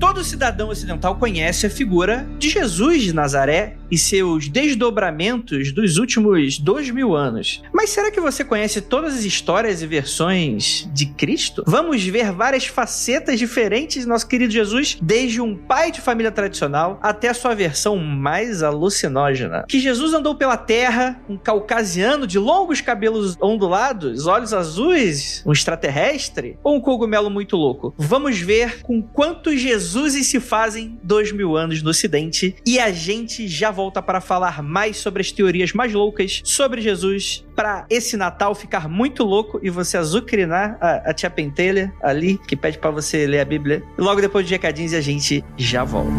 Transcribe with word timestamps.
todo 0.00 0.24
cidadão 0.24 0.70
ocidental 0.70 1.16
conhece 1.16 1.66
a 1.66 1.70
figura 1.70 2.26
de 2.38 2.48
Jesus 2.48 3.02
de 3.02 3.12
Nazaré 3.12 3.76
e 3.90 3.98
seus 3.98 4.48
desdobramentos 4.48 5.72
dos 5.72 5.96
últimos 5.96 6.58
dois 6.58 6.90
mil 6.90 7.16
anos. 7.16 7.62
Mas 7.72 7.90
será 7.90 8.10
que 8.10 8.20
você 8.20 8.44
conhece 8.44 8.80
todas 8.80 9.14
as 9.14 9.24
histórias 9.24 9.82
e 9.82 9.86
versões 9.86 10.88
de 10.92 11.06
Cristo? 11.06 11.64
Vamos 11.66 12.02
ver 12.04 12.32
várias 12.32 12.66
facetas 12.66 13.38
diferentes 13.38 14.04
do 14.04 14.08
nosso 14.08 14.28
querido 14.28 14.52
Jesus, 14.52 14.96
desde 15.02 15.40
um 15.40 15.56
pai 15.56 15.90
de 15.90 16.00
família 16.00 16.30
tradicional 16.30 16.98
até 17.02 17.28
a 17.28 17.34
sua 17.34 17.54
versão 17.54 17.96
mais 17.96 18.62
alucinógena. 18.62 19.64
Que 19.68 19.80
Jesus 19.80 20.14
andou 20.14 20.34
pela 20.34 20.56
terra, 20.56 21.20
um 21.28 21.36
caucasiano 21.36 22.26
de 22.26 22.38
longos 22.38 22.80
cabelos 22.80 23.36
ondulados, 23.40 24.26
olhos 24.26 24.54
azuis, 24.54 25.42
um 25.44 25.52
extraterrestre 25.52 26.58
ou 26.62 26.76
um 26.76 26.80
cogumelo 26.80 27.30
muito 27.30 27.56
louco? 27.56 27.94
Vamos 27.98 28.38
ver 28.38 28.82
com 28.82 29.02
quantos 29.02 29.60
Jesuses 29.60 30.26
se 30.26 30.38
fazem 30.38 30.98
dois 31.02 31.32
mil 31.32 31.56
anos 31.56 31.82
no 31.82 31.90
Ocidente 31.90 32.54
e 32.64 32.78
a 32.78 32.92
gente 32.92 33.48
já 33.48 33.70
volta 33.70 33.79
para 33.88 34.20
falar 34.20 34.62
mais 34.62 34.96
sobre 34.96 35.22
as 35.22 35.30
teorias 35.30 35.72
mais 35.72 35.92
loucas 35.92 36.42
sobre 36.44 36.80
Jesus 36.80 37.44
para 37.54 37.86
esse 37.88 38.16
Natal 38.16 38.54
ficar 38.54 38.88
muito 38.88 39.22
louco 39.22 39.60
e 39.62 39.70
você 39.70 39.96
azucrinar 39.96 40.76
a, 40.80 41.10
a 41.10 41.14
tia 41.14 41.30
Pentelha 41.30 41.92
ali, 42.02 42.36
que 42.36 42.56
pede 42.56 42.78
para 42.78 42.90
você 42.90 43.26
ler 43.26 43.40
a 43.40 43.44
Bíblia. 43.44 43.82
Logo 43.96 44.20
depois 44.20 44.44
de 44.46 44.52
recadinhos 44.52 44.92
a 44.92 45.00
gente 45.00 45.44
já 45.56 45.84
volta. 45.84 46.10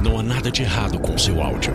Não 0.00 0.18
há 0.18 0.22
nada 0.22 0.50
de 0.50 0.62
errado 0.62 0.98
com 0.98 1.16
seu 1.18 1.42
áudio. 1.42 1.74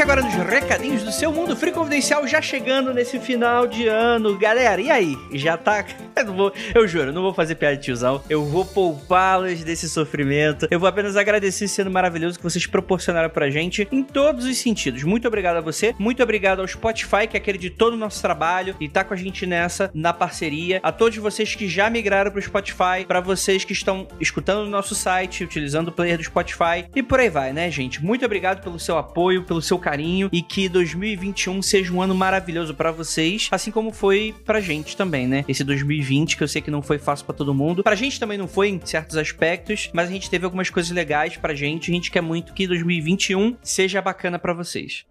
Agora 0.00 0.22
nos 0.22 0.34
recadinhos 0.34 1.02
do 1.02 1.12
seu 1.12 1.30
mundo 1.30 1.54
free 1.54 1.72
confidencial, 1.72 2.26
já 2.26 2.40
chegando 2.40 2.94
nesse 2.94 3.20
final 3.20 3.66
de 3.66 3.86
ano. 3.86 4.36
Galera, 4.38 4.80
e 4.80 4.90
aí? 4.90 5.14
Já 5.34 5.58
tá. 5.58 5.84
Eu, 6.20 6.34
vou, 6.34 6.52
eu 6.74 6.86
juro, 6.86 7.12
não 7.14 7.22
vou 7.22 7.32
fazer 7.32 7.54
piada 7.54 7.76
de 7.76 7.84
tiozão. 7.84 8.22
Eu 8.28 8.44
vou 8.44 8.62
poupá-los 8.62 9.64
desse 9.64 9.88
sofrimento. 9.88 10.68
Eu 10.70 10.78
vou 10.78 10.86
apenas 10.86 11.16
agradecer 11.16 11.80
ano 11.80 11.90
maravilhoso 11.90 12.36
que 12.36 12.42
vocês 12.42 12.66
proporcionaram 12.66 13.30
pra 13.30 13.48
gente 13.48 13.88
em 13.90 14.02
todos 14.02 14.44
os 14.44 14.58
sentidos. 14.58 15.02
Muito 15.02 15.26
obrigado 15.26 15.56
a 15.56 15.60
você. 15.62 15.94
Muito 15.98 16.22
obrigado 16.22 16.60
ao 16.60 16.68
Spotify 16.68 17.26
que 17.26 17.38
acreditou 17.38 17.90
no 17.90 17.96
nosso 17.96 18.20
trabalho 18.20 18.76
e 18.78 18.86
tá 18.86 19.02
com 19.02 19.14
a 19.14 19.16
gente 19.16 19.46
nessa, 19.46 19.90
na 19.94 20.12
parceria. 20.12 20.78
A 20.82 20.92
todos 20.92 21.16
vocês 21.16 21.54
que 21.54 21.66
já 21.66 21.88
migraram 21.88 22.30
pro 22.30 22.42
Spotify, 22.42 23.06
para 23.08 23.20
vocês 23.20 23.64
que 23.64 23.72
estão 23.72 24.06
escutando 24.20 24.64
no 24.64 24.70
nosso 24.70 24.94
site, 24.94 25.42
utilizando 25.42 25.88
o 25.88 25.92
player 25.92 26.18
do 26.18 26.24
Spotify 26.24 26.84
e 26.94 27.02
por 27.02 27.18
aí 27.18 27.30
vai, 27.30 27.54
né, 27.54 27.70
gente? 27.70 28.04
Muito 28.04 28.26
obrigado 28.26 28.62
pelo 28.62 28.78
seu 28.78 28.98
apoio, 28.98 29.44
pelo 29.44 29.62
seu 29.62 29.78
carinho 29.78 29.89
e 30.32 30.42
que 30.42 30.68
2021 30.68 31.62
seja 31.62 31.92
um 31.92 32.02
ano 32.02 32.14
maravilhoso 32.14 32.74
para 32.74 32.90
vocês, 32.90 33.48
assim 33.50 33.70
como 33.70 33.92
foi 33.92 34.34
pra 34.44 34.60
gente 34.60 34.96
também, 34.96 35.26
né? 35.26 35.44
Esse 35.48 35.64
2020 35.64 36.36
que 36.36 36.42
eu 36.42 36.48
sei 36.48 36.62
que 36.62 36.70
não 36.70 36.82
foi 36.82 36.98
fácil 36.98 37.26
para 37.26 37.34
todo 37.34 37.54
mundo. 37.54 37.82
Pra 37.82 37.94
gente 37.94 38.20
também 38.20 38.38
não 38.38 38.48
foi 38.48 38.68
em 38.68 38.80
certos 38.84 39.16
aspectos, 39.16 39.90
mas 39.92 40.08
a 40.08 40.12
gente 40.12 40.30
teve 40.30 40.44
algumas 40.44 40.70
coisas 40.70 40.90
legais 40.90 41.36
pra 41.36 41.54
gente. 41.54 41.90
A 41.90 41.94
gente 41.94 42.10
quer 42.10 42.20
muito 42.20 42.52
que 42.52 42.66
2021 42.66 43.56
seja 43.62 44.00
bacana 44.00 44.38
para 44.38 44.52
vocês. 44.52 45.04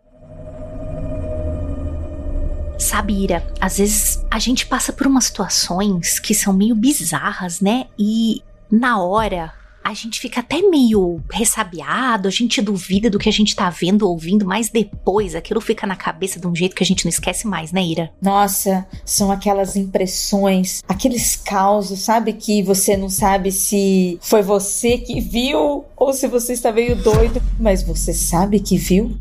Sabe, 2.80 3.24
Ira, 3.24 3.46
às 3.60 3.78
vezes 3.78 4.26
a 4.32 4.40
gente 4.40 4.66
passa 4.66 4.94
por 4.94 5.06
umas 5.06 5.26
situações 5.26 6.18
que 6.18 6.34
são 6.34 6.54
meio 6.54 6.74
bizarras, 6.74 7.60
né? 7.60 7.88
E 8.00 8.42
na 8.72 9.02
hora 9.04 9.54
a 9.84 9.94
gente 9.94 10.20
fica 10.20 10.40
até 10.40 10.62
meio 10.62 11.22
ressabiado, 11.32 12.28
a 12.28 12.32
gente 12.32 12.62
duvida 12.62 13.10
do 13.10 13.20
que 13.20 13.30
a 13.30 13.32
gente 13.32 13.56
tá 13.56 13.70
vendo, 13.70 14.08
ouvindo, 14.08 14.46
mas 14.46 14.70
depois 14.70 15.36
aquilo 15.36 15.62
fica 15.62 15.88
na 15.88 15.96
cabeça 15.96 16.40
de 16.40 16.48
um 16.48 16.56
jeito 16.56 16.76
que 16.76 16.84
a 16.84 16.86
gente 16.86 17.06
não 17.06 17.10
esquece 17.10 17.48
mais, 17.48 17.72
né, 17.72 17.84
Ira? 17.84 18.12
Nossa, 18.22 18.86
são 19.06 19.32
aquelas 19.32 19.76
impressões, 19.76 20.84
aqueles 20.88 21.36
causos, 21.36 22.00
sabe? 22.00 22.34
Que 22.34 22.62
você 22.62 22.96
não 22.96 23.10
sabe 23.10 23.52
se 23.52 24.20
foi 24.22 24.42
você 24.42 24.98
que 24.98 25.20
viu 25.20 25.86
ou 25.96 26.14
se 26.14 26.28
você 26.28 26.54
está 26.54 26.72
meio 26.72 26.96
doido, 26.96 27.42
mas 27.60 27.84
você 27.84 28.14
sabe 28.14 28.60
que 28.60 28.78
viu. 28.78 29.18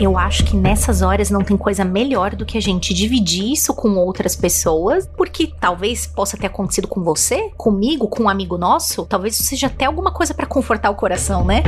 Eu 0.00 0.18
acho 0.18 0.44
que 0.44 0.56
nessas 0.56 1.02
horas 1.02 1.30
não 1.30 1.42
tem 1.42 1.56
coisa 1.56 1.84
melhor 1.84 2.34
do 2.34 2.44
que 2.44 2.58
a 2.58 2.60
gente 2.60 2.92
dividir 2.92 3.52
isso 3.52 3.72
com 3.72 3.90
outras 3.96 4.34
pessoas, 4.34 5.08
porque 5.16 5.52
talvez 5.60 6.06
possa 6.06 6.36
ter 6.36 6.48
acontecido 6.48 6.88
com 6.88 7.02
você, 7.02 7.50
comigo, 7.56 8.08
com 8.08 8.24
um 8.24 8.28
amigo 8.28 8.58
nosso, 8.58 9.06
talvez 9.06 9.36
seja 9.36 9.68
até 9.68 9.84
alguma 9.84 10.10
coisa 10.10 10.34
para 10.34 10.46
confortar 10.46 10.90
o 10.90 10.96
coração, 10.96 11.44
né? 11.44 11.62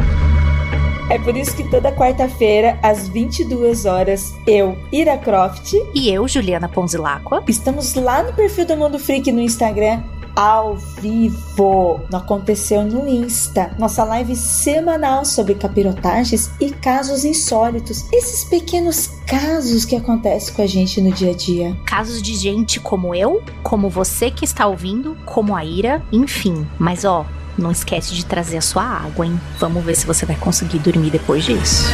É 1.09 1.21
por 1.21 1.37
isso 1.37 1.55
que 1.55 1.63
toda 1.71 1.93
quarta-feira, 1.93 2.77
às 2.83 3.07
22 3.07 3.87
horas, 3.87 4.35
eu, 4.45 4.77
Ira 4.91 5.17
Croft, 5.17 5.73
E 5.95 6.11
eu, 6.11 6.27
Juliana 6.27 6.69
Ponzilacqua, 6.69 7.45
estamos 7.47 7.95
lá 7.95 8.25
no 8.25 8.33
perfil 8.33 8.67
do 8.67 8.77
Mundo 8.77 8.99
Freak 8.99 9.31
no 9.31 9.41
Instagram, 9.41 10.03
ao 10.37 10.77
vivo. 10.77 12.01
Não 12.11 12.19
aconteceu 12.19 12.85
no 12.85 13.09
Insta. 13.09 13.71
Nossa 13.79 14.05
live 14.05 14.37
semanal 14.37 15.25
sobre 15.25 15.55
capirotagens 15.55 16.51
e 16.61 16.71
casos 16.71 17.25
insólitos. 17.25 18.05
Esses 18.13 18.45
pequenos 18.45 19.09
casos 19.27 19.85
que 19.87 19.97
acontecem 19.97 20.55
com 20.55 20.63
a 20.63 20.67
gente 20.67 21.01
no 21.01 21.11
dia 21.11 21.31
a 21.31 21.35
dia. 21.35 21.77
casos 21.87 22.21
de 22.21 22.35
gente 22.35 22.79
como 22.79 23.15
eu, 23.15 23.43
como 23.63 23.89
você 23.89 24.31
que 24.31 24.45
está 24.45 24.67
ouvindo, 24.67 25.17
como 25.25 25.57
a 25.57 25.65
Ira, 25.65 26.03
enfim. 26.13 26.67
Mas 26.79 27.05
ó, 27.05 27.25
não 27.57 27.71
esquece 27.71 28.15
de 28.15 28.25
trazer 28.25 28.59
a 28.59 28.63
sua 28.63 28.83
água, 28.83 29.27
hein? 29.27 29.41
Vamos 29.59 29.83
ver 29.83 29.97
se 29.97 30.07
você 30.07 30.27
vai 30.27 30.37
conseguir 30.37 30.79
dormir 30.79 31.11
depois 31.11 31.45
disso. 31.45 31.87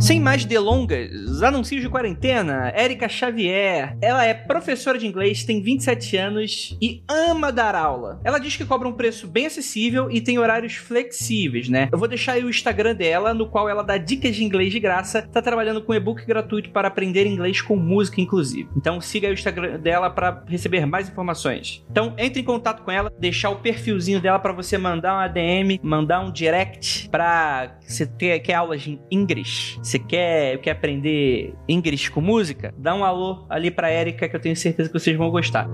Sem 0.00 0.20
mais 0.20 0.44
delongas, 0.44 1.42
anúncios 1.42 1.80
de 1.80 1.88
quarentena, 1.88 2.72
Érica 2.74 3.08
Xavier. 3.08 3.96
Ela 4.00 4.24
é 4.24 4.32
professora 4.32 4.96
de 4.96 5.04
inglês, 5.08 5.42
tem 5.42 5.60
27 5.60 6.16
anos 6.16 6.78
e 6.80 7.02
ama 7.08 7.50
dar 7.50 7.74
aula. 7.74 8.20
Ela 8.22 8.38
diz 8.38 8.56
que 8.56 8.64
cobra 8.64 8.86
um 8.86 8.92
preço 8.92 9.26
bem 9.26 9.46
acessível 9.46 10.08
e 10.08 10.20
tem 10.20 10.38
horários 10.38 10.76
flexíveis, 10.76 11.68
né? 11.68 11.88
Eu 11.90 11.98
vou 11.98 12.06
deixar 12.06 12.34
aí 12.34 12.44
o 12.44 12.48
Instagram 12.48 12.94
dela, 12.94 13.34
no 13.34 13.48
qual 13.48 13.68
ela 13.68 13.82
dá 13.82 13.96
dicas 13.98 14.36
de 14.36 14.44
inglês 14.44 14.70
de 14.70 14.78
graça. 14.78 15.22
Tá 15.22 15.42
trabalhando 15.42 15.82
com 15.82 15.92
e-book 15.92 16.24
gratuito 16.24 16.70
para 16.70 16.86
aprender 16.86 17.26
inglês 17.26 17.60
com 17.60 17.74
música, 17.74 18.20
inclusive. 18.20 18.68
Então 18.76 19.00
siga 19.00 19.28
o 19.28 19.32
Instagram 19.32 19.80
dela 19.80 20.08
para 20.08 20.44
receber 20.46 20.86
mais 20.86 21.08
informações. 21.08 21.84
Então 21.90 22.14
entre 22.16 22.40
em 22.40 22.44
contato 22.44 22.84
com 22.84 22.90
ela, 22.92 23.12
deixar 23.18 23.50
o 23.50 23.56
perfilzinho 23.56 24.20
dela 24.20 24.38
para 24.38 24.52
você 24.52 24.78
mandar 24.78 25.14
uma 25.14 25.26
DM, 25.26 25.80
mandar 25.82 26.20
um 26.20 26.30
direct 26.30 27.08
para 27.08 27.76
você 27.80 28.06
ter 28.06 28.38
quer 28.38 28.54
aulas 28.54 28.82
de 28.82 29.00
inglês. 29.10 29.76
Você 29.88 29.98
quer, 29.98 30.58
quer 30.58 30.72
aprender 30.72 31.54
inglês 31.66 32.10
com 32.10 32.20
música? 32.20 32.74
Dá 32.76 32.94
um 32.94 33.02
alô 33.02 33.46
ali 33.48 33.70
pra 33.70 33.90
Erika 33.90 34.28
que 34.28 34.36
eu 34.36 34.40
tenho 34.40 34.54
certeza 34.54 34.90
que 34.90 34.98
vocês 34.98 35.16
vão 35.16 35.30
gostar. 35.30 35.66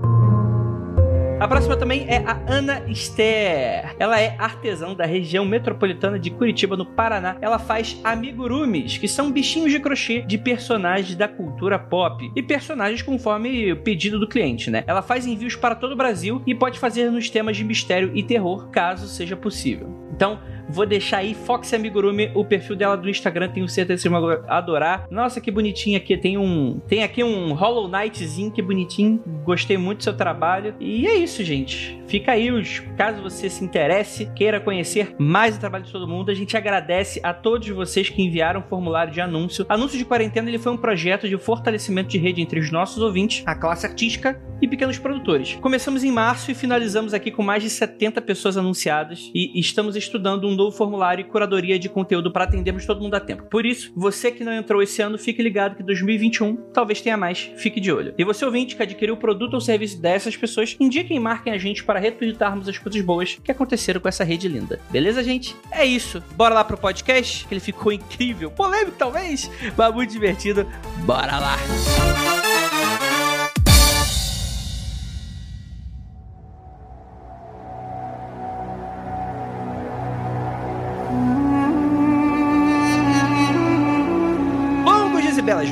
A 1.37 1.45
próxima 1.49 1.75
também 1.75 2.07
é 2.07 2.23
a 2.25 2.41
Ana 2.47 2.81
Esther. 2.87 3.93
Ela 3.99 4.21
é 4.21 4.37
artesã 4.39 4.93
da 4.93 5.05
região 5.05 5.43
metropolitana 5.43 6.17
de 6.17 6.29
Curitiba, 6.29 6.77
no 6.77 6.85
Paraná. 6.85 7.35
Ela 7.41 7.59
faz 7.59 7.99
amigurumis, 8.05 8.97
que 8.97 9.05
são 9.05 9.33
bichinhos 9.33 9.69
de 9.69 9.81
crochê 9.81 10.21
de 10.21 10.37
personagens 10.37 11.13
da 11.13 11.27
cultura 11.27 11.77
pop 11.77 12.31
e 12.33 12.41
personagens 12.41 13.01
conforme 13.01 13.73
o 13.73 13.83
pedido 13.83 14.17
do 14.17 14.29
cliente, 14.29 14.71
né? 14.71 14.85
Ela 14.87 15.01
faz 15.01 15.27
envios 15.27 15.57
para 15.57 15.75
todo 15.75 15.91
o 15.91 15.97
Brasil 15.97 16.41
e 16.47 16.55
pode 16.55 16.79
fazer 16.79 17.11
nos 17.11 17.29
temas 17.29 17.57
de 17.57 17.65
mistério 17.65 18.11
e 18.15 18.23
terror, 18.23 18.69
caso 18.69 19.09
seja 19.09 19.35
possível. 19.35 19.93
Então, 20.15 20.39
vou 20.69 20.85
deixar 20.85 21.17
aí 21.17 21.33
Foxy 21.33 21.75
Amigurumi, 21.75 22.31
o 22.33 22.43
perfil 22.43 22.75
dela 22.75 22.95
do 22.95 23.09
Instagram, 23.09 23.49
tenho 23.49 23.67
certeza 23.67 24.03
que 24.03 24.09
vocês 24.09 24.21
vão 24.21 24.43
adorar. 24.47 25.07
Nossa, 25.09 25.39
que 25.41 25.51
bonitinho 25.51 25.97
aqui, 25.97 26.17
tem 26.17 26.37
um, 26.37 26.79
tem 26.87 27.03
aqui 27.03 27.23
um 27.23 27.53
Hollow 27.53 27.87
Knightzinho, 27.87 28.51
que 28.51 28.61
bonitinho. 28.61 29.21
Gostei 29.43 29.77
muito 29.77 29.99
do 29.99 30.03
seu 30.03 30.15
trabalho. 30.15 30.75
E 30.79 31.07
é 31.07 31.15
isso, 31.15 31.43
gente. 31.43 31.99
Fica 32.07 32.33
aí, 32.33 32.51
os, 32.51 32.79
caso 32.97 33.21
você 33.21 33.49
se 33.49 33.63
interesse, 33.63 34.27
queira 34.35 34.59
conhecer 34.59 35.15
mais 35.17 35.55
o 35.55 35.59
trabalho 35.59 35.83
de 35.83 35.91
todo 35.91 36.07
mundo, 36.07 36.29
a 36.29 36.33
gente 36.33 36.55
agradece 36.55 37.19
a 37.23 37.33
todos 37.33 37.67
vocês 37.69 38.09
que 38.09 38.21
enviaram 38.21 38.61
o 38.61 38.63
formulário 38.63 39.11
de 39.11 39.21
anúncio. 39.21 39.65
Anúncio 39.67 39.97
de 39.97 40.05
quarentena, 40.05 40.47
ele 40.47 40.59
foi 40.59 40.71
um 40.71 40.77
projeto 40.77 41.27
de 41.27 41.37
fortalecimento 41.37 42.09
de 42.09 42.17
rede 42.17 42.41
entre 42.41 42.59
os 42.59 42.71
nossos 42.71 43.01
ouvintes, 43.01 43.43
a 43.45 43.55
classe 43.55 43.85
artística 43.85 44.39
e 44.61 44.67
pequenos 44.67 44.97
produtores. 44.97 45.55
Começamos 45.55 46.03
em 46.03 46.11
março 46.11 46.51
e 46.51 46.55
finalizamos 46.55 47.13
aqui 47.13 47.31
com 47.31 47.43
mais 47.43 47.63
de 47.63 47.69
70 47.69 48.21
pessoas 48.21 48.57
anunciadas 48.57 49.31
e 49.33 49.59
estamos 49.59 49.95
estudando 49.95 50.47
um 50.47 50.54
novo 50.55 50.75
formulário 50.75 51.21
e 51.21 51.25
curadoria 51.25 51.77
de 51.77 51.89
conteúdo 51.89 52.31
para 52.31 52.45
atendermos 52.45 52.85
todo 52.85 53.01
mundo 53.01 53.15
a 53.15 53.19
tempo. 53.19 53.43
Por 53.43 53.65
isso, 53.65 53.91
você 53.95 54.31
que 54.31 54.43
não 54.43 54.53
entrou 54.53 54.81
esse 54.81 55.01
ano, 55.01 55.17
fique 55.17 55.41
ligado 55.41 55.75
que 55.75 55.83
2021 55.83 56.55
talvez 56.73 57.01
tenha 57.01 57.17
mais, 57.17 57.51
fique 57.57 57.79
de 57.79 57.91
olho. 57.91 58.13
E 58.17 58.23
você 58.23 58.45
ouvinte 58.45 58.75
que 58.75 58.83
adquiriu 58.83 59.15
o 59.15 59.17
produto 59.17 59.53
ou 59.53 59.61
serviço 59.61 60.01
dessas 60.01 60.35
pessoas, 60.35 60.75
indiquem 60.79 61.17
e 61.17 61.19
marquem 61.19 61.53
a 61.53 61.57
gente 61.57 61.83
para 61.83 61.99
retweetarmos 61.99 62.67
as 62.67 62.77
coisas 62.77 63.01
boas 63.01 63.39
que 63.43 63.51
aconteceram 63.51 64.01
com 64.01 64.07
essa 64.07 64.23
rede 64.23 64.47
linda. 64.47 64.79
Beleza, 64.89 65.23
gente? 65.23 65.55
É 65.71 65.85
isso. 65.85 66.23
Bora 66.35 66.55
lá 66.55 66.63
pro 66.63 66.77
podcast, 66.77 67.47
que 67.47 67.53
ele 67.53 67.61
ficou 67.61 67.91
incrível, 67.91 68.51
polêmico 68.51 68.97
talvez, 68.97 69.49
mas 69.77 69.93
muito 69.93 70.11
divertido. 70.11 70.65
Bora 71.05 71.39
lá! 71.39 71.55
belas 71.55 72.44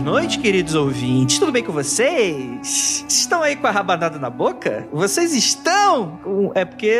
noites, 0.03 0.35
queridos 0.35 0.75
ouvintes. 0.75 1.39
Tudo 1.39 1.51
bem 1.53 1.63
com 1.63 1.71
vocês? 1.71 3.05
Estão 3.07 3.41
aí 3.41 3.55
com 3.55 3.65
a 3.65 3.71
rabanada 3.71 4.19
na 4.19 4.29
boca? 4.29 4.85
Vocês 4.91 5.33
estão? 5.33 6.51
É 6.53 6.65
porque 6.65 6.99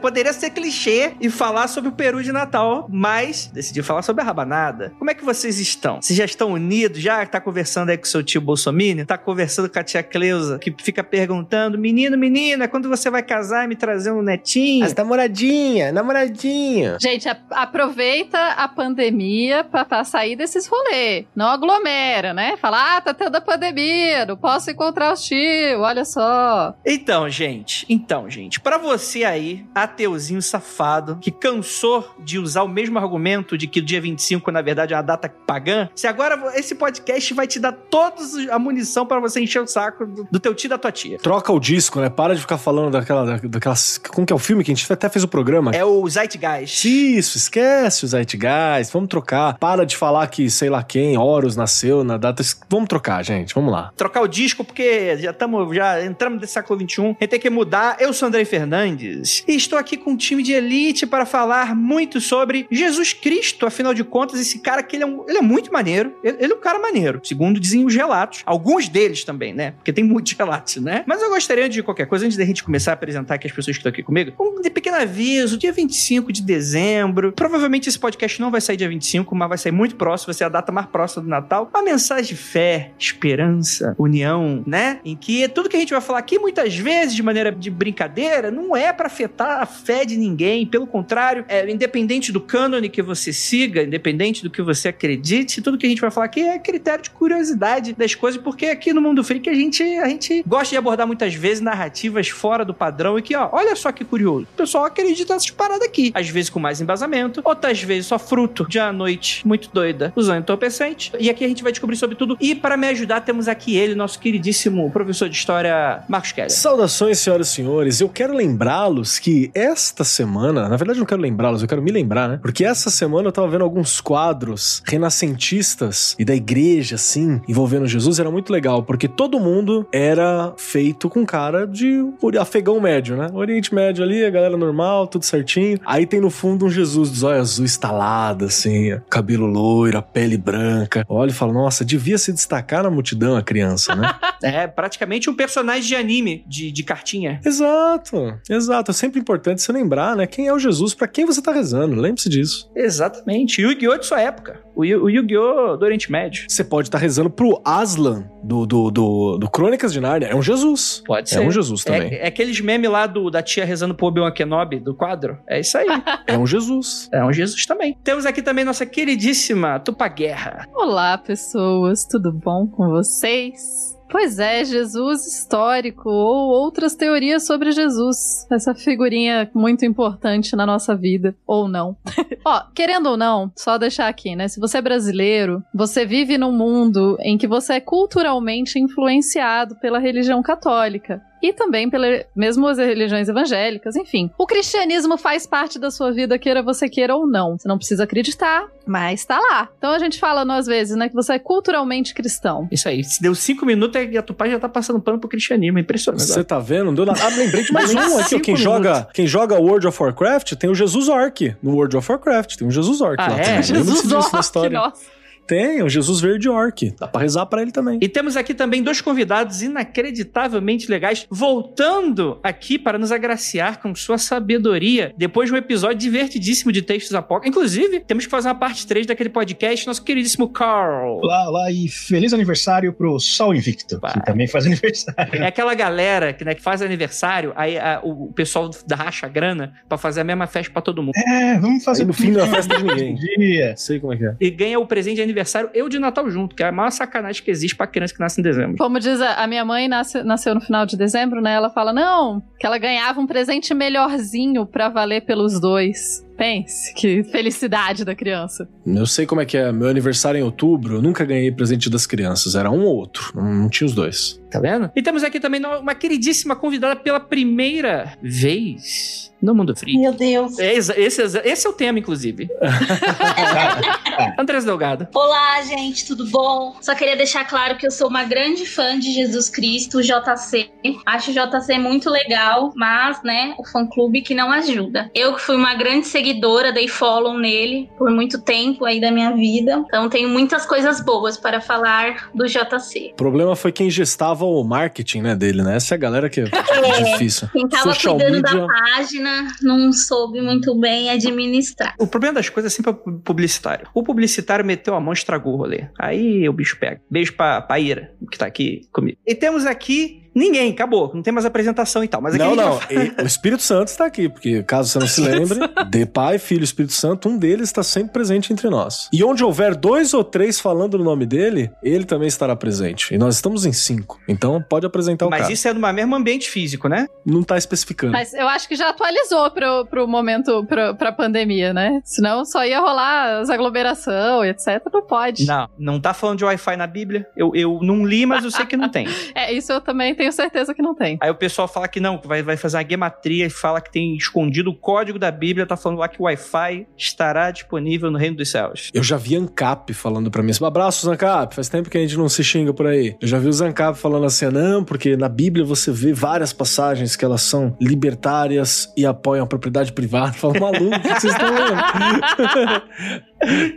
poderia 0.00 0.32
ser 0.32 0.48
clichê 0.50 1.12
e 1.20 1.28
falar 1.28 1.68
sobre 1.68 1.90
o 1.90 1.92
peru 1.92 2.22
de 2.22 2.32
Natal, 2.32 2.86
mas 2.90 3.50
decidi 3.52 3.82
falar 3.82 4.00
sobre 4.00 4.22
a 4.22 4.24
rabanada. 4.24 4.94
Como 4.98 5.10
é 5.10 5.14
que 5.14 5.22
vocês 5.22 5.60
estão? 5.60 6.00
Vocês 6.00 6.16
já 6.16 6.24
estão 6.24 6.52
unidos? 6.52 6.98
Já 6.98 7.26
tá 7.26 7.38
conversando 7.40 7.90
aí 7.90 7.98
com 7.98 8.06
seu 8.06 8.22
tio 8.22 8.40
Bolsonaro? 8.40 8.64
Tá 9.06 9.18
conversando 9.18 9.68
com 9.68 9.78
a 9.78 9.84
tia 9.84 10.02
Cleusa, 10.02 10.58
que 10.58 10.74
fica 10.82 11.04
perguntando: 11.04 11.76
menino, 11.76 12.16
menina, 12.16 12.66
quando 12.66 12.88
você 12.88 13.10
vai 13.10 13.22
casar 13.22 13.66
e 13.66 13.68
me 13.68 13.76
trazer 13.76 14.10
um 14.10 14.22
netinho? 14.22 14.86
As 14.86 14.94
namoradinha, 14.94 15.92
namoradinha. 15.92 16.96
Gente, 16.98 17.28
aproveita 17.50 18.38
a 18.52 18.66
pandemia 18.66 19.62
pra, 19.62 19.84
pra 19.84 20.04
sair 20.04 20.34
desses 20.34 20.66
rolês. 20.66 21.26
Não 21.36 21.48
aglomera 21.48 22.13
aglomera, 22.14 22.34
né? 22.34 22.56
Fala, 22.56 22.96
ah, 22.96 23.00
tá 23.00 23.12
tendo 23.12 23.36
a 23.36 23.40
pandemia, 23.40 24.26
não 24.26 24.36
posso 24.36 24.70
encontrar 24.70 25.12
os 25.12 25.22
tio, 25.22 25.80
olha 25.80 26.04
só. 26.04 26.74
Então, 26.86 27.28
gente, 27.28 27.84
então, 27.88 28.30
gente, 28.30 28.60
para 28.60 28.78
você 28.78 29.24
aí, 29.24 29.66
ateuzinho 29.74 30.40
safado, 30.40 31.18
que 31.20 31.30
cansou 31.30 32.14
de 32.18 32.38
usar 32.38 32.62
o 32.62 32.68
mesmo 32.68 32.98
argumento 32.98 33.58
de 33.58 33.66
que 33.66 33.80
o 33.80 33.82
dia 33.82 34.00
25, 34.00 34.50
na 34.50 34.62
verdade, 34.62 34.94
é 34.94 34.96
uma 34.96 35.02
data 35.02 35.28
pagã, 35.28 35.88
se 35.94 36.06
agora 36.06 36.52
esse 36.54 36.74
podcast 36.74 37.34
vai 37.34 37.46
te 37.46 37.58
dar 37.58 37.72
toda 37.72 38.14
a 38.50 38.58
munição 38.58 39.06
para 39.06 39.20
você 39.20 39.40
encher 39.40 39.62
o 39.62 39.66
saco 39.66 40.06
do, 40.06 40.28
do, 40.30 40.40
teu 40.40 40.54
tio 40.54 40.68
e 40.68 40.70
da 40.70 40.78
tua 40.78 40.92
tia. 40.92 41.18
Troca 41.18 41.52
o 41.52 41.58
disco, 41.58 42.00
né? 42.00 42.08
Para 42.08 42.34
de 42.34 42.40
ficar 42.40 42.58
falando 42.58 42.92
daquela, 42.92 43.38
daquelas... 43.38 43.98
Como 43.98 44.26
que 44.26 44.32
é 44.32 44.36
o 44.36 44.38
filme 44.38 44.62
que 44.62 44.70
a 44.70 44.74
gente 44.74 44.92
até 44.92 45.08
fez 45.08 45.24
o 45.24 45.28
programa? 45.28 45.72
É 45.72 45.84
o 45.84 46.08
Zeitgeist. 46.08 46.84
Isso, 46.84 47.36
esquece 47.36 48.04
o 48.04 48.08
Zeitgeist, 48.08 48.92
vamos 48.92 49.08
trocar. 49.08 49.56
Para 49.58 49.84
de 49.84 49.96
falar 49.96 50.26
que, 50.28 50.50
sei 50.50 50.68
lá 50.68 50.82
quem, 50.82 51.16
Horus 51.16 51.56
nasceu 51.56 52.03
na 52.04 52.16
data. 52.16 52.42
Vamos 52.68 52.88
trocar, 52.88 53.22
gente. 53.24 53.54
Vamos 53.54 53.72
lá. 53.72 53.92
Trocar 53.96 54.22
o 54.22 54.28
disco, 54.28 54.64
porque 54.64 55.16
já 55.18 55.30
estamos, 55.30 55.74
já 55.74 56.04
entramos 56.04 56.40
nesse 56.40 56.52
século 56.52 56.78
XXI. 56.80 57.02
A 57.02 57.06
gente 57.06 57.28
tem 57.28 57.40
que 57.40 57.50
mudar. 57.50 57.96
Eu 58.00 58.12
sou 58.12 58.28
Andrei 58.28 58.44
Fernandes 58.44 59.44
e 59.46 59.54
estou 59.54 59.78
aqui 59.78 59.96
com 59.96 60.10
um 60.10 60.16
time 60.16 60.42
de 60.42 60.52
elite 60.52 61.06
para 61.06 61.26
falar 61.26 61.74
muito 61.74 62.20
sobre 62.20 62.66
Jesus 62.70 63.12
Cristo. 63.12 63.66
Afinal 63.66 63.94
de 63.94 64.04
contas, 64.04 64.40
esse 64.40 64.58
cara 64.58 64.82
que 64.82 64.96
ele 64.96 65.04
é, 65.04 65.06
um, 65.06 65.24
ele 65.28 65.38
é 65.38 65.42
muito 65.42 65.72
maneiro. 65.72 66.14
Ele, 66.22 66.36
ele, 66.40 66.52
é 66.52 66.56
um 66.56 66.60
cara 66.60 66.78
maneiro, 66.78 67.20
segundo 67.24 67.58
dizem 67.58 67.84
os 67.84 67.94
relatos. 67.94 68.42
Alguns 68.44 68.88
deles 68.88 69.24
também, 69.24 69.52
né? 69.52 69.72
Porque 69.72 69.92
tem 69.92 70.04
muitos 70.04 70.32
relatos, 70.38 70.76
né? 70.76 71.04
Mas 71.06 71.22
eu 71.22 71.30
gostaria 71.30 71.68
de 71.68 71.82
qualquer 71.82 72.06
coisa, 72.06 72.24
antes 72.24 72.36
da 72.36 72.44
gente 72.44 72.62
começar 72.62 72.92
a 72.92 72.94
apresentar 72.94 73.34
aqui 73.34 73.46
as 73.46 73.52
pessoas 73.52 73.76
que 73.76 73.80
estão 73.80 73.90
aqui 73.90 74.02
comigo, 74.02 74.32
um 74.38 74.62
pequeno 74.62 74.96
aviso, 74.96 75.56
dia 75.56 75.72
25 75.72 76.32
de 76.32 76.42
dezembro. 76.42 77.32
Provavelmente 77.32 77.88
esse 77.88 77.98
podcast 77.98 78.40
não 78.40 78.50
vai 78.50 78.60
sair 78.60 78.76
dia 78.76 78.88
25, 78.88 79.34
mas 79.34 79.48
vai 79.48 79.58
sair 79.58 79.72
muito 79.72 79.96
próximo, 79.96 80.26
vai 80.26 80.34
ser 80.34 80.44
a 80.44 80.48
data 80.48 80.72
mais 80.72 80.86
próxima 80.86 81.22
do 81.22 81.28
Natal. 81.28 81.70
Uma 81.72 81.82
mensagem 81.94 82.34
de 82.34 82.36
fé, 82.36 82.90
esperança, 82.98 83.94
união, 83.98 84.62
né? 84.66 84.98
Em 85.04 85.16
que 85.16 85.48
tudo 85.48 85.68
que 85.68 85.76
a 85.76 85.80
gente 85.80 85.92
vai 85.92 86.00
falar 86.00 86.18
aqui, 86.18 86.38
muitas 86.38 86.76
vezes, 86.76 87.14
de 87.14 87.22
maneira 87.22 87.52
de 87.52 87.70
brincadeira, 87.70 88.50
não 88.50 88.76
é 88.76 88.92
para 88.92 89.06
afetar 89.06 89.62
a 89.62 89.66
fé 89.66 90.04
de 90.04 90.16
ninguém. 90.16 90.66
Pelo 90.66 90.86
contrário, 90.86 91.44
é 91.48 91.68
independente 91.70 92.32
do 92.32 92.40
cânone 92.40 92.88
que 92.88 93.02
você 93.02 93.32
siga, 93.32 93.82
independente 93.82 94.42
do 94.42 94.50
que 94.50 94.60
você 94.60 94.88
acredite, 94.88 95.62
tudo 95.62 95.78
que 95.78 95.86
a 95.86 95.88
gente 95.88 96.00
vai 96.00 96.10
falar 96.10 96.26
aqui 96.26 96.40
é 96.40 96.58
critério 96.58 97.02
de 97.02 97.10
curiosidade 97.10 97.92
das 97.92 98.14
coisas, 98.14 98.40
porque 98.40 98.66
aqui 98.66 98.92
no 98.92 99.00
Mundo 99.00 99.22
Freak 99.22 99.48
a 99.48 99.54
gente, 99.54 99.82
a 99.82 100.08
gente 100.08 100.42
gosta 100.46 100.70
de 100.70 100.76
abordar 100.76 101.06
muitas 101.06 101.34
vezes 101.34 101.60
narrativas 101.60 102.28
fora 102.28 102.64
do 102.64 102.74
padrão 102.74 103.18
e 103.18 103.22
que, 103.22 103.36
ó, 103.36 103.48
olha 103.52 103.76
só 103.76 103.92
que 103.92 104.04
curioso. 104.04 104.46
O 104.52 104.56
pessoal 104.56 104.84
acredita 104.84 105.34
nessas 105.34 105.50
paradas 105.50 105.86
aqui. 105.86 106.10
Às 106.14 106.28
vezes 106.28 106.50
com 106.50 106.58
mais 106.58 106.80
embasamento, 106.80 107.40
outras 107.44 107.80
vezes 107.82 108.06
só 108.06 108.18
fruto 108.18 108.66
de 108.68 108.78
uma 108.78 108.92
noite 108.92 109.46
muito 109.46 109.70
doida 109.72 110.12
usando 110.16 110.40
entorpecente. 110.40 111.12
E 111.18 111.30
aqui 111.30 111.44
a 111.44 111.48
gente 111.48 111.62
vai 111.62 111.72
descobrir 111.72 111.83
sobre 111.96 112.16
tudo. 112.16 112.36
E 112.40 112.54
para 112.54 112.76
me 112.76 112.86
ajudar, 112.88 113.20
temos 113.20 113.48
aqui 113.48 113.76
ele, 113.76 113.94
nosso 113.94 114.18
queridíssimo 114.18 114.90
professor 114.90 115.28
de 115.28 115.36
história, 115.36 116.02
Marcos 116.08 116.32
Keller. 116.32 116.50
Saudações, 116.50 117.18
senhoras 117.18 117.48
e 117.48 117.50
senhores. 117.50 118.00
Eu 118.00 118.08
quero 118.08 118.34
lembrá-los 118.34 119.18
que 119.18 119.50
esta 119.54 120.04
semana, 120.04 120.68
na 120.68 120.76
verdade, 120.76 120.98
não 120.98 121.06
quero 121.06 121.20
lembrá-los, 121.20 121.60
eu 121.62 121.68
quero 121.68 121.82
me 121.82 121.92
lembrar, 121.92 122.28
né? 122.28 122.38
Porque 122.40 122.64
essa 122.64 122.88
semana 122.90 123.28
eu 123.28 123.32
tava 123.32 123.48
vendo 123.48 123.64
alguns 123.64 124.00
quadros 124.00 124.82
renascentistas 124.86 126.14
e 126.18 126.24
da 126.24 126.34
igreja, 126.34 126.94
assim, 126.94 127.40
envolvendo 127.46 127.86
Jesus. 127.86 128.18
Era 128.18 128.30
muito 128.30 128.52
legal, 128.52 128.82
porque 128.82 129.08
todo 129.08 129.38
mundo 129.38 129.86
era 129.92 130.54
feito 130.56 131.08
com 131.10 131.26
cara 131.26 131.66
de 131.66 132.02
afegão 132.40 132.80
médio, 132.80 133.16
né? 133.16 133.28
Oriente 133.34 133.74
Médio 133.74 134.04
ali, 134.04 134.24
a 134.24 134.30
galera 134.30 134.56
normal, 134.56 135.06
tudo 135.06 135.24
certinho. 135.24 135.78
Aí 135.84 136.06
tem 136.06 136.20
no 136.20 136.30
fundo 136.30 136.66
um 136.66 136.70
Jesus 136.70 137.10
dos 137.10 137.22
olhos 137.22 137.40
azuis 137.40 137.74
estalado, 137.74 138.44
assim, 138.44 138.98
cabelo 139.10 139.46
loiro, 139.46 139.98
a 139.98 140.02
pele 140.02 140.36
branca. 140.36 141.04
Olha 141.08 141.30
e 141.30 141.34
fala, 141.34 141.52
nossa, 141.52 141.73
devia 141.82 142.18
se 142.18 142.30
destacar 142.30 142.82
na 142.82 142.90
multidão 142.90 143.34
a 143.34 143.42
criança, 143.42 143.94
né? 143.94 144.14
é, 144.44 144.66
praticamente 144.66 145.30
um 145.30 145.34
personagem 145.34 145.88
de 145.88 145.96
anime, 145.96 146.44
de, 146.46 146.70
de 146.70 146.82
cartinha. 146.82 147.40
Exato, 147.42 148.38
exato. 148.50 148.90
É 148.90 148.94
sempre 148.94 149.18
importante 149.18 149.62
você 149.62 149.72
lembrar, 149.72 150.14
né? 150.14 150.26
Quem 150.26 150.46
é 150.46 150.52
o 150.52 150.58
Jesus, 150.58 150.92
para 150.92 151.08
quem 151.08 151.24
você 151.24 151.40
tá 151.40 151.52
rezando. 151.52 151.98
Lembre-se 151.98 152.28
disso. 152.28 152.70
Exatamente. 152.76 153.62
Yu-Gi-Oh! 153.62 153.96
de 153.96 154.06
sua 154.06 154.20
época. 154.20 154.60
O, 154.74 154.84
Yu-Gi-Oh! 154.84 155.76
do 155.76 155.84
Oriente 155.84 156.10
Médio. 156.10 156.46
Você 156.48 156.64
pode 156.64 156.88
estar 156.88 156.98
tá 156.98 157.02
rezando 157.02 157.30
pro 157.30 157.60
Aslan 157.64 158.28
do, 158.42 158.66
do, 158.66 158.90
do, 158.90 159.38
do, 159.38 159.50
Crônicas 159.50 159.92
de 159.92 160.00
Narnia. 160.00 160.28
É 160.28 160.34
um 160.34 160.42
Jesus. 160.42 161.02
Pode 161.06 161.30
ser. 161.30 161.38
É 161.38 161.40
um 161.40 161.50
Jesus 161.50 161.84
também. 161.84 162.14
É, 162.14 162.24
é 162.24 162.26
aqueles 162.26 162.60
memes 162.60 162.90
lá 162.90 163.06
do, 163.06 163.30
da 163.30 163.42
tia 163.42 163.64
rezando 163.64 163.94
pro 163.94 164.06
Obi-Wan 164.06 164.32
Kenobi, 164.32 164.80
do 164.80 164.94
quadro. 164.94 165.38
É 165.46 165.60
isso 165.60 165.78
aí. 165.78 165.86
é 166.26 166.36
um 166.36 166.46
Jesus. 166.46 167.08
É 167.12 167.24
um 167.24 167.32
Jesus 167.32 167.64
também. 167.66 167.96
Temos 168.02 168.26
aqui 168.26 168.42
também 168.42 168.64
nossa 168.64 168.84
queridíssima 168.84 169.78
Tupaguerra. 169.78 170.68
Olá, 170.74 171.16
pessoas. 171.18 172.04
Tudo 172.04 172.32
bom 172.32 172.66
com 172.66 172.88
vocês? 172.88 173.93
Pois 174.08 174.38
é, 174.38 174.64
Jesus 174.64 175.26
histórico 175.26 176.08
ou 176.08 176.48
outras 176.50 176.94
teorias 176.94 177.46
sobre 177.46 177.72
Jesus. 177.72 178.46
Essa 178.50 178.74
figurinha 178.74 179.50
muito 179.54 179.84
importante 179.84 180.54
na 180.54 180.64
nossa 180.64 180.94
vida, 180.94 181.34
ou 181.46 181.66
não. 181.66 181.96
Ó, 182.44 182.62
querendo 182.74 183.10
ou 183.10 183.16
não, 183.16 183.50
só 183.56 183.76
deixar 183.76 184.08
aqui, 184.08 184.36
né? 184.36 184.48
Se 184.48 184.60
você 184.60 184.78
é 184.78 184.82
brasileiro, 184.82 185.62
você 185.74 186.06
vive 186.06 186.38
num 186.38 186.52
mundo 186.52 187.16
em 187.20 187.36
que 187.36 187.46
você 187.46 187.74
é 187.74 187.80
culturalmente 187.80 188.78
influenciado 188.78 189.76
pela 189.76 189.98
religião 189.98 190.42
católica 190.42 191.22
e 191.44 191.52
também 191.52 191.90
pelas 191.90 192.24
mesmas 192.34 192.78
religiões 192.78 193.28
evangélicas, 193.28 193.94
enfim. 193.96 194.30
O 194.38 194.46
cristianismo 194.46 195.18
faz 195.18 195.46
parte 195.46 195.78
da 195.78 195.90
sua 195.90 196.10
vida, 196.10 196.38
queira 196.38 196.62
você 196.62 196.88
queira 196.88 197.14
ou 197.14 197.26
não. 197.26 197.58
Você 197.58 197.68
não 197.68 197.76
precisa 197.76 198.04
acreditar, 198.04 198.66
mas 198.86 199.26
tá 199.26 199.38
lá. 199.38 199.68
Então 199.76 199.90
a 199.90 199.98
gente 199.98 200.18
fala 200.18 200.42
às 200.56 200.66
vezes, 200.66 200.96
né, 200.96 201.06
que 201.06 201.14
você 201.14 201.34
é 201.34 201.38
culturalmente 201.38 202.14
cristão. 202.14 202.66
Isso 202.72 202.88
aí. 202.88 203.04
Se 203.04 203.20
deu 203.20 203.34
cinco 203.34 203.66
minutos, 203.66 204.00
a 204.16 204.22
Tupá 204.22 204.48
já 204.48 204.58
tá 204.58 204.70
passando 204.70 205.00
pano 205.00 205.18
pro 205.18 205.28
cristianismo. 205.28 205.78
É 205.78 205.82
impressionante. 205.82 206.24
Você 206.24 206.42
tá 206.42 206.58
vendo? 206.58 206.92
Deu 206.92 207.04
Ah, 207.10 207.28
lembrei 207.36 207.62
de 207.62 207.72
mais 207.72 207.94
um 207.94 208.18
aqui. 208.18 208.40
Quem 208.40 208.56
joga, 208.56 209.06
quem 209.12 209.26
joga 209.26 209.56
World 209.56 209.86
of 209.86 210.02
Warcraft 210.02 210.54
tem 210.54 210.70
o 210.70 210.74
Jesus 210.74 211.10
Orc. 211.10 211.54
No 211.62 211.74
World 211.74 211.94
of 211.94 212.10
Warcraft 212.10 212.56
tem 212.56 212.66
o 212.66 212.70
Jesus 212.70 213.02
Orc 213.02 213.20
ah, 213.20 213.28
lá. 213.28 213.38
É? 213.38 213.62
Jesus 213.62 214.10
Orc, 214.10 214.70
nossa. 214.70 215.14
Tem, 215.46 215.82
o 215.82 215.88
Jesus 215.88 216.20
Verde 216.20 216.48
Orc. 216.48 216.94
Dá 216.98 217.06
pra 217.06 217.20
rezar 217.20 217.46
pra 217.46 217.62
ele 217.62 217.70
também. 217.70 217.98
E 218.00 218.08
temos 218.08 218.36
aqui 218.36 218.54
também 218.54 218.82
dois 218.82 219.00
convidados 219.00 219.62
inacreditavelmente 219.62 220.90
legais, 220.90 221.26
voltando 221.30 222.38
aqui 222.42 222.78
para 222.78 222.98
nos 222.98 223.10
agraciar 223.12 223.80
com 223.80 223.94
sua 223.94 224.18
sabedoria, 224.18 225.12
depois 225.16 225.48
de 225.48 225.54
um 225.54 225.56
episódio 225.58 225.98
divertidíssimo 225.98 226.70
de 226.72 226.82
textos 226.82 227.14
apócrifos. 227.14 227.48
Inclusive, 227.56 228.00
temos 228.00 228.24
que 228.24 228.30
fazer 228.30 228.48
uma 228.48 228.54
parte 228.54 228.86
3 228.86 229.06
daquele 229.06 229.28
podcast, 229.30 229.86
nosso 229.86 230.02
queridíssimo 230.02 230.48
Carl. 230.48 231.20
Lá, 231.22 231.48
lá, 231.50 231.70
e 231.70 231.88
feliz 231.88 232.32
aniversário 232.32 232.92
pro 232.92 233.18
Sol 233.20 233.54
Invicto, 233.54 233.98
Vai. 234.00 234.12
que 234.12 234.24
também 234.24 234.46
faz 234.46 234.66
aniversário. 234.66 235.34
É 235.42 235.46
aquela 235.46 235.74
galera 235.74 236.32
que, 236.32 236.44
né, 236.44 236.54
que 236.54 236.62
faz 236.62 236.82
aniversário, 236.82 237.52
aí 237.56 237.78
a- 237.78 238.00
o, 238.02 238.32
pessoal 238.32 238.70
da 238.86 238.96
racha 238.96 239.28
grana 239.28 239.74
pra 239.88 239.96
fazer 239.98 240.20
a 240.20 240.24
mesma 240.24 240.46
festa 240.46 240.72
pra 240.72 240.82
todo 240.82 241.02
mundo. 241.02 241.12
É, 241.16 241.58
vamos 241.58 241.84
fazer 241.84 242.02
Aí 242.02 242.06
no 242.06 242.12
fim 242.12 242.32
da 242.32 242.46
festa 242.46 242.76
de 242.76 242.84
ninguém. 242.84 243.14
dia. 243.14 243.74
Sei 243.76 243.98
como 244.00 244.12
é 244.12 244.16
que 244.16 244.24
é. 244.24 244.34
E 244.40 244.50
ganha 244.50 244.78
o 244.78 244.86
presente 244.86 245.16
de 245.16 245.22
aniversário 245.22 245.33
e 245.74 245.82
o 245.82 245.88
de 245.88 245.98
Natal 245.98 246.28
junto, 246.30 246.54
que 246.54 246.62
é 246.62 246.68
a 246.68 246.72
maior 246.72 246.90
sacanagem 246.90 247.42
que 247.42 247.50
existe 247.50 247.76
pra 247.76 247.86
criança 247.86 248.14
que 248.14 248.20
nasce 248.20 248.40
em 248.40 248.44
dezembro. 248.44 248.76
Como 248.78 248.98
diz 248.98 249.20
a, 249.20 249.34
a 249.42 249.46
minha 249.46 249.64
mãe, 249.64 249.88
nasce- 249.88 250.22
nasceu 250.22 250.54
no 250.54 250.60
final 250.60 250.86
de 250.86 250.96
dezembro, 250.96 251.40
né? 251.40 251.54
Ela 251.54 251.70
fala, 251.70 251.92
não, 251.92 252.42
que 252.58 252.66
ela 252.66 252.78
ganhava 252.78 253.20
um 253.20 253.26
presente 253.26 253.74
melhorzinho 253.74 254.66
pra 254.66 254.88
valer 254.88 255.22
pelos 255.22 255.60
dois. 255.60 256.23
Pense, 256.36 256.92
que 256.94 257.22
felicidade 257.24 258.04
da 258.04 258.14
criança. 258.14 258.68
Eu 258.86 259.06
sei 259.06 259.24
como 259.26 259.40
é 259.40 259.46
que 259.46 259.56
é. 259.56 259.70
Meu 259.72 259.88
aniversário 259.88 260.38
em 260.38 260.42
outubro, 260.42 260.96
eu 260.96 261.02
nunca 261.02 261.24
ganhei 261.24 261.50
presente 261.52 261.88
das 261.88 262.06
crianças. 262.06 262.54
Era 262.54 262.70
um 262.70 262.84
ou 262.84 262.96
outro. 262.96 263.32
Não, 263.34 263.68
tinha 263.68 263.86
os 263.86 263.94
dois. 263.94 264.40
Tá 264.50 264.60
vendo? 264.60 264.90
E 264.94 265.02
temos 265.02 265.24
aqui 265.24 265.40
também 265.40 265.60
uma 265.64 265.94
queridíssima 265.94 266.54
convidada 266.54 266.94
pela 266.96 267.18
primeira 267.18 268.16
vez 268.22 269.32
no 269.42 269.52
Mundo 269.54 269.76
Free. 269.76 269.98
Meu 269.98 270.12
Deus. 270.12 270.58
É, 270.60 270.74
exa- 270.74 270.94
esse, 270.96 271.20
esse 271.22 271.66
é 271.66 271.70
o 271.70 271.72
tema, 271.72 271.98
inclusive. 271.98 272.48
Andrés 274.38 274.64
Delgado. 274.64 275.08
Olá, 275.14 275.60
gente, 275.62 276.06
tudo 276.06 276.26
bom? 276.30 276.76
Só 276.80 276.94
queria 276.94 277.16
deixar 277.16 277.44
claro 277.46 277.76
que 277.76 277.86
eu 277.86 277.90
sou 277.90 278.08
uma 278.08 278.24
grande 278.24 278.64
fã 278.64 278.98
de 278.98 279.12
Jesus 279.12 279.50
Cristo, 279.50 280.00
JC. 280.00 280.70
Acho 281.04 281.30
o 281.30 281.34
JC 281.34 281.78
muito 281.78 282.08
legal, 282.08 282.72
mas, 282.76 283.22
né, 283.22 283.54
o 283.58 283.64
fã-clube 283.66 284.22
que 284.22 284.34
não 284.34 284.50
ajuda. 284.50 285.10
Eu 285.14 285.34
que 285.34 285.42
fui 285.42 285.56
uma 285.56 285.74
grande 285.74 286.06
seguidora, 286.06 286.23
dei 286.72 286.88
follow 286.88 287.38
nele 287.38 287.90
por 287.98 288.10
muito 288.10 288.40
tempo 288.40 288.84
aí 288.84 289.00
da 289.00 289.10
minha 289.10 289.32
vida. 289.32 289.84
Então 289.86 290.08
tenho 290.08 290.28
muitas 290.28 290.64
coisas 290.64 291.00
boas 291.00 291.36
para 291.36 291.60
falar 291.60 292.30
do 292.34 292.46
JC. 292.46 293.10
O 293.12 293.16
problema 293.16 293.54
foi 293.54 293.72
quem 293.72 293.90
gestava 293.90 294.44
o 294.44 294.62
marketing, 294.64 295.20
né, 295.22 295.34
dele, 295.36 295.62
né? 295.62 295.76
Essa 295.76 295.94
é 295.94 295.96
a 295.96 295.98
galera 295.98 296.30
que 296.30 296.40
é 296.40 296.44
difícil. 297.12 297.48
Quem 297.52 297.68
tava 297.68 297.82
Social 297.92 298.16
cuidando 298.16 298.42
media. 298.42 298.60
da 298.60 298.66
página 298.66 299.48
não 299.62 299.92
soube 299.92 300.40
muito 300.40 300.74
bem 300.78 301.10
administrar. 301.10 301.94
O 301.98 302.06
problema 302.06 302.34
das 302.34 302.48
coisas 302.48 302.72
é 302.72 302.76
sempre 302.76 302.92
o 302.92 303.18
publicitário. 303.20 303.88
O 303.94 304.02
publicitário 304.02 304.64
meteu 304.64 304.94
a 304.94 305.00
mão 305.00 305.12
e 305.12 305.16
estragou 305.16 305.54
o 305.54 305.56
rolê. 305.56 305.86
Aí 305.98 306.48
o 306.48 306.52
bicho 306.52 306.78
pega. 306.78 307.00
Beijo 307.10 307.34
pra, 307.34 307.60
pra 307.60 307.78
Ira, 307.78 308.12
que 308.30 308.38
tá 308.38 308.46
aqui 308.46 308.82
comigo. 308.92 309.18
E 309.26 309.34
temos 309.34 309.66
aqui 309.66 310.23
ninguém, 310.34 310.72
acabou. 310.72 311.10
Não 311.14 311.22
tem 311.22 311.32
mais 311.32 311.44
apresentação 311.46 312.02
e 312.04 312.08
tal. 312.08 312.20
Mas 312.20 312.34
aqui 312.34 312.42
a 312.42 312.46
Não, 312.46 312.56
não. 312.56 312.78
vai- 312.78 313.12
e 313.18 313.22
o 313.22 313.26
Espírito 313.26 313.62
Santo 313.62 313.88
está 313.88 314.06
aqui, 314.06 314.28
porque 314.28 314.62
caso 314.62 314.88
você 314.90 314.98
não 314.98 315.06
se 315.06 315.20
lembre, 315.20 315.58
de 315.90 316.06
Pai, 316.06 316.38
Filho 316.38 316.60
e 316.62 316.64
Espírito 316.64 316.92
Santo, 316.92 317.28
um 317.28 317.36
deles 317.36 317.68
está 317.68 317.82
sempre 317.82 318.12
presente 318.12 318.52
entre 318.52 318.68
nós. 318.68 319.08
E 319.12 319.22
onde 319.24 319.44
houver 319.44 319.74
dois 319.74 320.14
ou 320.14 320.24
três 320.24 320.60
falando 320.60 320.98
no 320.98 321.04
nome 321.04 321.26
dele, 321.26 321.70
ele 321.82 322.04
também 322.04 322.28
estará 322.28 322.54
presente. 322.56 323.14
E 323.14 323.18
nós 323.18 323.36
estamos 323.36 323.64
em 323.66 323.72
cinco. 323.72 324.20
Então 324.28 324.62
pode 324.68 324.86
apresentar 324.86 325.26
o 325.26 325.30
Mas 325.30 325.42
cara. 325.42 325.52
isso 325.52 325.68
é 325.68 325.72
no 325.72 325.92
mesmo 325.92 326.14
ambiente 326.14 326.48
físico, 326.50 326.88
né? 326.88 327.06
Não 327.24 327.42
tá 327.42 327.56
especificando. 327.56 328.12
Mas 328.12 328.32
eu 328.34 328.48
acho 328.48 328.68
que 328.68 328.76
já 328.76 328.88
atualizou 328.90 329.50
pro, 329.50 329.86
pro 329.86 330.08
momento, 330.08 330.64
pro, 330.64 330.94
pra 330.96 331.12
pandemia, 331.12 331.72
né? 331.72 332.00
Senão 332.04 332.44
só 332.44 332.64
ia 332.64 332.80
rolar 332.80 333.40
as 333.40 333.50
aglomeração, 333.50 334.44
etc. 334.44 334.82
Não 334.92 335.02
pode. 335.02 335.46
Não, 335.46 335.68
não 335.78 336.00
tá 336.00 336.14
falando 336.14 336.38
de 336.38 336.44
Wi-Fi 336.44 336.76
na 336.76 336.86
Bíblia. 336.86 337.26
Eu, 337.36 337.52
eu 337.54 337.78
não 337.82 338.04
li, 338.04 338.24
mas 338.26 338.44
eu 338.44 338.50
sei 338.50 338.66
que 338.66 338.76
não 338.76 338.88
tem. 338.88 339.06
É, 339.34 339.52
isso 339.52 339.72
eu 339.72 339.80
também 339.80 340.14
tenho 340.14 340.23
certeza 340.32 340.74
que 340.74 340.82
não 340.82 340.94
tem. 340.94 341.18
Aí 341.20 341.30
o 341.30 341.34
pessoal 341.34 341.68
fala 341.68 341.88
que 341.88 342.00
não, 342.00 342.20
vai, 342.24 342.42
vai 342.42 342.56
fazer 342.56 342.76
uma 342.76 342.88
gematria 342.88 343.46
e 343.46 343.50
fala 343.50 343.80
que 343.80 343.90
tem 343.90 344.16
escondido 344.16 344.70
o 344.70 344.74
código 344.74 345.18
da 345.18 345.30
Bíblia, 345.30 345.66
tá 345.66 345.76
falando 345.76 345.98
lá 345.98 346.08
que 346.08 346.20
o 346.20 346.24
Wi-Fi 346.24 346.86
estará 346.96 347.50
disponível 347.50 348.10
no 348.10 348.18
reino 348.18 348.36
dos 348.36 348.50
céus. 348.50 348.90
Eu 348.94 349.02
já 349.02 349.16
vi 349.16 349.36
Ancap 349.36 349.92
falando 349.92 350.30
pra 350.30 350.42
mim 350.42 350.50
assim, 350.50 350.64
abraço, 350.64 351.10
Ancap, 351.10 351.54
faz 351.54 351.68
tempo 351.68 351.90
que 351.90 351.98
a 351.98 352.00
gente 352.00 352.16
não 352.16 352.28
se 352.28 352.42
xinga 352.42 352.72
por 352.72 352.86
aí. 352.86 353.16
Eu 353.20 353.28
já 353.28 353.38
vi 353.38 353.48
o 353.48 353.64
Ancap 353.64 353.98
falando 353.98 354.26
assim, 354.26 354.46
não, 354.46 354.84
porque 354.84 355.16
na 355.16 355.28
Bíblia 355.28 355.64
você 355.64 355.90
vê 355.90 356.12
várias 356.12 356.52
passagens 356.52 357.16
que 357.16 357.24
elas 357.24 357.42
são 357.42 357.76
libertárias 357.80 358.92
e 358.96 359.06
apoiam 359.06 359.44
a 359.44 359.46
propriedade 359.46 359.92
privada. 359.92 360.32
Fala, 360.44 360.58
maluco, 360.58 360.96
o 360.96 361.00
que 361.00 361.20
vocês 361.20 361.32
estão 361.32 361.48
lendo? 361.50 363.24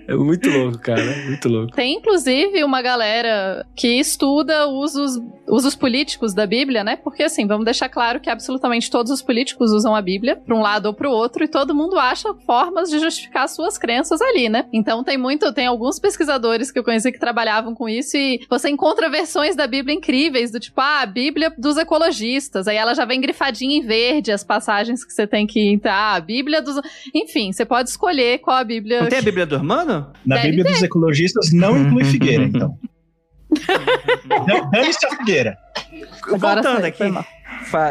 é 0.07 0.15
muito 0.15 0.49
louco, 0.49 0.79
cara, 0.79 1.03
muito 1.25 1.47
louco. 1.47 1.75
Tem 1.75 1.95
inclusive 1.95 2.63
uma 2.63 2.81
galera 2.81 3.65
que 3.75 3.99
estuda 3.99 4.67
usos, 4.67 5.19
usos 5.47 5.75
políticos 5.75 6.33
da 6.33 6.45
Bíblia, 6.45 6.83
né? 6.83 6.95
Porque 6.95 7.23
assim, 7.23 7.47
vamos 7.47 7.65
deixar 7.65 7.89
claro 7.89 8.19
que 8.19 8.29
absolutamente 8.29 8.89
todos 8.89 9.11
os 9.11 9.21
políticos 9.21 9.71
usam 9.71 9.95
a 9.95 10.01
Bíblia 10.01 10.35
para 10.35 10.55
um 10.55 10.61
lado 10.61 10.87
ou 10.87 10.93
para 10.93 11.09
o 11.09 11.11
outro 11.11 11.43
e 11.43 11.47
todo 11.47 11.75
mundo 11.75 11.97
acha 11.97 12.33
formas 12.45 12.89
de 12.89 12.99
justificar 12.99 13.47
suas 13.49 13.77
crenças 13.77 14.21
ali, 14.21 14.49
né? 14.49 14.65
Então 14.71 15.03
tem 15.03 15.17
muito, 15.17 15.51
tem 15.53 15.67
alguns 15.67 15.99
pesquisadores 15.99 16.71
que 16.71 16.79
eu 16.79 16.83
conheci 16.83 17.11
que 17.11 17.19
trabalhavam 17.19 17.73
com 17.73 17.87
isso 17.89 18.17
e 18.17 18.45
você 18.49 18.69
encontra 18.69 19.09
versões 19.09 19.55
da 19.55 19.67
Bíblia 19.67 19.95
incríveis, 19.95 20.51
do 20.51 20.59
tipo, 20.59 20.79
ah, 20.79 21.01
a 21.01 21.05
Bíblia 21.05 21.53
dos 21.57 21.77
ecologistas, 21.77 22.67
aí 22.67 22.77
ela 22.77 22.93
já 22.93 23.05
vem 23.05 23.21
grifadinha 23.21 23.77
em 23.77 23.85
verde 23.85 24.31
as 24.31 24.43
passagens 24.43 25.03
que 25.03 25.13
você 25.13 25.27
tem 25.27 25.45
que 25.45 25.59
entrar, 25.71 25.93
ah, 25.93 26.15
a 26.15 26.19
Bíblia 26.19 26.61
dos, 26.61 26.79
enfim, 27.13 27.51
você 27.51 27.65
pode 27.65 27.89
escolher 27.89 28.39
qual 28.39 28.57
a 28.57 28.63
Bíblia 28.63 29.01
Não 29.01 29.09
tem 29.09 29.19
a 29.19 29.21
Bíblia 29.21 29.45
do 29.45 29.56
Na 30.25 30.35
Deve 30.37 30.47
Bíblia 30.49 30.63
dos 30.65 30.83
ecologistas 30.83 31.51
não 31.53 31.77
inclui 31.77 32.03
figueira, 32.11 32.43
então. 32.43 32.77
Não- 34.47 34.69
Dane-se 34.71 35.05
a 35.05 35.09
figueira. 35.17 35.57
Agora 36.23 36.61
Voltando 36.61 36.81
sei, 36.81 36.89
aqui. 36.89 37.27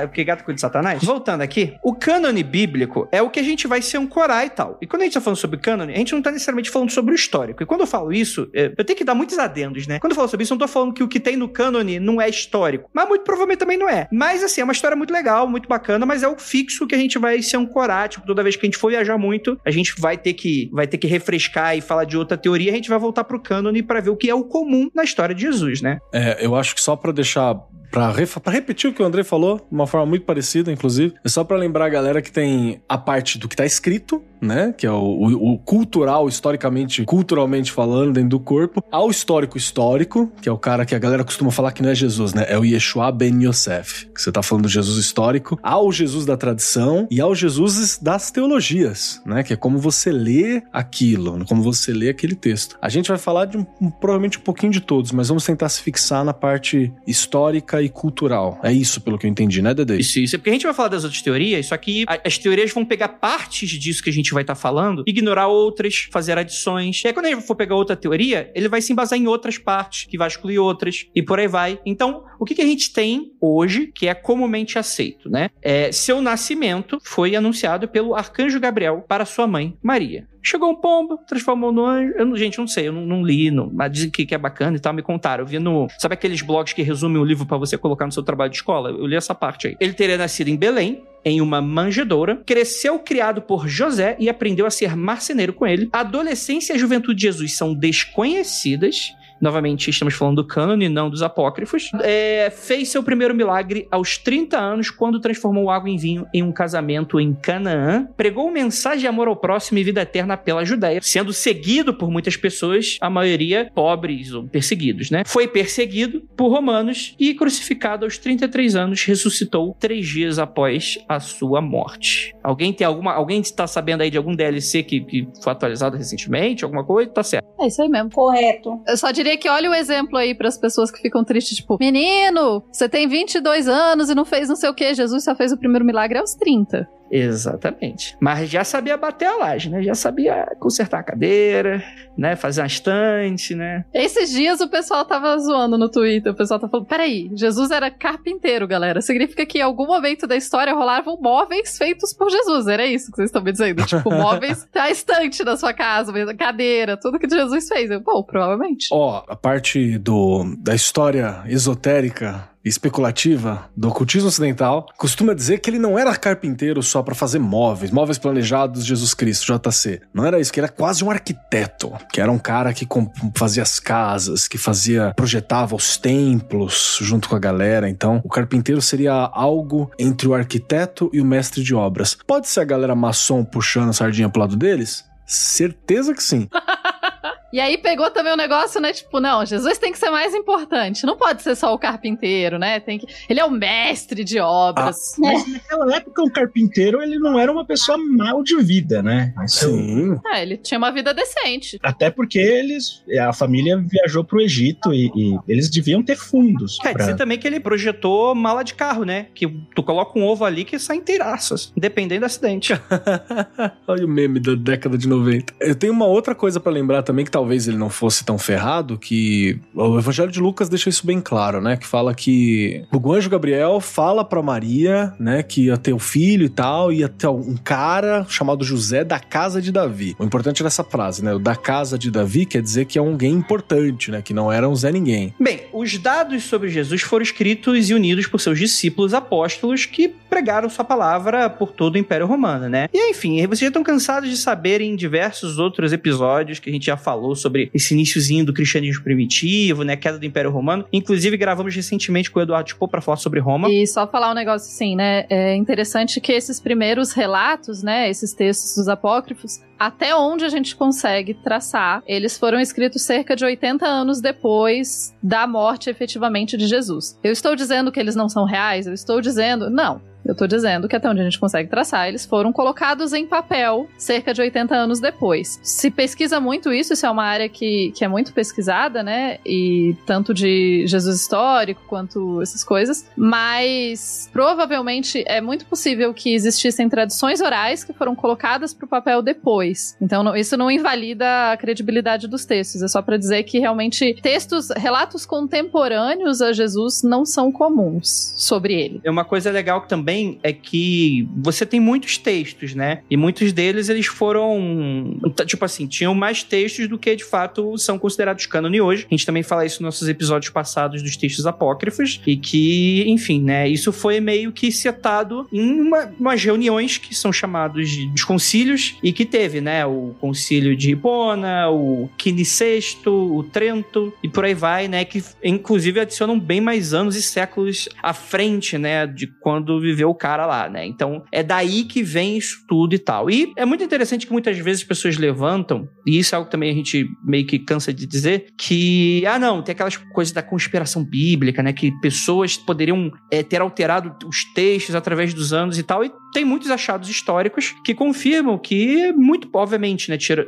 Porque 0.02 0.24
gato 0.24 0.44
cuida 0.44 0.54
de 0.54 0.60
satanás? 0.60 1.02
Voltando 1.02 1.42
aqui, 1.42 1.74
o 1.82 1.94
cânone 1.94 2.42
bíblico 2.42 3.08
é 3.12 3.20
o 3.20 3.30
que 3.30 3.40
a 3.40 3.42
gente 3.42 3.66
vai 3.66 3.82
se 3.82 3.96
ancorar 3.96 4.46
e 4.46 4.50
tal. 4.50 4.78
E 4.80 4.86
quando 4.86 5.02
a 5.02 5.04
gente 5.04 5.14
tá 5.14 5.20
falando 5.20 5.38
sobre 5.38 5.58
cânone, 5.58 5.94
a 5.94 5.98
gente 5.98 6.12
não 6.14 6.22
tá 6.22 6.30
necessariamente 6.30 6.70
falando 6.70 6.90
sobre 6.90 7.12
o 7.12 7.14
histórico. 7.14 7.62
E 7.62 7.66
quando 7.66 7.80
eu 7.80 7.86
falo 7.86 8.12
isso, 8.12 8.48
é, 8.54 8.72
eu 8.76 8.84
tenho 8.84 8.96
que 8.96 9.04
dar 9.04 9.14
muitos 9.14 9.38
adendos, 9.38 9.86
né? 9.86 9.98
Quando 9.98 10.12
eu 10.12 10.16
falo 10.16 10.28
sobre 10.28 10.44
isso, 10.44 10.52
eu 10.52 10.58
não 10.58 10.66
tô 10.66 10.72
falando 10.72 10.92
que 10.92 11.02
o 11.02 11.08
que 11.08 11.20
tem 11.20 11.36
no 11.36 11.48
cânone 11.48 11.98
não 11.98 12.20
é 12.20 12.28
histórico. 12.28 12.90
Mas 12.92 13.08
muito 13.08 13.22
provavelmente 13.22 13.58
também 13.58 13.76
não 13.76 13.88
é. 13.88 14.08
Mas 14.10 14.42
assim, 14.42 14.60
é 14.60 14.64
uma 14.64 14.72
história 14.72 14.96
muito 14.96 15.12
legal, 15.12 15.48
muito 15.48 15.68
bacana, 15.68 16.06
mas 16.06 16.22
é 16.22 16.28
o 16.28 16.38
fixo 16.38 16.86
que 16.86 16.94
a 16.94 16.98
gente 16.98 17.18
vai 17.18 17.42
se 17.42 17.56
ancorar. 17.56 18.08
Tipo, 18.08 18.26
toda 18.26 18.42
vez 18.42 18.56
que 18.56 18.64
a 18.64 18.68
gente 18.68 18.78
for 18.78 18.90
viajar 18.90 19.18
muito, 19.18 19.58
a 19.64 19.70
gente 19.70 19.94
vai 19.98 20.16
ter 20.16 20.34
que, 20.34 20.70
vai 20.72 20.86
ter 20.86 20.98
que 20.98 21.06
refrescar 21.06 21.76
e 21.76 21.80
falar 21.80 22.04
de 22.04 22.16
outra 22.16 22.36
teoria, 22.36 22.72
a 22.72 22.74
gente 22.74 22.88
vai 22.88 22.98
voltar 22.98 23.24
pro 23.24 23.40
cânone 23.40 23.82
pra 23.82 24.00
ver 24.00 24.10
o 24.10 24.16
que 24.16 24.30
é 24.30 24.34
o 24.34 24.44
comum 24.44 24.90
na 24.94 25.04
história 25.04 25.34
de 25.34 25.42
Jesus, 25.42 25.80
né? 25.80 25.98
É, 26.12 26.44
eu 26.44 26.54
acho 26.54 26.74
que 26.74 26.80
só 26.80 26.96
pra 26.96 27.12
deixar. 27.12 27.56
Pra 27.90 28.10
repetir 28.50 28.90
o 28.90 28.92
que 28.94 29.02
o 29.02 29.06
André 29.06 29.24
falou, 29.24 29.56
de 29.58 29.64
uma 29.74 29.86
forma 29.86 30.06
muito 30.06 30.24
parecida, 30.24 30.70
inclusive, 30.72 31.14
é 31.24 31.28
só 31.28 31.44
pra 31.44 31.56
lembrar 31.56 31.86
a 31.86 31.88
galera 31.88 32.20
que 32.22 32.30
tem 32.30 32.80
a 32.88 32.98
parte 32.98 33.38
do 33.38 33.48
que 33.48 33.56
tá 33.56 33.64
escrito, 33.64 34.22
né? 34.40 34.74
Que 34.76 34.86
é 34.86 34.90
o, 34.90 34.96
o- 34.96 35.52
o 35.54 35.58
cultural, 35.58 36.28
historicamente, 36.28 37.04
culturalmente 37.04 37.72
falando, 37.72 38.12
dentro 38.12 38.30
do 38.30 38.40
corpo, 38.40 38.82
ao 38.90 39.10
histórico 39.10 39.56
histórico, 39.56 40.30
que 40.42 40.48
é 40.48 40.52
o 40.52 40.58
cara 40.58 40.84
que 40.84 40.94
a 40.94 40.98
galera 40.98 41.24
costuma 41.24 41.50
falar 41.50 41.72
que 41.72 41.82
não 41.82 41.88
é 41.90 41.94
Jesus, 41.94 42.34
né? 42.34 42.44
É 42.48 42.58
o 42.58 42.64
Yeshua 42.64 43.10
Ben 43.12 43.44
Yosef, 43.44 44.06
que 44.14 44.20
você 44.20 44.30
tá 44.30 44.42
falando 44.42 44.64
do 44.64 44.68
Jesus 44.68 44.98
histórico, 44.98 45.58
ao 45.62 45.90
Jesus 45.90 46.26
da 46.26 46.36
tradição 46.36 47.06
e 47.10 47.20
ao 47.20 47.34
Jesus 47.34 47.98
das 47.98 48.30
teologias, 48.30 49.22
né? 49.24 49.42
Que 49.42 49.52
é 49.54 49.56
como 49.56 49.78
você 49.78 50.10
lê 50.12 50.62
aquilo, 50.72 51.44
como 51.46 51.62
você 51.62 51.92
lê 51.92 52.08
aquele 52.10 52.34
texto. 52.34 52.76
A 52.82 52.88
gente 52.88 53.08
vai 53.08 53.18
falar 53.18 53.46
de 53.46 53.56
um- 53.56 53.64
provavelmente 54.00 54.38
um 54.38 54.42
pouquinho 54.42 54.72
de 54.72 54.80
todos, 54.80 55.12
mas 55.12 55.28
vamos 55.28 55.44
tentar 55.44 55.68
se 55.68 55.80
fixar 55.80 56.24
na 56.24 56.34
parte 56.34 56.92
histórica 57.06 57.75
e 57.82 57.88
cultural. 57.88 58.60
É 58.62 58.72
isso, 58.72 59.00
pelo 59.00 59.18
que 59.18 59.26
eu 59.26 59.30
entendi, 59.30 59.62
né, 59.62 59.74
Dede? 59.74 59.98
Isso, 59.98 60.18
isso. 60.18 60.36
É 60.36 60.38
porque 60.38 60.50
a 60.50 60.52
gente 60.52 60.64
vai 60.64 60.74
falar 60.74 60.88
das 60.88 61.04
outras 61.04 61.22
teorias, 61.22 61.66
só 61.66 61.76
que 61.76 62.04
as 62.24 62.38
teorias 62.38 62.72
vão 62.72 62.84
pegar 62.84 63.08
partes 63.08 63.70
disso 63.70 64.02
que 64.02 64.10
a 64.10 64.12
gente 64.12 64.32
vai 64.32 64.42
estar 64.42 64.54
falando, 64.54 65.04
ignorar 65.06 65.48
outras, 65.48 66.08
fazer 66.10 66.38
adições. 66.38 67.02
E 67.04 67.08
aí, 67.08 67.14
quando 67.14 67.26
a 67.26 67.30
gente 67.30 67.46
for 67.46 67.54
pegar 67.54 67.74
outra 67.74 67.96
teoria, 67.96 68.50
ele 68.54 68.68
vai 68.68 68.80
se 68.80 68.92
embasar 68.92 69.18
em 69.18 69.26
outras 69.26 69.58
partes, 69.58 70.06
que 70.08 70.18
vai 70.18 70.28
excluir 70.28 70.58
outras, 70.58 71.06
e 71.14 71.22
por 71.22 71.38
aí 71.38 71.48
vai. 71.48 71.78
Então, 71.84 72.24
o 72.38 72.44
que, 72.44 72.54
que 72.54 72.62
a 72.62 72.66
gente 72.66 72.92
tem 72.92 73.32
hoje 73.40 73.90
que 73.94 74.06
é 74.06 74.14
comumente 74.14 74.78
aceito, 74.78 75.28
né? 75.28 75.50
É, 75.62 75.90
seu 75.92 76.20
nascimento 76.20 76.98
foi 77.02 77.34
anunciado 77.36 77.88
pelo 77.88 78.14
arcanjo 78.14 78.60
Gabriel 78.60 79.04
para 79.08 79.24
sua 79.24 79.46
mãe, 79.46 79.76
Maria. 79.82 80.26
Chegou 80.48 80.70
um 80.70 80.76
pombo, 80.76 81.18
transformou 81.26 81.72
no 81.72 81.84
anjo. 81.84 82.12
Eu, 82.16 82.36
gente, 82.36 82.56
não 82.58 82.68
sei, 82.68 82.86
eu 82.86 82.92
não, 82.92 83.04
não 83.04 83.24
li, 83.24 83.50
não, 83.50 83.68
mas 83.72 83.90
dizem 83.90 84.10
que, 84.10 84.24
que 84.24 84.32
é 84.32 84.38
bacana 84.38 84.76
e 84.76 84.80
tal, 84.80 84.92
me 84.92 85.02
contaram. 85.02 85.42
Eu 85.42 85.46
vi 85.48 85.58
no. 85.58 85.88
Sabe 85.98 86.14
aqueles 86.14 86.40
blogs 86.40 86.72
que 86.72 86.82
resumem 86.82 87.20
o 87.20 87.24
livro 87.24 87.44
pra 87.44 87.56
você 87.56 87.76
colocar 87.76 88.06
no 88.06 88.12
seu 88.12 88.22
trabalho 88.22 88.50
de 88.50 88.58
escola? 88.58 88.90
Eu 88.90 89.06
li 89.06 89.16
essa 89.16 89.34
parte 89.34 89.66
aí. 89.66 89.76
Ele 89.80 89.92
teria 89.92 90.16
nascido 90.16 90.46
em 90.46 90.56
Belém, 90.56 91.02
em 91.24 91.40
uma 91.40 91.60
manjedoura, 91.60 92.40
cresceu 92.46 92.96
criado 93.00 93.42
por 93.42 93.66
José 93.66 94.16
e 94.20 94.28
aprendeu 94.28 94.66
a 94.66 94.70
ser 94.70 94.94
marceneiro 94.94 95.52
com 95.52 95.66
ele. 95.66 95.88
A 95.92 95.98
adolescência 95.98 96.72
e 96.72 96.76
a 96.76 96.78
juventude 96.78 97.18
de 97.18 97.22
Jesus 97.22 97.56
são 97.56 97.74
desconhecidas. 97.74 99.12
Novamente 99.40 99.90
estamos 99.90 100.14
falando 100.14 100.36
do 100.36 100.46
cânone, 100.46 100.88
não 100.88 101.10
dos 101.10 101.22
apócrifos, 101.22 101.90
é, 102.02 102.50
fez 102.50 102.88
seu 102.88 103.02
primeiro 103.02 103.34
milagre 103.34 103.86
aos 103.90 104.18
30 104.18 104.58
anos, 104.58 104.90
quando 104.90 105.20
transformou 105.20 105.70
água 105.70 105.88
em 105.88 105.96
vinho 105.96 106.26
em 106.32 106.42
um 106.42 106.52
casamento 106.52 107.20
em 107.20 107.34
Canaã, 107.34 108.08
pregou 108.16 108.50
mensagem 108.50 109.00
de 109.00 109.06
amor 109.06 109.28
ao 109.28 109.36
próximo 109.36 109.78
e 109.78 109.84
vida 109.84 110.00
eterna 110.02 110.36
pela 110.36 110.64
Judéia, 110.64 111.00
sendo 111.02 111.32
seguido 111.32 111.94
por 111.94 112.10
muitas 112.10 112.36
pessoas, 112.36 112.98
a 113.00 113.10
maioria 113.10 113.70
pobres 113.74 114.32
ou 114.32 114.44
perseguidos, 114.44 115.10
né? 115.10 115.22
Foi 115.26 115.46
perseguido 115.46 116.22
por 116.36 116.48
romanos 116.48 117.14
e 117.18 117.34
crucificado 117.34 118.04
aos 118.04 118.18
33 118.18 118.76
anos, 118.76 119.04
ressuscitou 119.04 119.76
três 119.78 120.06
dias 120.06 120.38
após 120.38 120.98
a 121.08 121.20
sua 121.20 121.60
morte. 121.60 122.34
Alguém 122.42 122.72
tem 122.72 122.86
alguma. 122.86 123.12
Alguém 123.12 123.40
está 123.40 123.66
sabendo 123.66 124.02
aí 124.02 124.10
de 124.10 124.16
algum 124.16 124.34
DLC 124.34 124.82
que, 124.82 125.00
que 125.00 125.28
foi 125.42 125.52
atualizado 125.52 125.96
recentemente? 125.96 126.64
Alguma 126.64 126.84
coisa? 126.84 127.10
Tá 127.10 127.22
certo. 127.22 127.46
É 127.58 127.66
isso 127.66 127.82
aí 127.82 127.88
mesmo. 127.88 128.10
Correto. 128.10 128.80
Eu 128.86 128.96
só 128.96 129.10
diria 129.10 129.25
que 129.34 129.48
olha 129.48 129.70
o 129.70 129.74
exemplo 129.74 130.18
aí 130.18 130.34
para 130.34 130.48
as 130.48 130.58
pessoas 130.58 130.90
que 130.90 131.00
ficam 131.00 131.24
tristes, 131.24 131.56
tipo, 131.56 131.78
menino, 131.80 132.62
você 132.70 132.86
tem 132.86 133.08
22 133.08 133.66
anos 133.66 134.10
e 134.10 134.14
não 134.14 134.26
fez 134.26 134.48
não 134.48 134.56
sei 134.56 134.68
o 134.68 134.74
que, 134.74 134.92
Jesus 134.92 135.24
só 135.24 135.34
fez 135.34 135.52
o 135.52 135.56
primeiro 135.56 135.86
milagre 135.86 136.18
aos 136.18 136.34
30. 136.34 136.86
Exatamente. 137.10 138.16
Mas 138.20 138.48
já 138.48 138.64
sabia 138.64 138.96
bater 138.96 139.26
a 139.26 139.36
laje, 139.36 139.70
né? 139.70 139.82
Já 139.82 139.94
sabia 139.94 140.46
consertar 140.58 141.00
a 141.00 141.02
cadeira, 141.02 141.82
né? 142.16 142.36
Fazer 142.36 142.60
uma 142.60 142.66
estante, 142.66 143.54
né? 143.54 143.84
Esses 143.92 144.30
dias 144.30 144.60
o 144.60 144.68
pessoal 144.68 145.04
tava 145.04 145.36
zoando 145.38 145.78
no 145.78 145.88
Twitter, 145.88 146.32
o 146.32 146.36
pessoal 146.36 146.58
tá 146.58 146.68
falando, 146.68 146.86
peraí, 146.86 147.30
Jesus 147.34 147.70
era 147.70 147.90
carpinteiro, 147.90 148.66
galera. 148.66 149.00
Significa 149.00 149.44
que 149.46 149.58
em 149.58 149.62
algum 149.62 149.86
momento 149.86 150.26
da 150.26 150.36
história 150.36 150.72
rolavam 150.72 151.18
móveis 151.20 151.76
feitos 151.76 152.12
por 152.12 152.30
Jesus, 152.30 152.66
era 152.66 152.84
isso 152.86 153.10
que 153.10 153.16
vocês 153.16 153.28
estão 153.28 153.42
me 153.42 153.52
dizendo? 153.52 153.84
Tipo, 153.86 154.10
móveis, 154.10 154.66
a 154.74 154.90
estante 154.90 155.44
da 155.44 155.56
sua 155.56 155.72
casa, 155.72 156.12
cadeira, 156.34 156.96
tudo 156.96 157.18
que 157.18 157.28
Jesus 157.28 157.68
fez. 157.68 157.90
Eu, 157.90 158.00
Pô, 158.00 158.22
provavelmente. 158.22 158.88
Ó, 158.92 159.24
a 159.26 159.36
parte 159.36 159.98
do, 159.98 160.44
da 160.58 160.74
história 160.74 161.42
esotérica 161.46 162.48
especulativa 162.68 163.70
do 163.76 163.88
ocultismo 163.88 164.28
ocidental 164.28 164.86
costuma 164.96 165.34
dizer 165.34 165.60
que 165.60 165.70
ele 165.70 165.78
não 165.78 165.98
era 165.98 166.14
carpinteiro 166.16 166.82
só 166.82 167.02
para 167.02 167.14
fazer 167.14 167.38
móveis, 167.38 167.90
móveis 167.90 168.18
planejados 168.18 168.84
Jesus 168.84 169.14
Cristo, 169.14 169.52
JC. 169.52 170.00
Não 170.12 170.24
era 170.24 170.40
isso, 170.40 170.52
que 170.52 170.60
ele 170.60 170.66
era 170.66 170.72
quase 170.72 171.04
um 171.04 171.10
arquiteto, 171.10 171.92
que 172.12 172.20
era 172.20 172.30
um 172.30 172.38
cara 172.38 172.72
que 172.72 172.86
fazia 173.34 173.62
as 173.62 173.78
casas, 173.78 174.48
que 174.48 174.58
fazia, 174.58 175.12
projetava 175.14 175.74
os 175.76 175.96
templos 175.96 176.98
junto 177.00 177.28
com 177.28 177.36
a 177.36 177.40
galera. 177.40 177.88
Então, 177.88 178.20
o 178.24 178.28
carpinteiro 178.28 178.82
seria 178.82 179.12
algo 179.12 179.90
entre 179.98 180.26
o 180.26 180.34
arquiteto 180.34 181.10
e 181.12 181.20
o 181.20 181.24
mestre 181.24 181.62
de 181.62 181.74
obras. 181.74 182.16
Pode 182.26 182.48
ser 182.48 182.60
a 182.60 182.64
galera 182.64 182.94
maçom 182.94 183.44
puxando 183.44 183.90
a 183.90 183.92
sardinha 183.92 184.28
pro 184.28 184.40
lado 184.40 184.56
deles? 184.56 185.04
Certeza 185.26 186.14
que 186.14 186.22
sim. 186.22 186.48
E 187.52 187.60
aí 187.60 187.78
pegou 187.78 188.10
também 188.10 188.32
o 188.32 188.36
negócio, 188.36 188.80
né? 188.80 188.92
Tipo, 188.92 189.20
não, 189.20 189.44
Jesus 189.44 189.78
tem 189.78 189.92
que 189.92 189.98
ser 189.98 190.10
mais 190.10 190.34
importante. 190.34 191.06
Não 191.06 191.16
pode 191.16 191.42
ser 191.42 191.54
só 191.54 191.72
o 191.72 191.78
carpinteiro, 191.78 192.58
né? 192.58 192.80
Tem 192.80 192.98
que... 192.98 193.06
Ele 193.28 193.40
é 193.40 193.44
o 193.44 193.50
mestre 193.50 194.24
de 194.24 194.38
obras. 194.38 195.14
Ah, 195.14 195.20
mas 195.20 195.52
naquela 195.52 195.96
época 195.96 196.22
o 196.22 196.30
carpinteiro 196.30 197.00
ele 197.00 197.18
não 197.18 197.38
era 197.38 197.50
uma 197.50 197.64
pessoa 197.64 197.96
mal 197.98 198.42
de 198.42 198.56
vida, 198.62 199.02
né? 199.02 199.32
Sim. 199.46 200.18
É, 200.26 200.42
ele 200.42 200.56
tinha 200.56 200.78
uma 200.78 200.90
vida 200.90 201.14
decente. 201.14 201.78
Até 201.82 202.10
porque 202.10 202.38
eles, 202.38 203.02
a 203.20 203.32
família 203.32 203.78
viajou 203.78 204.24
pro 204.24 204.40
Egito 204.40 204.92
e, 204.92 205.10
e 205.14 205.38
eles 205.48 205.70
deviam 205.70 206.02
ter 206.02 206.16
fundos. 206.16 206.78
Quer 206.78 206.92
pra... 206.92 207.04
dizer 207.04 207.16
também 207.16 207.38
que 207.38 207.46
ele 207.46 207.60
projetou 207.60 208.34
mala 208.34 208.62
de 208.62 208.74
carro, 208.74 209.04
né? 209.04 209.28
Que 209.34 209.46
tu 209.74 209.82
coloca 209.82 210.18
um 210.18 210.24
ovo 210.24 210.44
ali 210.44 210.64
que 210.64 210.78
sai 210.78 210.96
inteiraço, 210.96 211.72
independente 211.76 212.20
do 212.20 212.26
acidente. 212.26 212.72
Olha 213.86 214.04
o 214.04 214.08
meme 214.08 214.40
da 214.40 214.54
década 214.54 214.98
de 214.98 215.08
90. 215.08 215.54
Eu 215.60 215.74
tenho 215.74 215.92
uma 215.92 216.06
outra 216.06 216.34
coisa 216.34 216.58
para 216.58 216.72
lembrar 216.72 217.02
também 217.02 217.24
que 217.24 217.30
talvez 217.36 217.68
ele 217.68 217.76
não 217.76 217.90
fosse 217.90 218.24
tão 218.24 218.38
ferrado, 218.38 218.96
que 218.96 219.60
o 219.74 219.98
Evangelho 219.98 220.32
de 220.32 220.40
Lucas 220.40 220.70
deixa 220.70 220.88
isso 220.88 221.06
bem 221.06 221.20
claro, 221.20 221.60
né? 221.60 221.76
Que 221.76 221.86
fala 221.86 222.14
que 222.14 222.82
o 222.90 223.12
anjo 223.12 223.28
Gabriel 223.28 223.78
fala 223.78 224.24
para 224.24 224.42
Maria, 224.42 225.12
né, 225.20 225.42
que 225.42 225.66
ia 225.66 225.76
ter 225.76 225.92
o 225.92 225.98
filho 225.98 226.46
e 226.46 226.48
tal, 226.48 226.90
ia 226.90 227.10
ter 227.10 227.28
um 227.28 227.54
cara 227.54 228.24
chamado 228.26 228.64
José 228.64 229.04
da 229.04 229.20
casa 229.20 229.60
de 229.60 229.70
Davi. 229.70 230.16
O 230.18 230.24
importante 230.24 230.62
nessa 230.62 230.82
frase, 230.82 231.22
né? 231.22 231.34
O 231.34 231.38
da 231.38 231.54
casa 231.54 231.98
de 231.98 232.10
Davi 232.10 232.46
quer 232.46 232.62
dizer 232.62 232.86
que 232.86 232.96
é 232.98 233.02
alguém 233.02 233.34
importante, 233.34 234.10
né? 234.10 234.22
Que 234.22 234.32
não 234.32 234.50
era 234.50 234.66
um 234.66 234.74
Zé 234.74 234.90
Ninguém. 234.90 235.34
Bem, 235.38 235.64
os 235.74 235.98
dados 235.98 236.42
sobre 236.44 236.70
Jesus 236.70 237.02
foram 237.02 237.22
escritos 237.22 237.90
e 237.90 237.92
unidos 237.92 238.26
por 238.26 238.40
seus 238.40 238.58
discípulos 238.58 239.12
apóstolos 239.12 239.84
que 239.84 240.08
pregaram 240.08 240.70
sua 240.70 240.86
palavra 240.86 241.50
por 241.50 241.72
todo 241.72 241.96
o 241.96 241.98
Império 241.98 242.26
Romano, 242.26 242.66
né? 242.66 242.88
E 242.94 243.10
enfim, 243.10 243.46
vocês 243.46 243.60
já 243.60 243.66
estão 243.66 243.82
cansados 243.82 244.30
de 244.30 244.38
saber 244.38 244.80
em 244.80 244.96
diversos 244.96 245.58
outros 245.58 245.92
episódios 245.92 246.58
que 246.58 246.70
a 246.70 246.72
gente 246.72 246.86
já 246.86 246.96
falou 246.96 247.25
sobre 247.34 247.70
esse 247.74 247.94
iníciozinho 247.94 248.44
do 248.44 248.52
cristianismo 248.52 249.02
primitivo, 249.02 249.82
né? 249.82 249.96
Queda 249.96 250.18
do 250.18 250.26
Império 250.26 250.50
Romano. 250.50 250.84
Inclusive, 250.92 251.36
gravamos 251.36 251.74
recentemente 251.74 252.30
com 252.30 252.38
o 252.38 252.42
Eduardo 252.42 252.68
Tipo 252.68 252.88
para 252.88 253.00
falar 253.00 253.16
sobre 253.16 253.40
Roma. 253.40 253.68
E 253.70 253.86
só 253.86 254.06
falar 254.06 254.30
um 254.30 254.34
negócio 254.34 254.68
assim, 254.68 254.96
né? 254.96 255.26
É 255.28 255.54
interessante 255.54 256.20
que 256.20 256.32
esses 256.32 256.60
primeiros 256.60 257.12
relatos, 257.12 257.82
né? 257.82 258.08
Esses 258.08 258.32
textos 258.32 258.76
dos 258.76 258.88
apócrifos, 258.88 259.60
até 259.78 260.14
onde 260.14 260.44
a 260.44 260.48
gente 260.48 260.74
consegue 260.74 261.34
traçar, 261.34 262.02
eles 262.06 262.38
foram 262.38 262.58
escritos 262.60 263.02
cerca 263.02 263.36
de 263.36 263.44
80 263.44 263.86
anos 263.86 264.20
depois 264.20 265.14
da 265.22 265.46
morte 265.46 265.90
efetivamente 265.90 266.56
de 266.56 266.66
Jesus. 266.66 267.18
Eu 267.22 267.32
estou 267.32 267.54
dizendo 267.54 267.92
que 267.92 268.00
eles 268.00 268.16
não 268.16 268.28
são 268.28 268.44
reais? 268.44 268.86
Eu 268.86 268.94
estou 268.94 269.20
dizendo, 269.20 269.70
não. 269.70 270.00
Eu 270.26 270.34
tô 270.34 270.46
dizendo 270.46 270.88
que 270.88 270.96
até 270.96 271.08
onde 271.08 271.20
a 271.20 271.24
gente 271.24 271.38
consegue 271.38 271.68
traçar, 271.68 272.08
eles 272.08 272.26
foram 272.26 272.52
colocados 272.52 273.12
em 273.12 273.26
papel 273.26 273.88
cerca 273.96 274.34
de 274.34 274.40
80 274.40 274.74
anos 274.74 275.00
depois. 275.00 275.60
Se 275.62 275.90
pesquisa 275.90 276.40
muito 276.40 276.72
isso, 276.72 276.92
isso 276.92 277.06
é 277.06 277.10
uma 277.10 277.24
área 277.24 277.48
que, 277.48 277.92
que 277.94 278.04
é 278.04 278.08
muito 278.08 278.32
pesquisada, 278.32 279.02
né? 279.02 279.38
E 279.44 279.96
tanto 280.04 280.34
de 280.34 280.86
Jesus 280.86 281.20
histórico 281.20 281.82
quanto 281.86 282.40
essas 282.42 282.64
coisas. 282.64 283.06
Mas 283.16 284.28
provavelmente 284.32 285.22
é 285.26 285.40
muito 285.40 285.66
possível 285.66 286.12
que 286.12 286.34
existissem 286.34 286.88
tradições 286.88 287.40
orais 287.40 287.84
que 287.84 287.92
foram 287.92 288.14
colocadas 288.14 288.74
pro 288.74 288.86
papel 288.86 289.22
depois. 289.22 289.96
Então 290.00 290.22
não, 290.22 290.36
isso 290.36 290.56
não 290.56 290.70
invalida 290.70 291.52
a 291.52 291.56
credibilidade 291.56 292.26
dos 292.26 292.44
textos. 292.44 292.82
É 292.82 292.88
só 292.88 293.00
para 293.02 293.16
dizer 293.16 293.42
que 293.44 293.58
realmente 293.58 294.14
textos, 294.22 294.68
relatos 294.76 295.24
contemporâneos 295.24 296.40
a 296.40 296.52
Jesus 296.52 297.02
não 297.02 297.24
são 297.24 297.52
comuns 297.52 298.34
sobre 298.36 298.74
ele. 298.74 299.00
É 299.04 299.10
uma 299.10 299.24
coisa 299.24 299.50
legal 299.50 299.82
que 299.82 299.88
também 299.88 300.15
é 300.42 300.52
que 300.52 301.28
você 301.36 301.64
tem 301.64 301.80
muitos 301.80 302.18
textos, 302.18 302.74
né? 302.74 303.02
E 303.10 303.16
muitos 303.16 303.52
deles 303.52 303.88
eles 303.88 304.06
foram, 304.06 305.18
tipo 305.46 305.64
assim, 305.64 305.86
tinham 305.86 306.14
mais 306.14 306.42
textos 306.42 306.88
do 306.88 306.98
que 306.98 307.14
de 307.14 307.24
fato 307.24 307.76
são 307.78 307.98
considerados 307.98 308.46
cânone 308.46 308.80
hoje. 308.80 309.06
A 309.10 309.14
gente 309.14 309.26
também 309.26 309.42
fala 309.42 309.64
isso 309.64 309.82
nos 309.82 309.94
nossos 309.94 310.08
episódios 310.08 310.50
passados 310.50 311.02
dos 311.02 311.16
textos 311.16 311.46
apócrifos 311.46 312.20
e 312.26 312.36
que, 312.36 313.04
enfim, 313.06 313.42
né? 313.42 313.68
Isso 313.68 313.92
foi 313.92 314.20
meio 314.20 314.52
que 314.52 314.70
setado 314.72 315.46
em 315.52 315.80
uma, 315.80 316.12
umas 316.18 316.42
reuniões 316.42 316.98
que 316.98 317.14
são 317.14 317.32
chamados 317.32 317.88
de 317.88 318.16
os 318.16 318.24
concílios 318.24 318.96
e 319.02 319.12
que 319.12 319.24
teve, 319.24 319.60
né? 319.60 319.84
O 319.84 320.14
concílio 320.20 320.76
de 320.76 320.92
Hipona, 320.92 321.68
o 321.70 322.08
Quinicesto, 322.16 323.10
o 323.10 323.42
Trento 323.42 324.12
e 324.22 324.28
por 324.28 324.44
aí 324.44 324.54
vai, 324.54 324.88
né? 324.88 325.04
Que 325.04 325.22
inclusive 325.44 326.00
adicionam 326.00 326.38
bem 326.38 326.60
mais 326.60 326.94
anos 326.94 327.16
e 327.16 327.22
séculos 327.22 327.88
à 328.02 328.12
frente, 328.12 328.78
né? 328.78 329.06
De 329.06 329.26
quando 329.26 329.80
viveu 329.80 330.05
o 330.06 330.14
cara 330.14 330.46
lá, 330.46 330.68
né? 330.68 330.86
Então 330.86 331.24
é 331.32 331.42
daí 331.42 331.84
que 331.84 332.02
vem 332.02 332.36
isso 332.36 332.64
tudo 332.68 332.94
e 332.94 332.98
tal. 332.98 333.30
E 333.30 333.52
é 333.56 333.64
muito 333.64 333.84
interessante 333.84 334.26
que 334.26 334.32
muitas 334.32 334.58
vezes 334.58 334.82
as 334.82 334.88
pessoas 334.88 335.16
levantam, 335.16 335.88
e 336.06 336.18
isso 336.18 336.34
é 336.34 336.36
algo 336.36 336.46
que 336.46 336.52
também 336.52 336.70
a 336.70 336.74
gente 336.74 337.08
meio 337.24 337.46
que 337.46 337.58
cansa 337.58 337.92
de 337.92 338.06
dizer, 338.06 338.46
que, 338.58 339.24
ah, 339.26 339.38
não, 339.38 339.62
tem 339.62 339.72
aquelas 339.72 339.96
coisas 339.96 340.32
da 340.32 340.42
conspiração 340.42 341.04
bíblica, 341.04 341.62
né? 341.62 341.72
Que 341.72 341.92
pessoas 342.00 342.56
poderiam 342.56 343.10
é, 343.30 343.42
ter 343.42 343.60
alterado 343.60 344.14
os 344.26 344.44
textos 344.54 344.94
através 344.94 345.34
dos 345.34 345.52
anos 345.52 345.78
e 345.78 345.82
tal. 345.82 346.04
E 346.04 346.10
tem 346.36 346.44
muitos 346.44 346.70
achados 346.70 347.08
históricos 347.08 347.74
que 347.82 347.94
confirmam 347.94 348.58
que, 348.58 349.10
muito 349.12 349.48
obviamente, 349.54 350.10
né? 350.10 350.18
Tira, 350.18 350.46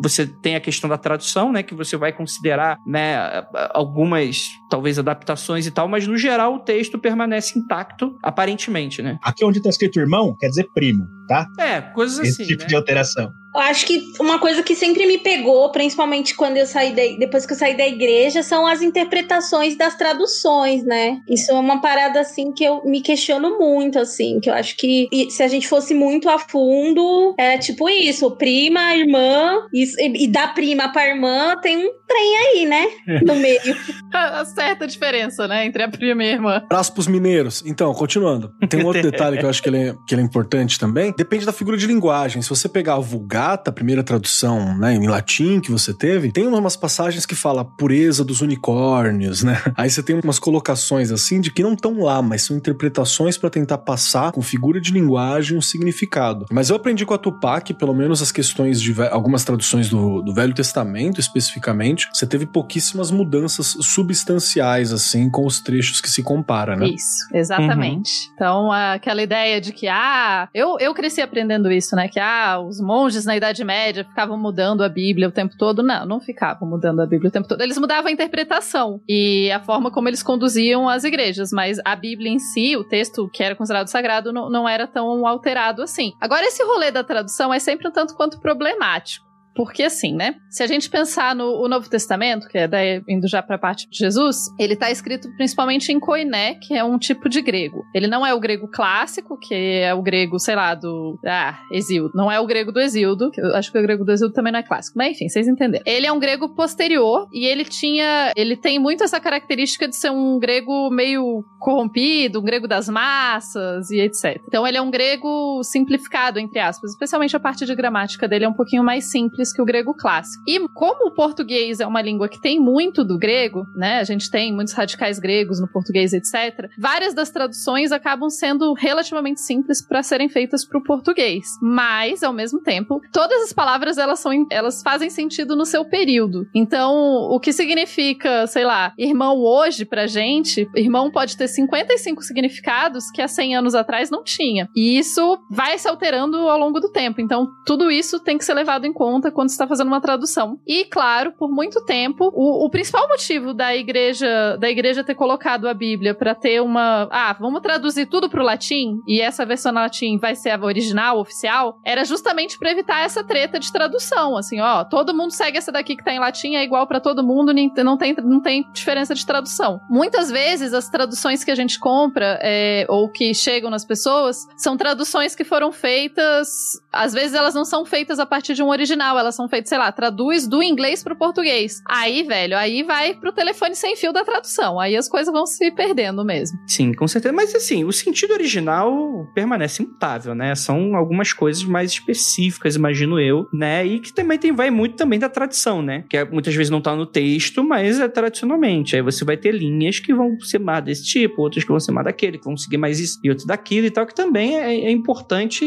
você 0.00 0.28
tem 0.28 0.54
a 0.54 0.60
questão 0.60 0.88
da 0.88 0.96
tradução, 0.96 1.50
né? 1.50 1.60
Que 1.60 1.74
você 1.74 1.96
vai 1.96 2.12
considerar, 2.12 2.78
né? 2.86 3.44
Algumas, 3.70 4.46
talvez, 4.70 4.96
adaptações 4.96 5.66
e 5.66 5.72
tal, 5.72 5.88
mas 5.88 6.06
no 6.06 6.16
geral 6.16 6.54
o 6.54 6.58
texto 6.60 7.00
permanece 7.00 7.58
intacto, 7.58 8.16
aparentemente, 8.22 9.02
né? 9.02 9.18
Aqui 9.24 9.44
onde 9.44 9.60
tá 9.60 9.68
escrito 9.68 9.98
irmão, 9.98 10.36
quer 10.38 10.46
dizer 10.46 10.68
primo, 10.72 11.04
tá? 11.26 11.48
É, 11.58 11.80
coisas 11.80 12.20
Esse 12.20 12.42
assim. 12.42 12.52
tipo 12.52 12.62
né? 12.62 12.68
de 12.68 12.76
alteração. 12.76 13.32
Eu 13.54 13.60
acho 13.60 13.86
que 13.86 14.02
uma 14.18 14.38
coisa 14.38 14.62
que 14.62 14.74
sempre 14.74 15.06
me 15.06 15.18
pegou, 15.18 15.70
principalmente 15.70 16.34
quando 16.34 16.56
eu 16.56 16.66
saí 16.66 16.92
da, 16.92 17.02
depois 17.18 17.46
que 17.46 17.52
eu 17.52 17.56
saí 17.56 17.76
da 17.76 17.86
igreja, 17.86 18.42
são 18.42 18.66
as 18.66 18.82
interpretações 18.82 19.76
das 19.76 19.94
traduções, 19.94 20.84
né? 20.84 21.20
Isso 21.28 21.52
é 21.52 21.54
uma 21.54 21.80
parada 21.80 22.20
assim 22.20 22.52
que 22.52 22.64
eu 22.64 22.82
me 22.84 23.00
questiono 23.00 23.58
muito, 23.58 23.98
assim, 23.98 24.40
que 24.40 24.50
eu 24.50 24.54
acho 24.54 24.76
que 24.76 25.08
se 25.30 25.42
a 25.42 25.48
gente 25.48 25.68
fosse 25.68 25.94
muito 25.94 26.28
a 26.28 26.38
fundo, 26.38 27.34
é 27.38 27.56
tipo 27.56 27.88
isso, 27.88 28.30
prima, 28.32 28.96
irmã, 28.96 29.62
e, 29.72 30.24
e 30.24 30.28
da 30.28 30.48
prima 30.48 30.88
pra 30.88 31.08
irmã 31.08 31.56
tem 31.62 31.76
um 31.76 31.90
trem 32.08 32.36
aí, 32.36 32.66
né? 32.66 32.86
No 33.22 33.36
meio. 33.36 33.60
A 34.12 34.44
certa 34.44 34.86
diferença, 34.86 35.48
né? 35.48 35.66
Entre 35.66 35.82
a 35.82 35.88
prima 35.88 36.22
e 36.22 36.28
a 36.28 36.32
irmã. 36.32 36.56
Abraço 36.64 36.92
pros 36.92 37.08
mineiros. 37.08 37.64
Então, 37.66 37.92
continuando. 37.92 38.52
Tem 38.68 38.80
um 38.80 38.86
outro 38.86 39.02
detalhe 39.10 39.36
que 39.38 39.44
eu 39.44 39.50
acho 39.50 39.60
que 39.60 39.68
ele, 39.68 39.88
é, 39.88 39.94
que 40.06 40.14
ele 40.14 40.22
é 40.22 40.24
importante 40.24 40.78
também. 40.78 41.12
Depende 41.16 41.44
da 41.44 41.52
figura 41.52 41.76
de 41.76 41.84
linguagem. 41.84 42.40
Se 42.40 42.48
você 42.48 42.68
pegar 42.68 42.94
a 42.94 43.00
vulgar 43.00 43.43
Vulgata, 43.44 43.70
a 43.70 43.72
primeira 43.72 44.02
tradução 44.02 44.76
né, 44.78 44.94
em 44.94 45.06
latim 45.06 45.60
que 45.60 45.70
você 45.70 45.92
teve, 45.92 46.32
tem 46.32 46.46
umas 46.46 46.76
passagens 46.76 47.26
que 47.26 47.34
fala 47.34 47.64
pureza 47.64 48.24
dos 48.24 48.40
unicórnios, 48.40 49.42
né? 49.42 49.60
Aí 49.76 49.90
você 49.90 50.02
tem 50.02 50.18
umas 50.22 50.38
colocações 50.38 51.10
assim 51.10 51.40
de 51.40 51.52
que 51.52 51.62
não 51.62 51.74
estão 51.74 52.00
lá, 52.00 52.22
mas 52.22 52.42
são 52.42 52.56
interpretações 52.56 53.36
para 53.36 53.50
tentar 53.50 53.78
passar 53.78 54.32
com 54.32 54.40
figura 54.40 54.80
de 54.80 54.92
linguagem 54.92 55.58
um 55.58 55.60
significado. 55.60 56.46
Mas 56.50 56.70
eu 56.70 56.76
aprendi 56.76 57.04
com 57.04 57.14
a 57.14 57.18
Tupac, 57.18 57.74
pelo 57.74 57.94
menos 57.94 58.22
as 58.22 58.32
questões 58.32 58.80
de 58.80 58.94
algumas 59.10 59.44
traduções 59.44 59.88
do, 59.88 60.22
do 60.22 60.32
Velho 60.32 60.54
Testamento 60.54 61.20
especificamente, 61.20 62.08
você 62.12 62.26
teve 62.26 62.46
pouquíssimas 62.46 63.10
mudanças 63.10 63.76
substanciais 63.80 64.92
assim 64.92 65.28
com 65.28 65.44
os 65.46 65.60
trechos 65.60 66.00
que 66.00 66.10
se 66.10 66.22
compara, 66.22 66.76
né? 66.76 66.86
Isso, 66.86 67.28
exatamente. 67.32 68.10
Uhum. 68.28 68.32
Então, 68.34 68.72
aquela 68.72 69.22
ideia 69.22 69.60
de 69.60 69.72
que, 69.72 69.88
ah, 69.88 70.48
eu, 70.54 70.76
eu 70.78 70.94
cresci 70.94 71.20
aprendendo 71.20 71.70
isso, 71.70 71.94
né? 71.94 72.08
Que, 72.08 72.20
ah, 72.20 72.60
os 72.60 72.80
monges 72.80 73.24
na 73.24 73.33
Idade 73.36 73.64
Média 73.64 74.04
ficavam 74.04 74.36
mudando 74.36 74.82
a 74.82 74.88
Bíblia 74.88 75.28
o 75.28 75.32
tempo 75.32 75.56
todo. 75.56 75.82
Não, 75.82 76.06
não 76.06 76.20
ficavam 76.20 76.68
mudando 76.68 77.00
a 77.00 77.06
Bíblia 77.06 77.28
o 77.28 77.32
tempo 77.32 77.48
todo. 77.48 77.60
Eles 77.60 77.78
mudavam 77.78 78.08
a 78.08 78.12
interpretação 78.12 79.00
e 79.08 79.50
a 79.50 79.60
forma 79.60 79.90
como 79.90 80.08
eles 80.08 80.22
conduziam 80.22 80.88
as 80.88 81.04
igrejas, 81.04 81.50
mas 81.52 81.78
a 81.84 81.96
Bíblia 81.96 82.30
em 82.30 82.38
si, 82.38 82.76
o 82.76 82.84
texto 82.84 83.28
que 83.32 83.42
era 83.42 83.54
considerado 83.54 83.88
sagrado, 83.88 84.32
não, 84.32 84.50
não 84.50 84.68
era 84.68 84.86
tão 84.86 85.26
alterado 85.26 85.82
assim. 85.82 86.12
Agora, 86.20 86.44
esse 86.44 86.62
rolê 86.64 86.90
da 86.90 87.04
tradução 87.04 87.52
é 87.52 87.58
sempre 87.58 87.88
um 87.88 87.92
tanto 87.92 88.14
quanto 88.14 88.40
problemático. 88.40 89.33
Porque 89.54 89.82
assim, 89.82 90.14
né? 90.14 90.36
Se 90.50 90.62
a 90.62 90.66
gente 90.66 90.90
pensar 90.90 91.34
no 91.34 91.66
Novo 91.68 91.88
Testamento, 91.88 92.48
que 92.48 92.58
é 92.58 92.68
daí, 92.68 93.02
indo 93.08 93.28
já 93.28 93.42
para 93.42 93.56
a 93.56 93.58
parte 93.58 93.88
de 93.88 93.96
Jesus, 93.96 94.36
ele 94.58 94.74
está 94.74 94.90
escrito 94.90 95.28
principalmente 95.36 95.92
em 95.92 96.00
koiné, 96.00 96.54
que 96.54 96.74
é 96.74 96.82
um 96.82 96.98
tipo 96.98 97.28
de 97.28 97.40
grego. 97.40 97.84
Ele 97.94 98.06
não 98.06 98.26
é 98.26 98.34
o 98.34 98.40
grego 98.40 98.68
clássico, 98.68 99.38
que 99.38 99.54
é 99.54 99.94
o 99.94 100.02
grego, 100.02 100.38
sei 100.38 100.56
lá, 100.56 100.74
do 100.74 101.18
ah, 101.24 101.58
Exildo. 101.70 102.12
Não 102.14 102.30
é 102.30 102.40
o 102.40 102.46
grego 102.46 102.72
do 102.72 102.80
Exildo, 102.80 103.30
que 103.30 103.40
eu 103.40 103.54
acho 103.54 103.70
que 103.70 103.78
o 103.78 103.82
grego 103.82 104.04
do 104.04 104.12
Exildo 104.12 104.34
também 104.34 104.52
não 104.52 104.60
é 104.60 104.62
clássico. 104.62 104.98
Mas 104.98 105.12
enfim, 105.12 105.28
vocês 105.28 105.46
entenderam. 105.46 105.84
Ele 105.86 106.06
é 106.06 106.12
um 106.12 106.18
grego 106.18 106.48
posterior 106.48 107.28
e 107.32 107.46
ele 107.46 107.64
tinha, 107.64 108.32
ele 108.36 108.56
tem 108.56 108.78
muito 108.78 109.04
essa 109.04 109.20
característica 109.20 109.86
de 109.86 109.96
ser 109.96 110.10
um 110.10 110.38
grego 110.38 110.90
meio 110.90 111.44
corrompido, 111.60 112.40
um 112.40 112.44
grego 112.44 112.66
das 112.66 112.88
massas 112.88 113.90
e 113.90 114.00
etc. 114.00 114.40
Então 114.48 114.66
ele 114.66 114.76
é 114.76 114.82
um 114.82 114.90
grego 114.90 115.62
simplificado 115.62 116.38
entre 116.38 116.58
aspas, 116.58 116.90
especialmente 116.90 117.36
a 117.36 117.40
parte 117.40 117.64
de 117.64 117.74
gramática 117.74 118.28
dele 118.28 118.44
é 118.44 118.48
um 118.48 118.54
pouquinho 118.54 118.82
mais 118.82 119.10
simples 119.10 119.43
simples 119.44 119.52
que 119.52 119.62
o 119.62 119.64
grego 119.64 119.94
clássico. 119.94 120.42
E 120.46 120.58
como 120.68 121.08
o 121.08 121.10
português 121.10 121.80
é 121.80 121.86
uma 121.86 122.00
língua 122.00 122.28
que 122.28 122.40
tem 122.40 122.58
muito 122.58 123.04
do 123.04 123.18
grego, 123.18 123.66
né? 123.74 123.98
A 123.98 124.04
gente 124.04 124.30
tem 124.30 124.52
muitos 124.52 124.72
radicais 124.72 125.18
gregos 125.18 125.60
no 125.60 125.68
português, 125.68 126.12
etc. 126.12 126.70
Várias 126.78 127.14
das 127.14 127.30
traduções 127.30 127.92
acabam 127.92 128.30
sendo 128.30 128.72
relativamente 128.72 129.40
simples 129.40 129.86
para 129.86 130.02
serem 130.02 130.28
feitas 130.28 130.64
para 130.64 130.78
o 130.78 130.82
português, 130.82 131.46
mas 131.60 132.22
ao 132.22 132.32
mesmo 132.32 132.60
tempo, 132.60 133.00
todas 133.12 133.42
as 133.42 133.52
palavras 133.52 133.98
elas 133.98 134.20
são 134.20 134.32
elas 134.50 134.82
fazem 134.82 135.10
sentido 135.10 135.54
no 135.54 135.66
seu 135.66 135.84
período. 135.84 136.46
Então, 136.54 136.94
o 136.94 137.38
que 137.38 137.52
significa, 137.52 138.46
sei 138.46 138.64
lá, 138.64 138.92
irmão 138.98 139.38
hoje 139.38 139.84
pra 139.84 140.06
gente, 140.06 140.68
irmão 140.74 141.10
pode 141.10 141.36
ter 141.36 141.48
55 141.48 142.22
significados 142.22 143.10
que 143.10 143.20
há 143.20 143.28
100 143.28 143.56
anos 143.56 143.74
atrás 143.74 144.10
não 144.10 144.22
tinha. 144.22 144.68
E 144.74 144.96
isso 144.96 145.38
vai 145.50 145.78
se 145.78 145.88
alterando 145.88 146.36
ao 146.48 146.58
longo 146.58 146.80
do 146.80 146.90
tempo. 146.90 147.20
Então, 147.20 147.48
tudo 147.66 147.90
isso 147.90 148.20
tem 148.20 148.38
que 148.38 148.44
ser 148.44 148.54
levado 148.54 148.86
em 148.86 148.92
conta 148.92 149.30
quando 149.34 149.50
está 149.50 149.66
fazendo 149.66 149.88
uma 149.88 150.00
tradução. 150.00 150.58
E, 150.66 150.84
claro, 150.84 151.32
por 151.32 151.50
muito 151.50 151.84
tempo, 151.84 152.30
o, 152.34 152.64
o 152.64 152.70
principal 152.70 153.06
motivo 153.08 153.52
da 153.52 153.74
igreja 153.76 154.56
da 154.58 154.70
igreja 154.70 155.04
ter 155.04 155.14
colocado 155.14 155.68
a 155.68 155.74
Bíblia 155.74 156.14
para 156.14 156.34
ter 156.34 156.60
uma. 156.60 157.08
Ah, 157.10 157.36
vamos 157.38 157.60
traduzir 157.60 158.06
tudo 158.06 158.28
para 158.28 158.40
o 158.40 158.44
latim 158.44 159.00
e 159.06 159.20
essa 159.20 159.44
versão 159.44 159.72
latim 159.72 160.18
vai 160.18 160.34
ser 160.34 160.50
a 160.50 160.64
original, 160.64 161.18
oficial, 161.18 161.78
era 161.84 162.04
justamente 162.04 162.58
para 162.58 162.70
evitar 162.70 163.00
essa 163.00 163.22
treta 163.22 163.58
de 163.58 163.72
tradução. 163.72 164.36
Assim, 164.36 164.60
ó, 164.60 164.84
todo 164.84 165.14
mundo 165.14 165.30
segue 165.30 165.58
essa 165.58 165.72
daqui 165.72 165.96
que 165.96 166.04
tá 166.04 166.12
em 166.12 166.18
latim, 166.18 166.54
é 166.54 166.64
igual 166.64 166.86
para 166.86 167.00
todo 167.00 167.22
mundo, 167.22 167.52
não 167.52 167.96
tem, 167.96 168.14
não 168.14 168.40
tem 168.40 168.64
diferença 168.72 169.14
de 169.14 169.24
tradução. 169.26 169.80
Muitas 169.88 170.30
vezes 170.30 170.72
as 170.72 170.88
traduções 170.88 171.44
que 171.44 171.50
a 171.50 171.54
gente 171.54 171.78
compra 171.78 172.38
é, 172.42 172.86
ou 172.88 173.08
que 173.10 173.34
chegam 173.34 173.70
nas 173.70 173.84
pessoas 173.84 174.46
são 174.56 174.76
traduções 174.76 175.34
que 175.34 175.44
foram 175.44 175.72
feitas. 175.72 176.48
Às 176.94 177.12
vezes 177.12 177.34
elas 177.34 177.54
não 177.54 177.64
são 177.64 177.84
feitas 177.84 178.18
a 178.18 178.26
partir 178.26 178.54
de 178.54 178.62
um 178.62 178.68
original, 178.68 179.18
elas 179.18 179.34
são 179.34 179.48
feitas, 179.48 179.68
sei 179.68 179.78
lá, 179.78 179.90
traduz 179.92 180.46
do 180.46 180.62
inglês 180.62 181.02
pro 181.02 181.16
português. 181.16 181.82
Aí, 181.88 182.22
velho, 182.22 182.56
aí 182.56 182.82
vai 182.82 183.14
pro 183.14 183.32
telefone 183.32 183.74
sem 183.74 183.96
fio 183.96 184.12
da 184.12 184.24
tradução. 184.24 184.78
Aí 184.78 184.96
as 184.96 185.08
coisas 185.08 185.32
vão 185.32 185.46
se 185.46 185.70
perdendo 185.70 186.24
mesmo. 186.24 186.58
Sim, 186.66 186.92
com 186.92 187.06
certeza. 187.06 187.34
Mas 187.34 187.54
assim, 187.54 187.84
o 187.84 187.92
sentido 187.92 188.32
original 188.32 189.26
permanece 189.34 189.82
imutável, 189.82 190.34
né? 190.34 190.54
São 190.54 190.96
algumas 190.96 191.32
coisas 191.32 191.64
mais 191.64 191.90
específicas, 191.90 192.76
imagino 192.76 193.18
eu, 193.20 193.46
né? 193.52 193.84
E 193.84 194.00
que 194.00 194.12
também 194.12 194.38
tem, 194.38 194.52
vai 194.52 194.70
muito 194.70 194.96
também 194.96 195.18
da 195.18 195.28
tradição, 195.28 195.82
né? 195.82 196.04
Que 196.08 196.18
é, 196.18 196.24
muitas 196.24 196.54
vezes 196.54 196.70
não 196.70 196.80
tá 196.80 196.94
no 196.94 197.06
texto, 197.06 197.64
mas 197.64 198.00
é 198.00 198.08
tradicionalmente. 198.08 198.96
Aí 198.96 199.02
você 199.02 199.24
vai 199.24 199.36
ter 199.36 199.52
linhas 199.52 199.98
que 199.98 200.14
vão 200.14 200.38
ser 200.40 200.58
mais 200.58 200.84
desse 200.84 201.04
tipo, 201.04 201.42
outras 201.42 201.64
que 201.64 201.70
vão 201.70 201.80
ser 201.80 201.92
mais 201.92 202.04
daquele, 202.04 202.38
que 202.38 202.44
vão 202.44 202.56
seguir 202.56 202.76
mais 202.76 203.00
isso 203.00 203.18
e 203.22 203.30
outro 203.30 203.46
daquilo 203.46 203.86
e 203.86 203.90
tal, 203.90 204.06
que 204.06 204.14
também 204.14 204.56
é, 204.56 204.86
é 204.86 204.90
importante, 204.90 205.64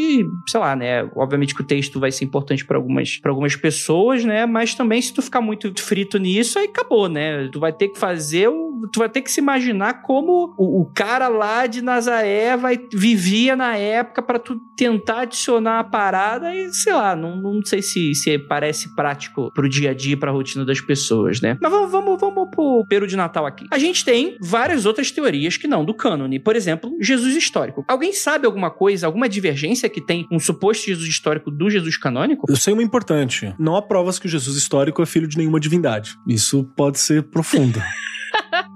sei 0.48 0.60
lá, 0.60 0.74
né? 0.74 1.04
Obviamente 1.18 1.54
que 1.54 1.60
o 1.60 1.64
texto 1.64 2.00
vai 2.00 2.10
ser 2.10 2.24
importante 2.24 2.64
para 2.64 2.76
algumas, 2.76 3.20
algumas 3.24 3.56
pessoas, 3.56 4.24
né? 4.24 4.46
Mas 4.46 4.74
também 4.74 5.00
se 5.00 5.12
tu 5.12 5.22
ficar 5.22 5.40
muito 5.40 5.72
frito 5.80 6.18
nisso, 6.18 6.58
aí 6.58 6.66
acabou, 6.66 7.08
né? 7.08 7.48
Tu 7.48 7.58
vai 7.60 7.72
ter 7.72 7.88
que 7.88 7.98
fazer 7.98 8.48
o. 8.48 8.77
Tu 8.92 8.98
vai 8.98 9.08
ter 9.08 9.22
que 9.22 9.30
se 9.30 9.40
imaginar 9.40 10.02
como 10.02 10.54
o, 10.58 10.82
o 10.82 10.92
cara 10.92 11.28
lá 11.28 11.66
de 11.66 11.82
Nazaré 11.82 12.56
vai, 12.56 12.78
vivia 12.92 13.56
na 13.56 13.76
época 13.76 14.22
para 14.22 14.38
tu 14.38 14.58
tentar 14.76 15.22
adicionar 15.22 15.80
a 15.80 15.84
parada 15.84 16.54
e, 16.54 16.72
sei 16.72 16.92
lá, 16.92 17.14
não, 17.16 17.36
não 17.36 17.64
sei 17.64 17.82
se, 17.82 18.14
se 18.14 18.38
parece 18.38 18.94
prático 18.94 19.50
pro 19.52 19.68
dia 19.68 19.90
a 19.90 19.94
dia, 19.94 20.16
pra 20.16 20.30
rotina 20.30 20.64
das 20.64 20.80
pessoas, 20.80 21.40
né? 21.40 21.56
Mas 21.60 21.70
vamos, 21.70 21.90
vamos, 21.90 22.20
vamos 22.20 22.48
pro 22.50 22.84
peru 22.88 23.06
de 23.06 23.16
Natal 23.16 23.46
aqui. 23.46 23.66
A 23.70 23.78
gente 23.78 24.04
tem 24.04 24.36
várias 24.40 24.86
outras 24.86 25.10
teorias 25.10 25.56
que 25.56 25.66
não 25.66 25.84
do 25.84 25.94
cânone. 25.94 26.38
Por 26.38 26.56
exemplo, 26.56 26.90
Jesus 27.00 27.36
histórico. 27.36 27.84
Alguém 27.88 28.12
sabe 28.12 28.46
alguma 28.46 28.70
coisa, 28.70 29.06
alguma 29.06 29.28
divergência 29.28 29.88
que 29.88 30.00
tem 30.00 30.26
um 30.30 30.38
suposto 30.38 30.86
Jesus 30.86 31.08
histórico 31.08 31.50
do 31.50 31.68
Jesus 31.68 31.96
canônico? 31.96 32.46
Eu 32.48 32.56
sei 32.56 32.72
uma 32.72 32.82
importante 32.82 33.54
não 33.58 33.76
há 33.76 33.82
provas 33.82 34.18
que 34.18 34.26
o 34.26 34.28
Jesus 34.28 34.56
histórico 34.56 35.02
é 35.02 35.06
filho 35.06 35.28
de 35.28 35.36
nenhuma 35.36 35.60
divindade. 35.60 36.16
Isso 36.26 36.64
pode 36.76 36.98
ser 36.98 37.22
profundo. 37.24 37.80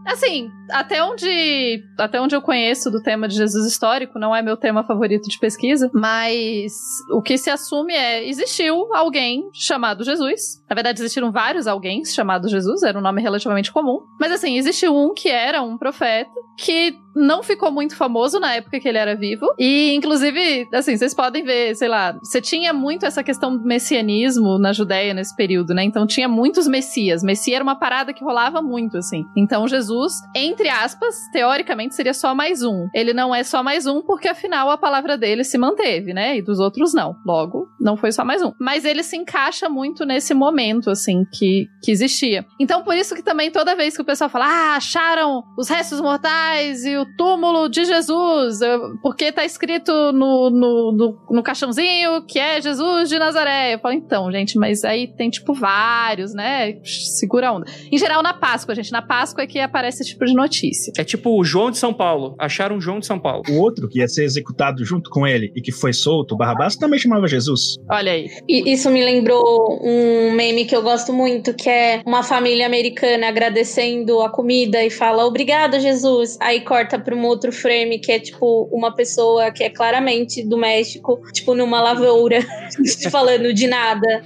Assim, 0.07 0.51
até 0.71 1.03
onde, 1.03 1.83
até 1.99 2.21
onde 2.21 2.35
eu 2.35 2.43
conheço 2.43 2.91
do 2.91 3.03
tema 3.03 3.29
de 3.29 3.37
Jesus 3.37 3.67
histórico, 3.67 4.19
não 4.19 4.35
é 4.35 4.43
meu 4.43 4.57
tema 4.57 4.83
favorito 4.83 5.29
de 5.29 5.39
pesquisa, 5.39 5.91
mas 5.95 6.73
o 7.11 7.23
que 7.23 7.39
se 7.39 7.51
assume 7.51 7.95
é: 7.95 8.27
existiu 8.29 8.95
alguém 8.95 9.49
chamado 9.53 10.05
Jesus. 10.05 10.63
Na 10.69 10.75
verdade, 10.75 11.01
existiram 11.01 11.31
vários 11.31 11.67
alguém 11.67 12.05
chamados 12.05 12.51
Jesus, 12.51 12.83
era 12.83 12.99
um 12.99 13.03
nome 13.03 13.23
relativamente 13.23 13.73
comum. 13.73 14.01
Mas 14.21 14.33
assim, 14.33 14.57
existiu 14.57 14.97
um 14.97 15.15
que 15.15 15.29
era 15.29 15.63
um 15.63 15.79
profeta 15.79 16.31
que 16.59 16.95
não 17.15 17.43
ficou 17.43 17.71
muito 17.71 17.97
famoso 17.97 18.41
na 18.41 18.55
época 18.55 18.81
que 18.81 18.89
ele 18.89 18.99
era 18.99 19.15
vivo. 19.15 19.47
E, 19.59 19.95
inclusive, 19.95 20.67
assim, 20.73 20.97
vocês 20.97 21.15
podem 21.15 21.45
ver, 21.45 21.75
sei 21.77 21.89
lá, 21.89 22.17
você 22.23 22.41
tinha 22.41 22.73
muito 22.73 23.05
essa 23.05 23.23
questão 23.23 23.57
do 23.57 23.65
messianismo 23.65 24.59
na 24.59 24.73
Judéia 24.73 25.13
nesse 25.13 25.35
período, 25.37 25.75
né? 25.75 25.85
Então 25.85 26.07
tinha 26.07 26.29
muitos 26.29 26.67
messias. 26.67 27.23
Messia 27.23 27.57
era 27.57 27.63
uma 27.63 27.79
parada 27.79 28.13
que 28.13 28.25
rolava 28.25 28.63
muito, 28.63 28.97
assim. 28.97 29.25
Então 29.37 29.69
Jesus, 29.69 29.92
entre 30.35 30.69
aspas, 30.69 31.15
teoricamente 31.33 31.95
seria 31.95 32.15
só 32.15 32.35
mais 32.35 32.63
um. 32.63 32.89
Ele 32.95 33.13
não 33.13 33.35
é 33.35 33.43
só 33.43 33.63
mais 33.63 33.87
um 33.87 34.03
porque, 34.03 34.29
afinal, 34.29 34.71
a 34.71 34.79
palavra 34.79 35.17
dele 35.17 35.45
se 35.45 35.59
manteve, 35.59 36.13
né? 36.13 36.37
E 36.37 36.43
dos 36.43 36.59
outros 36.59 36.95
não. 36.95 37.17
Logo, 37.27 37.69
não 37.81 37.97
foi 37.97 38.13
só 38.13 38.25
mais 38.25 38.43
um. 38.43 38.53
Mas 38.61 38.85
ele 38.85 39.03
se 39.03 39.17
encaixa 39.17 39.69
muito 39.69 40.05
nesse 40.05 40.35
momento, 40.35 40.91
assim, 40.91 41.25
que, 41.33 41.67
que 41.83 41.91
existia. 41.91 42.45
Então, 42.59 42.83
por 42.83 42.95
isso 42.95 43.15
que 43.15 43.23
também 43.23 43.51
toda 43.51 43.75
vez 43.75 43.97
que 43.97 44.03
o 44.03 44.05
pessoal 44.05 44.31
fala, 44.31 44.47
ah, 44.47 44.77
acharam 44.77 45.43
os 45.57 45.69
restos 45.69 46.01
mortais 46.01 46.85
e 46.85 46.97
o 46.97 47.07
túmulo 47.17 47.69
de 47.69 47.85
Jesus, 47.85 48.61
porque 49.03 49.33
tá 49.33 49.45
escrito 49.45 49.93
no, 50.13 50.51
no, 50.51 50.93
no, 50.93 51.27
no 51.31 51.43
caixãozinho 51.43 52.23
que 52.27 52.39
é 52.39 52.61
Jesus 52.61 53.09
de 53.09 53.19
Nazaré. 53.19 53.75
Eu 53.75 53.79
falo, 53.79 53.95
então, 53.95 54.31
gente, 54.31 54.59
mas 54.59 54.85
aí 54.85 55.07
tem, 55.07 55.31
tipo, 55.31 55.53
vários, 55.53 56.35
né? 56.35 56.81
Segura 56.85 57.49
a 57.49 57.53
onda. 57.53 57.67
Em 57.91 57.99
geral, 57.99 58.23
na 58.23 58.35
Páscoa, 58.35 58.75
gente. 58.75 58.93
Na 58.93 59.03
Páscoa 59.03 59.45
é 59.45 59.47
que 59.47 59.59
aparece 59.59 59.82
esse 59.89 60.05
tipo 60.05 60.25
de 60.25 60.35
notícia. 60.35 60.93
É 60.97 61.05
tipo 61.05 61.39
o 61.39 61.45
João 61.45 61.71
de 61.71 61.79
São 61.79 61.93
Paulo. 61.93 62.35
Acharam 62.39 62.77
o 62.77 62.81
João 62.81 63.01
de 63.01 63.07
São 63.07 63.19
Paulo. 63.19 63.43
O 63.49 63.59
outro 63.59 63.89
que 63.89 63.99
ia 63.99 64.09
ser 64.09 64.25
executado 64.25 64.85
junto 64.85 65.11
com 65.11 65.27
ele 65.27 65.53
e 65.55 65.61
que 65.61 65.73
foi 65.73 65.93
solto, 65.93 66.37
Barrabás, 66.37 66.77
também 66.77 66.99
chamava 66.99 67.27
Jesus. 67.27 67.77
Olha 67.91 68.13
aí. 68.13 68.29
E 68.49 68.73
isso 68.73 68.91
me 68.91 69.05
lembrou 69.05 69.81
um 69.83 70.33
meme 70.33 70.65
que 70.65 70.75
eu 70.75 70.83
gosto 70.83 71.13
muito, 71.13 71.55
que 71.55 71.69
é 71.69 72.03
uma 72.07 72.23
família 72.23 72.67
americana 72.67 73.29
agradecendo 73.29 74.21
a 74.21 74.31
comida 74.31 74.83
e 74.85 74.91
fala 74.91 75.25
obrigada, 75.25 75.81
Jesus. 75.81 76.37
Aí 76.41 76.61
corta 76.61 76.99
para 76.99 77.15
um 77.15 77.25
outro 77.25 77.53
frame 77.53 77.99
que 77.99 78.13
é 78.13 78.19
tipo 78.19 78.69
uma 78.73 78.95
pessoa 78.95 79.51
que 79.51 79.65
é 79.65 79.71
claramente 79.71 80.47
do 80.47 80.57
México, 80.57 81.21
tipo 81.33 81.55
numa 81.55 81.81
lavoura, 81.81 82.41
falando 83.11 83.53
de 83.53 83.67
nada. 83.67 84.25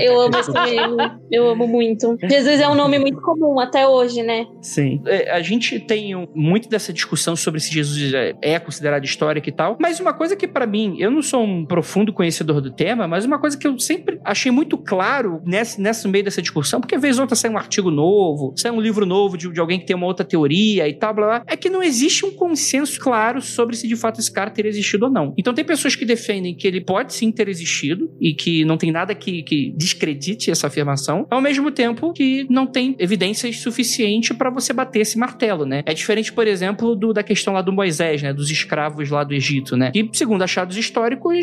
Eu 0.00 0.20
amo 0.20 0.36
esse 0.38 0.52
meme. 0.52 0.96
Eu 1.30 1.48
amo 1.48 1.66
muito. 1.66 2.16
Jesus 2.22 2.60
é 2.60 2.68
um 2.68 2.74
nome 2.74 2.98
muito 2.98 3.20
comum 3.20 3.58
até 3.58 3.86
hoje, 3.86 4.22
né? 4.22 4.46
Sim. 4.66 5.00
É, 5.06 5.30
a 5.30 5.40
gente 5.40 5.78
tem 5.78 6.12
muito 6.34 6.68
dessa 6.68 6.92
discussão 6.92 7.36
sobre 7.36 7.60
se 7.60 7.72
Jesus 7.72 8.12
é, 8.12 8.34
é 8.42 8.58
considerado 8.58 9.04
histórico 9.04 9.48
e 9.48 9.52
tal, 9.52 9.76
mas 9.80 10.00
uma 10.00 10.12
coisa 10.12 10.34
que 10.34 10.48
para 10.48 10.66
mim, 10.66 10.96
eu 10.98 11.08
não 11.08 11.22
sou 11.22 11.44
um 11.44 11.64
profundo 11.64 12.12
conhecedor 12.12 12.60
do 12.60 12.72
tema, 12.72 13.06
mas 13.06 13.24
uma 13.24 13.38
coisa 13.38 13.56
que 13.56 13.66
eu 13.66 13.78
sempre 13.78 14.18
achei 14.24 14.50
muito 14.50 14.76
claro 14.76 15.40
nesse, 15.46 15.80
nesse 15.80 16.08
meio 16.08 16.24
dessa 16.24 16.42
discussão, 16.42 16.80
porque 16.80 16.96
às 16.96 17.00
vezes 17.00 17.20
outra 17.20 17.36
sai 17.36 17.48
um 17.48 17.56
artigo 17.56 17.92
novo, 17.92 18.54
sai 18.56 18.72
um 18.72 18.80
livro 18.80 19.06
novo 19.06 19.38
de, 19.38 19.48
de 19.52 19.60
alguém 19.60 19.78
que 19.78 19.86
tem 19.86 19.94
uma 19.94 20.06
outra 20.06 20.26
teoria 20.26 20.88
e 20.88 20.94
tal, 20.94 21.14
blá, 21.14 21.26
blá, 21.26 21.42
é 21.46 21.56
que 21.56 21.70
não 21.70 21.80
existe 21.80 22.26
um 22.26 22.32
consenso 22.32 22.98
claro 22.98 23.40
sobre 23.40 23.76
se 23.76 23.86
de 23.86 23.94
fato 23.94 24.18
esse 24.18 24.32
cara 24.32 24.50
teria 24.50 24.68
existido 24.68 25.04
ou 25.04 25.12
não. 25.12 25.32
Então 25.38 25.54
tem 25.54 25.64
pessoas 25.64 25.94
que 25.94 26.04
defendem 26.04 26.56
que 26.56 26.66
ele 26.66 26.80
pode 26.80 27.14
sim 27.14 27.30
ter 27.30 27.48
existido 27.48 28.10
e 28.20 28.34
que 28.34 28.64
não 28.64 28.76
tem 28.76 28.90
nada 28.90 29.14
que, 29.14 29.44
que 29.44 29.72
descredite 29.76 30.50
essa 30.50 30.66
afirmação, 30.66 31.24
ao 31.30 31.40
mesmo 31.40 31.70
tempo 31.70 32.12
que 32.12 32.48
não 32.50 32.66
tem 32.66 32.96
evidências 32.98 33.58
suficientes 33.60 34.36
para 34.36 34.55
você 34.60 34.72
bater 34.72 35.00
esse 35.00 35.18
martelo, 35.18 35.64
né? 35.64 35.82
É 35.86 35.94
diferente, 35.94 36.32
por 36.32 36.46
exemplo, 36.46 36.94
do, 36.94 37.12
da 37.12 37.22
questão 37.22 37.54
lá 37.54 37.62
do 37.62 37.72
Moisés, 37.72 38.22
né? 38.22 38.32
Dos 38.32 38.50
escravos 38.50 39.10
lá 39.10 39.24
do 39.24 39.34
Egito, 39.34 39.76
né? 39.76 39.92
E 39.94 40.08
segundo 40.12 40.42
achados 40.42 40.76
históricos, 40.76 41.36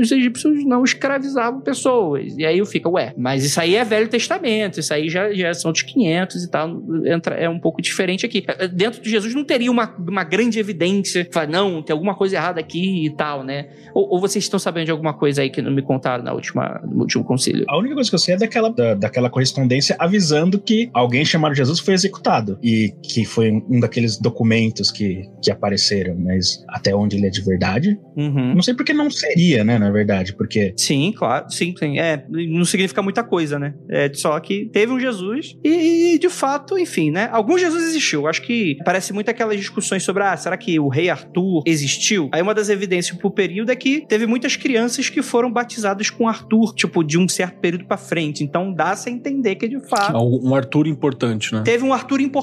os 0.00 0.12
egípcios 0.12 0.64
não 0.64 0.84
escravizavam 0.84 1.60
pessoas. 1.60 2.36
E 2.36 2.44
aí 2.44 2.58
eu 2.58 2.66
fico, 2.66 2.90
ué, 2.90 3.12
mas 3.16 3.44
isso 3.44 3.60
aí 3.60 3.76
é 3.76 3.84
Velho 3.84 4.08
Testamento, 4.08 4.80
isso 4.80 4.92
aí 4.92 5.08
já, 5.08 5.32
já 5.32 5.52
são 5.54 5.72
de 5.72 5.84
500 5.84 6.44
e 6.44 6.50
tal, 6.50 6.82
entra, 7.04 7.34
é 7.34 7.48
um 7.48 7.58
pouco 7.58 7.82
diferente 7.82 8.24
aqui. 8.24 8.44
Dentro 8.72 9.02
de 9.02 9.10
Jesus 9.10 9.34
não 9.34 9.44
teria 9.44 9.70
uma, 9.70 9.94
uma 9.98 10.24
grande 10.24 10.58
evidência, 10.58 11.28
fala, 11.32 11.46
não, 11.46 11.82
tem 11.82 11.92
alguma 11.92 12.14
coisa 12.14 12.36
errada 12.36 12.60
aqui 12.60 13.06
e 13.06 13.10
tal, 13.16 13.42
né? 13.42 13.68
Ou, 13.94 14.14
ou, 14.14 14.20
vocês 14.20 14.44
estão 14.44 14.58
sabendo 14.58 14.86
de 14.86 14.90
alguma 14.90 15.14
coisa 15.14 15.42
aí 15.42 15.50
que 15.50 15.62
não 15.62 15.72
me 15.72 15.82
contaram 15.82 16.24
na 16.24 16.32
última, 16.32 16.80
no 16.84 17.00
último 17.00 17.24
conselho? 17.24 17.64
A 17.68 17.78
única 17.78 17.94
coisa 17.94 18.10
que 18.10 18.14
eu 18.14 18.18
sei 18.18 18.34
é 18.34 18.38
daquela, 18.38 18.70
da, 18.70 18.94
daquela 18.94 19.30
correspondência 19.30 19.96
avisando 19.98 20.58
que 20.58 20.90
alguém 20.92 21.24
chamado 21.24 21.54
Jesus 21.54 21.80
foi 21.80 21.94
executado 21.94 22.43
e 22.62 22.94
que 23.02 23.24
foi 23.24 23.50
um 23.50 23.80
daqueles 23.80 24.18
documentos 24.18 24.90
que, 24.90 25.22
que 25.42 25.50
apareceram, 25.50 26.16
mas 26.18 26.64
até 26.68 26.94
onde 26.94 27.16
ele 27.16 27.26
é 27.26 27.30
de 27.30 27.42
verdade. 27.42 27.98
Uhum. 28.16 28.54
Não 28.54 28.62
sei 28.62 28.74
porque 28.74 28.92
não 28.92 29.10
seria, 29.10 29.64
né, 29.64 29.78
na 29.78 29.90
verdade, 29.90 30.34
porque... 30.34 30.74
Sim, 30.76 31.12
claro, 31.16 31.50
sim, 31.50 31.74
sim. 31.78 31.98
É, 31.98 32.24
não 32.28 32.64
significa 32.64 33.02
muita 33.02 33.22
coisa, 33.22 33.58
né? 33.58 33.74
É 33.88 34.10
só 34.14 34.38
que 34.40 34.66
teve 34.72 34.92
um 34.92 35.00
Jesus 35.00 35.56
e, 35.64 36.18
de 36.18 36.28
fato, 36.28 36.78
enfim, 36.78 37.10
né? 37.10 37.28
Algum 37.32 37.58
Jesus 37.58 37.84
existiu. 37.84 38.26
Acho 38.26 38.42
que 38.42 38.76
parece 38.84 39.12
muito 39.12 39.30
aquelas 39.30 39.56
discussões 39.56 40.02
sobre, 40.02 40.22
ah, 40.22 40.36
será 40.36 40.56
que 40.56 40.78
o 40.78 40.88
rei 40.88 41.08
Arthur 41.08 41.62
existiu? 41.66 42.28
Aí 42.32 42.42
uma 42.42 42.54
das 42.54 42.68
evidências 42.68 43.16
pro 43.16 43.30
período 43.30 43.70
é 43.70 43.76
que 43.76 44.06
teve 44.06 44.26
muitas 44.26 44.56
crianças 44.56 45.08
que 45.08 45.22
foram 45.22 45.52
batizadas 45.52 46.10
com 46.10 46.28
Arthur, 46.28 46.74
tipo, 46.74 47.02
de 47.02 47.18
um 47.18 47.28
certo 47.28 47.58
período 47.60 47.86
para 47.86 47.96
frente. 47.96 48.42
Então 48.44 48.72
dá-se 48.72 49.08
a 49.08 49.12
entender 49.12 49.56
que, 49.56 49.68
de 49.68 49.80
fato... 49.80 50.16
Um 50.16 50.54
Arthur 50.54 50.86
importante, 50.86 51.52
né? 51.52 51.62
Teve 51.64 51.84
um 51.84 51.92
Arthur 51.92 52.20
importante 52.20 52.33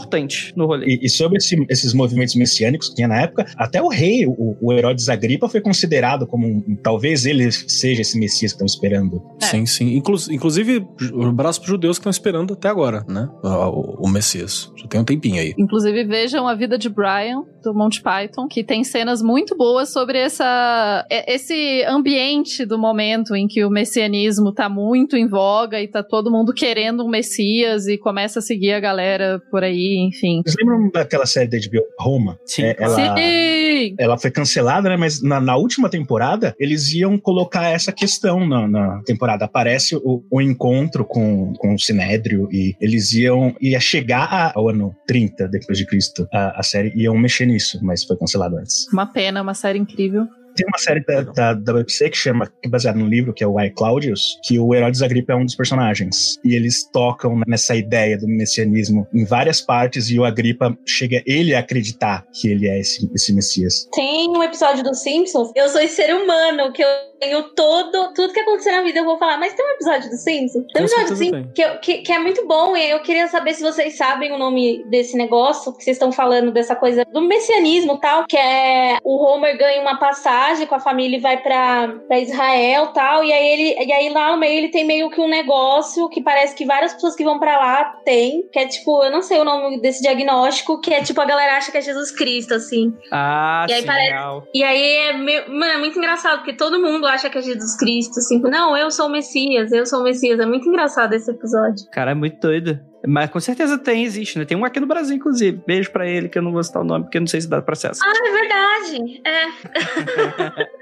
no 0.56 0.66
rolê. 0.66 0.86
E, 0.88 1.06
e 1.06 1.10
sobre 1.10 1.38
esse, 1.38 1.66
esses 1.70 1.94
movimentos 1.94 2.36
messiânicos 2.36 2.90
que 2.90 2.96
tinha 2.96 3.08
na 3.08 3.22
época, 3.22 3.46
até 3.56 3.82
o 3.82 3.88
rei, 3.88 4.26
o, 4.26 4.58
o 4.62 4.74
Herodes 4.74 5.10
Agripa, 5.10 5.50
foi 5.50 5.62
considerado 5.62 6.28
como 6.28 6.48
um, 6.48 6.76
talvez 6.82 7.26
ele 7.26 7.52
seja 7.52 8.02
esse 8.02 8.18
Messias 8.20 8.52
que 8.52 8.56
estão 8.56 8.66
esperando. 8.66 9.22
É. 9.42 9.46
Sim, 9.46 9.66
sim. 9.66 9.96
Inclu 9.96 10.16
inclusive, 10.30 10.86
o 11.14 11.32
braço 11.32 11.60
pros 11.60 11.72
judeus 11.72 11.98
que 11.98 12.02
estão 12.02 12.12
esperando 12.12 12.54
até 12.54 12.68
agora, 12.68 13.04
né? 13.08 13.30
O, 13.44 14.06
o, 14.06 14.10
Messias. 14.10 14.72
Já 14.76 14.88
tem 14.88 15.00
um 15.00 15.06
tempinho 15.06 15.40
aí. 15.42 15.54
Inclusive, 15.58 16.04
vejam 16.04 16.48
a 16.48 16.54
vida 16.54 16.78
de 16.78 16.90
Brian, 16.90 17.44
do 17.64 17.74
Monty 17.74 18.02
Python, 18.02 18.48
que 18.48 18.64
tem 18.64 18.84
cenas 18.84 19.22
muito 19.22 19.56
boas 19.56 19.92
sobre 19.92 20.20
essa, 20.20 21.06
esse 21.10 21.84
ambiente 21.88 22.66
do 22.66 22.78
momento 22.78 23.36
em 23.36 23.48
que 23.48 23.64
o 23.64 23.70
messianismo 23.70 24.54
tá 24.54 24.70
muito 24.70 25.16
em 25.16 25.28
voga 25.28 25.80
e 25.80 25.88
tá 25.88 26.04
todo 26.04 26.32
mundo 26.32 26.54
querendo 26.54 27.04
um 27.06 27.10
Messias 27.10 27.88
e 27.88 27.98
começa 27.98 28.40
a 28.40 28.42
seguir 28.42 28.74
a 28.74 28.80
galera 28.80 29.40
por 29.50 29.64
aí, 29.64 29.71
enfim. 29.72 30.42
Vocês 30.46 30.56
lembram 30.60 30.90
daquela 30.92 31.26
série 31.26 31.48
da 31.48 31.58
HBO, 31.58 31.84
Roma? 32.00 32.40
Sim. 32.46 32.64
É, 32.64 32.76
ela, 32.78 33.18
Sim. 33.18 33.96
ela 33.98 34.18
foi 34.18 34.32
cancelada, 34.32 34.90
né? 34.90 34.98
Mas 34.98 35.22
na, 35.22 35.40
na, 35.40 35.56
última 35.56 35.90
temporada, 35.90 36.56
eles 36.60 36.94
iam 36.94 37.18
colocar 37.18 37.70
essa 37.70 37.92
questão 37.92 38.48
na, 38.48 38.68
na 38.68 39.02
temporada. 39.04 39.46
Aparece 39.46 39.96
o, 39.96 40.24
o, 40.30 40.42
encontro 40.42 41.06
com, 41.06 41.54
com 41.54 41.74
o 41.74 41.80
Sinédrio 41.80 42.48
e 42.52 42.76
eles 42.80 43.14
iam... 43.14 43.56
Ia 43.62 43.80
chegar 43.80 44.52
ao 44.56 44.70
ano 44.70 44.96
30 45.08 45.48
depois 45.48 45.78
de 45.78 45.86
Cristo. 45.86 46.28
A, 46.34 46.60
a 46.60 46.64
série 46.64 46.92
iam 46.96 47.18
mexer 47.18 47.46
nisso, 47.46 47.80
mas 47.82 48.04
foi 48.04 48.18
cancelado 48.18 48.58
antes. 48.58 48.88
Uma 48.92 49.06
pena, 49.06 49.42
uma 49.42 49.54
série 49.54 49.80
incrível. 49.80 50.28
Tem 50.56 50.66
uma 50.68 50.78
série 50.78 51.04
da, 51.06 51.22
da, 51.22 51.54
da 51.54 51.74
BBC 51.74 52.10
que 52.10 52.18
chama, 52.18 52.46
que 52.46 52.68
é 52.68 52.70
baseada 52.70 52.98
no 52.98 53.08
livro, 53.08 53.34
que 53.34 53.44
é 53.44 53.48
o 53.48 53.60
I, 53.60 53.70
Claudius, 53.72 54.40
que 54.44 54.60
o 54.60 54.74
Herodes 54.74 55.02
Agripa 55.02 55.34
é 55.34 55.36
um 55.36 55.46
dos 55.46 55.56
personagens. 55.56 56.38
E 56.44 56.56
eles 56.56 56.84
tocam 56.92 57.40
nessa 57.48 57.76
ideia 57.76 58.18
do 58.18 58.28
messianismo 58.28 59.08
em 59.14 59.26
várias 59.26 59.62
partes 59.62 60.10
e 60.10 60.20
o 60.20 60.26
Agripa 60.26 60.78
chega 60.86 61.24
ele 61.26 61.56
a 61.56 61.60
acreditar 61.60 62.26
que 62.34 62.50
ele 62.50 62.68
é 62.68 62.80
esse, 62.80 63.10
esse 63.14 63.34
Messias. 63.34 63.88
Tem 63.94 64.30
um 64.30 64.44
episódio 64.44 64.84
dos 64.84 65.00
Simpsons, 65.00 65.52
eu 65.56 65.70
sou 65.70 65.82
esse 65.82 65.96
ser 65.96 66.14
humano, 66.14 66.72
que 66.74 66.84
eu 66.84 66.88
tenho 67.20 67.44
todo, 67.56 68.14
tudo 68.14 68.34
que 68.34 68.40
acontecer 68.40 68.72
na 68.72 68.82
vida 68.82 69.00
eu 69.00 69.06
vou 69.06 69.18
falar, 69.18 69.38
mas 69.38 69.54
tem 69.54 69.66
um 69.66 69.72
episódio 69.72 70.10
dos 70.10 70.22
Simpsons? 70.22 70.66
Tem 70.74 70.82
um 70.82 70.86
episódio 70.86 71.10
dos 71.10 71.18
Simpsons 71.18 71.48
que, 71.54 71.70
que, 71.78 71.98
que, 72.00 72.12
é 72.12 72.20
muito 72.20 72.46
bom 72.48 72.76
e 72.76 72.90
eu 72.90 73.00
queria 73.02 73.28
saber 73.28 73.54
se 73.54 73.62
vocês 73.62 73.96
sabem 73.96 74.32
o 74.32 74.38
nome 74.38 74.84
desse 74.90 75.16
negócio, 75.16 75.72
que 75.74 75.84
vocês 75.84 75.96
estão 75.96 76.12
falando 76.12 76.52
dessa 76.52 76.76
coisa 76.76 77.06
do 77.06 77.22
messianismo 77.22 78.00
tal, 78.00 78.26
que 78.26 78.38
é 78.38 78.98
o 79.04 79.24
Homer 79.24 79.58
ganha 79.58 79.82
uma 79.82 79.98
passagem 79.98 80.41
com 80.68 80.76
a 80.76 80.80
família 80.80 81.18
e 81.18 81.22
vai 81.22 81.38
para 81.38 82.20
Israel 82.20 82.88
tal. 82.88 83.24
E 83.24 83.32
aí 83.32 83.48
ele 83.48 83.86
e 83.86 83.92
aí 83.92 84.10
lá 84.10 84.32
no 84.32 84.38
meio 84.38 84.60
ele 84.60 84.70
tem 84.70 84.86
meio 84.86 85.10
que 85.10 85.20
um 85.20 85.30
negócio 85.30 86.10
que 86.10 86.22
parece 86.22 86.56
que 86.56 86.66
várias 86.66 86.94
pessoas 86.94 87.16
que 87.16 87.24
vão 87.24 87.40
para 87.40 87.58
lá 87.58 87.84
tem, 88.06 88.44
que 88.52 88.60
é 88.60 88.68
tipo, 88.68 89.04
eu 89.04 89.12
não 89.12 89.22
sei 89.22 89.40
o 89.40 89.44
nome 89.44 89.80
desse 89.82 90.02
diagnóstico, 90.02 90.80
que 90.80 90.94
é 90.94 91.02
tipo 91.02 91.20
a 91.22 91.26
galera 91.26 91.58
acha 91.58 91.72
que 91.72 91.78
é 91.78 91.82
Jesus 91.82 92.12
Cristo, 92.12 92.54
assim. 92.54 92.94
Ah, 93.12 93.66
e 93.70 93.74
aí 93.74 93.82
sim, 93.82 93.88
parece. 93.88 94.48
E 94.54 94.64
aí 94.64 94.96
é, 94.96 95.14
meio, 95.14 95.50
mano, 95.50 95.74
é 95.74 95.78
muito 95.78 95.98
engraçado, 95.98 96.38
porque 96.38 96.54
todo 96.54 96.80
mundo 96.80 97.08
acha 97.08 97.30
que 97.30 97.38
é 97.38 97.42
Jesus 97.42 97.78
Cristo, 97.78 98.20
assim. 98.20 98.40
Não, 98.40 98.76
eu 98.76 98.92
sou 98.92 99.08
o 99.08 99.10
Messias, 99.10 99.72
eu 99.72 99.86
sou 99.86 100.00
o 100.00 100.04
Messias. 100.04 100.40
É 100.40 100.46
muito 100.46 100.68
engraçado 100.68 101.14
esse 101.14 101.30
episódio. 101.30 101.88
Cara, 101.92 102.12
é 102.12 102.16
muito 102.16 102.40
doido. 102.40 102.91
Mas 103.08 103.30
com 103.30 103.40
certeza 103.40 103.78
tem, 103.78 104.04
existe, 104.04 104.38
né? 104.38 104.46
Tem 104.46 104.58
um 104.58 104.66
aqui 104.66 104.80
no 104.80 104.88
Brasil, 104.88 105.16
inclusive. 105.16 105.62
Beijo 105.66 105.92
pra 105.92 106.08
ele, 106.08 106.30
que 106.30 106.38
eu 106.38 106.42
não 106.42 106.52
vou 106.52 106.64
citar 106.64 106.82
o 106.82 106.86
nome, 106.86 107.06
porque 107.06 107.18
eu 107.18 107.22
não 107.22 107.28
sei 107.28 107.42
se 107.42 107.50
dá 107.50 107.62
processo. 107.62 108.00
Ah, 108.04 108.14
é 108.28 108.32
verdade. 108.32 109.22
É. 109.26 110.82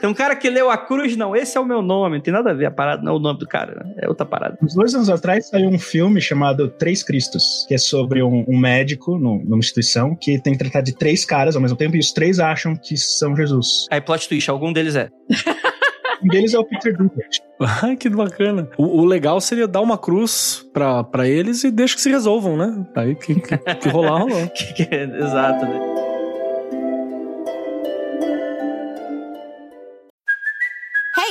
Tem 0.00 0.10
um 0.10 0.14
cara 0.14 0.34
que 0.34 0.50
leu 0.50 0.68
a 0.68 0.76
cruz, 0.76 1.16
não, 1.16 1.34
esse 1.34 1.56
é 1.56 1.60
o 1.60 1.64
meu 1.64 1.80
nome, 1.80 2.16
não 2.16 2.22
tem 2.22 2.32
nada 2.32 2.50
a 2.50 2.54
ver 2.54 2.66
a 2.66 2.70
parada, 2.70 3.02
não 3.02 3.12
é 3.12 3.16
o 3.16 3.20
nome 3.20 3.38
do 3.38 3.46
cara, 3.46 3.84
né? 3.84 3.94
é 3.98 4.08
outra 4.08 4.26
parada. 4.26 4.58
Uns 4.60 4.74
dois 4.74 4.94
anos 4.94 5.08
atrás 5.08 5.48
saiu 5.48 5.68
um 5.68 5.78
filme 5.78 6.20
chamado 6.20 6.68
Três 6.68 7.02
Cristos, 7.02 7.64
que 7.68 7.74
é 7.74 7.78
sobre 7.78 8.22
um, 8.22 8.44
um 8.48 8.58
médico 8.58 9.16
no, 9.16 9.38
numa 9.44 9.58
instituição 9.58 10.16
que 10.16 10.40
tem 10.40 10.54
que 10.54 10.58
tratar 10.58 10.80
de 10.80 10.96
três 10.96 11.24
caras 11.24 11.54
ao 11.54 11.62
mesmo 11.62 11.76
tempo 11.76 11.94
e 11.94 12.00
os 12.00 12.12
três 12.12 12.40
acham 12.40 12.74
que 12.74 12.96
são 12.96 13.36
Jesus. 13.36 13.86
Aí, 13.90 14.00
plot 14.00 14.28
twist, 14.28 14.50
algum 14.50 14.72
deles 14.72 14.96
é. 14.96 15.08
Um 16.24 16.28
deles 16.28 16.54
é 16.54 16.58
o 16.58 16.64
Peter 16.64 16.96
Dinklage. 16.96 17.42
Ai, 17.82 17.96
que 17.96 18.08
bacana. 18.08 18.68
O, 18.76 19.00
o, 19.00 19.04
legal 19.04 19.40
seria 19.40 19.68
dar 19.68 19.80
uma 19.80 19.98
cruz 19.98 20.64
pra, 20.72 21.04
pra 21.04 21.28
eles 21.28 21.62
e 21.64 21.70
deixa 21.70 21.94
que 21.94 22.00
se 22.00 22.10
resolvam, 22.10 22.56
né? 22.56 22.86
Aí 22.96 23.14
que, 23.14 23.34
que, 23.34 23.58
que 23.58 23.88
rolar, 23.88 24.20
rolou. 24.20 24.40
Exato, 25.20 25.66
né? 25.66 25.93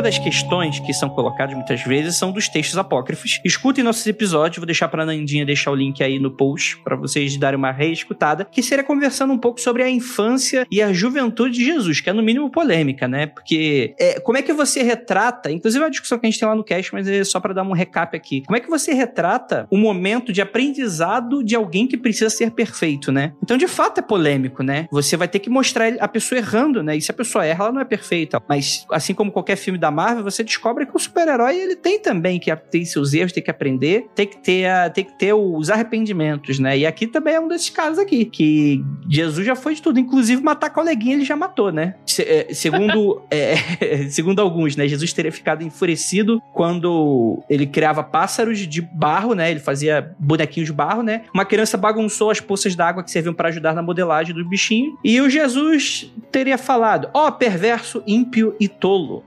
Uma 0.00 0.04
das 0.04 0.18
questões 0.18 0.80
que 0.80 0.94
são 0.94 1.10
colocadas 1.10 1.54
muitas 1.54 1.82
vezes 1.82 2.16
são 2.16 2.32
dos 2.32 2.48
textos 2.48 2.78
apócrifos. 2.78 3.38
Escutem 3.44 3.84
nossos 3.84 4.06
episódios, 4.06 4.56
vou 4.56 4.64
deixar 4.64 4.88
pra 4.88 5.04
Nandinha 5.04 5.44
deixar 5.44 5.70
o 5.70 5.74
link 5.74 6.02
aí 6.02 6.18
no 6.18 6.30
post 6.30 6.78
para 6.82 6.96
vocês 6.96 7.36
darem 7.36 7.58
uma 7.58 7.70
reescutada, 7.70 8.46
que 8.46 8.62
seria 8.62 8.82
conversando 8.82 9.30
um 9.30 9.36
pouco 9.36 9.60
sobre 9.60 9.82
a 9.82 9.90
infância 9.90 10.66
e 10.70 10.80
a 10.80 10.90
juventude 10.90 11.58
de 11.58 11.66
Jesus, 11.66 12.00
que 12.00 12.08
é 12.08 12.14
no 12.14 12.22
mínimo 12.22 12.48
polêmica, 12.50 13.06
né? 13.06 13.26
Porque 13.26 13.94
é, 14.00 14.18
como 14.20 14.38
é 14.38 14.42
que 14.42 14.54
você 14.54 14.82
retrata, 14.82 15.52
inclusive 15.52 15.82
é 15.82 15.84
uma 15.84 15.90
discussão 15.90 16.18
que 16.18 16.26
a 16.26 16.30
gente 16.30 16.40
tem 16.40 16.48
lá 16.48 16.56
no 16.56 16.64
cast, 16.64 16.94
mas 16.94 17.06
é 17.06 17.22
só 17.22 17.38
para 17.38 17.52
dar 17.52 17.62
um 17.62 17.72
recap 17.72 18.16
aqui. 18.16 18.42
Como 18.46 18.56
é 18.56 18.60
que 18.60 18.70
você 18.70 18.94
retrata 18.94 19.66
o 19.70 19.76
momento 19.76 20.32
de 20.32 20.40
aprendizado 20.40 21.44
de 21.44 21.54
alguém 21.54 21.86
que 21.86 21.98
precisa 21.98 22.30
ser 22.30 22.52
perfeito, 22.52 23.12
né? 23.12 23.34
Então, 23.42 23.58
de 23.58 23.68
fato, 23.68 23.98
é 23.98 24.02
polêmico, 24.02 24.62
né? 24.62 24.88
Você 24.90 25.14
vai 25.14 25.28
ter 25.28 25.40
que 25.40 25.50
mostrar 25.50 25.92
a 26.00 26.08
pessoa 26.08 26.38
errando, 26.38 26.82
né? 26.82 26.96
E 26.96 27.02
se 27.02 27.10
a 27.10 27.14
pessoa 27.14 27.44
erra, 27.44 27.64
ela 27.64 27.72
não 27.74 27.82
é 27.82 27.84
perfeita. 27.84 28.42
Mas, 28.48 28.86
assim 28.90 29.12
como 29.12 29.30
qualquer 29.30 29.56
filme 29.56 29.78
da 29.78 29.89
Marvel, 29.90 30.24
você 30.24 30.42
descobre 30.42 30.86
que 30.86 30.96
o 30.96 30.98
super-herói 30.98 31.56
ele 31.56 31.76
tem 31.76 32.00
também 32.00 32.38
que 32.38 32.54
ter 32.54 32.84
seus 32.84 33.12
erros, 33.14 33.32
tem 33.32 33.42
que 33.42 33.50
aprender, 33.50 34.06
tem 34.14 34.26
que 34.26 34.38
ter, 34.38 34.66
a, 34.66 34.90
tem 34.90 35.04
que 35.04 35.18
ter 35.18 35.32
os 35.32 35.70
arrependimentos, 35.70 36.58
né? 36.58 36.78
E 36.78 36.86
aqui 36.86 37.06
também 37.06 37.34
é 37.34 37.40
um 37.40 37.48
desses 37.48 37.70
casos 37.70 37.98
aqui, 37.98 38.24
que 38.24 38.84
Jesus 39.08 39.46
já 39.46 39.54
foi 39.54 39.74
de 39.74 39.82
tudo, 39.82 39.98
inclusive 39.98 40.42
matar 40.42 40.70
coleguinha 40.70 41.14
ele 41.14 41.24
já 41.24 41.36
matou, 41.36 41.72
né? 41.72 41.94
Se, 42.06 42.22
é, 42.22 42.52
segundo, 42.52 43.22
é, 43.30 43.56
segundo 44.10 44.40
alguns, 44.40 44.76
né? 44.76 44.86
Jesus 44.86 45.12
teria 45.12 45.32
ficado 45.32 45.62
enfurecido 45.62 46.40
quando 46.52 47.42
ele 47.48 47.66
criava 47.66 48.02
pássaros 48.02 48.58
de 48.58 48.80
barro, 48.80 49.34
né? 49.34 49.50
Ele 49.50 49.60
fazia 49.60 50.14
bonequinhos 50.18 50.68
de 50.68 50.72
barro, 50.72 51.02
né? 51.02 51.22
Uma 51.34 51.44
criança 51.44 51.76
bagunçou 51.76 52.30
as 52.30 52.40
poças 52.40 52.74
d'água 52.74 53.02
que 53.02 53.10
serviam 53.10 53.34
para 53.34 53.48
ajudar 53.48 53.74
na 53.74 53.82
modelagem 53.82 54.34
do 54.34 54.48
bichinho. 54.48 54.98
E 55.04 55.20
o 55.20 55.28
Jesus 55.28 56.12
teria 56.30 56.58
falado: 56.58 57.08
Ó 57.14 57.28
oh, 57.28 57.32
perverso, 57.32 58.02
ímpio 58.06 58.54
e 58.60 58.68
tolo, 58.68 59.22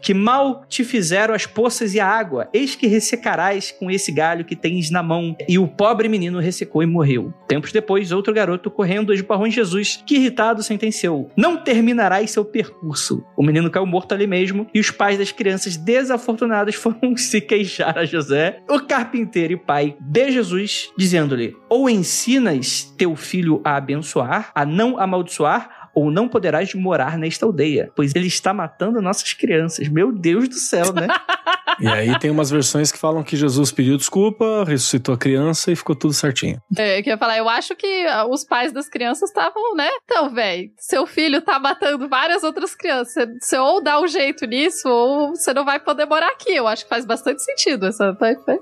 que 0.00 0.14
mal 0.14 0.64
te 0.68 0.84
fizeram 0.84 1.34
as 1.34 1.46
poças 1.46 1.94
e 1.94 2.00
a 2.00 2.06
água, 2.06 2.48
eis 2.52 2.74
que 2.74 2.86
ressecarás 2.86 3.70
com 3.70 3.90
esse 3.90 4.12
galho 4.12 4.44
que 4.44 4.56
tens 4.56 4.90
na 4.90 5.02
mão. 5.02 5.36
E 5.48 5.58
o 5.58 5.66
pobre 5.66 6.08
menino 6.08 6.38
ressecou 6.38 6.82
e 6.82 6.86
morreu. 6.86 7.32
Tempos 7.48 7.72
depois, 7.72 8.12
outro 8.12 8.32
garoto 8.32 8.70
correndo 8.70 9.12
esbarrou 9.12 9.46
em 9.46 9.50
Jesus, 9.50 10.02
que 10.06 10.16
irritado 10.16 10.62
sentenciou: 10.62 11.30
Não 11.36 11.56
terminarás 11.56 12.30
seu 12.30 12.44
percurso. 12.44 13.24
O 13.36 13.42
menino 13.42 13.70
caiu 13.70 13.86
morto 13.86 14.12
ali 14.12 14.26
mesmo, 14.26 14.66
e 14.72 14.80
os 14.80 14.90
pais 14.90 15.18
das 15.18 15.32
crianças 15.32 15.76
desafortunadas 15.76 16.74
foram 16.76 17.16
se 17.16 17.40
queixar 17.40 17.98
a 17.98 18.04
José, 18.04 18.60
o 18.68 18.80
carpinteiro 18.80 19.54
e 19.54 19.56
pai 19.56 19.96
de 20.00 20.30
Jesus, 20.30 20.90
dizendo-lhe: 20.96 21.56
Ou 21.68 21.88
ensinas 21.88 22.84
teu 22.96 23.14
filho 23.16 23.60
a 23.64 23.76
abençoar, 23.76 24.50
a 24.54 24.64
não 24.64 24.98
amaldiçoar, 24.98 25.83
ou 25.94 26.10
não 26.10 26.28
poderás 26.28 26.74
morar 26.74 27.16
nesta 27.16 27.46
aldeia, 27.46 27.90
pois 27.94 28.14
ele 28.14 28.26
está 28.26 28.52
matando 28.52 29.00
nossas 29.00 29.32
crianças. 29.32 29.88
Meu 29.88 30.12
Deus 30.12 30.48
do 30.48 30.56
céu, 30.56 30.92
né? 30.92 31.06
e 31.80 31.88
aí 31.88 32.18
tem 32.18 32.30
umas 32.30 32.50
versões 32.50 32.90
que 32.92 32.98
falam 32.98 33.22
que 33.22 33.36
Jesus 33.36 33.72
pediu 33.72 33.96
desculpa, 33.96 34.64
ressuscitou 34.66 35.14
a 35.14 35.18
criança 35.18 35.72
e 35.72 35.76
ficou 35.76 35.94
tudo 35.94 36.12
certinho. 36.12 36.60
É, 36.76 36.98
eu 36.98 37.02
queria 37.02 37.18
falar, 37.18 37.38
eu 37.38 37.48
acho 37.48 37.74
que 37.74 38.06
ah, 38.06 38.26
os 38.26 38.44
pais 38.44 38.72
das 38.72 38.88
crianças 38.88 39.30
estavam, 39.30 39.74
né? 39.74 39.88
Então, 40.04 40.32
velho, 40.32 40.70
seu 40.78 41.06
filho 41.06 41.40
tá 41.40 41.58
matando 41.58 42.08
várias 42.08 42.42
outras 42.42 42.74
crianças. 42.74 43.28
Você 43.40 43.58
ou 43.58 43.82
dá 43.82 44.00
um 44.00 44.06
jeito 44.06 44.46
nisso, 44.46 44.88
ou 44.88 45.34
você 45.34 45.52
não 45.52 45.64
vai 45.64 45.80
poder 45.80 46.06
morar 46.06 46.28
aqui. 46.28 46.52
Eu 46.52 46.66
acho 46.66 46.84
que 46.84 46.88
faz 46.88 47.04
bastante 47.04 47.42
sentido 47.42 47.86
essa. 47.86 48.16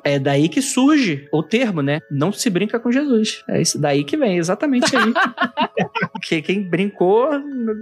É 0.05 0.19
daí 0.19 0.49
que 0.49 0.63
surge 0.63 1.29
o 1.33 1.43
termo, 1.43 1.83
né? 1.83 2.01
Não 2.11 2.33
se 2.33 2.49
brinca 2.51 2.79
com 2.79 2.91
Jesus. 2.91 3.43
É 3.49 3.61
isso 3.61 3.79
daí 3.79 4.05
que 4.05 4.17
vem, 4.17 4.39
exatamente 4.39 4.95
aí. 4.97 5.13
que 6.23 6.43
quem 6.43 6.63
brincou 6.63 7.29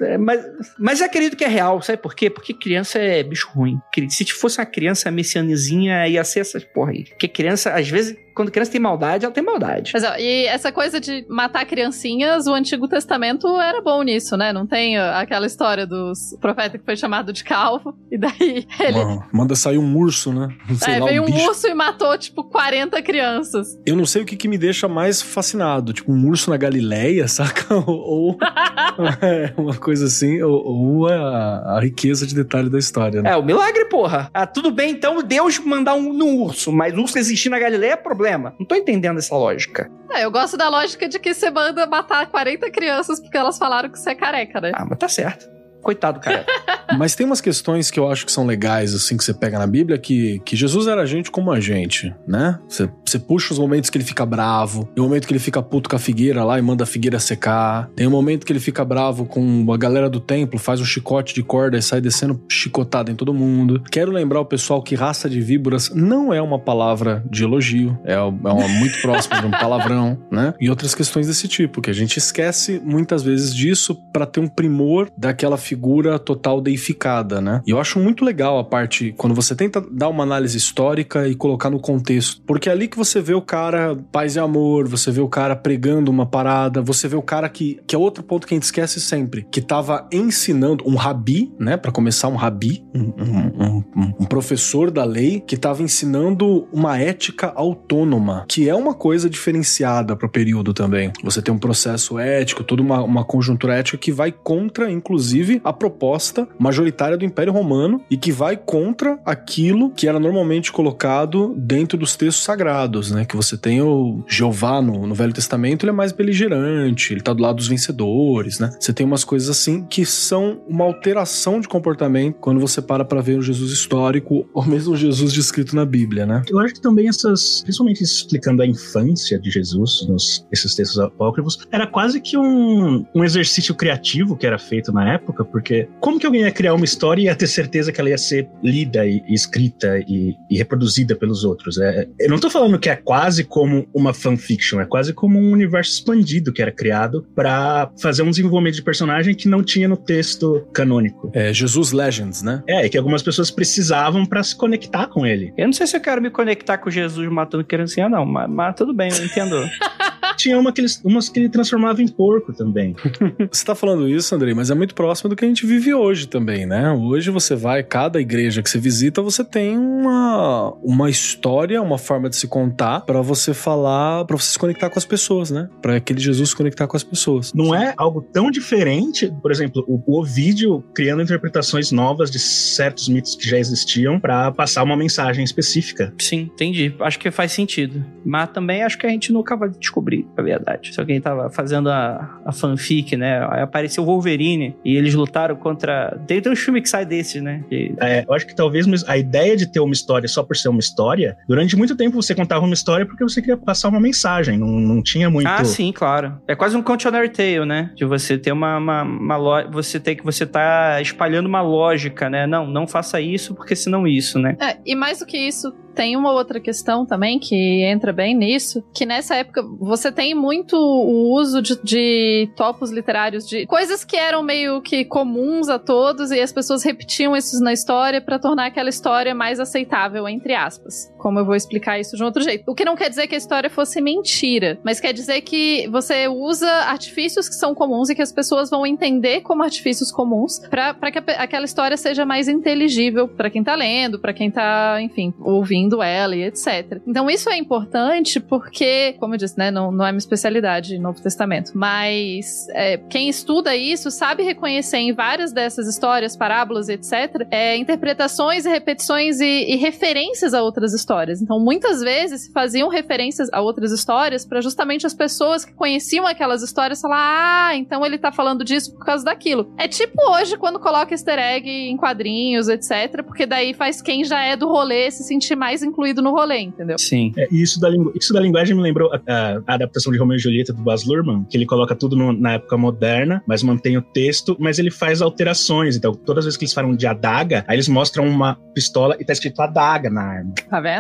é, 0.03 0.19
mas, 0.19 0.45
mas 0.79 1.03
acredito 1.03 1.37
que 1.37 1.45
é 1.45 1.49
real, 1.49 1.81
sabe 1.83 1.99
por 1.99 2.15
quê? 2.15 2.29
Porque 2.29 2.55
criança 2.55 2.99
é 2.99 3.23
bicho 3.23 3.49
ruim. 3.51 3.79
Se 4.09 4.25
fosse 4.27 4.59
uma 4.59 4.67
criança 4.67 5.09
messianizinha, 5.21 6.09
ia 6.09 6.25
ser 6.25 6.41
essas 6.41 6.65
porra 6.65 6.93
aí. 6.93 7.05
Porque 7.05 7.29
criança, 7.29 7.75
às 7.75 7.89
vezes, 7.89 8.17
quando 8.35 8.51
criança 8.51 8.73
tem 8.73 8.81
maldade, 8.81 9.25
ela 9.25 9.35
tem 9.35 9.43
maldade. 9.43 9.91
Mas, 9.93 10.05
ó, 10.05 10.17
e 10.17 10.47
essa 10.47 10.71
coisa 10.73 11.01
de 11.01 11.27
matar 11.29 11.65
criancinhas, 11.65 12.47
o 12.47 12.55
Antigo 12.55 12.89
Testamento 12.89 13.47
era 13.61 13.81
bom 13.81 14.03
nisso, 14.03 14.37
né? 14.37 14.53
Não 14.53 14.67
tem 14.67 14.99
aquela 14.99 15.47
história 15.47 15.87
dos 15.87 16.37
profeta 16.41 16.79
que 16.79 16.85
foi 16.85 16.97
chamado 16.97 17.33
de 17.33 17.45
calvo, 17.45 17.95
e 18.11 18.19
daí 18.19 18.67
ele. 18.79 18.93
Mano, 18.93 19.25
manda 19.33 19.55
sair 19.55 19.79
um 19.79 19.97
urso, 19.97 20.33
né? 20.33 20.49
Sei 20.77 20.95
é, 20.95 20.99
lá, 20.99 21.07
veio 21.07 21.23
um, 21.23 21.27
um 21.27 21.45
urso 21.47 21.67
e 21.67 21.75
matou, 21.75 22.17
tipo, 22.17 22.45
40 22.45 23.03
crianças. 23.03 23.79
Eu 23.85 23.97
não 23.97 24.07
sei 24.07 24.23
o 24.23 24.25
que, 24.25 24.37
que 24.37 24.49
me 24.49 24.59
deixa 24.59 24.89
mais 24.89 25.21
fascinado. 25.21 25.93
Tipo, 25.93 26.13
um 26.13 26.29
urso 26.29 26.51
na 26.51 26.57
Galileia, 26.57 27.27
saca? 27.29 27.75
ou. 27.75 28.39
é, 29.21 29.53
uma 29.57 29.77
coisa 29.77 30.07
assim, 30.07 30.41
ou, 30.43 30.65
ou 30.65 31.09
a, 31.09 31.77
a, 31.77 31.81
riqueza 31.81 32.27
de 32.27 32.35
detalhe 32.35 32.71
da 32.71 32.79
história, 32.79 33.23
né? 33.23 33.31
É, 33.31 33.37
o 33.37 33.43
milagre, 33.43 33.87
porra. 33.87 34.31
Ah, 34.33 34.47
tudo 34.47 34.71
bem, 34.71 34.93
então, 34.93 35.23
Deus 35.23 35.59
mandar 35.59 35.95
um 35.95 36.13
no 36.13 36.45
urso, 36.45 36.73
mas 36.73 36.95
o 36.95 37.03
urso 37.03 37.19
existir 37.19 37.49
na 37.49 37.59
Galileia 37.59 37.93
é 37.93 37.97
problema 37.97 38.20
problema. 38.21 38.55
Não 38.59 38.67
tô 38.67 38.75
entendendo 38.75 39.19
essa 39.19 39.35
lógica. 39.35 39.91
É, 40.13 40.25
eu 40.25 40.31
gosto 40.31 40.57
da 40.57 40.69
lógica 40.69 41.09
de 41.09 41.19
que 41.19 41.33
você 41.33 41.51
manda 41.51 41.87
matar 41.87 42.27
40 42.27 42.71
crianças 42.71 43.19
porque 43.19 43.37
elas 43.37 43.57
falaram 43.57 43.89
que 43.89 43.99
você 43.99 44.11
é 44.11 44.15
careca, 44.15 44.61
né? 44.61 44.73
Ah, 44.75 44.85
mas 44.85 44.99
tá 44.99 45.09
certo. 45.09 45.49
Coitado, 45.83 46.21
cara. 46.21 46.45
Mas 46.97 47.15
tem 47.15 47.27
umas 47.27 47.41
questões 47.41 47.91
que 47.91 47.99
eu 47.99 48.11
acho 48.11 48.27
que 48.27 48.33
são 48.33 48.45
legais, 48.45 48.95
assim, 48.95 49.17
que 49.17 49.25
você 49.25 49.33
pega 49.33 49.59
na 49.59 49.67
Bíblia, 49.67 49.99
que, 49.99 50.41
que 50.45 50.57
Jesus 50.57 50.87
era 50.87 51.07
gente 51.07 51.31
como 51.31 51.51
a 51.53 51.61
gente, 51.61 52.13
né? 52.27 52.59
Você, 52.69 52.91
você 53.05 53.19
puxa 53.19 53.53
os 53.53 53.59
momentos 53.59 53.91
que 53.91 53.97
ele 53.97 54.05
fica 54.05 54.27
bravo, 54.27 54.85
tem 54.95 55.05
o 55.05 55.09
momento 55.09 55.27
que 55.27 55.33
ele 55.33 55.41
fica 55.41 55.63
puto 55.63 55.89
com 55.89 55.97
a 55.97 55.99
figueira 55.99 56.45
lá 56.45 56.59
e 56.59 56.63
manda 56.63 56.85
a 56.85 56.87
figueira 56.87 57.19
secar, 57.21 57.89
tem 57.95 58.07
o 58.07 58.11
momento 58.11 58.45
que 58.45 58.53
ele 58.53 58.61
fica 58.61 58.85
bravo 58.85 59.25
com 59.25 59.73
a 59.73 59.77
galera 59.77 60.11
do 60.11 60.21
templo, 60.21 60.59
faz 60.59 60.81
um 60.81 60.85
chicote 60.85 61.35
de 61.35 61.43
corda 61.43 61.79
e 61.79 61.83
sai 61.83 62.01
descendo 62.01 62.41
chicotado 62.51 63.11
em 63.11 63.15
todo 63.15 63.33
mundo. 63.33 63.83
Quero 63.91 64.11
lembrar 64.11 64.41
o 64.41 64.45
pessoal 64.45 64.83
que 64.83 64.95
raça 64.95 65.29
de 65.29 65.41
víboras 65.41 65.91
não 65.95 66.33
é 66.33 66.43
uma 66.43 66.59
palavra 66.59 67.23
de 67.31 67.45
elogio, 67.45 67.99
é, 68.05 68.15
é 68.15 68.21
uma 68.21 68.69
muito 68.69 69.01
próxima 69.01 69.41
de 69.41 69.47
um 69.47 69.51
palavrão, 69.51 70.19
né? 70.31 70.55
E 70.61 70.69
outras 70.69 70.95
questões 70.95 71.27
desse 71.27 71.47
tipo, 71.47 71.81
que 71.81 71.91
a 71.91 71.95
gente 71.95 72.17
esquece 72.17 72.81
muitas 72.85 73.23
vezes 73.23 73.55
disso 73.55 73.95
para 74.13 74.27
ter 74.27 74.41
um 74.41 74.49
primor 74.49 75.09
daquela 75.17 75.57
figura 75.57 75.70
total 76.19 76.61
deificada, 76.61 77.41
né? 77.41 77.63
E 77.67 77.71
eu 77.71 77.81
acho 77.81 77.99
muito 77.99 78.25
legal 78.25 78.59
a 78.59 78.65
parte 78.65 79.15
quando 79.17 79.35
você 79.35 79.55
tenta 79.55 79.81
dar 79.81 80.09
uma 80.09 80.23
análise 80.23 80.57
histórica 80.57 81.27
e 81.29 81.35
colocar 81.35 81.71
no 81.71 81.81
contexto, 81.81 82.43
porque 82.47 82.69
é 82.69 82.73
ali 82.73 82.89
que 82.89 82.97
você 82.97 83.21
vê 83.21 83.35
o 83.35 83.43
cara 83.43 83.97
paz 84.13 84.37
e 84.37 84.39
amor, 84.39 84.89
você 84.89 85.11
vê 85.11 85.21
o 85.21 85.29
cara 85.29 85.57
pregando 85.57 86.11
uma 86.11 86.27
parada, 86.27 86.83
você 86.83 87.09
vê 87.09 87.17
o 87.17 87.23
cara 87.23 87.49
que 87.49 87.81
que 87.87 87.95
é 87.95 87.99
outro 87.99 88.23
ponto 88.23 88.47
que 88.47 88.55
a 88.55 88.57
gente 88.57 88.65
esquece 88.65 89.01
sempre, 89.01 89.47
que 89.51 89.61
tava 89.61 90.09
ensinando 90.13 90.85
um 90.87 90.95
rabi, 90.95 91.53
né, 91.59 91.77
para 91.77 91.93
começar 91.93 92.29
um 92.29 92.37
rabi, 92.37 92.85
um, 92.95 93.13
um, 93.19 93.85
um, 93.97 94.15
um 94.21 94.25
professor 94.25 94.91
da 94.91 95.05
lei 95.05 95.41
que 95.41 95.57
tava 95.57 95.83
ensinando 95.83 96.69
uma 96.73 96.99
ética 96.99 97.53
autônoma, 97.55 98.45
que 98.49 98.69
é 98.69 98.75
uma 98.75 98.95
coisa 98.95 99.29
diferenciada 99.29 100.17
para 100.17 100.27
o 100.27 100.31
período 100.31 100.73
também. 100.73 101.13
Você 101.23 101.43
tem 101.43 101.53
um 101.53 101.59
processo 101.59 102.19
ético, 102.19 102.65
toda 102.65 102.83
uma, 102.83 103.03
uma 103.03 103.25
conjuntura 103.25 103.75
ética 103.75 103.99
que 103.99 104.13
vai 104.13 104.33
contra, 104.33 104.91
inclusive, 104.91 105.60
a 105.65 105.73
proposta 105.73 106.49
majoritária 106.59 107.17
do 107.17 107.25
Império 107.25 107.53
Romano 107.53 108.03
e 108.11 108.17
que 108.17 108.33
vai 108.33 108.57
contra 108.57 109.19
aquilo 109.25 109.91
que 109.91 110.09
era 110.09 110.19
normalmente 110.19 110.73
colocado 110.73 111.55
dentro 111.57 111.99
dos 111.99 112.17
textos 112.17 112.45
sagrados, 112.45 113.11
né? 113.11 113.25
Que 113.25 113.37
você 113.37 113.57
tem 113.57 113.81
o 113.81 114.23
Jeová 114.27 114.81
no, 114.81 115.07
no 115.07 115.15
Velho 115.15 115.33
Testamento, 115.33 115.85
ele 115.85 115.91
é 115.91 115.95
mais 115.95 116.13
beligerante, 116.13 117.13
ele 117.13 117.21
tá 117.21 117.33
do 117.33 117.43
lado 117.43 117.57
dos 117.57 117.69
vencedores, 117.69 118.59
né? 118.59 118.71
Você 118.79 118.93
tem 118.93 119.07
umas 119.07 119.25
coisas 119.25 119.49
assim 119.49 119.85
que 119.85 120.05
são 120.05 120.61
uma 120.69 120.85
alteração 120.85 121.61
de 121.61 121.69
comportamento 121.69 122.37
quando 122.41 122.61
você 122.61 122.81
para 122.81 123.05
para 123.05 123.21
ver 123.21 123.39
o 123.39 123.43
Jesus 123.43 123.73
histórico 123.73 124.49
ou 124.55 124.65
mesmo 124.65 124.95
o 124.95 124.97
Jesus 124.97 125.33
descrito 125.33 125.75
na 125.75 125.85
Bíblia, 125.85 126.27
né? 126.27 126.43
Eu 126.49 126.59
acho 126.59 126.75
que 126.75 126.81
também 126.81 127.09
essas, 127.09 127.63
principalmente 127.63 128.03
explicando 128.03 128.63
a 128.63 128.67
infância 128.67 129.39
de 129.39 129.51
Jesus 129.51 130.07
nos 130.09 130.47
esses 130.53 130.75
textos 130.75 130.99
apócrifos, 130.99 131.59
era 131.71 131.87
quase 131.87 132.21
que 132.21 132.37
um, 132.37 133.05
um 133.15 133.25
exercício 133.25 133.75
criativo 133.75 134.37
que 134.37 134.47
era 134.47 134.59
feito 134.59 134.93
na 134.93 135.15
época, 135.15 135.45
porque 135.51 135.89
como 136.01 136.19
que 136.19 136.27
alguém 136.27 136.43
ia 136.43 136.51
criar 136.51 136.75
uma 136.75 136.85
história 136.85 137.23
e 137.23 137.25
ia 137.27 137.35
ter 137.35 137.47
certeza 137.47 137.93
que 137.93 138.01
ela 138.01 138.11
ia 138.11 138.19
ser 138.19 138.49
lida 138.63 139.07
e, 139.07 139.23
e 139.29 139.35
escrita 139.35 139.99
e, 140.07 140.35
e, 140.51 140.59
reproduzida 140.59 141.15
pelos 141.17 141.45
outros? 141.45 141.79
É, 141.79 142.09
eu 142.19 142.31
não 142.31 142.39
tô 142.39 142.51
falando 142.51 142.79
que 142.79 142.89
é 142.89 142.97
quase 142.97 143.45
como 143.45 143.87
uma 143.95 144.13
fanfiction, 144.13 144.81
é 144.81 144.87
quase 144.87 145.13
como 145.13 145.39
um 145.39 145.53
universo 145.53 145.93
expandido 145.93 146.53
que 146.53 146.63
era 146.63 146.73
criado 146.73 147.27
para 147.35 147.91
fazer 148.01 148.23
um 148.23 148.31
desenvolvimento 148.31 148.77
de 148.77 148.83
personagem 148.83 149.35
que 149.35 149.49
não 149.49 149.63
tinha 149.63 149.89
no 149.89 149.97
texto 149.97 150.67
canônico. 150.73 151.31
É 151.35 151.53
Jesus 151.53 151.93
Legends, 151.93 152.43
né? 152.43 152.63
É, 152.67 152.87
e 152.87 152.89
que 152.89 152.99
algumas 152.99 153.23
pessoas 153.23 153.51
precisavam 153.51 154.25
para 154.27 154.43
se 154.43 154.57
conectar 154.57 155.07
com 155.07 155.27
ele. 155.27 155.53
Eu 155.57 155.67
não 155.67 155.73
sei 155.73 155.87
se 155.87 155.97
eu 155.97 156.01
quero 156.01 156.23
me 156.23 156.31
conectar 156.31 156.79
com 156.79 156.91
Jesus 156.91 157.31
matando 157.31 157.65
criancinha, 157.65 158.09
não, 158.09 158.25
mas, 158.25 158.49
mas 158.49 158.75
tudo 158.75 158.95
bem, 158.95 159.11
eu 159.11 159.25
entendo. 159.25 159.57
tinha 160.41 160.59
uma 160.59 160.73
que 160.73 160.81
ele, 160.81 160.89
umas 161.05 161.29
que 161.29 161.39
ele 161.39 161.49
transformava 161.49 162.03
em 162.03 162.09
porco 162.09 162.53
também. 162.53 162.95
você 163.51 163.65
tá 163.65 163.75
falando 163.75 164.09
isso, 164.09 164.35
Andrei, 164.35 164.55
mas 164.55 164.71
é 164.71 164.75
muito 164.75 164.95
próximo 164.95 165.29
do 165.29 165.37
que 165.37 165.45
a 165.45 165.49
gente 165.49 165.67
vive 165.67 165.93
hoje 165.93 166.27
também, 166.27 166.67
né? 166.67 166.91
Hoje 166.93 167.31
você 167.31 167.55
vai, 167.55 167.83
cada 167.83 168.21
igreja 168.21 168.63
que 168.63 168.71
você 168.71 168.79
visita, 168.79 169.23
você 169.23 169.45
tem 169.45 169.77
uma, 169.77 170.73
uma 170.83 171.11
história, 171.11 171.81
uma 171.83 171.99
forma 171.99 172.29
de 172.29 172.37
se 172.37 172.49
contar 172.49 173.01
para 173.01 173.21
você 173.21 173.53
falar, 173.53 174.25
para 174.25 174.37
você 174.37 174.53
se 174.53 174.59
conectar 174.59 174.89
com 174.89 174.99
as 174.99 175.05
pessoas, 175.05 175.51
né? 175.51 175.69
Para 175.83 175.97
aquele 175.97 176.21
Jesus 176.21 176.51
se 176.51 176.57
conectar 176.57 176.87
com 176.87 176.97
as 176.97 177.05
pessoas. 177.05 177.53
Não 177.53 177.75
é 177.75 177.95
algo 177.97 178.23
tão 178.23 178.51
diferente, 178.51 179.33
por 179.43 179.51
exemplo, 179.51 179.85
o, 179.87 180.03
o 180.07 180.21
Ovídio 180.21 180.83
criando 180.95 181.23
interpretações 181.23 181.93
novas 181.93 182.31
de 182.31 182.39
certos 182.39 183.09
mitos 183.09 183.37
que 183.37 183.49
já 183.49 183.59
existiam 183.59 184.19
para 184.19 184.51
passar 184.53 184.83
uma 184.83 184.97
mensagem 184.97 185.45
específica. 185.45 186.13
Sim, 186.19 186.51
entendi. 186.53 186.95
Acho 187.01 187.19
que 187.19 187.31
faz 187.31 187.53
sentido. 187.53 188.05
Mas 188.25 188.51
também 188.51 188.83
acho 188.83 188.99
que 188.99 189.07
a 189.07 189.11
gente 189.11 189.33
nunca 189.33 189.57
vai 189.57 189.69
descobrir. 189.69 190.27
Na 190.37 190.43
verdade. 190.43 190.93
Se 190.95 191.01
alguém 191.01 191.21
tava 191.21 191.51
fazendo 191.51 191.91
a, 191.91 192.41
a 192.45 192.53
fanfic, 192.53 193.17
né? 193.17 193.47
Aí 193.51 193.63
apareceu 193.63 194.03
o 194.03 194.07
Wolverine 194.07 194.77
e 194.85 194.97
eles 194.97 195.15
lutaram 195.15 195.57
contra. 195.57 196.19
Tem, 196.27 196.41
tem 196.41 196.53
um 196.53 196.57
filme 196.57 196.81
que 196.81 196.89
sai 196.89 197.05
desses, 197.05 197.43
né? 197.43 197.65
Que- 197.69 197.95
É, 198.01 198.25
eu 198.27 198.33
acho 198.35 198.47
que 198.47 198.55
talvez 198.55 198.87
a 199.09 199.17
ideia 199.17 199.57
de 199.57 199.67
ter 199.71 199.81
uma 199.81 199.93
história 199.93 200.29
só 200.29 200.43
por 200.43 200.57
ser 200.57 200.69
uma 200.69 200.81
história, 200.81 201.37
durante 201.49 201.77
muito 201.77 201.97
tempo 201.97 202.21
você 202.21 202.35
contava 202.35 202.65
uma 202.65 202.75
história 202.75 203.05
porque 203.07 203.23
você 203.23 203.41
queria 203.41 203.57
passar 203.57 203.89
uma 203.89 204.01
mensagem, 204.01 204.59
não, 204.59 204.67
não 204.69 205.03
tinha 205.03 205.29
muito. 205.31 205.47
Ah, 205.47 205.65
sim, 205.65 205.93
claro. 205.93 206.41
É 206.49 206.55
quase 206.55 206.77
um 206.77 206.83
cautionary 206.83 207.29
tale, 207.29 207.65
né? 207.65 207.91
De 207.95 208.05
você 208.05 208.39
ter 208.39 208.53
uma, 208.53 208.79
uma, 208.79 209.03
uma 209.03 209.37
lo... 209.37 209.71
você 209.71 209.99
ter 210.01 210.15
que 210.15 210.25
você 210.25 210.47
tá 210.47 211.01
espalhando 211.01 211.47
uma 211.47 211.61
lógica, 211.61 212.29
né? 212.31 212.47
Não, 212.47 212.67
não 212.67 212.87
faça 212.87 213.21
isso 213.21 213.55
porque 213.55 213.75
senão 213.77 214.07
isso, 214.07 214.39
né? 214.39 214.57
É, 214.61 214.77
e 214.85 214.95
mais 214.95 215.19
do 215.19 215.27
que 215.27 215.37
isso, 215.37 215.75
tem 215.95 216.17
uma 216.17 216.33
outra 216.33 216.61
questão 216.61 217.05
também 217.05 217.39
que 217.39 217.83
entra 217.83 218.13
bem 218.13 218.35
nisso, 218.35 218.83
que 218.95 219.05
nessa 219.07 219.37
época 219.37 219.63
você 219.63 220.11
tem 220.11 220.35
muito 220.35 220.77
o 220.77 221.35
uso 221.35 221.61
de, 221.61 221.79
de 221.83 222.51
topos 222.57 222.91
literários, 222.91 223.47
de 223.47 223.67
coisas 223.67 224.05
que 224.05 224.17
eram 224.17 224.43
meio 224.43 224.81
que 224.81 225.05
comuns 225.05 225.69
a 225.69 225.79
todos 225.79 226.31
e 226.31 226.41
as 226.41 226.53
pessoas 226.53 226.83
repetiam 226.83 227.37
isso 227.37 227.63
na 227.63 227.73
história 227.73 228.21
pra 228.21 228.39
tornar 228.39 228.67
aquela 228.67 228.89
história 228.89 229.35
mais 229.35 229.61
aceitável, 229.61 230.29
entre 230.29 230.55
aspas. 230.55 231.13
Como 231.21 231.39
eu 231.39 231.45
vou 231.45 231.55
explicar 231.55 232.01
isso 232.01 232.17
de 232.17 232.23
um 232.23 232.27
outro 232.27 232.43
jeito. 232.43 232.65
O 232.67 232.75
que 232.75 232.85
não 232.85 232.97
quer 232.97 233.11
dizer 233.11 233.27
que 233.27 233.35
a 233.35 233.39
história 233.39 233.69
fosse 233.69 234.01
mentira, 234.01 234.79
mas 234.83 234.99
quer 234.99 235.13
dizer 235.13 235.43
que 235.43 235.87
você 235.89 236.27
usa 236.27 236.67
artifícios 236.67 237.49
que 237.49 237.55
são 237.55 237.75
comuns 237.75 238.09
e 238.09 238.15
que 238.15 238.23
as 238.23 238.33
pessoas 238.33 238.71
vão 238.71 238.87
entender 238.87 239.43
como 239.43 239.63
artifícios 239.63 240.11
comuns 240.11 240.59
pra 240.71 240.95
que 241.11 241.19
a 241.19 241.51
aquela 241.51 241.65
história 241.65 241.97
seja 241.97 242.25
mais 242.25 242.49
inteligível 242.49 243.27
pra 243.29 243.51
quem 243.51 243.63
tá 243.63 243.75
lendo, 243.75 244.19
pra 244.19 244.33
quem 244.33 244.51
tá, 244.51 244.99
enfim, 245.03 245.35
ouvindo 245.41 246.03
ela 246.03 246.37
e 246.37 246.45
etc. 246.45 247.01
Então 247.07 247.29
isso 247.29 247.51
é 247.51 247.57
importante 247.57 248.39
porque, 248.39 249.15
como 249.19 249.35
eu 249.35 249.39
disse, 249.39 249.59
né, 249.59 249.71
não, 249.71 249.91
não 249.91 250.07
é 250.07 250.13
minha 250.13 250.19
especialidade 250.19 250.99
Novo 250.99 251.21
Testamento, 251.21 251.73
mas 251.75 252.69
é, 252.71 252.97
quem 252.97 253.29
estuda 253.29 253.75
isso 253.75 254.11
sabe 254.11 254.43
reconhecer 254.43 254.99
em 254.99 255.13
várias 255.13 255.53
dessas 255.53 255.89
histórias, 255.89 256.37
parábolas 256.37 256.89
etc, 256.89 257.47
é, 257.51 257.77
interpretações 257.77 258.65
e 258.65 258.69
repetições 258.69 259.41
e, 259.41 259.73
e 259.73 259.77
referências 259.77 260.55
a 260.55 260.63
outras 260.63 260.93
histórias. 260.93 261.10
Então 261.43 261.59
muitas 261.59 262.01
vezes 262.01 262.43
se 262.43 262.53
faziam 262.53 262.89
referências 262.89 263.49
a 263.53 263.61
outras 263.61 263.91
histórias 263.93 264.45
pra 264.45 264.61
justamente 264.61 265.07
as 265.07 265.15
pessoas 265.15 265.65
que 265.65 265.73
conheciam 265.73 266.27
aquelas 266.27 266.63
histórias 266.63 267.01
falar, 267.01 267.69
ah, 267.71 267.77
então 267.77 268.05
ele 268.07 268.19
tá 268.19 268.31
falando 268.31 268.65
disso 268.65 268.93
por 268.95 269.05
causa 269.05 269.25
daquilo. 269.25 269.73
É 269.79 269.89
tipo 269.89 270.17
hoje 270.33 270.57
quando 270.57 270.79
coloca 270.79 271.13
easter 271.13 271.39
egg 271.39 271.69
em 271.69 271.97
quadrinhos, 271.97 272.69
etc, 272.69 273.23
porque 273.25 273.47
daí 273.47 273.75
faz 273.75 274.01
quem 274.01 274.25
já 274.25 274.41
é 274.43 274.57
do 274.57 274.69
rolê 274.69 275.11
se 275.11 275.25
sentir 275.25 275.57
mais 275.57 275.83
incluído 275.83 276.23
no 276.23 276.31
rolê, 276.31 276.61
entendeu? 276.61 276.99
Sim. 276.99 277.33
É, 277.37 277.49
e 277.51 277.61
isso 277.63 277.81
da, 277.81 277.89
lingu- 277.89 278.13
isso 278.15 278.33
da 278.33 278.41
linguagem 278.41 278.77
me 278.77 278.83
lembrou 278.83 279.11
a, 279.13 279.17
a- 279.27 279.61
a 279.67 279.75
adaptação 279.75 280.13
de 280.13 280.19
Romeo 280.19 280.37
e 280.37 280.39
Julieta 280.39 280.73
do 280.73 280.83
Baz 280.83 281.05
Luhrmann, 281.05 281.45
que 281.51 281.57
ele 281.57 281.67
coloca 281.67 281.95
tudo 281.95 282.15
no- 282.17 282.33
na 282.33 282.53
época 282.55 282.77
moderna, 282.77 283.43
mas 283.47 283.63
mantém 283.63 283.97
o 283.97 284.03
texto, 284.03 284.57
mas 284.61 284.79
ele 284.79 284.91
faz 284.91 285.21
alterações. 285.23 285.97
Então, 285.97 286.13
todas 286.13 286.43
as 286.43 286.45
vezes 286.47 286.57
que 286.59 286.65
eles 286.65 286.75
falam 286.75 286.95
de 286.95 287.07
adaga, 287.07 287.65
aí 287.67 287.77
eles 287.77 287.89
mostram 287.89 288.27
uma 288.27 288.57
pistola 288.75 289.17
e 289.19 289.25
tá 289.25 289.33
escrito 289.33 289.61
adaga 289.61 290.11
na 290.11 290.23
arma. 290.23 290.53
Tá 290.69 290.81
vendo? 290.81 291.00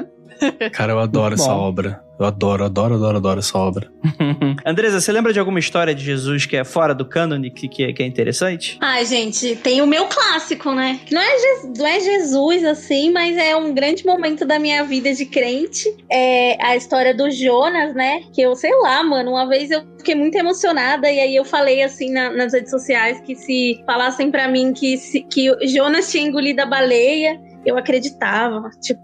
Cara, 0.72 0.93
eu 0.93 0.99
adoro 0.99 1.34
essa 1.34 1.53
obra. 1.53 2.03
Eu 2.18 2.26
adoro, 2.26 2.64
adoro, 2.64 2.95
adoro, 2.97 3.16
adoro 3.16 3.38
essa 3.41 3.57
obra. 3.57 3.91
Andresa, 4.64 5.01
você 5.01 5.11
lembra 5.11 5.32
de 5.32 5.38
alguma 5.38 5.59
história 5.59 5.95
de 5.95 6.05
Jesus 6.05 6.45
que 6.45 6.55
é 6.57 6.64
fora 6.64 6.95
do 6.95 7.05
cânone, 7.07 7.51
que, 7.51 7.66
que, 7.66 7.82
é, 7.84 7.93
que 7.95 8.03
é 8.03 8.07
interessante? 8.07 8.76
Ai, 8.80 9.07
gente, 9.07 9.57
tem 9.57 9.80
o 9.80 9.86
meu 9.86 10.07
clássico, 10.07 10.72
né? 10.72 11.01
Que 11.07 11.14
Não 11.14 11.20
é, 11.22 11.38
Je- 11.38 11.78
não 11.78 11.86
é 11.86 11.99
Jesus, 12.01 12.64
assim, 12.64 13.11
mas 13.11 13.36
é 13.38 13.57
um 13.57 13.72
grande 13.72 14.05
momento 14.05 14.45
da 14.45 14.59
minha 14.59 14.84
vida 14.84 15.12
de 15.14 15.24
crente. 15.24 15.88
É 16.12 16.62
a 16.62 16.76
história 16.76 17.14
do 17.14 17.30
Jonas, 17.30 17.95
né? 17.95 18.20
Que 18.34 18.43
eu, 18.43 18.55
sei 18.55 18.74
lá, 18.80 19.03
mano, 19.03 19.30
uma 19.30 19.49
vez 19.49 19.70
eu 19.70 19.82
fiquei 19.97 20.14
muito 20.14 20.34
emocionada 20.36 21.11
e 21.11 21.18
aí 21.20 21.36
eu 21.36 21.45
falei, 21.45 21.82
assim, 21.82 22.12
na- 22.12 22.30
nas 22.30 22.53
redes 22.53 22.70
sociais 22.70 23.18
que 23.20 23.34
se 23.34 23.82
falassem 23.86 24.30
pra 24.30 24.47
mim 24.47 24.74
que, 24.74 24.99
se- 24.99 25.22
que 25.22 25.51
o 25.51 25.66
Jonas 25.66 26.11
tinha 26.11 26.26
engolido 26.26 26.61
a 26.61 26.66
baleia, 26.66 27.41
eu 27.64 27.76
acreditava, 27.76 28.70
tipo... 28.80 29.02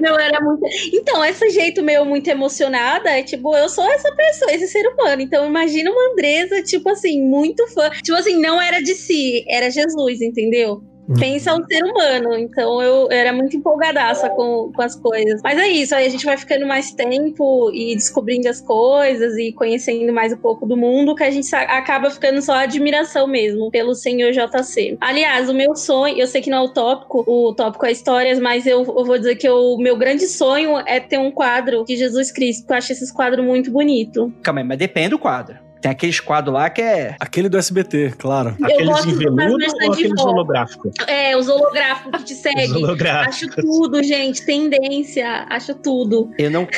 Meu, 0.00 0.18
era 0.18 0.40
muito. 0.40 0.66
Então, 0.92 1.24
esse 1.24 1.50
jeito 1.50 1.82
meu 1.82 2.04
muito 2.04 2.28
emocionada, 2.28 3.10
é 3.10 3.22
tipo, 3.22 3.56
eu 3.56 3.68
sou 3.68 3.90
essa 3.90 4.14
pessoa, 4.14 4.52
esse 4.52 4.68
ser 4.68 4.86
humano. 4.88 5.22
Então, 5.22 5.46
imagina 5.46 5.90
uma 5.90 6.12
Andresa, 6.12 6.62
tipo 6.62 6.88
assim, 6.90 7.22
muito 7.22 7.66
fã. 7.68 7.90
Tipo 7.90 8.18
assim, 8.18 8.38
não 8.40 8.60
era 8.60 8.80
de 8.82 8.94
si, 8.94 9.44
era 9.48 9.70
Jesus, 9.70 10.20
entendeu? 10.20 10.82
Pensa 11.18 11.54
o 11.54 11.64
ser 11.66 11.82
humano. 11.84 12.36
Então, 12.36 12.82
eu 12.82 13.08
era 13.10 13.32
muito 13.32 13.56
empolgadaça 13.56 14.28
com, 14.30 14.72
com 14.72 14.82
as 14.82 14.94
coisas. 14.96 15.40
Mas 15.42 15.58
é 15.58 15.68
isso, 15.68 15.94
aí 15.94 16.06
a 16.06 16.08
gente 16.08 16.24
vai 16.24 16.36
ficando 16.36 16.66
mais 16.66 16.92
tempo 16.92 17.70
e 17.72 17.94
descobrindo 17.94 18.48
as 18.48 18.60
coisas 18.60 19.36
e 19.36 19.52
conhecendo 19.52 20.12
mais 20.12 20.32
um 20.32 20.36
pouco 20.36 20.66
do 20.66 20.76
mundo, 20.76 21.14
que 21.14 21.24
a 21.24 21.30
gente 21.30 21.54
acaba 21.54 22.10
ficando 22.10 22.40
só 22.42 22.54
admiração 22.54 23.26
mesmo 23.26 23.70
pelo 23.70 23.94
senhor 23.94 24.32
JC. 24.32 24.96
Aliás, 25.00 25.48
o 25.48 25.54
meu 25.54 25.74
sonho, 25.74 26.16
eu 26.18 26.26
sei 26.26 26.40
que 26.40 26.50
não 26.50 26.58
é 26.58 26.62
o 26.62 26.68
tópico, 26.68 27.24
o 27.26 27.54
tópico 27.54 27.86
é 27.86 27.92
histórias, 27.92 28.38
mas 28.38 28.66
eu, 28.66 28.80
eu 28.80 29.04
vou 29.04 29.18
dizer 29.18 29.36
que 29.36 29.48
o 29.48 29.76
meu 29.78 29.96
grande 29.96 30.26
sonho 30.26 30.78
é 30.86 31.00
ter 31.00 31.18
um 31.18 31.30
quadro 31.30 31.84
de 31.84 31.96
Jesus 31.96 32.30
Cristo, 32.30 32.70
eu 32.70 32.76
acho 32.76 32.92
esses 32.92 33.10
quadros 33.10 33.44
muito 33.44 33.70
bonitos. 33.70 34.30
Calma 34.42 34.60
aí, 34.60 34.66
mas 34.66 34.78
depende 34.78 35.10
do 35.10 35.18
quadro. 35.18 35.69
Tem 35.80 35.90
aqueles 35.90 36.20
quadros 36.20 36.54
lá 36.54 36.68
que 36.68 36.82
é. 36.82 37.16
Aquele 37.18 37.48
do 37.48 37.56
SBT, 37.56 38.14
claro. 38.18 38.56
Aqueles 38.62 38.86
gosto 38.86 39.08
em 39.08 39.14
veludo 39.14 39.64
ou 39.82 39.92
aqueles 39.92 40.20
holográficos? 40.20 40.92
É, 41.06 41.36
os 41.36 41.48
holográficos 41.48 42.12
que 42.18 42.24
te 42.24 42.34
Os 42.34 42.40
seguem. 42.40 42.84
Acho 43.10 43.46
tudo, 43.48 44.02
gente. 44.02 44.44
Tendência. 44.44 45.46
Acho 45.48 45.74
tudo. 45.74 46.30
Eu 46.38 46.50
não, 46.50 46.68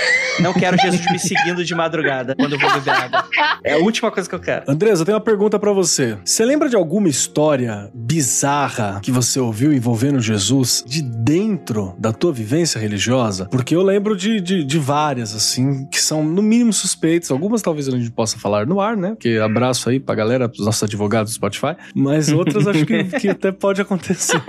não 0.40 0.52
quero 0.52 0.76
Jesus 0.78 1.04
me 1.10 1.18
seguindo 1.18 1.64
de 1.64 1.74
madrugada 1.74 2.34
quando 2.36 2.54
eu 2.54 2.58
vou 2.58 2.70
beber 2.72 2.90
água. 2.90 3.24
É 3.64 3.74
a 3.74 3.78
última 3.78 4.10
coisa 4.10 4.28
que 4.28 4.34
eu 4.34 4.40
quero. 4.40 4.64
Andresa, 4.68 5.02
eu 5.02 5.06
tenho 5.06 5.16
uma 5.16 5.24
pergunta 5.24 5.58
pra 5.58 5.72
você. 5.72 6.16
Você 6.24 6.44
lembra 6.44 6.68
de 6.68 6.76
alguma 6.76 7.08
história 7.08 7.90
bizarra 7.94 9.00
que 9.02 9.10
você 9.10 9.40
ouviu 9.40 9.72
envolvendo 9.72 10.20
Jesus 10.20 10.84
de 10.86 11.02
dentro 11.02 11.94
da 11.98 12.12
tua 12.12 12.32
vivência 12.32 12.80
religiosa? 12.80 13.46
Porque 13.46 13.74
eu 13.74 13.82
lembro 13.82 14.16
de, 14.16 14.40
de, 14.40 14.64
de 14.64 14.78
várias, 14.78 15.34
assim, 15.34 15.86
que 15.86 16.00
são 16.00 16.24
no 16.24 16.42
mínimo 16.42 16.72
suspeitas. 16.72 17.30
Algumas 17.30 17.62
talvez 17.62 17.88
a 17.88 17.92
gente 17.92 18.10
possa 18.10 18.38
falar 18.38 18.66
no 18.66 18.80
ar, 18.80 18.91
né? 18.96 19.10
Porque 19.10 19.40
abraço 19.42 19.88
aí 19.88 19.98
pra 19.98 20.14
galera, 20.14 20.48
pros 20.48 20.64
nossos 20.64 20.82
advogados 20.82 21.32
do 21.32 21.34
Spotify. 21.34 21.76
Mas 21.94 22.30
outras 22.30 22.66
acho 22.66 22.84
que, 22.84 23.04
que 23.04 23.28
até 23.30 23.52
pode 23.52 23.80
acontecer. 23.80 24.42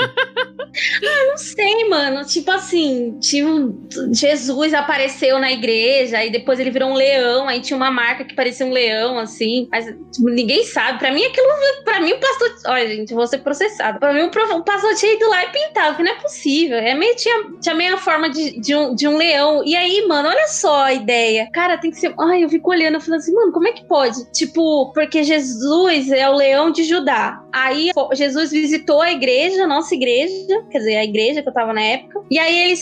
Não 1.02 1.38
sei, 1.38 1.88
mano. 1.88 2.26
Tipo 2.26 2.52
assim, 2.52 3.18
tipo, 3.20 3.74
Jesus 4.12 4.74
apareceu 4.74 5.40
na 5.40 5.52
igreja, 5.52 6.18
aí 6.18 6.32
depois 6.32 6.60
ele 6.60 6.72
virou 6.72 6.90
um 6.90 6.96
leão, 6.96 7.48
aí 7.48 7.62
tinha 7.62 7.78
uma 7.78 7.92
marca 7.92 8.24
que 8.24 8.36
parecia 8.36 8.66
um 8.66 8.72
leão, 8.72 9.20
assim. 9.20 9.68
Mas 9.72 9.86
tipo, 9.86 10.30
ninguém 10.30 10.64
sabe. 10.66 11.00
Pra 11.00 11.12
mim, 11.12 11.24
aquilo. 11.24 11.48
Pra 11.84 12.00
mim, 12.00 12.14
o 12.14 12.20
pastor. 12.20 12.54
Olha, 12.68 12.88
gente, 12.88 13.14
vou 13.14 13.28
ser 13.28 13.40
processado. 13.40 14.00
Pra 14.00 14.14
mim, 14.14 14.24
o, 14.24 14.64
pastor 14.64 14.96
tinha 14.96 15.14
ido 15.14 15.30
lá 15.30 15.44
e 15.46 15.50
pintado, 15.50 15.98
que 15.98 16.04
não 16.04 16.12
é 16.12 16.16
possível. 16.16 16.78
É 16.78 16.96
meio, 16.96 17.16
tinha, 17.16 17.46
tinha 17.62 17.76
meio 17.76 17.96
a 17.96 17.98
forma 17.98 18.30
de, 18.30 18.60
de, 18.60 18.76
um, 18.76 18.96
de 18.96 19.08
um 19.08 19.18
leão. 19.18 19.64
E 19.66 19.76
aí, 19.76 20.06
mano, 20.08 20.30
olha 20.30 20.48
só 20.48 20.84
a 20.84 20.94
ideia. 20.94 21.50
Cara, 21.54 21.78
tem 21.78 21.92
que 21.92 21.98
ser. 21.98 22.14
Ai, 22.20 22.44
eu 22.44 22.50
fico 22.50 22.70
olhando, 22.70 22.96
eu 22.96 23.02
falo 23.02 23.18
assim, 23.18 23.34
mano, 23.34 23.52
como 23.52 23.68
é 23.68 23.72
que 23.74 23.86
pode? 23.86 24.32
Tipo, 24.32 24.92
porque 24.94 25.24
Jesus 25.24 26.12
é 26.12 26.30
o 26.30 26.36
leão 26.36 26.72
de 26.72 26.84
Judá. 26.84 27.44
Aí 27.52 27.92
Jesus 28.14 28.52
visitou 28.52 29.02
a 29.02 29.12
igreja, 29.12 29.64
a 29.64 29.68
nossa 29.68 29.94
igreja, 29.94 30.63
quer 30.70 30.80
dizer, 30.80 30.96
a 30.98 31.04
igreja 31.04 31.42
que 31.42 31.50
eu 31.50 31.54
tava 31.54 31.74
na 31.74 31.82
época. 31.82 32.22
E 32.30 32.40
aí 32.40 32.72
ele 32.72 32.80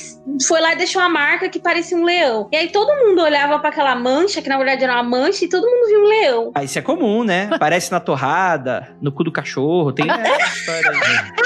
foi 0.47 0.61
lá 0.61 0.73
e 0.73 0.77
deixou 0.77 1.01
uma 1.01 1.09
marca 1.09 1.49
que 1.49 1.59
parecia 1.59 1.97
um 1.97 2.03
leão. 2.03 2.47
E 2.51 2.55
aí 2.55 2.69
todo 2.69 3.05
mundo 3.05 3.21
olhava 3.21 3.59
pra 3.59 3.69
aquela 3.69 3.95
mancha, 3.95 4.41
que 4.41 4.49
na 4.49 4.57
verdade 4.57 4.83
era 4.83 4.93
uma 4.93 5.03
mancha, 5.03 5.45
e 5.45 5.49
todo 5.49 5.67
mundo 5.67 5.87
viu 5.87 5.99
um 5.99 6.07
leão. 6.07 6.51
Ah, 6.55 6.63
isso 6.63 6.79
é 6.79 6.81
comum, 6.81 7.23
né? 7.23 7.49
Aparece 7.53 7.91
na 7.91 7.99
torrada, 7.99 8.95
no 9.01 9.11
cu 9.11 9.23
do 9.23 9.31
cachorro. 9.31 9.91
Tem 9.91 10.05
essa 10.09 10.57
história 10.57 10.91
aí. 10.91 11.41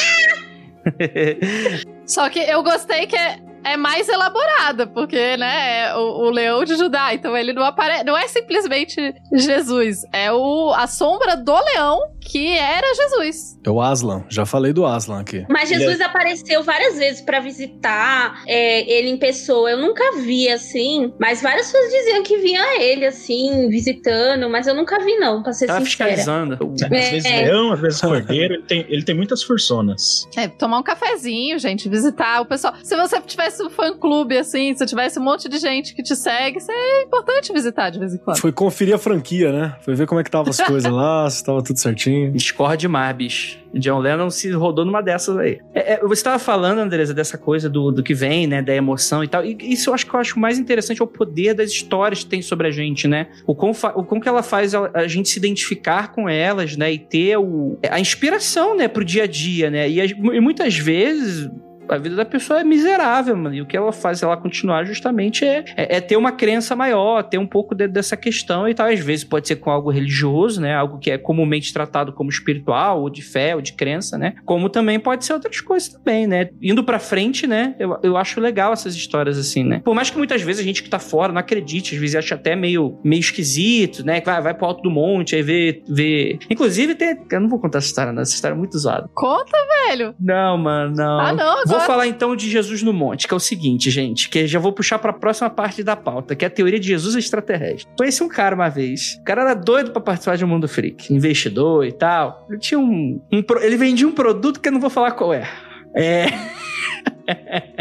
Só 2.06 2.30
que 2.30 2.40
eu 2.40 2.62
gostei 2.62 3.08
que 3.08 3.16
é, 3.16 3.40
é 3.66 3.76
mais 3.78 4.08
elaborada, 4.08 4.88
porque, 4.88 5.36
né, 5.38 5.88
é 5.90 5.96
o, 5.96 6.28
o 6.28 6.30
leão 6.30 6.64
de 6.64 6.76
Judá, 6.76 7.14
então 7.14 7.36
ele 7.36 7.52
não 7.54 7.64
aparece, 7.64 8.04
não 8.04 8.18
é 8.18 8.28
simplesmente 8.28 9.14
Jesus, 9.34 10.02
é 10.14 10.32
o, 10.32 10.72
a 10.76 10.88
sombra 10.88 11.36
do 11.36 11.54
leão 11.74 12.00
que 12.22 12.58
era 12.58 12.88
Jesus. 12.96 13.60
É 13.64 13.70
o 13.70 13.80
Aslan. 13.82 14.24
Já 14.30 14.46
falei 14.46 14.74
do 14.74 14.86
Aslan 14.86 15.20
aqui. 15.22 15.46
Mas 15.50 15.70
Jesus 15.70 16.02
apareceu 16.02 16.64
várias 16.64 16.98
vezes 16.98 17.22
pra 17.22 17.40
visitar 17.40 18.42
é, 18.48 18.82
ele 18.92 19.10
em 19.10 19.18
pessoa. 19.18 19.70
Eu 19.70 19.78
nunca 19.78 20.04
vi 20.18 20.50
assim, 20.50 21.14
mas 21.20 21.42
várias 21.42 21.72
pessoas 21.72 21.92
diziam 21.92 22.24
que 22.24 22.38
via 22.38 22.82
ele 22.82 23.06
assim, 23.06 23.70
visitando, 23.70 24.50
mas 24.50 24.66
eu 24.68 24.74
nunca 24.74 25.00
vi, 25.04 25.16
não, 25.18 25.44
pra 25.44 25.54
ser 25.54 25.68
Tava 25.68 25.86
sincera. 25.86 26.10
fiscalizando. 26.10 26.58
Às 26.84 26.90
vezes 26.90 27.26
É. 27.26 27.44
leão, 27.46 27.72
às 27.74 27.80
vezes 27.80 28.02
cordeiro, 28.02 28.56
ele 28.56 28.64
tem, 28.64 28.86
ele 28.90 29.04
tem 29.04 29.16
muitas 29.16 29.44
fursonas. 29.44 30.28
É, 30.36 30.48
tomar 30.48 30.80
um 30.80 30.84
cafezinho, 30.84 31.58
gente, 31.60 31.88
visitar 31.90 32.42
o 32.42 32.46
pessoal. 32.46 32.74
Se 32.84 32.96
você 32.96 33.20
tivesse 33.22 33.55
um 33.64 33.70
fã-clube, 33.70 34.38
assim, 34.38 34.74
se 34.76 34.86
tivesse 34.86 35.20
um 35.20 35.24
monte 35.24 35.48
de 35.50 35.58
gente 35.58 35.94
que 35.96 36.04
te 36.04 36.16
segue, 36.16 36.58
isso 36.58 36.72
é 36.72 37.04
importante 37.04 37.52
visitar 37.54 37.90
de 37.90 38.00
vez 38.00 38.14
em 38.14 38.18
quando. 38.18 38.38
Foi 38.38 38.52
conferir 38.52 38.96
a 38.96 38.98
franquia, 38.98 39.52
né? 39.52 39.76
Foi 39.82 39.96
ver 39.96 40.08
como 40.08 40.20
é 40.20 40.24
que 40.24 40.32
tava 40.32 40.50
as 40.50 40.60
coisas 40.62 40.92
lá, 40.92 41.30
se 41.30 41.44
tava 41.44 41.64
tudo 41.64 41.78
certinho. 41.80 42.34
demais, 42.78 43.16
bicho. 43.16 43.66
John 43.78 44.00
Lennon 44.00 44.30
se 44.30 44.50
rodou 44.52 44.86
numa 44.86 45.02
dessas 45.02 45.38
aí. 45.38 45.60
É, 45.74 45.94
é, 45.94 46.00
você 46.00 46.14
estava 46.14 46.40
falando, 46.40 46.80
Andresa, 46.80 47.14
dessa 47.14 47.38
coisa 47.38 47.70
do, 47.70 47.92
do 47.92 48.02
que 48.02 48.14
vem, 48.14 48.48
né? 48.48 48.62
Da 48.62 48.74
emoção 48.74 49.24
e 49.24 49.28
tal. 49.28 49.44
E 49.44 49.58
isso 49.62 49.90
eu 49.90 49.94
acho 49.94 50.06
que 50.06 50.14
eu 50.14 50.20
acho 50.20 50.40
mais 50.40 50.58
interessante 50.58 51.02
é 51.02 51.04
o 51.04 51.08
poder 51.08 51.54
das 51.54 51.72
histórias 51.72 52.24
que 52.24 52.30
tem 52.30 52.42
sobre 52.42 52.68
a 52.68 52.72
gente, 52.72 53.08
né? 53.08 53.28
O 53.46 53.54
quão, 53.54 53.72
o 53.96 54.04
quão 54.04 54.22
que 54.22 54.30
ela 54.30 54.42
faz 54.42 54.74
a, 54.74 54.90
a, 54.94 55.08
gente 55.08 55.28
se 55.28 55.38
identificar 55.38 56.14
com 56.14 56.30
elas, 56.30 56.78
né? 56.78 56.94
E 56.94 56.98
ter 56.98 57.38
o, 57.38 57.78
a 57.90 58.00
inspiração, 58.00 58.78
né? 58.78 58.88
Pro 58.88 59.04
dia 59.04 59.24
a 59.24 59.28
dia, 59.28 59.70
né? 59.70 59.90
E, 59.90 60.00
e 60.00 60.40
muitas 60.40 60.78
vezes 60.78 61.50
a 61.90 61.98
vida 61.98 62.16
da 62.16 62.26
pessoa 62.26 62.62
é 62.62 62.64
miserável, 62.64 63.36
mano. 63.36 63.56
E 63.56 63.62
o 63.62 63.66
que 63.66 63.76
ela 63.76 63.92
faz 63.92 64.22
ela 64.22 64.38
continuar 64.38 64.86
justamente 64.86 65.46
é, 65.46 65.64
é, 65.76 65.98
é 65.98 66.02
ter 66.02 66.18
uma 66.18 66.32
crença 66.32 66.76
maior, 66.76 67.24
ter 67.24 67.38
um 67.38 67.48
pouco 67.48 67.74
de, 67.76 67.88
dessa 67.88 68.18
questão 68.18 68.68
e 68.68 68.74
tal. 68.74 68.88
Às 68.88 69.00
vezes 69.00 69.24
pode 69.24 69.48
ser 69.48 69.58
com 69.58 69.70
algo 69.70 69.90
religioso, 69.90 70.62
né? 70.62 70.76
Algo 70.76 71.00
que 71.00 71.12
é 71.12 71.18
comumente 71.18 71.74
tratado 71.74 72.14
como 72.14 72.30
espiritual, 72.30 73.02
ou 73.02 73.10
de 73.10 73.22
fé, 73.22 73.56
ou 73.56 73.62
de 73.62 73.74
crença, 73.74 74.18
né? 74.18 74.36
Como 74.46 74.70
também 74.70 75.00
pode 75.00 75.26
ser 75.26 75.34
outras 75.34 75.62
coisas 75.62 75.90
também, 75.90 76.28
né? 76.28 76.50
Indo 76.62 76.84
pra 76.84 77.00
frente, 77.00 77.48
né? 77.48 77.76
Eu, 77.80 77.98
eu 78.04 78.18
acho 78.18 78.40
legal 78.40 78.74
essas 78.74 78.96
histórias 78.96 79.38
assim, 79.38 79.64
né? 79.64 79.82
Por 79.84 79.96
mais 79.96 80.10
que 80.10 80.18
muitas 80.18 80.42
vezes 80.42 80.62
a 80.62 80.66
gente 80.66 80.84
que 80.84 80.90
tá 80.90 81.00
fora 81.00 81.32
não 81.32 81.40
acredite, 81.40 81.96
às 81.96 82.02
vezes 82.02 82.16
acha 82.16 82.36
até 82.36 82.56
meio, 82.56 83.00
meio 83.04 83.20
esquisito, 83.20 84.06
né? 84.06 84.22
Vai, 84.22 84.42
vai 84.42 84.54
pro 84.54 84.66
alto 84.66 84.82
do 84.82 84.92
monte, 84.92 85.36
aí 85.36 85.42
vê. 85.42 85.84
vê... 85.88 86.40
Inclusive, 86.50 86.96
tem. 86.96 87.18
Eu 87.32 87.42
não 87.42 87.50
vou 87.50 87.60
contar 87.60 87.80
essa 87.80 87.88
história, 87.88 88.12
não. 88.12 88.22
Essa 88.22 88.34
história 88.34 88.56
é 88.56 88.58
muito 88.58 88.78
zoada. 88.78 89.10
Conta, 89.14 89.58
velho! 89.88 90.16
Não, 90.20 90.58
mano, 90.58 90.96
não. 90.96 91.20
Ah, 91.20 91.34
não, 91.34 91.64
Vou 91.78 91.86
falar 91.86 92.08
então 92.08 92.36
de 92.36 92.50
Jesus 92.50 92.82
no 92.82 92.94
monte, 92.94 93.28
que 93.28 93.34
é 93.34 93.38
o 93.38 93.40
seguinte, 93.40 93.90
gente, 93.90 94.30
que 94.30 94.48
já 94.48 94.60
vou 94.60 94.72
puxar 94.72 95.00
para 95.00 95.12
a 95.12 95.14
próxima 95.14 95.50
parte 95.50 95.84
da 95.84 95.96
pauta, 95.96 96.36
que 96.36 96.46
é 96.46 96.48
a 96.48 96.52
teoria 96.52 96.80
de 96.80 96.88
Jesus 96.88 97.16
extraterrestre. 97.16 97.88
Conheci 97.98 98.24
um 98.24 98.30
cara 98.30 98.56
uma 98.56 98.70
vez, 98.70 99.18
o 99.22 99.24
cara 99.24 99.42
era 99.42 99.54
doido 99.54 99.92
para 99.92 100.02
participar 100.02 100.38
de 100.38 100.46
um 100.46 100.48
mundo 100.48 100.68
freak, 100.68 101.14
investidor 101.14 101.86
e 101.86 101.92
tal. 101.92 102.46
Ele 102.50 102.60
tinha 102.60 102.80
um, 102.80 103.22
um 103.32 103.44
ele 103.62 103.78
vendia 103.78 104.08
um 104.08 104.12
produto 104.12 104.60
que 104.60 104.68
eu 104.68 104.74
não 104.74 104.80
vou 104.80 104.90
falar 104.90 105.12
qual 105.12 105.34
é. 105.34 105.48
É 105.96 106.26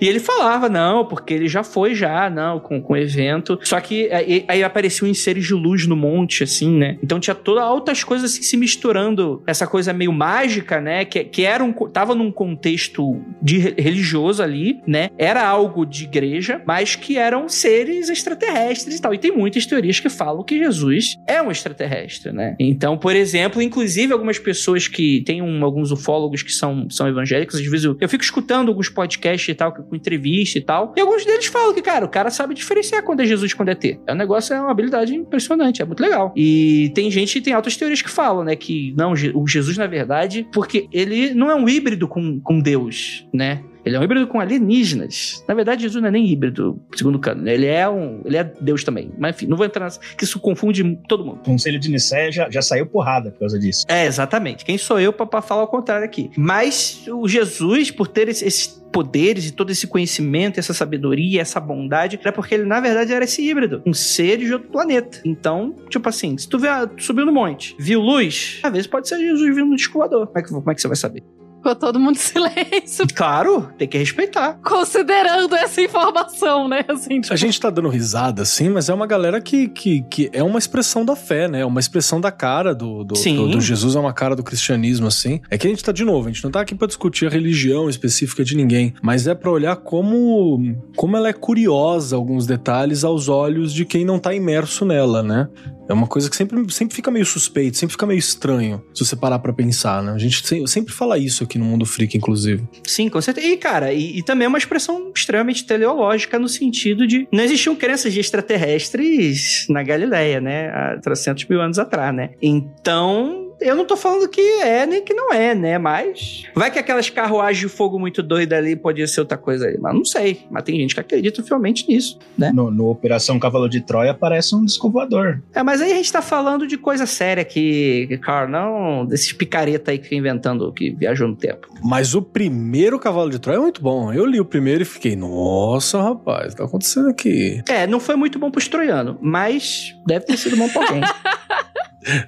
e 0.00 0.08
ele 0.08 0.20
falava, 0.20 0.68
não, 0.68 1.04
porque 1.04 1.32
ele 1.32 1.48
já 1.48 1.62
foi 1.62 1.94
já, 1.94 2.28
não, 2.28 2.60
com, 2.60 2.80
com 2.80 2.92
o 2.92 2.96
evento. 2.96 3.58
Só 3.62 3.80
que 3.80 4.10
aí, 4.12 4.44
aí 4.46 4.62
apareciam 4.62 5.12
seres 5.14 5.46
de 5.46 5.54
luz 5.54 5.86
no 5.86 5.96
monte, 5.96 6.44
assim, 6.44 6.76
né? 6.76 6.98
Então 7.02 7.18
tinha 7.18 7.34
todas 7.34 7.64
outras 7.64 8.04
coisas 8.04 8.32
assim 8.32 8.42
se 8.42 8.56
misturando. 8.56 9.42
Essa 9.46 9.66
coisa 9.66 9.92
meio 9.92 10.12
mágica, 10.12 10.80
né? 10.80 11.04
Que, 11.04 11.24
que 11.24 11.42
era 11.44 11.64
um, 11.64 11.72
tava 11.72 12.14
num 12.14 12.30
contexto 12.30 13.20
de 13.40 13.58
religioso 13.58 14.42
ali, 14.42 14.80
né? 14.86 15.10
Era 15.16 15.46
algo 15.46 15.86
de 15.86 16.04
igreja, 16.04 16.60
mas 16.66 16.94
que 16.94 17.16
eram 17.16 17.48
seres 17.48 18.08
extraterrestres 18.08 18.98
e 18.98 19.00
tal. 19.00 19.14
E 19.14 19.18
tem 19.18 19.32
muitas 19.32 19.64
teorias 19.64 20.00
que 20.00 20.08
falam 20.08 20.42
que 20.42 20.58
Jesus 20.58 21.18
é 21.26 21.40
um 21.40 21.50
extraterrestre, 21.50 22.32
né? 22.32 22.56
Então, 22.58 22.98
por 22.98 23.16
exemplo, 23.16 23.62
inclusive 23.62 24.12
algumas 24.12 24.38
pessoas 24.38 24.88
que 24.88 25.22
tem 25.22 25.40
um, 25.40 25.64
alguns 25.64 25.90
ufólogos 25.90 26.42
que 26.42 26.52
são, 26.52 26.88
são 26.90 27.08
evangélicos, 27.08 27.56
às 27.56 27.66
vezes 27.66 27.84
eu, 27.84 27.96
eu 28.00 28.08
fico 28.08 28.22
escutando 28.22 28.68
alguns 28.68 28.88
podcasts 28.88 29.45
e 29.50 29.54
tal, 29.54 29.72
com 29.72 29.94
entrevista 29.94 30.58
e 30.58 30.62
tal. 30.62 30.92
E 30.96 31.00
alguns 31.00 31.24
deles 31.24 31.46
falam 31.46 31.74
que, 31.74 31.82
cara, 31.82 32.04
o 32.04 32.08
cara 32.08 32.30
sabe 32.30 32.54
diferenciar 32.54 33.02
quando 33.02 33.20
é 33.20 33.24
Jesus 33.24 33.52
e 33.52 33.56
quando 33.56 33.70
é 33.70 33.74
T. 33.74 34.00
É 34.06 34.12
um 34.12 34.16
negócio, 34.16 34.54
é 34.54 34.60
uma 34.60 34.70
habilidade 34.70 35.14
impressionante, 35.14 35.82
é 35.82 35.84
muito 35.84 36.00
legal. 36.00 36.32
E 36.36 36.90
tem 36.94 37.10
gente, 37.10 37.40
tem 37.40 37.52
altas 37.52 37.76
teorias 37.76 38.02
que 38.02 38.10
falam, 38.10 38.44
né, 38.44 38.56
que 38.56 38.94
não, 38.96 39.12
o 39.34 39.46
Jesus, 39.46 39.76
na 39.76 39.86
verdade, 39.86 40.46
porque 40.52 40.88
ele 40.92 41.34
não 41.34 41.50
é 41.50 41.54
um 41.54 41.68
híbrido 41.68 42.08
com, 42.08 42.40
com 42.40 42.60
Deus, 42.60 43.26
né? 43.32 43.62
Ele 43.86 43.94
é 43.94 44.00
um 44.00 44.02
híbrido 44.02 44.26
com 44.26 44.40
alienígenas. 44.40 45.44
Na 45.46 45.54
verdade, 45.54 45.82
Jesus 45.82 46.02
não 46.02 46.08
é 46.08 46.10
nem 46.10 46.26
híbrido, 46.26 46.82
segundo 46.96 47.14
o 47.14 47.18
cano. 47.20 47.48
Ele 47.48 47.66
é 47.66 47.88
um. 47.88 48.20
Ele 48.24 48.36
é 48.36 48.42
Deus 48.42 48.82
também. 48.82 49.12
Mas 49.16 49.36
enfim, 49.36 49.46
não 49.46 49.56
vou 49.56 49.64
entrar 49.64 49.84
nessa. 49.84 50.00
que 50.00 50.24
isso 50.24 50.40
confunde 50.40 50.98
todo 51.08 51.24
mundo. 51.24 51.38
O 51.38 51.44
conselho 51.44 51.78
de 51.78 51.88
Nicéia 51.88 52.32
já, 52.32 52.50
já 52.50 52.60
saiu 52.60 52.86
porrada 52.86 53.30
por 53.30 53.38
causa 53.38 53.58
disso. 53.60 53.84
É, 53.88 54.04
exatamente. 54.04 54.64
Quem 54.64 54.76
sou 54.76 54.98
eu 54.98 55.12
para 55.12 55.40
falar 55.40 55.62
o 55.62 55.68
contrário 55.68 56.04
aqui? 56.04 56.30
Mas 56.36 57.06
o 57.08 57.28
Jesus, 57.28 57.92
por 57.92 58.08
ter 58.08 58.28
esses 58.28 58.66
poderes 58.96 59.48
e 59.48 59.52
todo 59.52 59.70
esse 59.70 59.86
conhecimento, 59.86 60.58
essa 60.58 60.72
sabedoria, 60.72 61.42
essa 61.42 61.60
bondade, 61.60 62.18
é 62.24 62.32
porque 62.32 62.54
ele, 62.54 62.64
na 62.64 62.80
verdade, 62.80 63.12
era 63.12 63.24
esse 63.24 63.46
híbrido, 63.46 63.82
um 63.86 63.92
ser 63.92 64.38
de 64.38 64.52
outro 64.52 64.70
planeta. 64.70 65.20
Então, 65.24 65.74
tipo 65.88 66.08
assim, 66.08 66.36
se 66.38 66.48
tu 66.48 66.58
vê, 66.58 66.68
subiu 66.98 67.26
no 67.26 67.32
monte, 67.32 67.76
viu 67.78 68.00
luz, 68.00 68.58
às 68.62 68.72
vezes 68.72 68.86
pode 68.86 69.06
ser 69.06 69.18
Jesus 69.18 69.54
vindo 69.54 69.66
no 69.66 69.76
disco 69.76 69.98
Como 69.98 70.24
é 70.34 70.42
como 70.42 70.70
é 70.70 70.74
que 70.74 70.80
você 70.80 70.88
vai 70.88 70.96
saber? 70.96 71.22
Ficou 71.66 71.74
todo 71.74 71.98
mundo 71.98 72.14
em 72.14 72.20
silêncio. 72.20 73.06
Claro, 73.16 73.70
tem 73.78 73.88
que 73.88 73.96
respeitar. 73.96 74.58
Considerando 74.62 75.54
essa 75.56 75.80
informação, 75.80 76.68
né? 76.68 76.84
Assim, 76.86 77.20
tipo... 77.20 77.32
A 77.32 77.36
gente 77.36 77.58
tá 77.58 77.70
dando 77.70 77.88
risada, 77.88 78.44
sim, 78.44 78.68
mas 78.68 78.88
é 78.88 78.94
uma 78.94 79.06
galera 79.06 79.40
que, 79.40 79.68
que, 79.68 80.02
que 80.02 80.30
é 80.32 80.42
uma 80.42 80.58
expressão 80.58 81.04
da 81.04 81.16
fé, 81.16 81.48
né? 81.48 81.60
É 81.60 81.66
uma 81.66 81.80
expressão 81.80 82.20
da 82.20 82.30
cara 82.30 82.74
do, 82.74 83.02
do, 83.02 83.14
do, 83.14 83.48
do, 83.48 83.60
Jesus, 83.60 83.96
é 83.96 83.98
uma 83.98 84.12
cara 84.12 84.36
do 84.36 84.42
cristianismo, 84.42 85.06
assim. 85.06 85.40
É 85.50 85.56
que 85.56 85.66
a 85.66 85.70
gente 85.70 85.82
tá, 85.82 85.92
de 85.92 86.04
novo, 86.04 86.28
a 86.28 86.32
gente 86.32 86.44
não 86.44 86.50
tá 86.50 86.60
aqui 86.60 86.74
pra 86.74 86.86
discutir 86.86 87.26
a 87.26 87.30
religião 87.30 87.88
específica 87.88 88.44
de 88.44 88.54
ninguém, 88.54 88.92
mas 89.02 89.26
é 89.26 89.34
pra 89.34 89.50
olhar 89.50 89.76
como, 89.76 90.76
como 90.94 91.16
ela 91.16 91.28
é 91.28 91.32
curiosa, 91.32 92.16
alguns 92.16 92.46
detalhes, 92.46 93.02
aos 93.02 93.28
olhos 93.28 93.72
de 93.72 93.84
quem 93.84 94.04
não 94.04 94.18
tá 94.18 94.34
imerso 94.34 94.84
nela, 94.84 95.22
né? 95.22 95.48
É 95.88 95.92
uma 95.92 96.06
coisa 96.06 96.28
que 96.28 96.36
sempre, 96.36 96.72
sempre 96.72 96.94
fica 96.94 97.10
meio 97.10 97.26
suspeito, 97.26 97.76
sempre 97.76 97.92
fica 97.92 98.06
meio 98.06 98.18
estranho, 98.18 98.82
se 98.94 99.04
você 99.04 99.16
parar 99.16 99.38
pra 99.38 99.52
pensar, 99.52 100.02
né? 100.02 100.12
A 100.12 100.18
gente 100.18 100.42
sempre 100.68 100.92
fala 100.92 101.18
isso 101.18 101.44
aqui 101.44 101.58
no 101.58 101.64
Mundo 101.64 101.86
Freak, 101.86 102.16
inclusive. 102.16 102.64
Sim, 102.84 103.08
com 103.08 103.20
certeza. 103.20 103.46
E, 103.46 103.56
cara, 103.56 103.92
e, 103.92 104.18
e 104.18 104.22
também 104.22 104.46
é 104.46 104.48
uma 104.48 104.58
expressão 104.58 105.12
extremamente 105.14 105.64
teleológica 105.64 106.38
no 106.38 106.48
sentido 106.48 107.06
de 107.06 107.28
não 107.32 107.44
existiam 107.44 107.74
crenças 107.76 108.12
de 108.12 108.20
extraterrestres 108.20 109.66
na 109.68 109.82
Galileia, 109.82 110.40
né? 110.40 110.68
Há 110.68 110.98
300 111.02 111.46
mil 111.46 111.60
anos 111.60 111.78
atrás, 111.78 112.14
né? 112.14 112.30
Então, 112.40 113.45
eu 113.60 113.74
não 113.74 113.84
tô 113.84 113.96
falando 113.96 114.28
que 114.28 114.40
é 114.40 114.86
nem 114.86 115.02
que 115.02 115.14
não 115.14 115.32
é, 115.32 115.54
né? 115.54 115.78
Mas. 115.78 116.44
Vai 116.54 116.70
que 116.70 116.78
aquelas 116.78 117.08
carruagens 117.10 117.58
de 117.58 117.68
fogo 117.68 117.98
muito 117.98 118.22
doidas 118.22 118.58
ali 118.58 118.76
podia 118.76 119.06
ser 119.06 119.20
outra 119.20 119.38
coisa 119.38 119.66
aí. 119.66 119.78
Mas 119.78 119.94
não 119.94 120.04
sei. 120.04 120.46
Mas 120.50 120.62
tem 120.62 120.78
gente 120.80 120.94
que 120.94 121.00
acredita 121.00 121.42
fielmente 121.42 121.88
nisso, 121.88 122.18
né? 122.36 122.50
No, 122.52 122.70
no 122.70 122.88
Operação 122.88 123.38
Cavalo 123.38 123.68
de 123.68 123.80
Troia 123.80 124.10
aparece 124.10 124.54
um 124.54 124.64
descovador. 124.64 125.40
É, 125.54 125.62
mas 125.62 125.80
aí 125.80 125.92
a 125.92 125.96
gente 125.96 126.12
tá 126.12 126.22
falando 126.22 126.66
de 126.66 126.76
coisa 126.76 127.06
séria 127.06 127.42
aqui, 127.42 128.18
cara. 128.22 128.46
Não 128.46 129.04
desses 129.04 129.32
picareta 129.32 129.90
aí 129.90 129.98
que 129.98 130.04
fica 130.04 130.16
inventando 130.16 130.72
que 130.72 130.90
viajou 130.90 131.28
no 131.28 131.36
tempo. 131.36 131.68
Mas 131.82 132.14
o 132.14 132.22
primeiro 132.22 132.98
Cavalo 132.98 133.30
de 133.30 133.38
Troia 133.38 133.56
é 133.56 133.60
muito 133.60 133.80
bom. 133.80 134.12
Eu 134.12 134.26
li 134.26 134.40
o 134.40 134.44
primeiro 134.44 134.82
e 134.82 134.86
fiquei, 134.86 135.16
nossa, 135.16 136.00
rapaz, 136.00 136.54
tá 136.54 136.64
acontecendo 136.64 137.08
aqui. 137.08 137.62
É, 137.68 137.86
não 137.86 138.00
foi 138.00 138.16
muito 138.16 138.38
bom 138.38 138.50
pro 138.50 138.66
troiano, 138.68 139.16
mas 139.20 139.94
deve 140.06 140.26
ter 140.26 140.36
sido 140.36 140.56
bom 140.56 140.68
pra 140.68 140.82
alguém. 140.82 141.02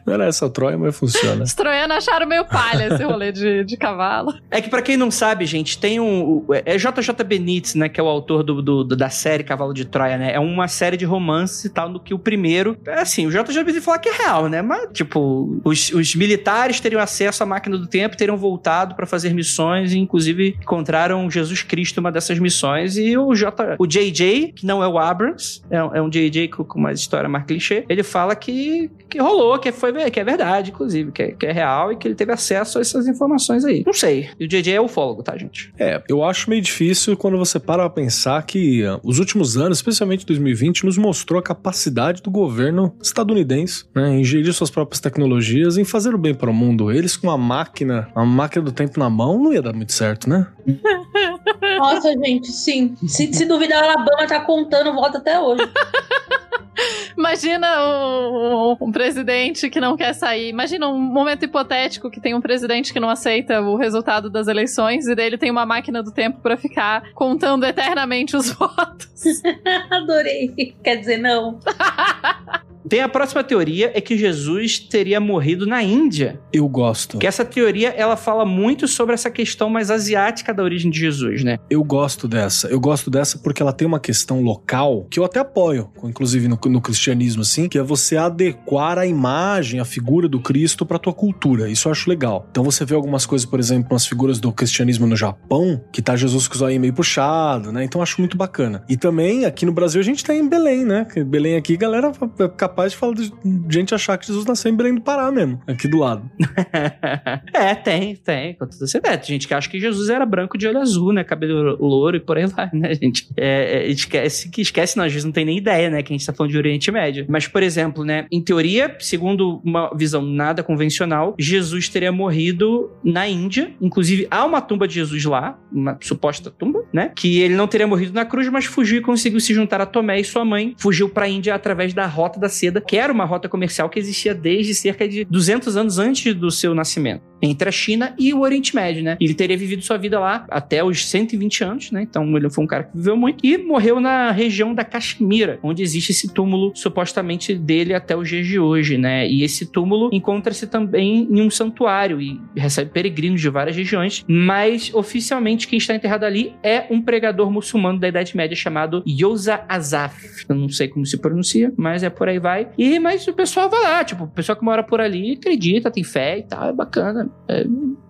Não 0.04 0.14
era 0.14 0.26
essa 0.26 0.48
Troia, 0.48 0.76
mas 0.76 0.96
funciona. 0.96 1.44
Os 1.44 1.54
troianos 1.54 1.96
acharam 1.96 2.26
meio 2.26 2.44
palha 2.44 2.94
esse 2.94 3.02
rolê 3.04 3.32
de, 3.32 3.64
de 3.64 3.76
cavalo. 3.76 4.34
É 4.50 4.60
que 4.60 4.68
para 4.68 4.82
quem 4.82 4.96
não 4.96 5.10
sabe, 5.10 5.46
gente, 5.46 5.78
tem 5.78 6.00
um... 6.00 6.44
É 6.64 6.76
JJ 6.76 7.24
Benítez, 7.24 7.74
né, 7.74 7.88
que 7.88 8.00
é 8.00 8.02
o 8.02 8.06
autor 8.06 8.42
do, 8.42 8.62
do, 8.62 8.84
da 8.84 9.10
série 9.10 9.44
Cavalo 9.44 9.72
de 9.72 9.84
Troia, 9.84 10.16
né? 10.16 10.32
É 10.32 10.40
uma 10.40 10.68
série 10.68 10.96
de 10.96 11.04
romances 11.04 11.64
e 11.64 11.70
tal, 11.70 11.88
no 11.88 12.00
que 12.00 12.14
o 12.14 12.18
primeiro... 12.18 12.76
É 12.86 13.00
assim, 13.00 13.26
o 13.26 13.30
JJ 13.30 13.62
Benítez 13.62 13.84
fala 13.84 13.98
que 13.98 14.08
é 14.08 14.12
real, 14.12 14.48
né? 14.48 14.62
Mas, 14.62 14.88
tipo, 14.92 15.60
os, 15.64 15.90
os 15.92 16.14
militares 16.14 16.80
teriam 16.80 17.00
acesso 17.00 17.42
à 17.42 17.46
máquina 17.46 17.76
do 17.76 17.86
tempo, 17.86 18.16
teriam 18.16 18.36
voltado 18.36 18.94
para 18.94 19.06
fazer 19.06 19.32
missões 19.34 19.92
e, 19.92 19.98
inclusive, 19.98 20.56
encontraram 20.60 21.30
Jesus 21.30 21.62
Cristo 21.62 21.98
uma 21.98 22.10
dessas 22.10 22.38
missões 22.38 22.96
e 22.96 23.16
o 23.16 23.34
J... 23.34 23.76
O 23.78 23.86
JJ, 23.86 24.52
que 24.54 24.66
não 24.66 24.82
é 24.82 24.88
o 24.88 24.98
Abrams, 24.98 25.62
é, 25.70 25.76
é 25.76 26.02
um 26.02 26.08
JJ 26.08 26.48
com 26.48 26.78
uma 26.78 26.92
história 26.92 27.28
mais 27.28 27.44
clichê, 27.44 27.84
ele 27.88 28.02
fala 28.02 28.34
que, 28.34 28.90
que 29.08 29.18
rolou, 29.18 29.58
que 29.58 29.67
que, 29.72 29.78
foi, 29.78 30.10
que 30.10 30.20
é 30.20 30.24
verdade, 30.24 30.70
inclusive, 30.70 31.12
que 31.12 31.22
é, 31.22 31.32
que 31.32 31.46
é 31.46 31.52
real 31.52 31.92
e 31.92 31.96
que 31.96 32.06
ele 32.06 32.14
teve 32.14 32.32
acesso 32.32 32.78
a 32.78 32.80
essas 32.80 33.06
informações 33.06 33.64
aí. 33.64 33.82
Não 33.84 33.92
sei. 33.92 34.28
E 34.38 34.44
o 34.44 34.48
JJ 34.48 34.74
é 34.74 34.80
ufólogo, 34.80 35.22
tá, 35.22 35.36
gente? 35.36 35.72
É, 35.78 36.02
eu 36.08 36.22
acho 36.22 36.48
meio 36.50 36.62
difícil 36.62 37.16
quando 37.16 37.38
você 37.38 37.58
para 37.58 37.88
pra 37.88 37.90
pensar 37.90 38.42
que 38.42 38.84
uh, 38.84 39.00
os 39.02 39.18
últimos 39.18 39.56
anos, 39.56 39.78
especialmente 39.78 40.26
2020, 40.26 40.84
nos 40.84 40.98
mostrou 40.98 41.38
a 41.38 41.42
capacidade 41.42 42.22
do 42.22 42.30
governo 42.30 42.94
estadunidense 43.02 43.84
né, 43.94 44.16
em 44.16 44.24
gerir 44.24 44.52
suas 44.52 44.70
próprias 44.70 45.00
tecnologias, 45.00 45.78
em 45.78 45.84
fazer 45.84 46.14
o 46.14 46.18
bem 46.18 46.34
para 46.34 46.50
o 46.50 46.54
mundo. 46.54 46.92
Eles 46.92 47.16
com 47.16 47.30
a 47.30 47.38
máquina, 47.38 48.08
a 48.14 48.24
máquina 48.24 48.64
do 48.64 48.72
tempo 48.72 48.98
na 48.98 49.08
mão, 49.08 49.42
não 49.42 49.52
ia 49.52 49.62
dar 49.62 49.72
muito 49.72 49.92
certo, 49.92 50.28
né? 50.28 50.46
Nossa, 51.78 52.12
gente, 52.12 52.48
sim. 52.48 52.96
Se, 53.06 53.32
se 53.32 53.44
duvidar, 53.44 53.82
a 53.82 53.92
Alabama 53.92 54.26
tá 54.26 54.40
contando 54.40 54.92
voto 54.92 55.18
até 55.18 55.38
hoje. 55.40 55.62
Imagina 57.16 57.66
um, 57.84 58.76
um, 58.80 58.92
presidente 58.92 59.57
que 59.66 59.80
não 59.80 59.96
quer 59.96 60.12
sair. 60.12 60.48
Imagina 60.48 60.88
um 60.88 60.98
momento 60.98 61.44
hipotético 61.44 62.10
que 62.10 62.20
tem 62.20 62.34
um 62.34 62.40
presidente 62.40 62.92
que 62.92 63.00
não 63.00 63.10
aceita 63.10 63.60
o 63.60 63.76
resultado 63.76 64.30
das 64.30 64.46
eleições 64.46 65.06
e 65.06 65.14
dele 65.14 65.38
tem 65.38 65.50
uma 65.50 65.66
máquina 65.66 66.02
do 66.02 66.12
tempo 66.12 66.40
para 66.40 66.56
ficar 66.56 67.12
contando 67.14 67.64
eternamente 67.64 68.36
os 68.36 68.50
votos. 68.54 69.42
Adorei. 69.90 70.74
Quer 70.82 70.96
dizer, 70.96 71.18
não. 71.18 71.58
Tem 72.88 73.00
a 73.00 73.08
próxima 73.08 73.44
teoria, 73.44 73.92
é 73.94 74.00
que 74.00 74.16
Jesus 74.16 74.78
teria 74.78 75.20
morrido 75.20 75.66
na 75.66 75.82
Índia. 75.82 76.40
Eu 76.52 76.68
gosto. 76.68 77.18
Que 77.18 77.26
essa 77.26 77.44
teoria, 77.44 77.90
ela 77.90 78.16
fala 78.16 78.44
muito 78.46 78.88
sobre 78.88 79.14
essa 79.14 79.30
questão 79.30 79.68
mais 79.68 79.90
asiática 79.90 80.54
da 80.54 80.62
origem 80.62 80.90
de 80.90 80.98
Jesus, 80.98 81.44
né? 81.44 81.58
Eu 81.68 81.84
gosto 81.84 82.26
dessa. 82.26 82.68
Eu 82.68 82.80
gosto 82.80 83.10
dessa 83.10 83.38
porque 83.38 83.62
ela 83.62 83.72
tem 83.72 83.86
uma 83.86 84.00
questão 84.00 84.40
local 84.40 85.06
que 85.10 85.18
eu 85.18 85.24
até 85.24 85.40
apoio, 85.40 85.90
inclusive 86.04 86.48
no, 86.48 86.58
no 86.66 86.80
cristianismo, 86.80 87.42
assim, 87.42 87.68
que 87.68 87.78
é 87.78 87.82
você 87.82 88.16
adequar 88.16 88.98
a 88.98 89.06
imagem, 89.06 89.80
a 89.80 89.84
figura 89.84 90.28
do 90.28 90.40
Cristo 90.40 90.86
pra 90.86 90.98
tua 90.98 91.12
cultura. 91.12 91.68
Isso 91.68 91.88
eu 91.88 91.92
acho 91.92 92.08
legal. 92.08 92.46
Então 92.50 92.64
você 92.64 92.84
vê 92.84 92.94
algumas 92.94 93.26
coisas, 93.26 93.46
por 93.46 93.60
exemplo, 93.60 93.92
nas 93.92 94.06
figuras 94.06 94.40
do 94.40 94.52
cristianismo 94.52 95.06
no 95.06 95.16
Japão, 95.16 95.82
que 95.92 96.00
tá 96.00 96.16
Jesus 96.16 96.48
com 96.48 96.54
os 96.54 96.62
olhos 96.62 96.78
meio 96.78 96.92
puxado, 96.92 97.72
né? 97.72 97.84
Então 97.84 97.98
eu 97.98 98.02
acho 98.02 98.20
muito 98.20 98.36
bacana. 98.36 98.84
E 98.88 98.96
também 98.96 99.44
aqui 99.44 99.66
no 99.66 99.72
Brasil 99.72 100.00
a 100.00 100.04
gente 100.04 100.24
tem 100.24 100.40
em 100.40 100.48
Belém, 100.48 100.84
né? 100.84 101.06
Belém 101.26 101.56
aqui, 101.56 101.76
galera 101.76 102.12
é 102.38 102.48
capaz 102.48 102.77
de 102.86 102.96
falar 102.96 103.14
de 103.14 103.32
gente 103.70 103.94
achar 103.94 104.16
que 104.18 104.26
Jesus 104.26 104.44
nasceu 104.44 104.70
em 104.70 104.76
Belém 104.76 104.94
do 104.94 105.00
Pará 105.00 105.30
mesmo, 105.30 105.60
aqui 105.66 105.88
do 105.88 105.98
lado. 105.98 106.30
é, 107.52 107.74
tem, 107.74 108.16
tem. 108.16 108.54
Com 108.54 108.66
toda 108.66 109.22
gente 109.22 109.48
que 109.48 109.54
acha 109.54 109.68
que 109.68 109.80
Jesus 109.80 110.08
era 110.08 110.24
branco 110.24 110.56
de 110.56 110.66
olho 110.66 110.78
azul, 110.78 111.12
né? 111.12 111.24
Cabelo 111.24 111.76
louro 111.80 112.16
e 112.16 112.20
por 112.20 112.36
aí 112.36 112.46
vai, 112.46 112.68
né, 112.72 112.94
gente? 112.94 113.28
É, 113.36 113.78
é, 113.78 113.88
esquece 113.88 114.50
que 114.50 114.60
esquece, 114.60 114.96
não, 114.96 115.04
às 115.04 115.12
vezes 115.12 115.24
não 115.24 115.32
tem 115.32 115.44
nem 115.44 115.58
ideia, 115.58 115.90
né? 115.90 116.02
Que 116.02 116.12
a 116.12 116.16
gente 116.16 116.26
tá 116.26 116.32
falando 116.32 116.52
de 116.52 116.58
Oriente 116.58 116.90
Médio. 116.90 117.26
Mas, 117.28 117.46
por 117.46 117.62
exemplo, 117.62 118.04
né? 118.04 118.26
Em 118.30 118.42
teoria, 118.42 118.96
segundo 119.00 119.60
uma 119.64 119.90
visão 119.94 120.22
nada 120.22 120.62
convencional, 120.62 121.34
Jesus 121.38 121.88
teria 121.88 122.12
morrido 122.12 122.90
na 123.02 123.28
Índia. 123.28 123.72
Inclusive, 123.80 124.26
há 124.30 124.44
uma 124.44 124.60
tumba 124.60 124.86
de 124.86 124.94
Jesus 124.94 125.24
lá, 125.24 125.58
uma 125.72 125.98
suposta 126.00 126.50
tumba, 126.50 126.84
né? 126.92 127.12
Que 127.14 127.40
ele 127.40 127.54
não 127.54 127.66
teria 127.66 127.86
morrido 127.86 128.12
na 128.12 128.24
cruz, 128.24 128.48
mas 128.48 128.64
fugiu 128.64 128.98
e 128.98 129.00
conseguiu 129.00 129.40
se 129.40 129.54
juntar 129.54 129.80
a 129.80 129.86
Tomé 129.86 130.20
e 130.20 130.24
sua 130.24 130.44
mãe. 130.44 130.74
Fugiu 130.78 131.08
pra 131.08 131.28
Índia 131.28 131.54
através 131.54 131.94
da 131.94 132.06
Rota 132.06 132.38
da 132.38 132.48
Seda, 132.48 132.67
que 132.80 132.96
era 132.96 133.12
uma 133.12 133.24
rota 133.24 133.48
comercial 133.48 133.88
que 133.88 133.98
existia 133.98 134.34
desde 134.34 134.74
cerca 134.74 135.08
de 135.08 135.24
200 135.24 135.76
anos 135.76 135.98
antes 135.98 136.34
do 136.34 136.50
seu 136.50 136.74
nascimento 136.74 137.27
entre 137.40 137.68
a 137.68 137.72
China 137.72 138.14
e 138.18 138.32
o 138.34 138.40
Oriente 138.40 138.74
Médio, 138.74 139.02
né? 139.02 139.16
Ele 139.20 139.34
teria 139.34 139.56
vivido 139.56 139.82
sua 139.82 139.96
vida 139.96 140.18
lá 140.18 140.46
até 140.50 140.82
os 140.82 141.06
120 141.06 141.64
anos, 141.64 141.90
né? 141.90 142.02
Então 142.02 142.36
ele 142.36 142.50
foi 142.50 142.64
um 142.64 142.66
cara 142.66 142.84
que 142.84 142.96
viveu 142.96 143.16
muito 143.16 143.44
e 143.44 143.58
morreu 143.58 144.00
na 144.00 144.30
região 144.30 144.74
da 144.74 144.84
Caxemira, 144.84 145.58
onde 145.62 145.82
existe 145.82 146.12
esse 146.12 146.32
túmulo 146.32 146.72
supostamente 146.74 147.54
dele 147.54 147.94
até 147.94 148.16
os 148.16 148.28
dias 148.28 148.46
de 148.46 148.58
hoje, 148.58 148.98
né? 148.98 149.28
E 149.28 149.42
esse 149.42 149.66
túmulo 149.66 150.10
encontra-se 150.12 150.66
também 150.66 151.28
em 151.30 151.40
um 151.40 151.50
santuário 151.50 152.20
e 152.20 152.40
recebe 152.56 152.90
peregrinos 152.90 153.40
de 153.40 153.48
várias 153.48 153.76
regiões, 153.76 154.24
mas 154.28 154.92
oficialmente 154.92 155.66
quem 155.66 155.78
está 155.78 155.94
enterrado 155.94 156.24
ali 156.24 156.54
é 156.62 156.86
um 156.90 157.00
pregador 157.00 157.50
muçulmano 157.50 157.98
da 157.98 158.08
Idade 158.08 158.36
Média 158.36 158.56
chamado 158.56 159.02
Yosa 159.06 159.64
Azaf. 159.68 160.46
Eu 160.48 160.54
não 160.54 160.68
sei 160.68 160.88
como 160.88 161.04
se 161.06 161.18
pronuncia, 161.18 161.72
mas 161.76 162.02
é 162.02 162.10
por 162.10 162.28
aí 162.28 162.38
vai. 162.38 162.68
E 162.76 162.98
mas 162.98 163.26
o 163.26 163.32
pessoal 163.32 163.68
vai 163.68 163.82
lá, 163.82 164.04
tipo, 164.04 164.24
o 164.24 164.28
pessoal 164.28 164.56
que 164.56 164.64
mora 164.64 164.82
por 164.82 165.00
ali 165.00 165.32
acredita, 165.32 165.90
tem 165.90 166.04
fé 166.04 166.38
e 166.38 166.42
tal, 166.42 166.68
é 166.68 166.72
bacana. 166.72 167.27
É, 167.48 167.64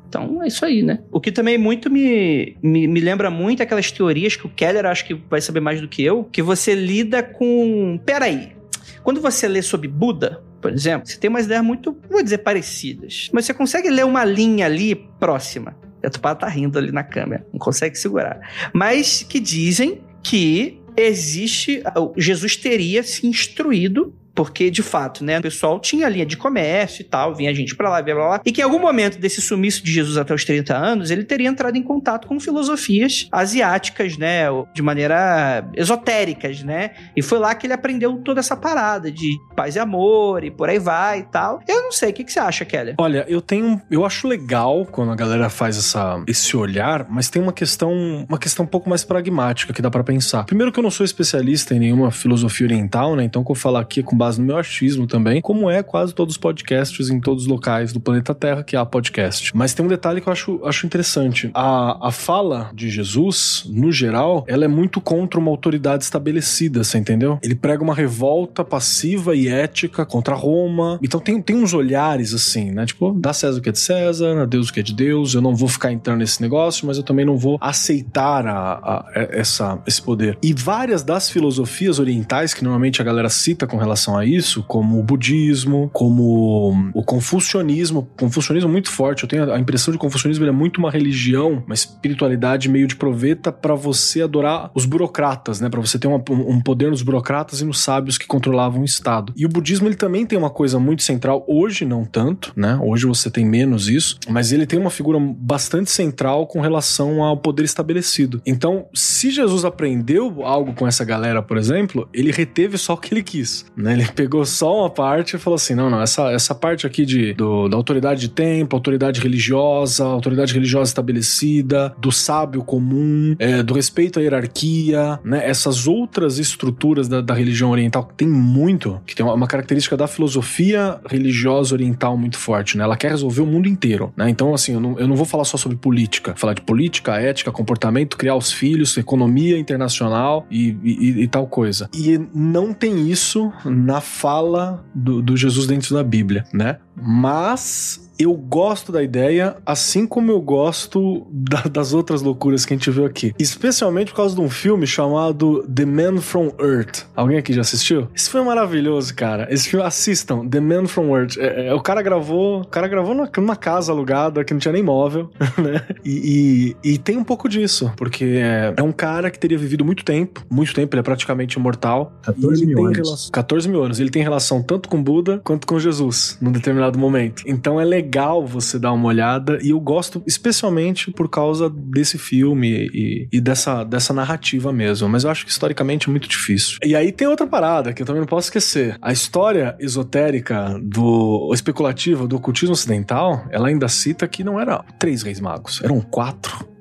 então 0.08 0.42
é 0.42 0.48
isso 0.48 0.64
aí, 0.64 0.82
né? 0.82 1.00
O 1.12 1.20
que 1.20 1.30
também 1.30 1.58
muito 1.58 1.90
me, 1.90 2.56
me, 2.62 2.88
me, 2.88 3.00
lembra 3.00 3.30
muito 3.30 3.62
aquelas 3.62 3.92
teorias 3.92 4.36
que 4.36 4.46
o 4.46 4.48
Keller 4.48 4.86
acho 4.86 5.04
que 5.04 5.14
vai 5.14 5.40
saber 5.40 5.60
mais 5.60 5.80
do 5.80 5.88
que 5.88 6.02
eu, 6.02 6.24
que 6.24 6.42
você 6.42 6.74
lida 6.74 7.22
com. 7.22 8.00
Peraí. 8.04 8.56
Quando 9.02 9.20
você 9.20 9.46
lê 9.46 9.62
sobre 9.62 9.88
Buda, 9.88 10.42
por 10.60 10.72
exemplo, 10.72 11.06
você 11.06 11.18
tem 11.18 11.30
umas 11.30 11.44
ideias 11.44 11.64
muito, 11.64 11.96
vou 12.10 12.22
dizer, 12.22 12.38
parecidas. 12.38 13.30
Mas 13.32 13.44
você 13.44 13.54
consegue 13.54 13.90
ler 13.90 14.04
uma 14.04 14.24
linha 14.24 14.66
ali 14.66 14.94
próxima. 15.18 15.76
A 16.02 16.10
Tupá 16.10 16.34
tá 16.34 16.48
rindo 16.48 16.78
ali 16.78 16.92
na 16.92 17.02
câmera, 17.02 17.46
não 17.52 17.58
consegue 17.58 17.96
segurar. 17.96 18.40
Mas 18.72 19.22
que 19.22 19.38
dizem 19.40 20.00
que 20.22 20.80
existe. 20.96 21.82
Jesus 22.16 22.56
teria 22.56 23.02
se 23.02 23.26
instruído 23.26 24.14
porque, 24.38 24.70
de 24.70 24.84
fato, 24.84 25.24
né, 25.24 25.40
o 25.40 25.42
pessoal 25.42 25.80
tinha 25.80 26.08
linha 26.08 26.24
de 26.24 26.36
comércio 26.36 27.02
e 27.02 27.04
tal, 27.04 27.34
vinha 27.34 27.52
gente 27.52 27.74
pra 27.74 27.90
lá, 27.90 28.00
blá, 28.00 28.14
blá, 28.14 28.28
blá. 28.28 28.40
E 28.46 28.52
que 28.52 28.60
em 28.60 28.64
algum 28.64 28.78
momento 28.78 29.18
desse 29.18 29.42
sumiço 29.42 29.82
de 29.82 29.92
Jesus 29.92 30.16
até 30.16 30.32
os 30.32 30.44
30 30.44 30.76
anos, 30.76 31.10
ele 31.10 31.24
teria 31.24 31.48
entrado 31.48 31.76
em 31.76 31.82
contato 31.82 32.28
com 32.28 32.38
filosofias 32.38 33.26
asiáticas, 33.32 34.16
né, 34.16 34.44
de 34.72 34.80
maneira 34.80 35.68
esotéricas, 35.74 36.62
né? 36.62 36.92
E 37.16 37.20
foi 37.20 37.40
lá 37.40 37.52
que 37.52 37.66
ele 37.66 37.72
aprendeu 37.72 38.16
toda 38.18 38.38
essa 38.38 38.56
parada 38.56 39.10
de 39.10 39.36
paz 39.56 39.74
e 39.74 39.80
amor 39.80 40.44
e 40.44 40.52
por 40.52 40.68
aí 40.68 40.78
vai 40.78 41.18
e 41.18 41.24
tal. 41.24 41.58
Eu 41.66 41.82
não 41.82 41.90
sei, 41.90 42.10
o 42.10 42.12
que, 42.12 42.22
que 42.22 42.32
você 42.32 42.38
acha, 42.38 42.64
Keller? 42.64 42.94
Olha, 42.96 43.24
eu 43.28 43.40
tenho. 43.40 43.82
Eu 43.90 44.06
acho 44.06 44.28
legal 44.28 44.86
quando 44.86 45.10
a 45.10 45.16
galera 45.16 45.50
faz 45.50 45.76
essa, 45.76 46.22
esse 46.28 46.56
olhar, 46.56 47.08
mas 47.10 47.28
tem 47.28 47.42
uma 47.42 47.52
questão, 47.52 48.24
uma 48.28 48.38
questão 48.38 48.64
um 48.64 48.68
pouco 48.68 48.88
mais 48.88 49.02
pragmática 49.02 49.72
que 49.72 49.82
dá 49.82 49.90
para 49.90 50.04
pensar. 50.04 50.44
Primeiro 50.44 50.70
que 50.70 50.78
eu 50.78 50.84
não 50.84 50.92
sou 50.92 51.04
especialista 51.04 51.74
em 51.74 51.80
nenhuma 51.80 52.12
filosofia 52.12 52.68
oriental, 52.68 53.16
né? 53.16 53.24
Então, 53.24 53.42
que 53.42 53.50
eu 53.50 53.56
falar 53.56 53.80
aqui 53.80 53.98
é 53.98 54.02
com 54.04 54.16
base 54.16 54.27
base 54.28 54.40
no 54.40 54.46
meu 54.46 54.58
achismo 54.58 55.06
também, 55.06 55.40
como 55.40 55.70
é 55.70 55.82
quase 55.82 56.14
todos 56.14 56.34
os 56.34 56.38
podcasts 56.38 57.08
em 57.08 57.18
todos 57.18 57.44
os 57.44 57.48
locais 57.48 57.92
do 57.92 58.00
planeta 58.00 58.34
Terra 58.34 58.62
que 58.62 58.76
há 58.76 58.84
podcast. 58.84 59.56
Mas 59.56 59.72
tem 59.72 59.84
um 59.84 59.88
detalhe 59.88 60.20
que 60.20 60.28
eu 60.28 60.32
acho, 60.32 60.60
acho 60.64 60.86
interessante. 60.86 61.50
A, 61.54 62.08
a 62.08 62.12
fala 62.12 62.70
de 62.74 62.90
Jesus, 62.90 63.64
no 63.68 63.90
geral, 63.90 64.44
ela 64.46 64.64
é 64.64 64.68
muito 64.68 65.00
contra 65.00 65.40
uma 65.40 65.50
autoridade 65.50 66.04
estabelecida, 66.04 66.84
você 66.84 66.98
entendeu? 66.98 67.38
Ele 67.42 67.54
prega 67.54 67.82
uma 67.82 67.94
revolta 67.94 68.62
passiva 68.62 69.34
e 69.34 69.48
ética 69.48 70.04
contra 70.04 70.34
Roma. 70.34 70.98
Então 71.02 71.20
tem, 71.20 71.40
tem 71.40 71.56
uns 71.56 71.72
olhares 71.72 72.34
assim, 72.34 72.70
né? 72.70 72.84
Tipo, 72.84 73.12
dá 73.12 73.32
César 73.32 73.58
o 73.58 73.62
que 73.62 73.70
é 73.70 73.72
de 73.72 73.78
César, 73.78 74.46
Deus 74.46 74.68
o 74.68 74.72
que 74.72 74.80
é 74.80 74.82
de 74.82 74.94
Deus. 74.94 75.34
Eu 75.34 75.40
não 75.40 75.54
vou 75.54 75.68
ficar 75.68 75.90
entrando 75.90 76.18
nesse 76.18 76.42
negócio, 76.42 76.86
mas 76.86 76.96
eu 76.96 77.02
também 77.02 77.24
não 77.24 77.36
vou 77.36 77.56
aceitar 77.60 78.46
a, 78.46 78.72
a, 78.72 79.04
essa, 79.14 79.78
esse 79.86 80.02
poder. 80.02 80.36
E 80.42 80.52
várias 80.52 81.02
das 81.02 81.30
filosofias 81.30 81.98
orientais 81.98 82.52
que 82.52 82.62
normalmente 82.62 83.00
a 83.00 83.04
galera 83.04 83.28
cita 83.28 83.66
com 83.66 83.76
relação 83.76 84.16
a 84.16 84.17
isso, 84.24 84.62
como 84.62 84.98
o 84.98 85.02
budismo, 85.02 85.90
como 85.92 86.90
o 86.94 87.02
confucionismo. 87.02 88.08
Confucionismo 88.18 88.70
muito 88.70 88.90
forte. 88.90 89.22
Eu 89.24 89.28
tenho 89.28 89.52
a 89.52 89.58
impressão 89.58 89.92
de 89.92 89.98
que 89.98 90.04
o 90.04 90.08
confucionismo 90.08 90.44
é 90.44 90.50
muito 90.50 90.78
uma 90.78 90.90
religião, 90.90 91.62
uma 91.64 91.74
espiritualidade 91.74 92.68
meio 92.68 92.86
de 92.86 92.96
proveta 92.96 93.52
para 93.52 93.74
você 93.74 94.22
adorar 94.22 94.70
os 94.74 94.84
burocratas, 94.84 95.60
né? 95.60 95.68
Para 95.68 95.80
você 95.80 95.98
ter 95.98 96.06
uma, 96.06 96.22
um 96.30 96.60
poder 96.60 96.90
nos 96.90 97.02
burocratas 97.02 97.60
e 97.60 97.64
nos 97.64 97.80
sábios 97.80 98.18
que 98.18 98.26
controlavam 98.26 98.82
o 98.82 98.84
Estado. 98.84 99.32
E 99.36 99.46
o 99.46 99.48
budismo 99.48 99.88
ele 99.88 99.96
também 99.96 100.26
tem 100.26 100.38
uma 100.38 100.50
coisa 100.50 100.78
muito 100.78 101.02
central, 101.02 101.44
hoje 101.48 101.84
não 101.84 102.04
tanto, 102.04 102.52
né? 102.56 102.78
Hoje 102.82 103.06
você 103.06 103.30
tem 103.30 103.44
menos 103.44 103.88
isso, 103.88 104.18
mas 104.28 104.52
ele 104.52 104.66
tem 104.66 104.78
uma 104.78 104.90
figura 104.90 105.18
bastante 105.20 105.90
central 105.90 106.46
com 106.46 106.60
relação 106.60 107.22
ao 107.22 107.36
poder 107.36 107.64
estabelecido. 107.64 108.40
Então, 108.46 108.86
se 108.94 109.30
Jesus 109.30 109.64
aprendeu 109.64 110.44
algo 110.44 110.74
com 110.74 110.86
essa 110.86 111.04
galera, 111.04 111.42
por 111.42 111.56
exemplo, 111.56 112.08
ele 112.12 112.30
reteve 112.30 112.78
só 112.78 112.94
o 112.94 112.96
que 112.96 113.12
ele 113.12 113.22
quis, 113.22 113.66
né? 113.76 113.92
Ele 113.92 114.07
pegou 114.14 114.44
só 114.44 114.80
uma 114.80 114.90
parte 114.90 115.36
e 115.36 115.38
falou 115.38 115.56
assim: 115.56 115.74
não, 115.74 115.90
não, 115.90 116.00
essa, 116.00 116.30
essa 116.32 116.54
parte 116.54 116.86
aqui 116.86 117.04
de, 117.04 117.34
do, 117.34 117.68
da 117.68 117.76
autoridade 117.76 118.20
de 118.20 118.28
tempo, 118.28 118.74
autoridade 118.76 119.20
religiosa, 119.20 120.04
autoridade 120.04 120.52
religiosa 120.52 120.90
estabelecida, 120.90 121.94
do 121.98 122.10
sábio 122.10 122.62
comum, 122.62 123.34
é, 123.38 123.62
do 123.62 123.74
respeito 123.74 124.18
à 124.18 124.22
hierarquia, 124.22 125.18
né? 125.24 125.48
Essas 125.48 125.86
outras 125.86 126.38
estruturas 126.38 127.08
da, 127.08 127.20
da 127.20 127.34
religião 127.34 127.70
oriental 127.70 128.04
que 128.04 128.14
tem 128.14 128.28
muito, 128.28 129.00
que 129.06 129.14
tem 129.14 129.24
uma, 129.24 129.34
uma, 129.34 129.46
característica 129.46 129.96
da 129.96 130.06
filosofia 130.06 131.00
religiosa 131.08 131.74
oriental 131.74 132.16
muito 132.16 132.38
forte, 132.38 132.76
né? 132.76 132.84
Ela 132.84 132.96
quer 132.96 133.10
resolver 133.10 133.40
o 133.40 133.46
mundo 133.46 133.68
inteiro, 133.68 134.12
né? 134.16 134.28
Então, 134.28 134.54
assim, 134.54 134.74
eu 134.74 134.80
não, 134.80 134.98
eu 134.98 135.08
não 135.08 135.16
vou 135.16 135.26
falar 135.26 135.44
só 135.44 135.56
sobre 135.56 135.76
política, 135.76 136.34
falar 136.36 136.54
de 136.54 136.62
política, 136.62 137.16
ética, 137.16 137.50
comportamento, 137.50 138.16
criar 138.16 138.36
os 138.36 138.52
filhos, 138.52 138.96
economia 138.96 139.58
internacional 139.58 140.46
e, 140.50 140.76
e, 140.82 141.22
e 141.22 141.28
tal 141.28 141.46
coisa. 141.46 141.88
E 141.94 142.20
não 142.34 142.72
tem 142.72 143.08
isso 143.08 143.52
na 143.88 144.02
fala 144.02 144.84
do, 144.94 145.22
do 145.22 145.34
Jesus 145.34 145.66
dentro 145.66 145.94
da 145.94 146.04
Bíblia, 146.04 146.44
né? 146.52 146.76
Mas 146.94 148.07
eu 148.18 148.34
gosto 148.34 148.90
da 148.90 149.02
ideia, 149.02 149.56
assim 149.64 150.06
como 150.06 150.32
eu 150.32 150.40
gosto 150.40 151.24
da, 151.30 151.62
das 151.62 151.92
outras 151.92 152.20
loucuras 152.20 152.66
que 152.66 152.74
a 152.74 152.76
gente 152.76 152.90
viu 152.90 153.04
aqui. 153.04 153.32
Especialmente 153.38 154.10
por 154.10 154.16
causa 154.16 154.34
de 154.34 154.40
um 154.40 154.50
filme 154.50 154.86
chamado 154.86 155.62
The 155.72 155.84
Man 155.84 156.20
from 156.20 156.52
Earth. 156.60 157.06
Alguém 157.14 157.38
aqui 157.38 157.52
já 157.52 157.60
assistiu? 157.60 158.08
Esse 158.14 158.28
filme 158.28 158.44
é 158.44 158.48
maravilhoso, 158.48 159.14
cara. 159.14 159.46
Esse 159.50 159.68
filme, 159.68 159.86
assistam, 159.86 160.46
The 160.48 160.58
Man 160.58 160.86
from 160.86 161.16
Earth. 161.16 161.36
É, 161.38 161.68
é, 161.68 161.74
o 161.74 161.80
cara 161.80 162.02
gravou, 162.02 162.62
o 162.62 162.66
cara 162.66 162.88
gravou 162.88 163.14
numa, 163.14 163.30
numa, 163.36 163.56
casa 163.56 163.92
alugada 163.92 164.44
que 164.44 164.52
não 164.52 164.58
tinha 164.58 164.72
nem 164.72 164.82
móvel, 164.82 165.30
né? 165.56 165.86
E, 166.04 166.74
e, 166.82 166.92
e, 166.94 166.98
tem 166.98 167.16
um 167.16 167.24
pouco 167.24 167.48
disso, 167.48 167.92
porque 167.96 168.24
é, 168.24 168.74
é, 168.76 168.82
um 168.82 168.92
cara 168.92 169.30
que 169.30 169.38
teria 169.38 169.58
vivido 169.58 169.84
muito 169.84 170.04
tempo, 170.04 170.44
muito 170.50 170.74
tempo, 170.74 170.94
ele 170.94 171.00
é 171.00 171.02
praticamente 171.02 171.58
imortal. 171.58 172.12
14 172.22 172.66
mil 172.66 172.84
anos. 172.84 172.98
Relação, 172.98 173.30
14 173.30 173.68
mil 173.68 173.82
anos. 173.84 174.00
Ele 174.00 174.10
tem 174.10 174.22
relação 174.22 174.62
tanto 174.62 174.88
com 174.88 175.00
Buda 175.00 175.40
quanto 175.44 175.66
com 175.66 175.78
Jesus, 175.78 176.36
num 176.40 176.50
determinado 176.50 176.98
momento. 176.98 177.42
Então 177.46 177.80
é 177.80 177.84
legal 177.84 178.07
legal 178.08 178.46
você 178.46 178.78
dar 178.78 178.92
uma 178.92 179.06
olhada 179.06 179.58
e 179.62 179.68
eu 179.68 179.78
gosto 179.78 180.22
especialmente 180.26 181.10
por 181.10 181.28
causa 181.28 181.68
desse 181.68 182.16
filme 182.16 182.88
e, 182.92 183.28
e, 183.30 183.40
dessa, 183.40 183.84
dessa 183.84 184.14
narrativa 184.14 184.72
mesmo, 184.72 185.06
mas 185.08 185.24
eu 185.24 185.30
acho 185.30 185.44
que 185.44 185.50
historicamente 185.50 186.08
é 186.08 186.10
muito 186.10 186.26
difícil. 186.26 186.78
E 186.82 186.96
aí 186.96 187.12
tem 187.12 187.28
outra 187.28 187.46
parada 187.46 187.92
que 187.92 188.00
eu 188.00 188.06
também 188.06 188.20
não 188.20 188.26
posso 188.26 188.46
esquecer. 188.46 188.96
A 189.02 189.12
história 189.12 189.76
esotérica 189.78 190.80
do 190.82 191.50
especulativa 191.52 192.26
do 192.26 192.36
ocultismo 192.36 192.72
ocidental, 192.72 193.44
ela 193.50 193.68
ainda 193.68 193.88
cita 193.88 194.26
que 194.26 194.42
não 194.42 194.58
era 194.58 194.82
três 194.98 195.22
reis 195.22 195.38
magos, 195.38 195.82
eram 195.84 196.00
quatro 196.00 196.77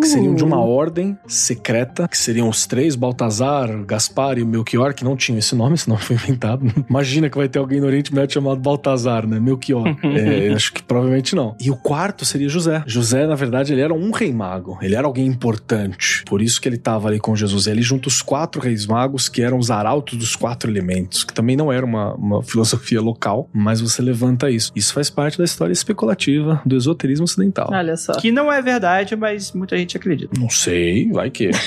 que 0.00 0.06
seriam 0.06 0.34
de 0.34 0.44
uma 0.44 0.60
ordem 0.60 1.18
secreta, 1.26 2.08
que 2.08 2.16
seriam 2.16 2.48
os 2.48 2.66
três, 2.66 2.94
Baltazar, 2.94 3.84
Gaspar 3.84 4.38
e 4.38 4.42
o 4.42 4.46
Melchior, 4.46 4.94
que 4.94 5.04
não 5.04 5.16
tinham 5.16 5.38
esse 5.38 5.54
nome, 5.54 5.74
esse 5.80 5.88
nome 5.88 6.00
foi 6.00 6.16
inventado. 6.16 6.66
Imagina 6.88 7.28
que 7.28 7.36
vai 7.36 7.48
ter 7.48 7.58
alguém 7.58 7.80
no 7.80 7.86
Oriente 7.86 8.14
Médio 8.14 8.34
chamado 8.34 8.60
Baltazar, 8.60 9.26
né? 9.26 9.38
Melchior. 9.40 9.86
é, 10.04 10.52
acho 10.52 10.72
que 10.72 10.82
provavelmente 10.82 11.34
não. 11.34 11.54
E 11.60 11.70
o 11.70 11.76
quarto 11.76 12.24
seria 12.24 12.48
José. 12.48 12.82
José, 12.86 13.26
na 13.26 13.34
verdade, 13.34 13.72
ele 13.72 13.80
era 13.80 13.94
um 13.94 14.10
rei 14.10 14.32
mago. 14.32 14.78
Ele 14.80 14.94
era 14.94 15.06
alguém 15.06 15.26
importante. 15.26 16.24
Por 16.26 16.42
isso 16.42 16.60
que 16.60 16.68
ele 16.68 16.76
estava 16.76 17.08
ali 17.08 17.18
com 17.18 17.34
Jesus. 17.34 17.66
E 17.66 17.70
ali 17.70 17.82
junto 17.82 18.08
os 18.08 18.22
quatro 18.22 18.60
reis 18.60 18.86
magos, 18.86 19.28
que 19.28 19.42
eram 19.42 19.58
os 19.58 19.70
arautos 19.70 20.18
dos 20.18 20.36
quatro 20.36 20.70
elementos, 20.70 21.24
que 21.24 21.32
também 21.32 21.56
não 21.56 21.72
era 21.72 21.84
uma, 21.84 22.14
uma 22.14 22.42
filosofia 22.44 23.00
local, 23.00 23.48
mas 23.52 23.80
você 23.80 24.02
levanta 24.02 24.50
isso. 24.50 24.72
Isso 24.74 24.92
faz 24.92 25.10
parte 25.10 25.38
da 25.38 25.44
história 25.44 25.72
especulativa 25.72 26.60
do 26.64 26.76
esoterismo 26.76 27.24
ocidental. 27.24 27.68
Olha 27.72 27.96
só. 27.96 28.12
Que 28.14 28.30
não 28.30 28.52
é 28.52 28.60
verdade, 28.60 29.16
mas 29.16 29.39
muita 29.54 29.76
gente 29.76 29.96
acredita. 29.96 30.38
Não 30.38 30.50
sei, 30.50 31.10
vai 31.10 31.30
que. 31.30 31.50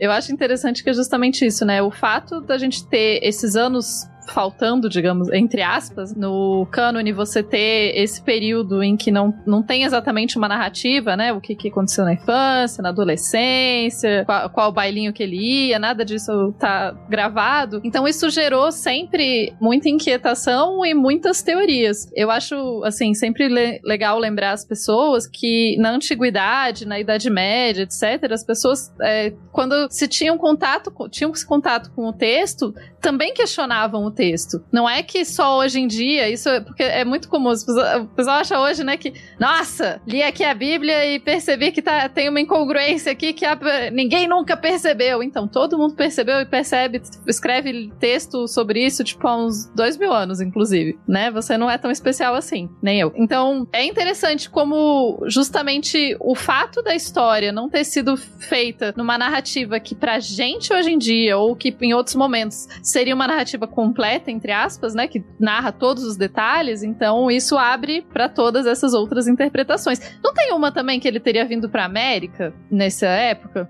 Eu 0.00 0.12
acho 0.12 0.32
interessante 0.32 0.82
que 0.82 0.90
é 0.90 0.94
justamente 0.94 1.44
isso, 1.44 1.64
né? 1.64 1.82
O 1.82 1.90
fato 1.90 2.40
da 2.40 2.56
gente 2.56 2.86
ter 2.86 3.18
esses 3.22 3.56
anos 3.56 4.06
faltando, 4.32 4.88
digamos, 4.88 5.30
entre 5.32 5.62
aspas, 5.62 6.14
no 6.14 6.66
cânone 6.70 7.12
você 7.12 7.42
ter 7.42 7.92
esse 7.96 8.22
período 8.22 8.82
em 8.82 8.96
que 8.96 9.10
não, 9.10 9.34
não 9.46 9.62
tem 9.62 9.84
exatamente 9.84 10.36
uma 10.36 10.48
narrativa, 10.48 11.16
né? 11.16 11.32
O 11.32 11.40
que, 11.40 11.54
que 11.54 11.68
aconteceu 11.68 12.04
na 12.04 12.14
infância, 12.14 12.82
na 12.82 12.90
adolescência, 12.90 14.24
qual, 14.24 14.50
qual 14.50 14.72
bailinho 14.72 15.12
que 15.12 15.22
ele 15.22 15.36
ia, 15.36 15.78
nada 15.78 16.04
disso 16.04 16.54
tá 16.58 16.92
gravado. 17.08 17.80
Então 17.84 18.06
isso 18.06 18.28
gerou 18.30 18.70
sempre 18.70 19.54
muita 19.60 19.88
inquietação 19.88 20.84
e 20.84 20.94
muitas 20.94 21.42
teorias. 21.42 22.10
Eu 22.14 22.30
acho, 22.30 22.82
assim, 22.84 23.14
sempre 23.14 23.48
le 23.48 23.80
legal 23.84 24.18
lembrar 24.18 24.52
as 24.52 24.64
pessoas 24.64 25.26
que 25.26 25.76
na 25.78 25.90
antiguidade, 25.90 26.86
na 26.86 26.98
Idade 26.98 27.30
Média, 27.30 27.82
etc., 27.82 28.32
as 28.32 28.44
pessoas, 28.44 28.92
é, 29.00 29.32
quando 29.52 29.88
se 29.90 30.06
tinham 30.06 30.36
contato, 30.36 30.92
tinham 31.10 31.32
contato 31.46 31.90
com 31.94 32.08
o 32.08 32.12
texto, 32.12 32.74
também 33.00 33.32
questionavam 33.32 34.04
o 34.04 34.10
texto. 34.18 34.60
Não 34.72 34.90
é 34.90 35.00
que 35.00 35.24
só 35.24 35.58
hoje 35.58 35.78
em 35.78 35.86
dia, 35.86 36.28
isso 36.28 36.48
é 36.48 36.60
porque 36.60 36.82
é 36.82 37.04
muito 37.04 37.28
comum. 37.28 37.52
O 37.52 38.06
pessoal 38.08 38.40
acha 38.40 38.58
hoje, 38.58 38.82
né, 38.82 38.96
que, 38.96 39.14
nossa, 39.38 40.02
li 40.04 40.24
aqui 40.24 40.42
a 40.42 40.52
Bíblia 40.52 41.06
e 41.06 41.20
percebi 41.20 41.70
que 41.70 41.80
tá, 41.80 42.08
tem 42.08 42.28
uma 42.28 42.40
incongruência 42.40 43.12
aqui 43.12 43.32
que 43.32 43.44
a, 43.44 43.56
ninguém 43.92 44.26
nunca 44.26 44.56
percebeu. 44.56 45.22
Então, 45.22 45.46
todo 45.46 45.78
mundo 45.78 45.94
percebeu 45.94 46.40
e 46.40 46.44
percebe, 46.44 47.00
escreve 47.28 47.92
texto 48.00 48.48
sobre 48.48 48.84
isso, 48.84 49.04
tipo, 49.04 49.24
há 49.28 49.36
uns 49.36 49.66
dois 49.72 49.96
mil 49.96 50.12
anos, 50.12 50.40
inclusive, 50.40 50.98
né? 51.06 51.30
Você 51.30 51.56
não 51.56 51.70
é 51.70 51.78
tão 51.78 51.90
especial 51.90 52.34
assim, 52.34 52.68
nem 52.82 52.98
eu. 52.98 53.12
Então, 53.14 53.68
é 53.72 53.84
interessante 53.84 54.50
como 54.50 55.22
justamente 55.26 56.16
o 56.18 56.34
fato 56.34 56.82
da 56.82 56.94
história 56.94 57.52
não 57.52 57.68
ter 57.68 57.84
sido 57.84 58.16
feita 58.16 58.92
numa 58.96 59.16
narrativa 59.16 59.78
que 59.78 59.94
pra 59.94 60.18
gente 60.18 60.72
hoje 60.72 60.90
em 60.90 60.98
dia, 60.98 61.38
ou 61.38 61.54
que 61.54 61.72
em 61.80 61.94
outros 61.94 62.16
momentos 62.16 62.66
seria 62.82 63.14
uma 63.14 63.28
narrativa 63.28 63.68
completa, 63.68 64.07
entre 64.14 64.52
aspas, 64.52 64.94
né? 64.94 65.06
Que 65.06 65.24
narra 65.38 65.72
todos 65.72 66.04
os 66.04 66.16
detalhes. 66.16 66.82
Então, 66.82 67.30
isso 67.30 67.56
abre 67.56 68.02
para 68.02 68.28
todas 68.28 68.66
essas 68.66 68.94
outras 68.94 69.26
interpretações. 69.26 70.00
Não 70.22 70.32
tem 70.32 70.52
uma 70.52 70.72
também 70.72 71.00
que 71.00 71.08
ele 71.08 71.20
teria 71.20 71.44
vindo 71.46 71.68
pra 71.68 71.84
América 71.84 72.52
nessa 72.70 73.06
época? 73.06 73.68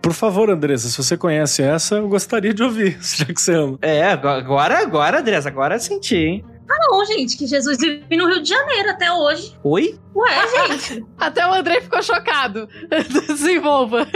Por 0.00 0.12
favor, 0.12 0.50
Andressa, 0.50 0.88
se 0.88 0.96
você 0.96 1.16
conhece 1.16 1.62
essa, 1.62 1.96
eu 1.96 2.08
gostaria 2.08 2.54
de 2.54 2.62
ouvir, 2.62 2.98
já 3.02 3.26
que 3.26 3.40
você 3.40 3.54
ama. 3.54 3.78
É, 3.82 4.04
agora, 4.04 4.78
agora, 4.78 5.20
Andressa, 5.20 5.48
agora 5.48 5.78
senti, 5.78 6.16
hein? 6.16 6.44
Ah, 6.70 6.76
não, 6.90 7.04
gente, 7.04 7.36
que 7.36 7.46
Jesus 7.46 7.78
vive 7.78 8.16
no 8.16 8.26
Rio 8.26 8.42
de 8.42 8.48
Janeiro 8.48 8.90
até 8.90 9.12
hoje. 9.12 9.56
Oi? 9.62 9.98
Ué, 10.14 10.68
gente. 10.68 11.04
Até 11.18 11.46
o 11.46 11.54
André 11.54 11.80
ficou 11.80 12.02
chocado. 12.02 12.68
Desenvolva. 13.26 14.06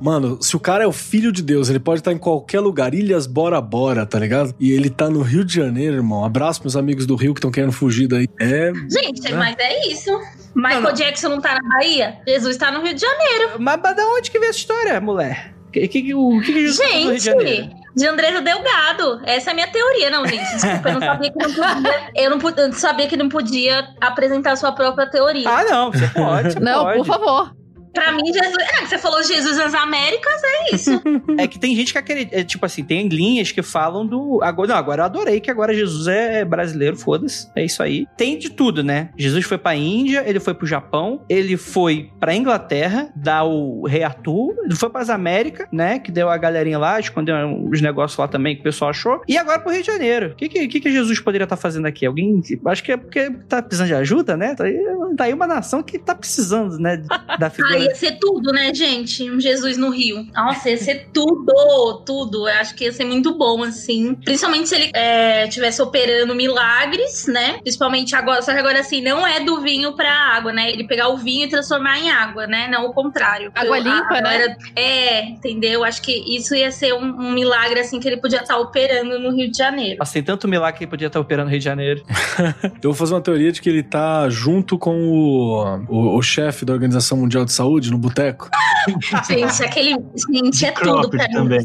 Mano, 0.00 0.38
se 0.42 0.56
o 0.56 0.60
cara 0.60 0.84
é 0.84 0.86
o 0.86 0.92
filho 0.92 1.30
de 1.30 1.42
Deus, 1.42 1.68
ele 1.68 1.78
pode 1.78 2.00
estar 2.00 2.12
em 2.12 2.18
qualquer 2.18 2.60
lugar, 2.60 2.94
Ilhas 2.94 3.26
Bora 3.26 3.60
Bora, 3.60 4.06
tá 4.06 4.18
ligado? 4.18 4.54
E 4.58 4.72
ele 4.72 4.88
tá 4.88 5.10
no 5.10 5.20
Rio 5.20 5.44
de 5.44 5.54
Janeiro, 5.54 5.96
irmão. 5.96 6.24
Abraço 6.24 6.62
meus 6.62 6.76
amigos 6.76 7.06
do 7.06 7.14
Rio 7.14 7.34
que 7.34 7.38
estão 7.38 7.50
querendo 7.50 7.72
fugir 7.72 8.08
daí. 8.08 8.26
É. 8.40 8.72
Gente, 8.90 9.22
né? 9.22 9.36
mas 9.36 9.56
é 9.58 9.88
isso. 9.88 10.10
Michael 10.54 10.80
Não, 10.80 10.88
não. 10.90 10.94
Jackson 10.94 11.28
não 11.28 11.40
tá 11.40 11.54
na 11.54 11.68
Bahia? 11.68 12.18
Jesus 12.26 12.56
tá 12.56 12.70
no 12.70 12.82
Rio 12.82 12.94
de 12.94 13.00
Janeiro. 13.00 13.52
Mas, 13.58 13.80
mas 13.82 13.96
da 13.96 14.06
onde 14.06 14.30
que 14.30 14.38
veio 14.38 14.50
essa 14.50 14.58
história, 14.58 15.00
mulher? 15.00 15.54
Que, 15.72 15.88
que, 15.88 16.14
o 16.14 16.40
que, 16.40 16.52
que 16.52 16.60
Jesus 16.60 16.78
fez 16.78 17.04
no 17.04 17.10
Rio 17.10 17.18
de 17.18 17.24
Janeiro? 17.24 17.83
De 17.94 18.06
Andresa 18.06 18.40
Delgado. 18.40 19.20
Essa 19.24 19.50
é 19.50 19.52
a 19.52 19.54
minha 19.54 19.68
teoria, 19.70 20.10
não, 20.10 20.26
gente. 20.26 20.42
Desculpa, 20.54 20.88
eu 20.88 20.94
não 20.94 21.00
sabia 21.00 21.30
que 21.32 21.38
não 21.38 21.54
podia. 21.54 22.10
Eu 22.14 22.30
não, 22.30 22.50
eu 22.56 22.72
sabia 22.72 23.08
que 23.08 23.16
não 23.16 23.28
podia 23.28 23.88
apresentar 24.00 24.52
a 24.52 24.56
sua 24.56 24.72
própria 24.72 25.08
teoria. 25.08 25.48
Ah, 25.48 25.64
não, 25.64 25.92
você 25.92 26.08
pode. 26.08 26.52
você 26.52 26.60
Não, 26.60 26.84
pode. 26.84 26.98
por 26.98 27.06
favor. 27.06 27.63
Pra 27.94 28.12
mim, 28.12 28.32
Jesus. 28.32 28.56
É, 28.58 28.86
você 28.86 28.98
falou 28.98 29.22
Jesus 29.22 29.56
nas 29.56 29.72
Américas, 29.74 30.42
é 30.42 30.74
isso. 30.74 31.02
É 31.38 31.46
que 31.46 31.58
tem 31.58 31.74
gente 31.74 31.92
que 31.92 31.98
acredita. 31.98 32.36
é, 32.38 32.44
tipo 32.44 32.64
assim, 32.64 32.84
tem 32.84 33.08
linhas 33.08 33.50
que 33.50 33.62
falam 33.62 34.06
do. 34.06 34.40
Agora, 34.42 34.68
não, 34.68 34.76
agora 34.76 35.02
eu 35.02 35.04
adorei 35.06 35.40
que 35.40 35.50
agora 35.50 35.74
Jesus 35.74 36.06
é 36.06 36.44
brasileiro, 36.44 36.96
foda-se. 36.96 37.48
É 37.56 37.64
isso 37.64 37.82
aí. 37.82 38.06
Tem 38.16 38.38
de 38.38 38.50
tudo, 38.50 38.82
né? 38.82 39.10
Jesus 39.16 39.44
foi 39.44 39.58
pra 39.58 39.74
Índia, 39.74 40.22
ele 40.26 40.40
foi 40.40 40.54
pro 40.54 40.66
Japão, 40.66 41.24
ele 41.28 41.56
foi 41.56 42.10
pra 42.20 42.34
Inglaterra, 42.34 43.10
dar 43.14 43.44
o 43.44 43.86
Rei 43.86 44.02
Arthur, 44.02 44.54
ele 44.64 44.74
foi 44.74 44.90
pras 44.90 45.10
Américas, 45.10 45.66
né? 45.72 45.98
Que 45.98 46.10
deu 46.10 46.28
a 46.28 46.36
galerinha 46.36 46.78
lá, 46.78 46.98
escondeu 46.98 47.36
os 47.70 47.80
negócios 47.80 48.18
lá 48.18 48.28
também 48.28 48.54
que 48.54 48.60
o 48.60 48.64
pessoal 48.64 48.90
achou. 48.90 49.20
E 49.28 49.36
agora 49.36 49.60
pro 49.60 49.72
Rio 49.72 49.82
de 49.82 49.86
Janeiro. 49.86 50.28
O 50.32 50.34
que, 50.34 50.48
que, 50.48 50.80
que 50.80 50.90
Jesus 50.90 51.20
poderia 51.20 51.44
estar 51.44 51.56
fazendo 51.56 51.86
aqui? 51.86 52.06
Alguém. 52.06 52.40
Acho 52.66 52.82
que 52.82 52.92
é 52.92 52.96
porque 52.96 53.30
tá 53.48 53.62
precisando 53.62 53.88
de 53.88 53.94
ajuda, 53.94 54.36
né? 54.36 54.54
Tá 54.54 54.64
aí, 54.64 54.78
tá 55.16 55.24
aí 55.24 55.32
uma 55.32 55.46
nação 55.46 55.82
que 55.82 55.98
tá 55.98 56.14
precisando, 56.14 56.78
né? 56.78 57.02
Da 57.38 57.50
figura. 57.50 57.83
Ia 57.84 57.94
ser 57.94 58.18
tudo, 58.18 58.52
né, 58.52 58.72
gente? 58.74 59.30
Um 59.30 59.40
Jesus 59.40 59.76
no 59.76 59.90
Rio. 59.90 60.26
Nossa, 60.34 60.70
ia 60.70 60.76
ser 60.76 61.08
tudo, 61.12 62.02
tudo. 62.04 62.48
Eu 62.48 62.54
acho 62.54 62.74
que 62.74 62.84
ia 62.84 62.92
ser 62.92 63.04
muito 63.04 63.36
bom, 63.36 63.62
assim. 63.62 64.14
Principalmente 64.14 64.68
se 64.68 64.74
ele 64.74 64.90
é, 64.94 65.46
tivesse 65.48 65.80
operando 65.82 66.34
milagres, 66.34 67.26
né? 67.26 67.58
Principalmente 67.62 68.14
agora. 68.14 68.42
Só 68.42 68.52
que 68.52 68.58
agora, 68.58 68.80
assim, 68.80 69.00
não 69.02 69.26
é 69.26 69.40
do 69.40 69.60
vinho 69.60 69.94
pra 69.94 70.10
água, 70.10 70.52
né? 70.52 70.70
Ele 70.70 70.84
pegar 70.86 71.08
o 71.08 71.16
vinho 71.16 71.46
e 71.46 71.48
transformar 71.48 71.98
em 71.98 72.10
água, 72.10 72.46
né? 72.46 72.68
Não 72.70 72.86
o 72.86 72.92
contrário. 72.92 73.50
Água 73.54 73.78
Eu- 73.78 73.84
limpa, 73.84 74.20
né? 74.20 74.56
É, 74.76 75.24
entendeu? 75.28 75.84
Acho 75.84 76.02
que 76.02 76.12
isso 76.36 76.54
ia 76.54 76.70
ser 76.70 76.94
um, 76.94 77.04
um 77.04 77.32
milagre, 77.32 77.80
assim, 77.80 78.00
que 78.00 78.08
ele 78.08 78.16
podia 78.16 78.40
estar 78.42 78.58
operando 78.58 79.18
no 79.18 79.30
Rio 79.34 79.50
de 79.50 79.56
Janeiro. 79.56 79.98
Nossa, 79.98 80.12
tem 80.12 80.22
tanto 80.22 80.48
milagre 80.48 80.78
que 80.78 80.84
ele 80.84 80.90
podia 80.90 81.06
estar 81.08 81.20
operando 81.20 81.44
no 81.44 81.50
Rio 81.50 81.58
de 81.58 81.64
Janeiro. 81.64 82.02
Eu 82.82 82.90
vou 82.90 82.94
fazer 82.94 83.14
uma 83.14 83.20
teoria 83.20 83.52
de 83.52 83.60
que 83.60 83.68
ele 83.68 83.82
tá 83.82 84.28
junto 84.28 84.78
com 84.78 84.96
o, 85.08 85.64
o, 85.88 86.16
o 86.18 86.22
chefe 86.22 86.64
da 86.64 86.72
Organização 86.72 87.18
Mundial 87.18 87.44
de 87.44 87.52
Saúde 87.52 87.73
no 87.90 87.98
boteco. 87.98 88.48
Gente, 89.28 89.64
aquele. 89.64 89.96
Gente, 90.30 90.66
é 90.66 90.72
tudo 90.72 91.08
pra 91.08 91.26
mim. 91.28 91.34
também. 91.34 91.62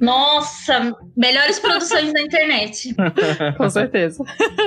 Nossa, 0.00 0.94
melhores 1.16 1.58
produções 1.58 2.12
da 2.12 2.20
internet. 2.20 2.94
Com 3.56 3.70
certeza. 3.70 4.24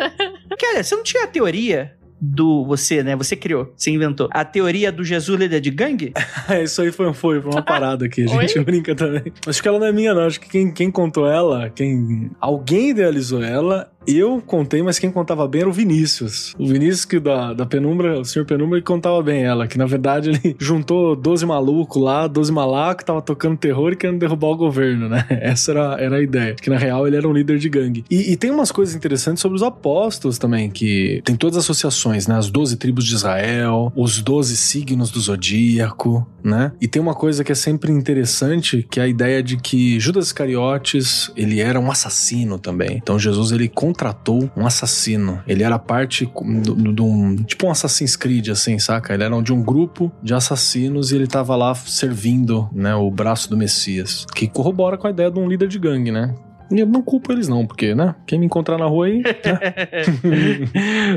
Cara, 0.59 0.83
você 0.83 0.95
não 0.95 1.03
tinha 1.03 1.23
a 1.23 1.27
teoria 1.27 1.95
do. 2.19 2.65
Você, 2.65 3.03
né? 3.03 3.15
Você 3.15 3.35
criou, 3.35 3.73
você 3.75 3.91
inventou. 3.91 4.29
A 4.31 4.45
teoria 4.45 4.91
do 4.91 5.03
Jesus 5.03 5.39
líder 5.39 5.59
de 5.59 5.71
gangue? 5.71 6.13
É, 6.49 6.63
isso 6.63 6.81
aí 6.81 6.91
foi, 6.91 7.11
foi, 7.13 7.41
foi 7.41 7.51
uma 7.51 7.61
parada 7.61 8.05
aqui. 8.05 8.23
A 8.23 8.27
gente 8.27 8.57
Oi? 8.57 8.63
brinca 8.63 8.95
também. 8.95 9.33
Acho 9.45 9.61
que 9.61 9.67
ela 9.67 9.79
não 9.79 9.87
é 9.87 9.91
minha, 9.91 10.13
não. 10.13 10.25
Acho 10.25 10.39
que 10.39 10.49
quem, 10.49 10.71
quem 10.71 10.91
contou 10.91 11.27
ela, 11.27 11.69
quem. 11.69 12.31
Alguém 12.39 12.91
idealizou 12.91 13.43
ela. 13.43 13.91
Eu 14.07 14.41
contei, 14.45 14.81
mas 14.81 14.99
quem 14.99 15.11
contava 15.11 15.47
bem 15.47 15.61
era 15.61 15.69
o 15.69 15.73
Vinícius. 15.73 16.55
O 16.57 16.65
Vinícius 16.65 17.05
que 17.05 17.19
da, 17.19 17.53
da 17.53 17.65
Penumbra, 17.65 18.19
o 18.19 18.25
senhor 18.25 18.45
Penumbra, 18.45 18.79
que 18.79 18.85
contava 18.85 19.21
bem 19.21 19.43
ela. 19.43 19.67
Que 19.67 19.77
na 19.77 19.85
verdade 19.85 20.29
ele 20.29 20.55
juntou 20.59 21.15
12 21.15 21.45
malucos 21.45 22.01
lá, 22.01 22.27
12 22.27 22.51
malacos, 22.51 23.03
tava 23.03 23.21
tocando 23.21 23.57
terror 23.57 23.93
e 23.93 23.95
querendo 23.95 24.19
derrubar 24.19 24.49
o 24.49 24.57
governo, 24.57 25.09
né? 25.09 25.25
Essa 25.41 25.71
era, 25.71 25.97
era 25.99 26.15
a 26.17 26.21
ideia. 26.21 26.55
Que 26.55 26.69
na 26.69 26.77
real 26.77 27.07
ele 27.07 27.15
era 27.15 27.27
um 27.27 27.33
líder 27.33 27.57
de 27.57 27.69
gangue. 27.69 28.05
E, 28.09 28.31
e 28.31 28.37
tem 28.37 28.51
umas 28.51 28.71
coisas 28.71 28.95
interessantes 28.95 29.41
sobre 29.41 29.55
os 29.55 29.63
apóstolos 29.63 30.37
também, 30.37 30.69
que 30.69 31.21
tem 31.23 31.35
todas 31.35 31.57
as 31.57 31.63
associações, 31.65 32.27
né? 32.27 32.37
As 32.37 32.49
12 32.49 32.77
tribos 32.77 33.05
de 33.05 33.15
Israel, 33.15 33.91
os 33.95 34.21
12 34.21 34.55
signos 34.55 35.09
do 35.11 35.19
zodíaco, 35.19 36.27
né? 36.43 36.71
E 36.79 36.87
tem 36.87 37.01
uma 37.01 37.15
coisa 37.15 37.43
que 37.43 37.51
é 37.51 37.55
sempre 37.55 37.91
interessante, 37.91 38.85
que 38.89 38.99
é 38.99 39.03
a 39.03 39.07
ideia 39.07 39.41
de 39.41 39.57
que 39.57 39.99
Judas 39.99 40.27
Iscariotes, 40.27 41.31
ele 41.35 41.59
era 41.59 41.79
um 41.79 41.89
assassino 41.89 42.59
também. 42.59 42.97
Então 43.01 43.17
Jesus, 43.17 43.51
ele 43.51 43.67
contratou 43.95 44.51
um 44.55 44.67
assassino. 44.67 45.41
Ele 45.47 45.63
era 45.63 45.79
parte 45.79 46.25
de 46.25 47.01
um, 47.01 47.35
tipo 47.37 47.65
um 47.65 47.71
Assassin's 47.71 48.15
Creed, 48.15 48.49
assim, 48.49 48.77
saca? 48.77 49.13
Ele 49.13 49.23
era 49.23 49.41
de 49.41 49.53
um 49.53 49.63
grupo 49.63 50.11
de 50.21 50.33
assassinos 50.33 51.11
e 51.11 51.15
ele 51.15 51.27
tava 51.27 51.55
lá 51.55 51.73
servindo, 51.73 52.69
né, 52.73 52.93
o 52.93 53.09
braço 53.09 53.49
do 53.49 53.57
Messias. 53.57 54.25
Que 54.35 54.47
corrobora 54.47 54.97
com 54.97 55.07
a 55.07 55.09
ideia 55.09 55.31
de 55.31 55.39
um 55.39 55.47
líder 55.47 55.69
de 55.69 55.79
gangue, 55.79 56.11
né? 56.11 56.35
E 56.71 56.79
eu 56.79 56.87
não 56.87 57.01
culpo 57.01 57.31
eles 57.31 57.47
não, 57.47 57.65
porque, 57.65 57.93
né? 57.93 58.15
Quem 58.25 58.39
me 58.39 58.47
encontrar 58.47 58.77
na 58.77 58.85
rua 58.85 59.05
aí, 59.05 59.21
né? 59.21 59.33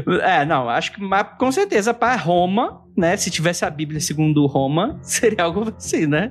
é, 0.23 0.45
não, 0.45 0.69
acho 0.69 0.93
que 0.93 1.01
mas, 1.01 1.27
com 1.39 1.51
certeza 1.51 1.95
para 1.95 2.17
Roma, 2.17 2.83
né? 2.95 3.17
Se 3.17 3.31
tivesse 3.31 3.65
a 3.65 3.71
Bíblia 3.71 3.99
segundo 3.99 4.45
Roma, 4.47 4.99
seria 5.03 5.45
algo 5.45 5.73
assim, 5.75 6.07
né? 6.07 6.31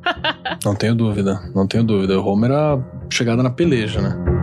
Não 0.63 0.75
tenho 0.75 0.93
dúvida, 0.93 1.39
não 1.55 1.65
tenho 1.65 1.83
dúvida. 1.83 2.19
O 2.19 2.25
Homer 2.27 2.51
era 2.51 2.79
chegada 3.09 3.41
na 3.41 3.49
peleja, 3.49 4.01
né? 4.01 4.36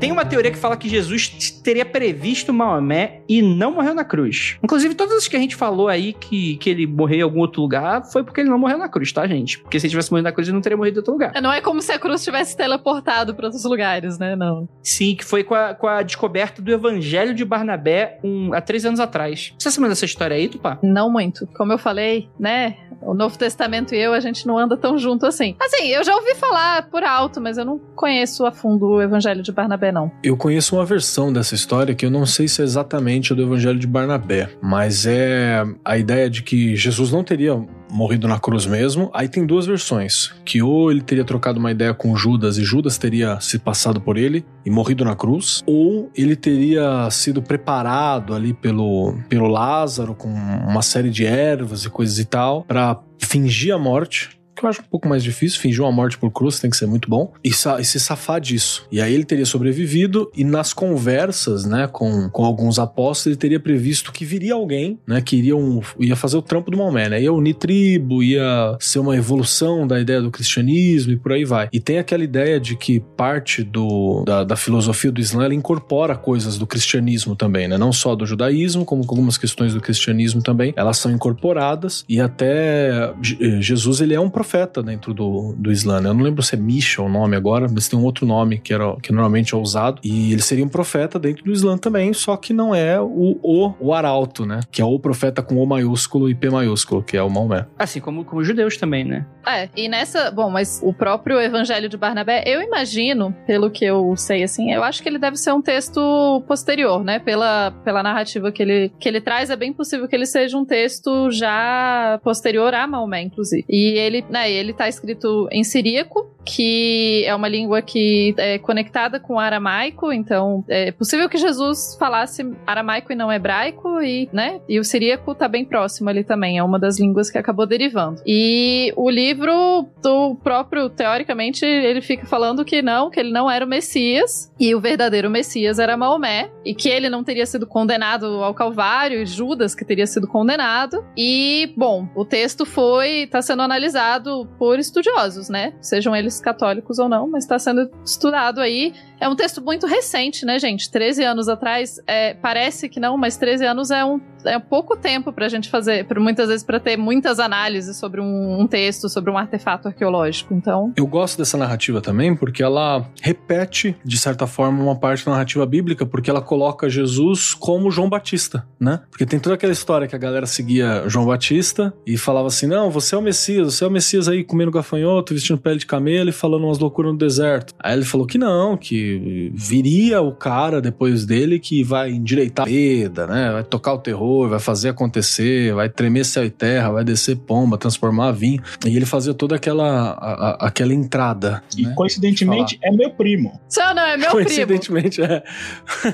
Tem 0.00 0.12
uma 0.12 0.24
teoria 0.24 0.50
que 0.50 0.58
fala 0.58 0.76
que 0.76 0.88
Jesus 0.88 1.28
teria 1.62 1.84
previsto 1.84 2.52
Maomé 2.52 3.22
e 3.28 3.40
não 3.40 3.72
morreu 3.72 3.94
na 3.94 4.04
cruz. 4.04 4.58
Inclusive, 4.62 4.94
todas 4.94 5.16
as 5.16 5.28
que 5.28 5.36
a 5.36 5.38
gente 5.38 5.56
falou 5.56 5.88
aí 5.88 6.12
que, 6.12 6.56
que 6.56 6.68
ele 6.70 6.86
morreu 6.86 7.18
em 7.18 7.22
algum 7.22 7.40
outro 7.40 7.62
lugar 7.62 8.04
foi 8.04 8.22
porque 8.22 8.40
ele 8.40 8.50
não 8.50 8.58
morreu 8.58 8.78
na 8.78 8.88
cruz, 8.88 9.12
tá, 9.12 9.26
gente? 9.26 9.58
Porque 9.60 9.78
se 9.78 9.86
ele 9.86 9.90
tivesse 9.90 10.10
morrido 10.10 10.24
na 10.24 10.32
cruz, 10.32 10.48
ele 10.48 10.54
não 10.54 10.62
teria 10.62 10.76
morrido 10.76 10.96
em 10.96 11.00
outro 11.00 11.12
lugar. 11.12 11.32
É, 11.34 11.40
Não 11.40 11.52
é 11.52 11.60
como 11.60 11.80
se 11.80 11.92
a 11.92 11.98
cruz 11.98 12.22
tivesse 12.22 12.56
teleportado 12.56 13.34
para 13.34 13.46
outros 13.46 13.64
lugares, 13.64 14.18
né? 14.18 14.36
Não. 14.36 14.68
Sim, 14.82 15.14
que 15.14 15.24
foi 15.24 15.44
com 15.44 15.54
a, 15.54 15.74
com 15.74 15.86
a 15.86 16.02
descoberta 16.02 16.60
do 16.60 16.72
Evangelho 16.72 17.34
de 17.34 17.44
Barnabé 17.44 18.18
um, 18.22 18.52
há 18.52 18.60
três 18.60 18.84
anos 18.84 19.00
atrás. 19.00 19.54
Você 19.58 19.70
se 19.70 19.78
lembra 19.78 19.90
dessa 19.90 20.04
história 20.04 20.36
aí, 20.36 20.48
Tupá? 20.48 20.78
Não 20.82 21.10
muito. 21.10 21.46
Como 21.56 21.72
eu 21.72 21.78
falei, 21.78 22.28
né? 22.38 22.76
O 23.02 23.12
Novo 23.12 23.36
Testamento 23.36 23.94
e 23.94 23.98
eu, 23.98 24.14
a 24.14 24.20
gente 24.20 24.46
não 24.46 24.58
anda 24.58 24.76
tão 24.76 24.96
junto 24.98 25.26
assim. 25.26 25.54
Assim, 25.60 25.88
eu 25.88 26.02
já 26.02 26.14
ouvi 26.14 26.34
falar 26.34 26.88
por 26.88 27.04
alto, 27.04 27.40
mas 27.40 27.58
eu 27.58 27.64
não 27.64 27.78
conheço 27.94 28.46
a 28.46 28.52
fundo 28.52 28.86
o 28.86 29.02
Evangelho 29.02 29.42
de 29.42 29.52
Barnabé, 29.52 29.92
não. 29.94 30.10
Eu 30.22 30.36
conheço 30.36 30.76
uma 30.76 30.84
versão 30.84 31.32
dessa 31.32 31.54
história 31.54 31.94
que 31.94 32.04
eu 32.04 32.10
não 32.10 32.26
sei 32.26 32.48
se 32.48 32.60
é 32.60 32.64
exatamente 32.64 33.32
a 33.32 33.36
do 33.36 33.42
Evangelho 33.42 33.78
de 33.78 33.86
Barnabé, 33.86 34.50
mas 34.60 35.06
é 35.06 35.64
a 35.84 35.96
ideia 35.96 36.28
de 36.28 36.42
que 36.42 36.76
Jesus 36.76 37.10
não 37.12 37.22
teria 37.22 37.54
morrido 37.90 38.26
na 38.26 38.40
cruz 38.40 38.66
mesmo. 38.66 39.08
Aí 39.14 39.28
tem 39.28 39.46
duas 39.46 39.66
versões, 39.66 40.34
que 40.44 40.60
ou 40.60 40.90
ele 40.90 41.00
teria 41.00 41.24
trocado 41.24 41.60
uma 41.60 41.70
ideia 41.70 41.94
com 41.94 42.16
Judas 42.16 42.58
e 42.58 42.64
Judas 42.64 42.98
teria 42.98 43.38
se 43.40 43.58
passado 43.58 44.00
por 44.00 44.18
ele 44.18 44.44
e 44.66 44.70
morrido 44.70 45.04
na 45.04 45.14
cruz, 45.14 45.62
ou 45.64 46.10
ele 46.16 46.34
teria 46.34 47.08
sido 47.10 47.40
preparado 47.40 48.34
ali 48.34 48.52
pelo, 48.52 49.14
pelo 49.28 49.46
Lázaro 49.46 50.14
com 50.14 50.28
uma 50.28 50.82
série 50.82 51.10
de 51.10 51.24
ervas 51.24 51.84
e 51.84 51.90
coisas 51.90 52.18
e 52.18 52.24
tal 52.24 52.64
para 52.64 53.00
fingir 53.18 53.72
a 53.72 53.78
morte 53.78 54.33
que 54.54 54.64
eu 54.64 54.68
acho 54.68 54.80
um 54.80 54.84
pouco 54.84 55.08
mais 55.08 55.22
difícil, 55.22 55.60
fingir 55.60 55.82
uma 55.82 55.92
morte 55.92 56.16
por 56.16 56.30
cruz 56.30 56.58
tem 56.60 56.70
que 56.70 56.76
ser 56.76 56.86
muito 56.86 57.08
bom, 57.08 57.32
e, 57.42 57.52
sa 57.52 57.80
e 57.80 57.84
se 57.84 57.98
safar 57.98 58.40
disso. 58.40 58.86
E 58.90 59.00
aí 59.00 59.12
ele 59.12 59.24
teria 59.24 59.44
sobrevivido, 59.44 60.30
e 60.34 60.44
nas 60.44 60.72
conversas, 60.72 61.64
né, 61.64 61.88
com, 61.90 62.28
com 62.30 62.44
alguns 62.44 62.78
apóstolos, 62.78 63.26
ele 63.26 63.36
teria 63.36 63.60
previsto 63.60 64.12
que 64.12 64.24
viria 64.24 64.54
alguém, 64.54 64.98
né, 65.06 65.20
que 65.20 65.36
iria, 65.36 65.56
um, 65.56 65.80
ia 65.98 66.16
fazer 66.16 66.36
o 66.36 66.42
trampo 66.42 66.70
do 66.70 66.78
Maomé, 66.78 67.08
né, 67.08 67.22
ia 67.22 67.32
unir 67.32 67.54
tribo, 67.54 68.22
ia 68.22 68.76
ser 68.80 68.98
uma 68.98 69.16
evolução 69.16 69.86
da 69.86 70.00
ideia 70.00 70.20
do 70.20 70.30
cristianismo 70.30 71.12
e 71.12 71.16
por 71.16 71.32
aí 71.32 71.44
vai. 71.44 71.68
E 71.72 71.80
tem 71.80 71.98
aquela 71.98 72.24
ideia 72.24 72.60
de 72.60 72.76
que 72.76 73.00
parte 73.16 73.62
do, 73.62 74.22
da, 74.24 74.44
da 74.44 74.56
filosofia 74.56 75.10
do 75.10 75.20
Islã, 75.20 75.44
ela 75.44 75.54
incorpora 75.54 76.16
coisas 76.16 76.58
do 76.58 76.66
cristianismo 76.66 77.34
também, 77.34 77.68
né, 77.68 77.76
não 77.76 77.92
só 77.92 78.14
do 78.14 78.24
judaísmo, 78.24 78.84
como 78.84 79.02
algumas 79.02 79.36
questões 79.36 79.74
do 79.74 79.80
cristianismo 79.80 80.42
também, 80.42 80.72
elas 80.76 80.98
são 80.98 81.10
incorporadas, 81.10 82.04
e 82.08 82.20
até 82.20 83.12
Jesus, 83.60 84.00
ele 84.00 84.14
é 84.14 84.20
um 84.20 84.30
profeta 84.30 84.43
dentro 84.82 85.12
do, 85.12 85.54
do 85.56 85.72
Islã. 85.72 86.00
né? 86.00 86.10
Eu 86.10 86.14
não 86.14 86.22
lembro 86.22 86.42
se 86.42 86.54
é 86.54 86.58
Misha 86.58 87.02
o 87.02 87.08
nome 87.08 87.36
agora, 87.36 87.66
mas 87.70 87.88
tem 87.88 87.98
um 87.98 88.04
outro 88.04 88.26
nome 88.26 88.58
que, 88.58 88.72
era, 88.72 88.96
que 89.02 89.12
normalmente 89.12 89.54
é 89.54 89.56
usado. 89.56 90.00
E 90.02 90.32
ele 90.32 90.42
seria 90.42 90.64
um 90.64 90.68
profeta 90.68 91.18
dentro 91.18 91.44
do 91.44 91.52
Islã 91.52 91.76
também, 91.76 92.12
só 92.12 92.36
que 92.36 92.52
não 92.52 92.74
é 92.74 93.00
o 93.00 93.38
O, 93.42 93.74
o 93.80 93.94
Arauto, 93.94 94.46
né? 94.46 94.60
Que 94.70 94.80
é 94.80 94.84
o 94.84 94.98
profeta 94.98 95.42
com 95.42 95.56
O 95.56 95.66
maiúsculo 95.66 96.28
e 96.28 96.34
P 96.34 96.50
maiúsculo, 96.50 97.02
que 97.02 97.16
é 97.16 97.22
o 97.22 97.30
Maomé. 97.30 97.66
Assim 97.78 98.00
como, 98.00 98.24
como 98.24 98.40
os 98.40 98.46
judeus 98.46 98.76
também, 98.76 99.04
né? 99.04 99.26
É, 99.46 99.68
e 99.76 99.88
nessa. 99.88 100.30
Bom, 100.30 100.50
mas 100.50 100.80
o 100.82 100.92
próprio 100.92 101.40
Evangelho 101.40 101.88
de 101.88 101.96
Barnabé, 101.96 102.42
eu 102.46 102.62
imagino, 102.62 103.34
pelo 103.46 103.70
que 103.70 103.84
eu 103.84 104.14
sei, 104.16 104.42
assim, 104.42 104.72
eu 104.72 104.82
acho 104.82 105.02
que 105.02 105.08
ele 105.08 105.18
deve 105.18 105.36
ser 105.36 105.52
um 105.52 105.60
texto 105.62 106.42
posterior, 106.46 107.04
né? 107.04 107.18
Pela, 107.18 107.70
pela 107.84 108.02
narrativa 108.02 108.50
que 108.50 108.62
ele, 108.62 108.92
que 108.98 109.08
ele 109.08 109.20
traz, 109.20 109.50
é 109.50 109.56
bem 109.56 109.72
possível 109.72 110.08
que 110.08 110.14
ele 110.14 110.26
seja 110.26 110.56
um 110.56 110.64
texto 110.64 111.30
já 111.30 112.18
posterior 112.22 112.74
a 112.74 112.86
Maomé, 112.86 113.22
inclusive. 113.22 113.64
E 113.68 113.98
ele, 113.98 114.24
né, 114.34 114.50
ele 114.50 114.72
tá 114.72 114.88
escrito 114.88 115.48
em 115.52 115.62
siríaco, 115.62 116.28
que 116.44 117.22
é 117.24 117.32
uma 117.32 117.46
língua 117.46 117.80
que 117.80 118.34
é 118.36 118.58
conectada 118.58 119.20
com 119.20 119.34
o 119.34 119.38
aramaico, 119.38 120.12
então 120.12 120.64
é 120.68 120.90
possível 120.90 121.28
que 121.28 121.38
Jesus 121.38 121.96
falasse 121.96 122.44
aramaico 122.66 123.12
e 123.12 123.14
não 123.14 123.32
hebraico, 123.32 124.02
e, 124.02 124.28
né, 124.32 124.60
e 124.68 124.80
o 124.80 124.84
siríaco 124.84 125.36
tá 125.36 125.46
bem 125.46 125.64
próximo 125.64 126.10
ali 126.10 126.24
também, 126.24 126.58
é 126.58 126.64
uma 126.64 126.80
das 126.80 126.98
línguas 126.98 127.30
que 127.30 127.38
acabou 127.38 127.64
derivando. 127.64 128.20
E 128.26 128.92
o 128.96 129.08
livro 129.08 129.88
do 130.02 130.34
próprio, 130.42 130.90
teoricamente, 130.90 131.64
ele 131.64 132.00
fica 132.00 132.26
falando 132.26 132.64
que 132.64 132.82
não, 132.82 133.10
que 133.10 133.20
ele 133.20 133.30
não 133.30 133.48
era 133.48 133.64
o 133.64 133.68
Messias, 133.68 134.52
e 134.58 134.74
o 134.74 134.80
verdadeiro 134.80 135.30
Messias 135.30 135.78
era 135.78 135.96
Maomé, 135.96 136.50
e 136.64 136.74
que 136.74 136.88
ele 136.88 137.08
não 137.08 137.22
teria 137.22 137.46
sido 137.46 137.68
condenado 137.68 138.26
ao 138.42 138.52
Calvário, 138.52 139.22
e 139.22 139.26
Judas 139.26 139.76
que 139.76 139.84
teria 139.84 140.08
sido 140.08 140.26
condenado. 140.26 141.04
E, 141.16 141.72
bom, 141.76 142.08
o 142.16 142.24
texto 142.24 142.66
foi, 142.66 143.28
tá 143.28 143.40
sendo 143.40 143.62
analisado 143.62 144.23
por 144.58 144.78
estudiosos, 144.78 145.48
né? 145.48 145.74
Sejam 145.80 146.14
eles 146.14 146.40
católicos 146.40 146.98
ou 146.98 147.08
não, 147.08 147.28
mas 147.28 147.44
está 147.44 147.58
sendo 147.58 147.90
estudado 148.04 148.60
aí. 148.60 148.92
É 149.20 149.28
um 149.28 149.36
texto 149.36 149.62
muito 149.62 149.86
recente, 149.86 150.44
né, 150.44 150.58
gente? 150.58 150.90
13 150.90 151.24
anos 151.24 151.48
atrás, 151.48 152.00
é, 152.06 152.34
parece 152.34 152.88
que 152.88 152.98
não, 152.98 153.16
mas 153.16 153.36
13 153.36 153.66
anos 153.66 153.90
é 153.90 154.04
um 154.04 154.20
é 154.44 154.58
pouco 154.58 154.96
tempo 154.96 155.32
pra 155.32 155.48
gente 155.48 155.68
fazer, 155.68 156.04
pra, 156.06 156.20
muitas 156.20 156.48
vezes 156.48 156.64
para 156.64 156.80
ter 156.80 156.96
muitas 156.96 157.38
análises 157.38 157.96
sobre 157.96 158.20
um, 158.20 158.60
um, 158.60 158.66
texto, 158.66 159.08
sobre 159.08 159.30
um 159.30 159.38
artefato 159.38 159.88
arqueológico. 159.88 160.54
Então, 160.54 160.92
eu 160.96 161.06
gosto 161.06 161.38
dessa 161.38 161.56
narrativa 161.56 162.00
também 162.00 162.34
porque 162.34 162.62
ela 162.62 163.06
repete 163.20 163.96
de 164.04 164.18
certa 164.18 164.46
forma 164.46 164.82
uma 164.82 164.96
parte 164.96 165.24
da 165.24 165.32
narrativa 165.32 165.64
bíblica, 165.66 166.06
porque 166.06 166.30
ela 166.30 166.42
coloca 166.42 166.88
Jesus 166.88 167.54
como 167.54 167.90
João 167.90 168.08
Batista, 168.08 168.66
né? 168.78 169.00
Porque 169.10 169.26
tem 169.26 169.38
toda 169.38 169.54
aquela 169.54 169.72
história 169.72 170.06
que 170.06 170.14
a 170.14 170.18
galera 170.18 170.46
seguia 170.46 171.04
João 171.08 171.26
Batista 171.26 171.92
e 172.06 172.16
falava 172.16 172.48
assim: 172.48 172.66
"Não, 172.66 172.90
você 172.90 173.14
é 173.14 173.18
o 173.18 173.22
Messias, 173.22 173.74
você 173.74 173.84
é 173.84 173.86
o 173.86 173.90
Messias 173.90 174.28
aí 174.28 174.44
comendo 174.44 174.70
gafanhoto, 174.70 175.34
vestindo 175.34 175.58
pele 175.58 175.78
de 175.78 175.86
camelo 175.86 176.28
e 176.28 176.32
falando 176.32 176.64
umas 176.64 176.78
loucuras 176.78 177.12
no 177.12 177.18
deserto". 177.18 177.74
Aí 177.78 177.94
ele 177.94 178.04
falou 178.04 178.26
que 178.26 178.38
não, 178.38 178.76
que 178.76 179.50
viria 179.54 180.20
o 180.20 180.32
cara 180.32 180.80
depois 180.80 181.24
dele 181.24 181.58
que 181.58 181.82
vai 181.82 182.10
endireitar 182.10 182.66
a 182.66 182.68
vida, 182.68 183.26
né? 183.26 183.52
Vai 183.52 183.64
tocar 183.64 183.94
o 183.94 183.98
terror 183.98 184.33
vai 184.48 184.58
fazer 184.58 184.90
acontecer, 184.90 185.72
vai 185.74 185.88
tremer 185.88 186.24
céu 186.24 186.44
e 186.44 186.50
terra, 186.50 186.90
vai 186.90 187.04
descer 187.04 187.36
pomba, 187.36 187.78
transformar 187.78 188.32
vinho. 188.32 188.62
E 188.86 188.96
ele 188.96 189.06
fazia 189.06 189.34
toda 189.34 189.56
aquela, 189.56 190.12
a, 190.12 190.32
a, 190.32 190.66
aquela 190.68 190.92
entrada. 190.92 191.62
E 191.76 191.82
né? 191.82 191.94
coincidentemente 191.96 192.78
é 192.82 192.90
meu 192.90 193.10
primo. 193.10 193.60
Só 193.68 193.94
não, 193.94 194.02
é 194.02 194.16
meu 194.16 194.30
coincidentemente, 194.30 195.20
primo. 195.20 195.42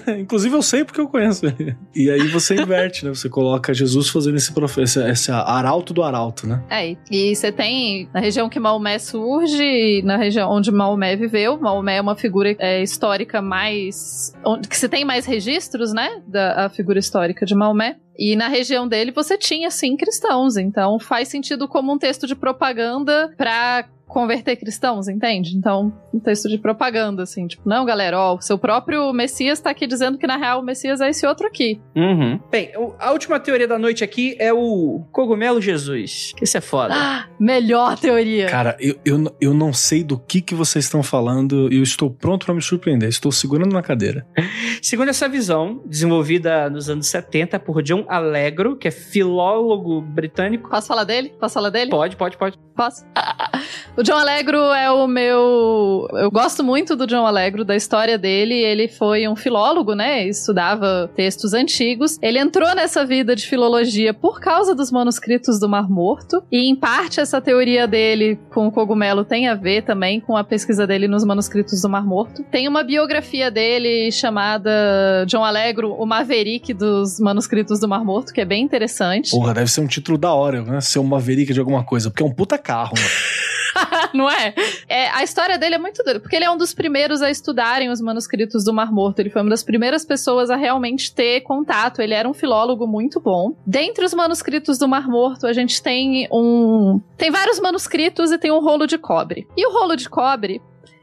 é. 0.09 0.21
Inclusive 0.21 0.55
eu 0.55 0.63
sei 0.63 0.85
porque 0.85 1.01
eu 1.01 1.09
conheço 1.09 1.47
ele. 1.47 1.77
E 1.95 2.11
aí 2.11 2.29
você 2.29 2.55
inverte, 2.55 3.05
né? 3.05 3.11
Você 3.11 3.29
coloca 3.29 3.73
Jesus 3.73 4.09
fazendo 4.09 4.37
esse 4.37 4.53
professor, 4.53 5.09
esse 5.09 5.31
arauto 5.31 5.93
do 5.93 6.03
arauto, 6.03 6.47
né? 6.47 6.63
É, 6.69 6.97
e 7.11 7.35
você 7.35 7.51
tem 7.51 8.09
na 8.13 8.21
região 8.21 8.49
que 8.49 8.61
Maomé 8.61 8.99
surge, 8.99 10.03
na 10.03 10.17
região 10.17 10.51
onde 10.51 10.71
Maomé 10.71 11.17
viveu, 11.17 11.59
Maomé 11.59 11.97
é 11.97 12.01
uma 12.01 12.17
figura 12.17 12.55
é, 12.59 12.83
histórica 12.83 13.41
mais. 13.41 14.33
Onde, 14.45 14.69
que 14.69 14.77
você 14.77 14.89
tem 14.89 15.05
mais 15.05 15.27
registros, 15.27 15.93
né? 15.93 16.23
Da 16.27 16.67
a 16.67 16.69
figura 16.69 16.99
histórica 16.99 17.47
de 17.47 17.55
Maomé. 17.55 17.97
E 18.21 18.37
na 18.37 18.49
região 18.49 18.87
dele 18.87 19.11
você 19.11 19.39
tinha, 19.39 19.71
sim, 19.71 19.97
cristãos. 19.97 20.59
Então 20.59 20.99
faz 21.01 21.29
sentido 21.29 21.67
como 21.67 21.91
um 21.91 21.97
texto 21.97 22.27
de 22.27 22.35
propaganda 22.37 23.33
para 23.35 23.89
converter 24.11 24.57
cristãos, 24.57 25.09
entende? 25.09 25.57
Então, 25.57 25.93
um 26.13 26.19
texto 26.19 26.49
de 26.49 26.59
propaganda, 26.59 27.23
assim, 27.23 27.47
tipo, 27.47 27.69
não, 27.69 27.85
galera, 27.85 28.19
ó, 28.19 28.35
o 28.35 28.41
seu 28.41 28.59
próprio 28.59 29.13
Messias 29.13 29.61
tá 29.61 29.71
aqui 29.71 29.87
dizendo 29.87 30.19
que 30.19 30.27
na 30.27 30.37
real 30.37 30.61
o 30.61 30.65
Messias 30.65 31.01
é 31.01 31.09
esse 31.09 31.25
outro 31.25 31.47
aqui. 31.47 31.81
Uhum. 31.95 32.39
Bem, 32.51 32.73
a 32.99 33.13
última 33.13 33.39
teoria 33.39 33.69
da 33.69 33.79
noite 33.79 34.03
aqui 34.03 34.37
é 34.39 34.53
o 34.53 35.05
cogumelo 35.13 35.61
Jesus. 35.61 36.33
Que 36.37 36.45
isso 36.45 36.59
é 36.59 36.61
foda. 36.61 36.93
Ah, 36.95 37.27
melhor 37.39 37.97
teoria. 37.99 38.47
Cara, 38.49 38.77
eu, 38.81 38.97
eu, 39.05 39.37
eu 39.41 39.55
não 39.55 39.73
sei 39.73 40.03
do 40.03 40.19
que 40.19 40.41
que 40.41 40.55
vocês 40.55 40.85
estão 40.85 41.03
falando 41.03 41.73
e 41.73 41.77
eu 41.77 41.83
estou 41.83 42.11
pronto 42.11 42.47
para 42.47 42.55
me 42.55 42.63
surpreender. 42.63 43.09
Estou 43.09 43.31
segurando 43.31 43.73
na 43.73 43.83
cadeira. 43.83 44.27
Segundo 44.83 45.11
essa 45.11 45.29
visão, 45.29 45.83
desenvolvida 45.87 46.69
nos 46.69 46.91
anos 46.91 47.07
70 47.07 47.61
por 47.61 47.81
John 47.83 48.05
Allegro, 48.09 48.77
que 48.77 48.89
é 48.89 48.91
filólogo 48.91 50.01
britânico. 50.01 50.69
Posso 50.69 50.89
falar 50.89 51.05
dele? 51.05 51.33
Posso 51.39 51.55
falar 51.55 51.71
dele? 51.71 51.91
Pode, 51.91 52.17
pode, 52.17 52.37
pode. 52.37 52.59
Posso? 52.75 53.05
O 54.01 54.03
John 54.03 54.15
Allegro 54.15 54.57
é 54.73 54.91
o 54.91 55.07
meu. 55.07 56.09
Eu 56.15 56.31
gosto 56.31 56.65
muito 56.65 56.97
do 56.97 57.07
John 57.07 57.27
Allegro, 57.27 57.67
da 57.67 57.77
história 57.77 58.17
dele. 58.17 58.55
Ele 58.55 58.89
foi 58.89 59.29
um 59.29 59.37
filólogo, 59.37 59.95
né? 59.95 60.27
Estudava 60.27 61.11
textos 61.15 61.53
antigos. 61.53 62.17
Ele 62.23 62.39
entrou 62.39 62.75
nessa 62.75 63.05
vida 63.05 63.37
de 63.37 63.47
filologia 63.47 64.15
por 64.15 64.41
causa 64.41 64.75
dos 64.75 64.91
manuscritos 64.91 65.61
do 65.61 65.69
Mar 65.69 65.87
Morto. 65.87 66.43
E, 66.51 66.67
em 66.67 66.75
parte, 66.75 67.21
essa 67.21 67.43
teoria 67.43 67.87
dele 67.87 68.39
com 68.49 68.69
o 68.69 68.73
cogumelo 68.73 69.23
tem 69.23 69.49
a 69.49 69.55
ver 69.55 69.83
também 69.83 70.19
com 70.19 70.35
a 70.35 70.43
pesquisa 70.43 70.87
dele 70.87 71.07
nos 71.07 71.23
manuscritos 71.23 71.83
do 71.83 71.89
Mar 71.91 72.07
Morto. 72.07 72.43
Tem 72.45 72.67
uma 72.67 72.83
biografia 72.83 73.51
dele 73.51 74.11
chamada 74.11 75.27
John 75.27 75.45
Allegro, 75.45 75.93
o 75.93 76.07
Maverick 76.07 76.73
dos 76.73 77.21
manuscritos 77.21 77.79
do 77.79 77.87
Mar 77.87 78.03
Morto, 78.03 78.33
que 78.33 78.41
é 78.41 78.47
bem 78.47 78.65
interessante. 78.65 79.33
Porra, 79.33 79.53
deve 79.53 79.71
ser 79.71 79.83
um 79.83 79.87
título 79.87 80.17
da 80.17 80.33
hora, 80.33 80.63
né? 80.63 80.81
Ser 80.81 81.01
um 81.01 81.05
Maverick 81.05 81.53
de 81.53 81.61
alguma 81.61 81.85
coisa, 81.85 82.09
porque 82.09 82.23
é 82.23 82.27
um 82.27 82.33
puta 82.33 82.57
carro, 82.57 82.95
mano. 82.97 83.51
não 84.15 84.31
é? 84.31 84.55
é? 84.89 85.09
A 85.11 85.23
história 85.23 85.59
dele 85.59 85.75
é 85.75 85.79
muito 85.79 86.03
doida, 86.03 86.21
porque 86.21 86.37
ele 86.37 86.45
é 86.45 86.51
um 86.51 86.57
dos 86.57 86.75
primeiros 86.75 87.23
a 87.23 87.31
estudarem 87.31 87.91
os 87.91 88.01
manuscritos 88.01 88.65
do 88.65 88.73
Mar 88.73 88.93
Morto. 88.93 89.21
Ele 89.21 89.31
foi 89.31 89.43
uma 89.43 89.51
das 89.51 89.63
primeiras 89.63 90.05
pessoas 90.05 90.51
a 90.51 90.57
realmente 90.57 91.15
ter 91.15 91.41
contato. 91.43 92.01
Ele 92.01 92.15
era 92.15 92.29
um 92.29 92.35
filólogo 92.35 92.87
muito 92.87 93.21
bom. 93.21 93.55
Dentre 93.67 94.05
os 94.05 94.15
manuscritos 94.15 94.79
do 94.79 94.89
Mar 94.89 95.09
Morto, 95.09 95.47
a 95.47 95.53
gente 95.53 95.83
tem 95.83 96.29
um. 96.33 97.01
Tem 97.17 97.31
vários 97.31 97.61
manuscritos 97.61 98.31
e 98.33 98.39
tem 98.39 98.51
um 98.51 98.61
rolo 98.61 98.87
de 98.87 98.99
cobre. 98.99 99.47
E 99.57 99.67
o 99.67 99.73
rolo 99.73 99.97
de 99.97 100.09
cobre 100.09 100.61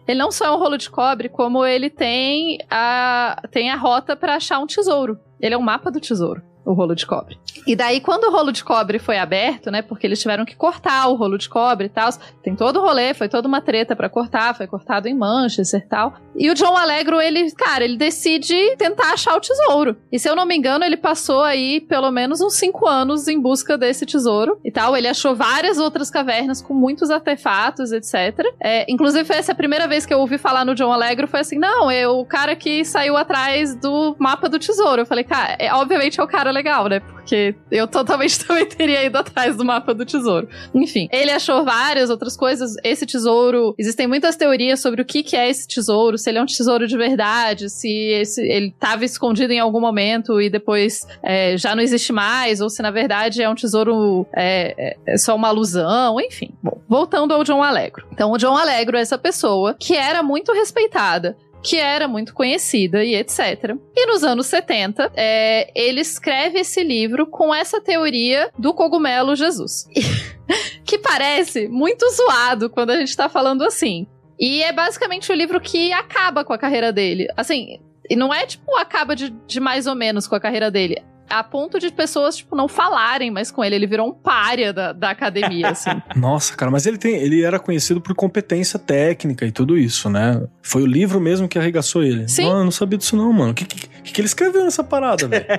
ele 0.07 0.19
não 0.19 0.31
só 0.31 0.45
é 0.45 0.51
um 0.51 0.57
rolo 0.57 0.77
de 0.77 0.89
cobre, 0.89 1.27
como 1.27 1.65
ele 1.65 1.89
tem 1.89 2.59
a, 2.69 3.43
tem 3.51 3.69
a 3.69 3.75
rota 3.75 4.15
pra 4.15 4.35
achar 4.35 4.57
um 4.59 4.65
tesouro. 4.65 5.19
Ele 5.39 5.53
é 5.53 5.57
um 5.57 5.61
mapa 5.61 5.91
do 5.91 5.99
tesouro. 5.99 6.41
O 6.67 6.73
rolo 6.73 6.93
de 6.93 7.05
cobre. 7.05 7.39
E 7.65 7.77
daí, 7.77 8.01
quando 8.01 8.25
o 8.25 8.29
rolo 8.29 8.51
de 8.51 8.61
cobre 8.61 8.99
foi 8.99 9.17
aberto, 9.17 9.71
né? 9.71 9.81
Porque 9.81 10.05
eles 10.05 10.19
tiveram 10.19 10.43
que 10.43 10.53
cortar 10.53 11.07
o 11.07 11.15
rolo 11.15 11.37
de 11.37 11.47
cobre 11.47 11.85
e 11.85 11.89
tal. 11.89 12.09
Tem 12.43 12.57
todo 12.57 12.77
o 12.77 12.81
rolê, 12.81 13.13
foi 13.13 13.29
toda 13.29 13.47
uma 13.47 13.61
treta 13.61 13.95
pra 13.95 14.09
cortar, 14.09 14.53
foi 14.53 14.67
cortado 14.67 15.07
em 15.07 15.13
Manchester 15.13 15.81
e 15.81 15.87
tal. 15.87 16.15
E 16.35 16.49
o 16.49 16.53
John 16.53 16.75
Allegro, 16.75 17.21
ele, 17.21 17.49
cara, 17.51 17.85
ele 17.85 17.95
decide 17.95 18.75
tentar 18.75 19.13
achar 19.13 19.35
o 19.37 19.39
tesouro. 19.39 19.95
E 20.11 20.19
se 20.19 20.29
eu 20.29 20.35
não 20.35 20.45
me 20.45 20.57
engano, 20.57 20.83
ele 20.83 20.97
passou 20.97 21.41
aí 21.41 21.79
pelo 21.79 22.11
menos 22.11 22.41
uns 22.41 22.55
cinco 22.55 22.85
anos 22.85 23.29
em 23.29 23.39
busca 23.39 23.77
desse 23.77 24.05
tesouro 24.05 24.59
e 24.63 24.69
tal. 24.69 24.97
Ele 24.97 25.07
achou 25.07 25.33
várias 25.33 25.77
outras 25.77 26.09
cavernas 26.11 26.61
com 26.61 26.73
muitos 26.73 27.09
artefatos, 27.09 27.93
etc. 27.93 28.45
É, 28.61 28.85
inclusive, 28.91 29.23
foi 29.23 29.37
essa 29.37 29.53
a 29.53 29.55
primeira 29.55 29.87
vez 29.87 30.05
que 30.05 30.13
eu 30.13 30.19
ouvi 30.19 30.37
falar 30.37 30.65
no 30.65 30.75
John 30.75 30.91
Allegro. 30.91 31.29
Foi 31.29 31.39
assim: 31.39 31.57
não, 31.57 31.89
é 31.89 32.05
o 32.05 32.25
cara 32.25 32.57
que 32.57 32.83
saiu 32.83 33.15
atrás 33.15 33.73
do 33.73 34.17
mapa 34.19 34.49
do 34.49 34.59
tesouro. 34.59 35.03
Eu 35.03 35.05
falei, 35.05 35.23
cara, 35.23 35.55
é, 35.57 35.73
obviamente 35.73 36.19
é 36.19 36.23
o 36.23 36.27
cara 36.27 36.56
legal, 36.57 36.87
né? 36.87 36.99
Porque 36.99 37.55
eu 37.71 37.87
totalmente 37.87 38.39
também 38.43 38.65
teria 38.65 39.05
ido 39.05 39.17
atrás 39.17 39.55
do 39.55 39.63
mapa 39.63 39.93
do 39.93 40.05
tesouro. 40.05 40.47
Enfim, 40.73 41.07
ele 41.11 41.31
achou 41.31 41.63
várias 41.63 42.09
outras 42.09 42.35
coisas. 42.35 42.75
Esse 42.83 43.05
tesouro, 43.05 43.75
existem 43.77 44.07
muitas 44.07 44.35
teorias 44.35 44.81
sobre 44.81 45.01
o 45.01 45.05
que, 45.05 45.23
que 45.23 45.35
é 45.35 45.49
esse 45.49 45.67
tesouro, 45.67 46.17
se 46.17 46.29
ele 46.29 46.39
é 46.39 46.41
um 46.41 46.45
tesouro 46.45 46.87
de 46.87 46.97
verdade, 46.97 47.69
se 47.69 47.89
esse, 47.89 48.41
ele 48.41 48.67
estava 48.67 49.05
escondido 49.05 49.53
em 49.53 49.59
algum 49.59 49.79
momento 49.79 50.41
e 50.41 50.49
depois 50.49 51.05
é, 51.23 51.57
já 51.57 51.75
não 51.75 51.83
existe 51.83 52.11
mais, 52.11 52.61
ou 52.61 52.69
se 52.69 52.81
na 52.81 52.91
verdade 52.91 53.41
é 53.41 53.49
um 53.49 53.55
tesouro 53.55 54.25
é, 54.35 54.73
é, 54.77 54.97
é 55.13 55.17
só 55.17 55.35
uma 55.35 55.49
alusão, 55.49 56.19
enfim. 56.19 56.49
Bom, 56.61 56.81
voltando 56.87 57.33
ao 57.33 57.43
John 57.43 57.61
Alegro. 57.61 58.07
Então, 58.11 58.31
o 58.31 58.37
John 58.37 58.55
Alegro 58.55 58.97
é 58.97 59.01
essa 59.01 59.17
pessoa 59.17 59.75
que 59.79 59.95
era 59.95 60.23
muito 60.23 60.51
respeitada 60.53 61.37
que 61.63 61.77
era 61.77 62.07
muito 62.07 62.33
conhecida 62.33 63.03
e 63.03 63.15
etc. 63.15 63.75
E 63.95 64.05
nos 64.07 64.23
anos 64.23 64.47
70, 64.47 65.11
é, 65.15 65.71
ele 65.75 66.01
escreve 66.01 66.59
esse 66.59 66.83
livro 66.83 67.27
com 67.27 67.53
essa 67.53 67.81
teoria 67.81 68.49
do 68.57 68.73
cogumelo 68.73 69.35
Jesus. 69.35 69.87
que 70.85 70.97
parece 70.97 71.67
muito 71.67 72.09
zoado 72.11 72.69
quando 72.69 72.91
a 72.91 72.97
gente 72.97 73.15
tá 73.15 73.27
falando 73.27 73.63
assim. 73.63 74.07
E 74.39 74.61
é 74.63 74.71
basicamente 74.71 75.31
o 75.31 75.35
livro 75.35 75.59
que 75.59 75.91
acaba 75.91 76.45
com 76.45 76.53
a 76.53 76.57
carreira 76.57 76.93
dele. 76.93 77.27
Assim, 77.35 77.79
e 78.09 78.15
não 78.15 78.33
é 78.33 78.45
tipo 78.45 78.75
acaba 78.77 79.15
de, 79.15 79.29
de 79.45 79.59
mais 79.59 79.87
ou 79.87 79.95
menos 79.95 80.27
com 80.27 80.35
a 80.35 80.39
carreira 80.39 80.71
dele 80.71 81.03
a 81.29 81.43
ponto 81.43 81.79
de 81.79 81.91
pessoas, 81.91 82.37
tipo, 82.37 82.55
não 82.55 82.67
falarem 82.67 83.31
mais 83.31 83.51
com 83.51 83.63
ele. 83.63 83.75
Ele 83.75 83.87
virou 83.87 84.09
um 84.09 84.13
párea 84.13 84.71
da, 84.71 84.93
da 84.93 85.09
academia, 85.09 85.69
assim. 85.69 85.89
Nossa, 86.15 86.55
cara, 86.55 86.71
mas 86.71 86.85
ele 86.85 86.97
tem, 86.97 87.15
ele 87.15 87.43
era 87.43 87.59
conhecido 87.59 88.01
por 88.01 88.15
competência 88.15 88.79
técnica 88.79 89.45
e 89.45 89.51
tudo 89.51 89.77
isso, 89.77 90.09
né? 90.09 90.41
Foi 90.61 90.83
o 90.83 90.85
livro 90.85 91.19
mesmo 91.19 91.47
que 91.47 91.57
arregaçou 91.57 92.03
ele. 92.03 92.27
Sim. 92.27 92.43
Não, 92.43 92.59
eu 92.59 92.63
não 92.65 92.71
sabia 92.71 92.97
disso 92.97 93.15
não, 93.15 93.31
mano. 93.31 93.51
O 93.51 93.53
que, 93.53 93.65
que, 94.07 94.13
que 94.13 94.21
ele 94.21 94.27
escreveu 94.27 94.63
nessa 94.63 94.83
parada, 94.83 95.27
velho? 95.27 95.45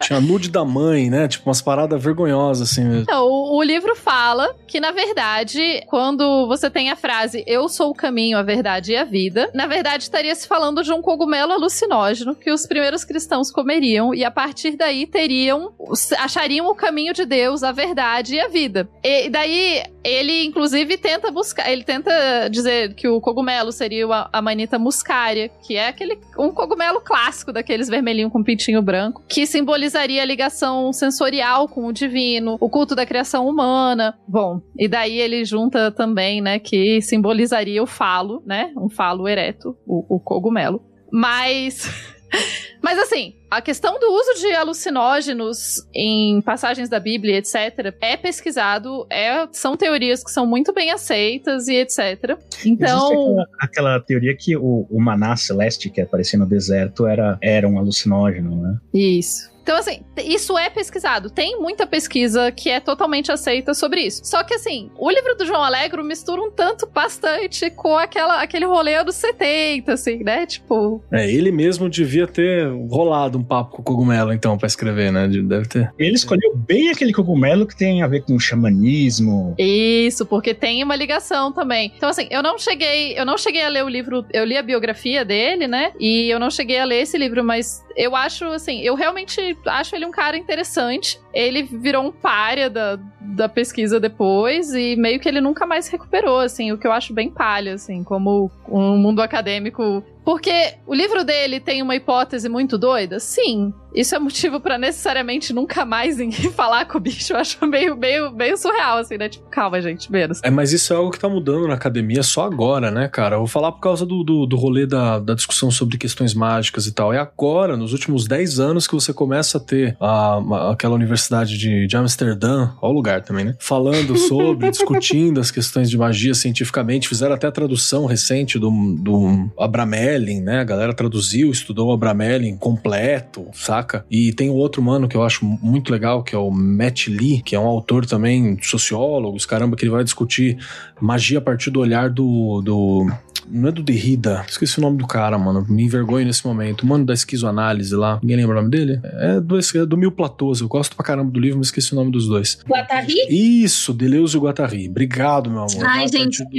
Tinha 0.00 0.20
nude 0.20 0.50
da 0.50 0.64
mãe, 0.64 1.10
né? 1.10 1.28
Tipo, 1.28 1.48
umas 1.48 1.60
paradas 1.60 2.02
vergonhosas, 2.02 2.70
assim 2.70 2.84
mesmo. 2.84 3.06
Não, 3.08 3.26
o, 3.26 3.58
o 3.58 3.62
livro 3.62 3.94
fala 3.94 4.54
que, 4.66 4.80
na 4.80 4.90
verdade, 4.90 5.82
quando 5.86 6.46
você 6.46 6.70
tem 6.70 6.90
a 6.90 6.96
frase 6.96 7.44
eu 7.46 7.68
sou 7.68 7.90
o 7.90 7.94
caminho, 7.94 8.38
a 8.38 8.42
verdade 8.42 8.92
e 8.92 8.96
a 8.96 9.04
vida, 9.04 9.50
na 9.54 9.66
verdade 9.66 10.04
estaria 10.04 10.34
se 10.34 10.48
falando 10.48 10.82
de 10.82 10.92
um 10.92 11.02
cogumelo 11.02 11.52
alucinógeno 11.52 12.34
que 12.34 12.50
os 12.50 12.66
primeiros 12.66 13.04
cristãos 13.04 13.50
comeriam 13.50 14.14
e 14.14 14.24
a 14.24 14.30
partir 14.30 14.76
daí 14.76 15.06
teriam, 15.06 15.72
achariam 16.18 16.68
o 16.68 16.74
caminho 16.74 17.12
de 17.12 17.26
Deus, 17.26 17.62
a 17.62 17.72
verdade 17.72 18.36
e 18.36 18.40
a 18.40 18.48
vida. 18.48 18.88
E 19.02 19.28
daí 19.28 19.82
ele, 20.02 20.44
inclusive, 20.44 20.96
tenta 20.96 21.30
buscar, 21.30 21.70
ele 21.70 21.84
tenta 21.84 22.48
dizer 22.50 22.94
que 22.94 23.08
o 23.08 23.20
cogumelo 23.20 23.70
seria 23.70 24.06
a, 24.06 24.28
a 24.32 24.42
manita 24.42 24.78
muscária, 24.78 25.50
que 25.62 25.76
é 25.76 25.92
aquele 25.98 26.18
um 26.38 26.50
cogumelo 26.50 27.00
clássico 27.00 27.52
daqueles 27.52 27.88
vermelhinho 27.88 28.30
com 28.30 28.42
pintinho 28.42 28.80
branco, 28.80 29.22
que 29.28 29.44
simbolizaria 29.44 30.22
a 30.22 30.24
ligação 30.24 30.92
sensorial 30.92 31.68
com 31.68 31.86
o 31.86 31.92
divino, 31.92 32.56
o 32.60 32.70
culto 32.70 32.94
da 32.94 33.04
criação 33.04 33.48
humana. 33.48 34.16
Bom, 34.26 34.60
e 34.78 34.86
daí 34.86 35.18
ele 35.18 35.44
junta 35.44 35.90
também, 35.90 36.40
né, 36.40 36.58
que 36.58 37.02
simbolizaria 37.02 37.82
o 37.82 37.86
falo, 37.86 38.42
né, 38.46 38.72
um 38.76 38.88
falo 38.88 39.26
ereto, 39.26 39.76
o, 39.84 40.16
o 40.16 40.20
cogumelo. 40.20 40.80
Mas 41.10 41.90
Mas 42.82 42.98
assim, 42.98 43.34
a 43.50 43.60
questão 43.60 43.98
do 43.98 44.06
uso 44.06 44.40
de 44.40 44.52
alucinógenos 44.54 45.86
em 45.94 46.40
passagens 46.42 46.88
da 46.88 47.00
Bíblia, 47.00 47.38
etc., 47.38 47.94
é 48.00 48.16
pesquisado, 48.16 49.06
é, 49.10 49.46
são 49.52 49.76
teorias 49.76 50.22
que 50.22 50.30
são 50.30 50.46
muito 50.46 50.72
bem 50.72 50.90
aceitas 50.90 51.68
e 51.68 51.76
etc. 51.76 52.38
Então. 52.64 53.10
Aquela, 53.10 53.48
aquela, 53.60 54.00
teoria 54.00 54.36
que 54.36 54.56
o, 54.56 54.86
o 54.90 55.00
maná 55.00 55.36
celeste 55.36 55.90
que 55.90 56.00
aparecia 56.00 56.38
no 56.38 56.46
deserto 56.46 57.06
era, 57.06 57.38
era 57.42 57.68
um 57.68 57.78
alucinógeno, 57.78 58.56
né? 58.60 58.78
Isso. 58.94 59.50
Então, 59.68 59.76
assim, 59.76 60.00
isso 60.24 60.56
é 60.56 60.70
pesquisado. 60.70 61.28
Tem 61.28 61.60
muita 61.60 61.86
pesquisa 61.86 62.50
que 62.50 62.70
é 62.70 62.80
totalmente 62.80 63.30
aceita 63.30 63.74
sobre 63.74 64.00
isso. 64.00 64.22
Só 64.24 64.42
que, 64.42 64.54
assim, 64.54 64.90
o 64.96 65.10
livro 65.10 65.34
do 65.36 65.44
João 65.44 65.62
Alegro 65.62 66.02
mistura 66.02 66.40
um 66.40 66.50
tanto 66.50 66.86
bastante 66.86 67.68
com 67.68 67.94
aquela, 67.94 68.40
aquele 68.40 68.64
rolê 68.64 69.04
dos 69.04 69.16
70, 69.16 69.92
assim, 69.92 70.24
né? 70.24 70.46
Tipo. 70.46 71.04
É, 71.12 71.30
ele 71.30 71.52
mesmo 71.52 71.86
devia 71.90 72.26
ter 72.26 72.66
rolado 72.88 73.36
um 73.36 73.44
papo 73.44 73.72
com 73.72 73.82
o 73.82 73.84
cogumelo, 73.84 74.32
então, 74.32 74.56
pra 74.56 74.66
escrever, 74.66 75.12
né? 75.12 75.28
Deve 75.28 75.68
ter. 75.68 75.92
Ele 75.98 76.14
escolheu 76.14 76.56
bem 76.56 76.88
aquele 76.88 77.12
cogumelo 77.12 77.66
que 77.66 77.76
tem 77.76 78.02
a 78.02 78.06
ver 78.06 78.22
com 78.22 78.40
xamanismo. 78.40 79.54
Isso, 79.58 80.24
porque 80.24 80.54
tem 80.54 80.82
uma 80.82 80.96
ligação 80.96 81.52
também. 81.52 81.92
Então, 81.94 82.08
assim, 82.08 82.26
eu 82.30 82.42
não 82.42 82.56
cheguei, 82.56 83.18
eu 83.18 83.26
não 83.26 83.36
cheguei 83.36 83.64
a 83.64 83.68
ler 83.68 83.84
o 83.84 83.88
livro, 83.88 84.24
eu 84.32 84.46
li 84.46 84.56
a 84.56 84.62
biografia 84.62 85.26
dele, 85.26 85.68
né? 85.68 85.92
E 86.00 86.32
eu 86.32 86.40
não 86.40 86.50
cheguei 86.50 86.78
a 86.78 86.86
ler 86.86 87.02
esse 87.02 87.18
livro, 87.18 87.44
mas 87.44 87.84
eu 87.94 88.16
acho, 88.16 88.46
assim, 88.46 88.80
eu 88.80 88.94
realmente 88.94 89.57
acho 89.66 89.94
ele 89.94 90.06
um 90.06 90.10
cara 90.10 90.36
interessante. 90.36 91.20
Ele 91.32 91.62
virou 91.62 92.04
um 92.04 92.12
párea 92.12 92.68
da, 92.68 92.98
da 93.20 93.48
pesquisa 93.48 94.00
depois 94.00 94.72
e 94.72 94.96
meio 94.96 95.20
que 95.20 95.28
ele 95.28 95.40
nunca 95.40 95.66
mais 95.66 95.88
recuperou, 95.88 96.40
assim, 96.40 96.72
o 96.72 96.78
que 96.78 96.86
eu 96.86 96.92
acho 96.92 97.12
bem 97.12 97.30
palha, 97.30 97.74
assim, 97.74 98.02
como 98.02 98.50
um 98.68 98.96
mundo 98.96 99.20
acadêmico 99.20 100.02
porque 100.28 100.74
o 100.86 100.92
livro 100.92 101.24
dele 101.24 101.58
tem 101.58 101.80
uma 101.80 101.96
hipótese 101.96 102.50
muito 102.50 102.76
doida? 102.76 103.18
Sim. 103.18 103.72
Isso 103.98 104.14
é 104.14 104.18
motivo 104.20 104.60
para 104.60 104.78
necessariamente 104.78 105.52
nunca 105.52 105.84
mais 105.84 106.18
ninguém 106.18 106.48
falar 106.54 106.84
com 106.84 106.98
o 106.98 107.00
bicho. 107.00 107.32
Eu 107.32 107.38
acho 107.38 107.66
meio, 107.66 107.96
meio, 107.96 108.30
meio 108.30 108.56
surreal, 108.56 108.98
assim, 108.98 109.18
né? 109.18 109.28
Tipo, 109.28 109.48
calma, 109.50 109.82
gente, 109.82 110.10
menos. 110.12 110.40
É, 110.44 110.50
mas 110.50 110.72
isso 110.72 110.92
é 110.92 110.96
algo 110.96 111.10
que 111.10 111.18
tá 111.18 111.28
mudando 111.28 111.66
na 111.66 111.74
academia 111.74 112.22
só 112.22 112.44
agora, 112.44 112.92
né, 112.92 113.08
cara? 113.08 113.34
Eu 113.34 113.40
vou 113.40 113.48
falar 113.48 113.72
por 113.72 113.80
causa 113.80 114.06
do, 114.06 114.22
do, 114.22 114.46
do 114.46 114.56
rolê 114.56 114.86
da, 114.86 115.18
da 115.18 115.34
discussão 115.34 115.68
sobre 115.68 115.98
questões 115.98 116.32
mágicas 116.32 116.86
e 116.86 116.92
tal. 116.92 117.12
É 117.12 117.18
agora, 117.18 117.76
nos 117.76 117.92
últimos 117.92 118.28
10 118.28 118.60
anos, 118.60 118.86
que 118.86 118.94
você 118.94 119.12
começa 119.12 119.58
a 119.58 119.60
ter 119.60 119.96
a, 119.98 120.36
a, 120.36 120.72
aquela 120.72 120.94
universidade 120.94 121.58
de, 121.58 121.88
de 121.88 121.96
Amsterdã, 121.96 122.70
ó 122.80 122.90
o 122.90 122.92
lugar 122.92 123.22
também, 123.22 123.46
né? 123.46 123.56
Falando 123.58 124.14
sobre, 124.28 124.70
discutindo 124.70 125.40
as 125.40 125.50
questões 125.50 125.90
de 125.90 125.98
magia 125.98 126.34
cientificamente. 126.34 127.08
Fizeram 127.08 127.34
até 127.34 127.48
a 127.48 127.52
tradução 127.52 128.06
recente 128.06 128.60
do, 128.60 128.70
do 128.94 129.50
Abramelin 129.58 130.40
né? 130.40 130.60
A 130.60 130.64
galera 130.64 130.94
traduziu, 130.94 131.50
estudou 131.50 131.88
o 131.88 131.92
Abramelin 131.92 132.56
completo, 132.56 133.48
saca? 133.52 133.87
E 134.10 134.32
tem 134.32 134.50
outro 134.50 134.82
mano 134.82 135.08
que 135.08 135.16
eu 135.16 135.22
acho 135.22 135.44
muito 135.44 135.92
legal, 135.92 136.22
que 136.22 136.34
é 136.34 136.38
o 136.38 136.50
Matt 136.50 137.08
Lee, 137.08 137.42
que 137.42 137.54
é 137.54 137.60
um 137.60 137.66
autor 137.66 138.06
também, 138.06 138.58
sociólogo, 138.62 139.38
caramba, 139.46 139.76
que 139.76 139.84
ele 139.84 139.92
vai 139.92 140.04
discutir 140.04 140.58
magia 141.00 141.38
a 141.38 141.42
partir 141.42 141.70
do 141.70 141.80
olhar 141.80 142.10
do, 142.10 142.60
do 142.62 143.10
não 143.50 143.68
é 143.68 143.72
do 143.72 143.82
Derrida. 143.82 144.44
Esqueci 144.48 144.78
o 144.78 144.82
nome 144.82 144.98
do 144.98 145.06
cara, 145.06 145.38
mano. 145.38 145.64
Me 145.68 145.84
envergonho 145.84 146.26
nesse 146.26 146.46
momento. 146.46 146.86
Mano 146.86 147.04
da 147.04 147.14
esquizoanálise 147.14 147.94
lá. 147.94 148.18
Ninguém 148.22 148.36
lembra 148.36 148.58
o 148.58 148.60
nome 148.60 148.70
dele? 148.70 149.00
É 149.02 149.40
do, 149.40 149.58
é 149.58 149.86
do 149.86 149.96
Mil 149.96 150.12
Platôs. 150.12 150.60
Eu 150.60 150.68
gosto 150.68 150.94
pra 150.94 151.04
caramba 151.04 151.30
do 151.30 151.40
livro, 151.40 151.58
mas 151.58 151.68
esqueci 151.68 151.92
o 151.92 151.96
nome 151.96 152.10
dos 152.10 152.28
dois. 152.28 152.58
Guattari? 152.68 153.14
Isso, 153.30 153.92
Deleuze 153.92 154.36
e 154.36 154.40
Guattari. 154.40 154.88
Obrigado, 154.88 155.50
meu 155.50 155.60
amor. 155.60 155.86
Ai, 155.86 156.08
gente, 156.08 156.44
do... 156.44 156.50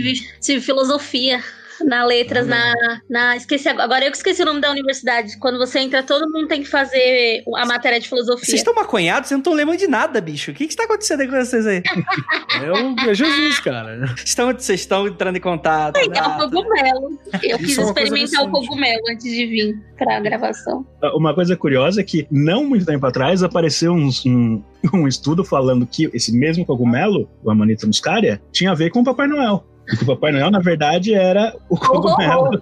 tive 0.41 0.61
filosofia 0.61 1.39
na 1.85 2.05
letras, 2.05 2.47
na, 2.47 2.73
na. 3.09 3.35
Esqueci 3.35 3.67
agora. 3.69 4.05
Eu 4.05 4.11
que 4.11 4.17
esqueci 4.17 4.41
o 4.41 4.45
nome 4.45 4.61
da 4.61 4.71
universidade. 4.71 5.37
Quando 5.39 5.57
você 5.57 5.79
entra, 5.79 6.03
todo 6.03 6.31
mundo 6.31 6.47
tem 6.47 6.61
que 6.61 6.69
fazer 6.69 7.43
a 7.55 7.65
matéria 7.65 7.99
de 7.99 8.07
filosofia. 8.07 8.45
Vocês 8.45 8.59
estão 8.59 8.73
maconhados? 8.73 9.27
Vocês 9.27 9.37
não 9.37 9.39
estão 9.39 9.53
lembrando 9.53 9.79
de 9.79 9.87
nada, 9.87 10.21
bicho. 10.21 10.51
O 10.51 10.53
que, 10.53 10.65
que 10.65 10.73
está 10.73 10.83
acontecendo 10.83 11.21
aí 11.21 11.27
com 11.27 11.35
vocês 11.35 11.65
aí? 11.65 11.83
é, 12.63 12.71
o, 12.71 13.09
é 13.09 13.13
Jesus, 13.13 13.59
cara. 13.59 14.05
Estão, 14.23 14.53
vocês 14.53 14.81
estão 14.81 15.07
entrando 15.07 15.35
em 15.35 15.41
contato. 15.41 15.97
É, 15.97 16.03
é 16.03 16.21
o 16.23 16.37
cogumelo. 16.37 17.19
Eu 17.43 17.57
quis 17.57 17.77
é 17.77 17.81
experimentar 17.81 18.43
o 18.43 18.51
cogumelo 18.51 19.01
antes 19.09 19.25
de 19.25 19.45
vir 19.45 19.79
para 19.97 20.17
a 20.17 20.19
gravação. 20.19 20.85
Ah, 21.01 21.15
uma 21.15 21.33
coisa 21.33 21.55
curiosa 21.55 22.01
é 22.01 22.03
que, 22.03 22.27
não 22.31 22.63
muito 22.63 22.85
tempo 22.85 23.05
atrás, 23.05 23.43
apareceu 23.43 23.93
um, 23.93 24.09
um, 24.25 24.63
um 24.93 25.07
estudo 25.07 25.43
falando 25.43 25.85
que 25.85 26.09
esse 26.13 26.31
mesmo 26.31 26.65
cogumelo, 26.65 27.29
o 27.43 27.51
Amanita 27.51 27.85
muscaria, 27.85 28.41
tinha 28.51 28.71
a 28.71 28.75
ver 28.75 28.89
com 28.89 29.01
o 29.01 29.03
Papai 29.03 29.27
Noel. 29.27 29.63
Porque 29.89 30.03
o 30.03 30.07
Papai 30.07 30.31
Noel, 30.31 30.51
na 30.51 30.59
verdade, 30.59 31.13
era 31.13 31.55
o 31.67 31.77
cogumelo. 31.77 32.61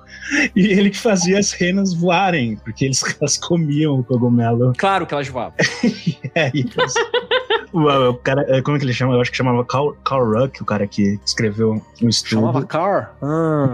E 0.55 0.67
ele 0.67 0.89
que 0.89 0.97
fazia 0.97 1.37
as 1.37 1.51
renas 1.51 1.93
voarem, 1.93 2.55
porque 2.57 2.85
eles, 2.85 3.03
elas 3.19 3.37
comiam 3.37 3.99
o 3.99 4.03
cogumelo. 4.03 4.73
Claro 4.77 5.05
que 5.05 5.13
elas 5.13 5.27
voavam. 5.27 5.53
é, 6.33 6.51
e 6.53 6.65
elas 6.75 6.93
O, 7.73 8.09
o 8.09 8.13
cara, 8.15 8.45
é, 8.47 8.61
como 8.61 8.77
é 8.77 8.79
que 8.79 8.85
ele 8.85 8.93
chama? 8.93 9.13
Eu 9.13 9.21
acho 9.21 9.29
que 9.29 9.37
chamava 9.37 9.63
Carl, 9.65 9.93
Carl 10.05 10.25
Ruck, 10.25 10.61
o 10.61 10.65
cara 10.65 10.87
que 10.87 11.19
escreveu 11.25 11.81
um 12.01 12.09
estudo. 12.09 12.41
Chamava 12.41 12.65
Car? 12.65 13.13
Ah, 13.21 13.73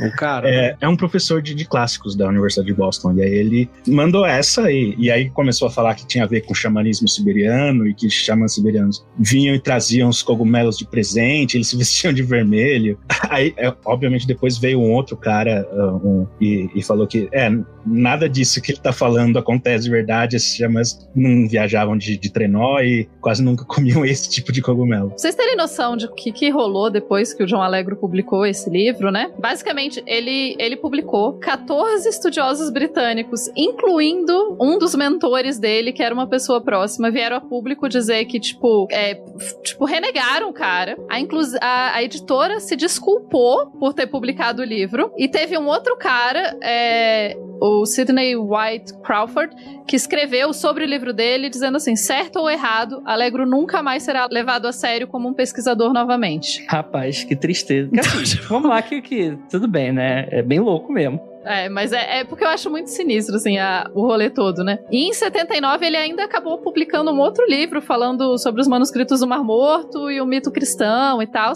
o 0.00 0.16
cara. 0.16 0.48
É, 0.48 0.76
é 0.80 0.88
um 0.88 0.96
professor 0.96 1.42
de, 1.42 1.54
de 1.54 1.64
clássicos 1.64 2.14
da 2.14 2.28
Universidade 2.28 2.66
de 2.66 2.74
Boston. 2.74 3.14
E 3.14 3.22
aí 3.22 3.34
ele 3.34 3.70
mandou 3.86 4.24
essa 4.24 4.70
e, 4.70 4.94
e 4.98 5.10
aí 5.10 5.30
começou 5.30 5.68
a 5.68 5.70
falar 5.70 5.94
que 5.94 6.06
tinha 6.06 6.24
a 6.24 6.26
ver 6.26 6.42
com 6.42 6.54
xamanismo 6.54 7.08
siberiano 7.08 7.86
e 7.86 7.94
que 7.94 8.08
xamãs 8.08 8.54
siberianos 8.54 9.04
vinham 9.18 9.54
e 9.54 9.60
traziam 9.60 10.08
os 10.08 10.22
cogumelos 10.22 10.76
de 10.76 10.86
presente, 10.86 11.56
eles 11.56 11.68
se 11.68 11.76
vestiam 11.76 12.12
de 12.12 12.22
vermelho. 12.22 12.98
Aí, 13.28 13.54
é, 13.56 13.72
obviamente, 13.84 14.26
depois 14.26 14.58
veio 14.58 14.80
um 14.80 14.92
outro 14.92 15.16
cara 15.16 15.66
uh, 15.72 16.08
um, 16.08 16.26
e, 16.40 16.68
e 16.74 16.82
falou 16.82 17.06
que 17.06 17.28
é, 17.32 17.50
nada 17.86 18.28
disso 18.28 18.60
que 18.60 18.72
ele 18.72 18.80
tá 18.80 18.92
falando 18.92 19.38
acontece 19.38 19.84
de 19.84 19.90
verdade. 19.90 20.36
Esses 20.36 20.56
xamãs 20.56 21.08
não 21.14 21.48
viajavam 21.48 21.96
de, 21.96 22.16
de 22.16 22.30
trenó 22.30 22.80
e 22.80 23.08
quase 23.20 23.42
nunca 23.42 23.64
comiam 23.66 24.04
esse 24.04 24.28
tipo 24.28 24.52
de 24.52 24.62
cogumelo. 24.62 25.08
Pra 25.08 25.18
vocês 25.18 25.34
terem 25.34 25.56
noção 25.56 25.96
de 25.96 26.06
o 26.06 26.14
que, 26.14 26.32
que 26.32 26.50
rolou 26.50 26.90
depois 26.90 27.34
que 27.34 27.42
o 27.42 27.48
João 27.48 27.62
Alegro 27.62 27.96
publicou 27.96 28.46
esse 28.46 28.68
livro, 28.70 29.10
né? 29.10 29.30
Basicamente, 29.38 29.89
ele, 30.06 30.56
ele 30.58 30.76
publicou 30.76 31.34
14 31.34 32.08
estudiosos 32.08 32.70
britânicos, 32.70 33.48
incluindo 33.56 34.56
um 34.60 34.78
dos 34.78 34.94
mentores 34.94 35.58
dele, 35.58 35.92
que 35.92 36.02
era 36.02 36.14
uma 36.14 36.26
pessoa 36.26 36.60
próxima, 36.60 37.10
vieram 37.10 37.36
a 37.36 37.40
público 37.40 37.88
dizer 37.88 38.24
que, 38.26 38.38
tipo, 38.38 38.86
é, 38.90 39.14
tipo 39.62 39.84
renegaram 39.84 40.48
o 40.48 40.52
cara. 40.52 40.96
A, 41.08 41.16
a, 41.66 41.96
a 41.96 42.02
editora 42.02 42.60
se 42.60 42.76
desculpou 42.76 43.70
por 43.72 43.94
ter 43.94 44.06
publicado 44.06 44.62
o 44.62 44.64
livro. 44.64 45.12
E 45.16 45.28
teve 45.28 45.56
um 45.58 45.66
outro 45.66 45.96
cara, 45.96 46.56
é, 46.62 47.36
o 47.60 47.84
Sidney 47.84 48.36
White 48.36 48.94
Crawford, 49.02 49.54
que 49.86 49.96
escreveu 49.96 50.52
sobre 50.52 50.84
o 50.84 50.86
livro 50.86 51.12
dele, 51.12 51.50
dizendo 51.50 51.76
assim: 51.76 51.96
certo 51.96 52.36
ou 52.36 52.50
errado, 52.50 53.02
Alegro 53.04 53.46
nunca 53.46 53.82
mais 53.82 54.02
será 54.02 54.26
levado 54.30 54.66
a 54.66 54.72
sério 54.72 55.06
como 55.06 55.28
um 55.28 55.34
pesquisador 55.34 55.92
novamente. 55.92 56.64
Rapaz, 56.68 57.24
que 57.24 57.36
tristeza. 57.36 57.90
Assim, 57.98 58.36
vamos 58.48 58.70
lá, 58.70 58.80
que, 58.82 59.00
que 59.02 59.36
tudo 59.50 59.68
bem, 59.68 59.79
né? 59.92 60.28
É 60.30 60.42
bem 60.42 60.60
louco 60.60 60.92
mesmo. 60.92 61.20
É, 61.44 61.70
mas 61.70 61.90
é, 61.92 62.20
é 62.20 62.24
porque 62.24 62.44
eu 62.44 62.48
acho 62.48 62.68
muito 62.70 62.90
sinistro, 62.90 63.34
assim, 63.36 63.56
a- 63.56 63.90
o 63.94 64.02
rolê 64.02 64.28
todo, 64.28 64.62
né? 64.62 64.78
E 64.90 65.08
em 65.08 65.12
79 65.14 65.86
ele 65.86 65.96
ainda 65.96 66.22
acabou 66.24 66.58
publicando 66.58 67.10
um 67.10 67.18
outro 67.18 67.46
livro 67.48 67.80
falando 67.80 68.36
sobre 68.36 68.60
os 68.60 68.68
manuscritos 68.68 69.20
do 69.20 69.26
Mar 69.26 69.42
Morto 69.42 70.10
e 70.10 70.20
o 70.20 70.26
mito 70.26 70.50
cristão 70.50 71.22
e 71.22 71.26
tal. 71.26 71.54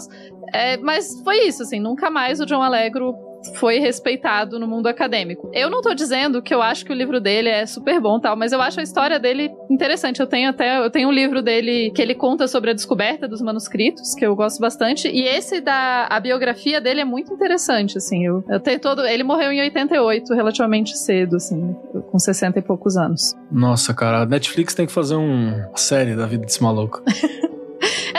É, 0.53 0.77
mas 0.77 1.21
foi 1.23 1.47
isso, 1.47 1.61
assim, 1.61 1.79
nunca 1.79 2.09
mais 2.09 2.39
o 2.39 2.45
John 2.47 2.63
Alegro 2.63 3.13
foi 3.55 3.79
respeitado 3.79 4.59
no 4.59 4.67
mundo 4.67 4.87
acadêmico. 4.87 5.49
Eu 5.53 5.69
não 5.69 5.81
tô 5.81 5.93
dizendo 5.93 6.41
que 6.41 6.53
eu 6.53 6.61
acho 6.61 6.85
que 6.85 6.91
o 6.91 6.95
livro 6.95 7.19
dele 7.19 7.49
é 7.49 7.65
super 7.65 7.99
bom 7.99 8.19
tal, 8.19 8.35
mas 8.35 8.51
eu 8.51 8.61
acho 8.61 8.79
a 8.79 8.83
história 8.83 9.19
dele 9.19 9.51
interessante. 9.69 10.19
Eu 10.19 10.27
tenho 10.27 10.49
até 10.49 10.77
eu 10.83 10.89
tenho 10.89 11.09
um 11.09 11.11
livro 11.11 11.41
dele 11.41 11.91
que 11.95 12.01
ele 12.01 12.15
conta 12.15 12.47
sobre 12.47 12.71
a 12.71 12.73
descoberta 12.73 13.27
dos 13.27 13.41
manuscritos, 13.41 14.13
que 14.15 14.25
eu 14.25 14.35
gosto 14.35 14.59
bastante, 14.59 15.07
e 15.07 15.23
esse 15.27 15.61
da 15.61 16.07
a 16.09 16.19
biografia 16.19 16.79
dele 16.81 17.01
é 17.01 17.05
muito 17.05 17.33
interessante, 17.33 17.97
assim. 17.97 18.25
Eu, 18.25 18.43
eu 18.49 18.59
tenho 18.59 18.79
todo, 18.79 19.05
ele 19.05 19.23
morreu 19.23 19.51
em 19.51 19.61
88, 19.61 20.33
relativamente 20.33 20.97
cedo, 20.97 21.35
assim, 21.37 21.75
com 22.11 22.19
60 22.19 22.59
e 22.59 22.61
poucos 22.61 22.97
anos. 22.97 23.33
Nossa, 23.51 23.93
cara, 23.93 24.21
a 24.21 24.25
Netflix 24.25 24.73
tem 24.73 24.85
que 24.85 24.91
fazer 24.91 25.15
um- 25.15 25.53
uma 25.67 25.77
série 25.77 26.15
da 26.15 26.25
vida 26.25 26.45
desse 26.45 26.61
maluco. 26.61 27.01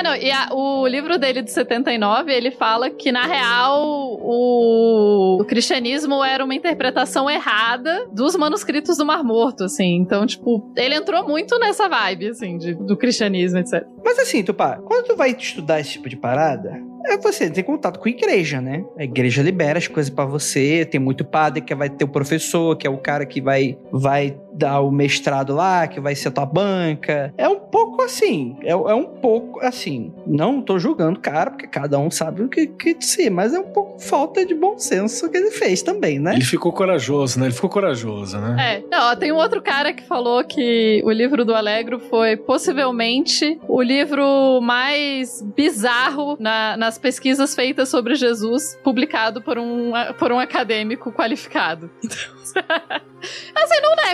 Não, 0.06 0.14
e 0.16 0.30
a- 0.30 0.48
o 0.52 0.86
livro 0.86 1.18
dele 1.18 1.42
de 1.42 1.50
79, 1.50 2.32
ele 2.32 2.50
fala 2.52 2.88
que, 2.90 3.10
na 3.10 3.24
real, 3.26 3.82
o, 4.20 5.38
o 5.40 5.44
cristianismo 5.44 6.22
era 6.22 6.44
uma 6.44 6.54
interpretação 6.54 7.28
errada 7.28 8.06
dos 8.12 8.36
manuscritos 8.36 8.96
do 8.96 9.04
Mar 9.04 9.24
Morto, 9.24 9.64
assim. 9.64 9.96
Então, 9.96 10.24
tipo, 10.26 10.70
ele 10.76 10.94
entrou 10.94 11.26
muito 11.26 11.58
nessa 11.58 11.88
vibe, 11.88 12.28
assim, 12.28 12.56
de- 12.58 12.74
do 12.74 12.96
cristianismo, 12.96 13.58
etc. 13.58 13.84
Mas 14.04 14.18
assim, 14.18 14.42
Tupá, 14.44 14.76
quando 14.84 15.06
tu 15.06 15.16
vai 15.16 15.30
estudar 15.30 15.80
esse 15.80 15.90
tipo 15.92 16.08
de 16.08 16.16
parada, 16.16 16.80
é 17.06 17.16
você 17.18 17.50
tem 17.50 17.62
contato 17.64 17.98
com 17.98 18.08
a 18.08 18.10
igreja, 18.10 18.60
né? 18.60 18.84
A 18.98 19.04
igreja 19.04 19.42
libera 19.42 19.78
as 19.78 19.88
coisas 19.88 20.10
pra 20.12 20.24
você, 20.24 20.84
tem 20.84 21.00
muito 21.00 21.24
padre 21.24 21.60
que 21.62 21.74
vai 21.74 21.88
ter 21.88 22.04
o 22.04 22.08
professor, 22.08 22.76
que 22.76 22.86
é 22.86 22.90
o 22.90 22.98
cara 22.98 23.24
que 23.26 23.40
vai, 23.40 23.76
vai 23.92 24.36
dar 24.56 24.80
o 24.80 24.90
mestrado 24.90 25.54
lá, 25.54 25.86
que 25.86 26.00
vai 26.00 26.14
ser 26.14 26.28
a 26.28 26.30
tua 26.30 26.46
banca. 26.46 27.32
É 27.36 27.48
um 27.48 27.60
pouco 27.60 28.02
assim, 28.02 28.56
é, 28.62 28.70
é 28.70 28.94
um 28.94 29.04
pouco 29.04 29.60
assim. 29.60 30.12
Não 30.26 30.60
tô 30.62 30.78
julgando 30.78 31.18
o 31.18 31.22
cara, 31.22 31.50
porque 31.50 31.66
cada 31.66 31.98
um 31.98 32.10
sabe 32.10 32.42
o 32.42 32.48
que, 32.48 32.66
que 32.66 32.96
ser, 33.04 33.30
mas 33.30 33.52
é 33.54 33.58
um 33.60 33.70
pouco 33.70 33.98
falta 34.00 34.44
de 34.44 34.54
bom 34.54 34.78
senso 34.78 35.30
que 35.30 35.36
ele 35.36 35.50
fez 35.50 35.82
também, 35.82 36.18
né? 36.18 36.34
Ele 36.34 36.44
ficou 36.44 36.72
corajoso, 36.72 37.38
né? 37.38 37.46
Ele 37.46 37.54
ficou 37.54 37.70
corajoso, 37.70 38.38
né? 38.38 38.56
É, 38.58 38.84
não, 38.90 39.10
ó, 39.12 39.16
tem 39.16 39.32
um 39.32 39.36
outro 39.36 39.60
cara 39.62 39.92
que 39.92 40.02
falou 40.02 40.42
que 40.44 41.02
o 41.04 41.10
livro 41.10 41.44
do 41.44 41.54
Alegro 41.54 41.98
foi 41.98 42.36
possivelmente 42.36 43.58
o 43.68 43.82
livro 43.82 44.60
mais 44.60 45.42
bizarro 45.56 46.36
na- 46.40 46.76
nas 46.76 46.98
pesquisas 46.98 47.54
feitas 47.54 47.88
sobre 47.88 48.14
Jesus, 48.14 48.78
publicado 48.82 49.40
por 49.42 49.58
um, 49.58 49.92
por 50.18 50.32
um 50.32 50.38
acadêmico 50.38 51.12
qualificado. 51.12 51.90
Então, 52.02 52.16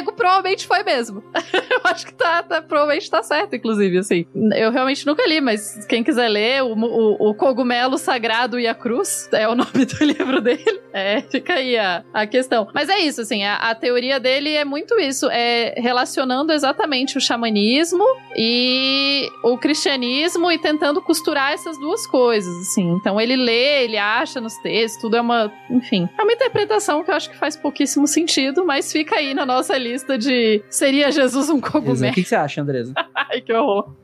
nego, 0.02 0.12
provavelmente 0.12 0.66
foi 0.66 0.82
mesmo. 0.82 1.22
eu 1.70 1.80
acho 1.84 2.06
que 2.06 2.14
tá, 2.14 2.42
tá- 2.42 2.62
provavelmente 2.62 3.10
tá 3.10 3.22
certo, 3.22 3.54
inclusive, 3.56 3.98
assim. 3.98 4.26
Eu 4.56 4.70
realmente 4.70 5.06
nunca 5.06 5.26
li, 5.26 5.40
mas 5.40 5.84
quem 5.86 6.02
quiser 6.04 6.28
ler, 6.28 6.62
o, 6.62 6.72
o- 6.74 7.30
o 7.30 7.34
Cogumelo 7.34 7.96
Sagrado 7.98 8.58
e 8.58 8.66
a 8.66 8.74
Cruz 8.74 9.28
é 9.32 9.48
o 9.48 9.54
nome 9.56 9.84
do 9.84 10.04
livro 10.04 10.40
dele. 10.40 10.80
É, 10.92 11.22
fica 11.22 11.54
aí 11.54 11.76
a, 11.78 12.04
a 12.12 12.26
questão. 12.26 12.68
Mas 12.74 12.88
é 12.88 12.98
isso, 13.00 13.20
assim, 13.22 13.44
a, 13.44 13.56
a 13.56 13.74
teoria 13.74 14.18
dele 14.20 14.54
é 14.54 14.64
muito 14.64 14.98
isso, 14.98 15.28
é 15.30 15.74
relacionando 15.78 16.52
exatamente 16.52 17.16
o 17.16 17.20
xamanismo 17.20 18.04
e 18.36 19.28
o 19.44 19.56
cristianismo 19.58 20.50
e 20.50 20.58
tentando 20.58 21.00
costurar 21.00 21.52
essas 21.52 21.78
duas 21.78 22.06
coisas, 22.06 22.54
assim. 22.62 22.90
Então 23.00 23.20
ele 23.20 23.36
lê, 23.36 23.84
ele 23.84 23.96
acha 23.96 24.40
nos 24.40 24.56
textos, 24.58 25.00
tudo 25.00 25.16
é 25.16 25.20
uma, 25.20 25.52
enfim, 25.70 26.08
é 26.18 26.22
uma 26.22 26.32
interpretação 26.32 27.02
que 27.02 27.10
eu 27.10 27.14
acho 27.14 27.30
que 27.30 27.36
faz 27.36 27.56
pouquíssimo 27.56 28.06
sentido, 28.06 28.64
mas 28.64 28.92
fica 28.92 29.16
aí 29.16 29.32
na 29.34 29.46
nossa 29.46 29.76
lista 29.78 29.91
de 30.18 30.62
seria 30.70 31.10
Jesus 31.10 31.48
um 31.48 31.58
O 31.58 31.62
cogumelo? 31.62 32.14
que, 32.14 32.22
que 32.22 32.28
você 32.28 32.34
acha, 32.36 32.60
Andresa? 32.62 32.92
Ai, 33.14 33.40
que 33.40 33.52
horror. 33.52 33.94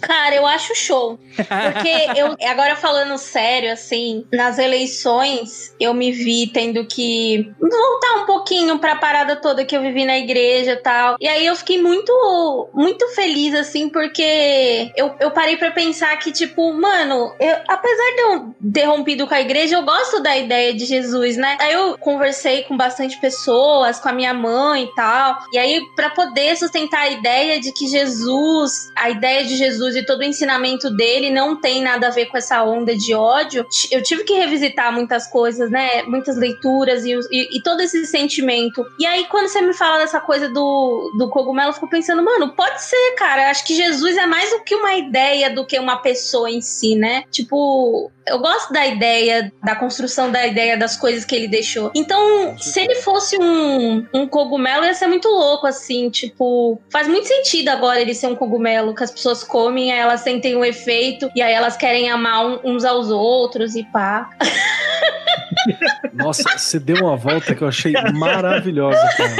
Cara, 0.00 0.34
eu 0.34 0.46
acho 0.46 0.74
show. 0.74 1.18
Porque 1.36 2.18
eu, 2.18 2.36
agora 2.48 2.76
falando 2.76 3.16
sério, 3.18 3.72
assim, 3.72 4.24
nas 4.32 4.58
eleições, 4.58 5.74
eu 5.80 5.92
me 5.94 6.12
vi 6.12 6.46
tendo 6.48 6.84
que 6.86 7.50
voltar 7.60 8.22
um 8.22 8.26
pouquinho 8.26 8.78
pra 8.78 8.96
parada 8.96 9.36
toda 9.36 9.64
que 9.64 9.76
eu 9.76 9.80
vivi 9.82 10.04
na 10.04 10.18
igreja 10.18 10.72
e 10.72 10.76
tal. 10.76 11.16
E 11.20 11.26
aí 11.26 11.44
eu 11.46 11.56
fiquei 11.56 11.80
muito, 11.82 12.68
muito 12.74 13.08
feliz, 13.14 13.54
assim, 13.54 13.88
porque 13.88 14.92
eu, 14.96 15.14
eu 15.20 15.30
parei 15.30 15.56
pra 15.56 15.70
pensar 15.70 16.16
que, 16.18 16.30
tipo, 16.32 16.72
mano, 16.72 17.34
eu- 17.40 17.56
apesar 17.68 18.14
de 18.16 18.20
eu 18.22 18.54
ter 18.72 18.84
rompido 18.84 19.26
com 19.26 19.34
a 19.34 19.40
igreja, 19.40 19.76
eu 19.76 19.82
gosto 19.82 20.20
da 20.22 20.36
ideia 20.36 20.72
de 20.74 20.84
Jesus, 20.84 21.36
né? 21.36 21.56
Aí 21.60 21.72
eu 21.72 21.96
conversei 21.98 22.62
com 22.64 22.76
bastante 22.76 23.18
pessoas, 23.20 23.98
com 23.98 24.08
a 24.08 24.12
minha 24.12 24.34
mãe 24.34 24.84
e 24.84 24.94
tal. 24.94 25.38
E 25.52 25.58
aí, 25.58 25.80
pra 25.96 26.10
poder 26.10 26.56
sustentar 26.56 27.00
a 27.02 27.08
ideia 27.10 27.60
de 27.60 27.72
que 27.72 27.86
Jesus, 27.86 28.72
a 28.96 29.10
ideia 29.10 29.44
de 29.44 29.53
Jesus 29.54 29.96
e 29.96 30.04
todo 30.04 30.20
o 30.20 30.24
ensinamento 30.24 30.90
dele 30.90 31.30
não 31.30 31.60
tem 31.60 31.82
nada 31.82 32.08
a 32.08 32.10
ver 32.10 32.26
com 32.26 32.36
essa 32.36 32.62
onda 32.64 32.96
de 32.96 33.14
ódio, 33.14 33.66
eu 33.90 34.02
tive 34.02 34.24
que 34.24 34.34
revisitar 34.34 34.92
muitas 34.92 35.26
coisas, 35.26 35.70
né? 35.70 36.02
Muitas 36.04 36.36
leituras 36.36 37.04
e, 37.04 37.12
e- 37.30 37.58
e 37.58 37.62
todo 37.62 37.80
esse 37.80 38.04
sentimento. 38.06 38.84
E 38.98 39.06
aí, 39.06 39.26
quando 39.26 39.48
você 39.48 39.60
me 39.60 39.72
fala 39.74 39.98
dessa 39.98 40.20
coisa 40.20 40.48
do, 40.48 41.12
do 41.18 41.28
cogumelo, 41.30 41.70
eu 41.70 41.74
fico 41.74 41.88
pensando, 41.88 42.22
mano, 42.22 42.54
pode 42.54 42.82
ser, 42.82 43.14
cara. 43.16 43.50
Acho 43.50 43.64
que 43.66 43.74
Jesus 43.74 44.16
é 44.16 44.26
mais 44.26 44.50
do 44.50 44.62
que 44.64 44.74
uma 44.74 44.94
ideia 44.94 45.50
do 45.54 45.64
que 45.66 45.78
uma 45.78 45.96
pessoa 45.96 46.50
em 46.50 46.60
si, 46.60 46.96
né? 46.96 47.24
Tipo, 47.30 48.10
eu 48.26 48.38
gosto 48.38 48.72
da 48.72 48.86
ideia, 48.86 49.52
da 49.62 49.76
construção 49.76 50.30
da 50.30 50.46
ideia 50.46 50.76
das 50.76 50.96
coisas 50.96 51.24
que 51.24 51.34
ele 51.36 51.48
deixou. 51.48 51.90
Então, 51.94 52.56
se 52.58 52.80
ele 52.80 52.96
fosse 52.96 53.36
um, 53.38 54.06
um 54.14 54.26
cogumelo, 54.26 54.84
ia 54.84 54.94
ser 54.94 55.06
muito 55.06 55.28
louco, 55.28 55.66
assim. 55.66 56.08
Tipo, 56.10 56.80
faz 56.90 57.06
muito 57.06 57.26
sentido 57.28 57.68
agora 57.68 58.00
ele 58.00 58.14
ser 58.14 58.26
um 58.26 58.34
cogumelo, 58.34 58.94
que 58.94 59.04
as 59.04 59.10
pessoas 59.10 59.43
comem, 59.44 59.92
aí 59.92 59.98
elas 59.98 60.20
sentem 60.20 60.56
o 60.56 60.64
efeito, 60.64 61.30
e 61.34 61.42
aí 61.42 61.52
elas 61.52 61.76
querem 61.76 62.10
amar 62.10 62.44
um- 62.46 62.60
uns 62.64 62.84
aos 62.84 63.10
outros 63.10 63.74
e 63.74 63.84
pá. 63.84 64.30
Nossa, 66.12 66.42
você 66.56 66.78
deu 66.78 66.96
uma 67.04 67.16
volta 67.16 67.54
que 67.54 67.62
eu 67.62 67.68
achei 67.68 67.92
maravilhosa, 68.14 69.00
cara. 69.16 69.36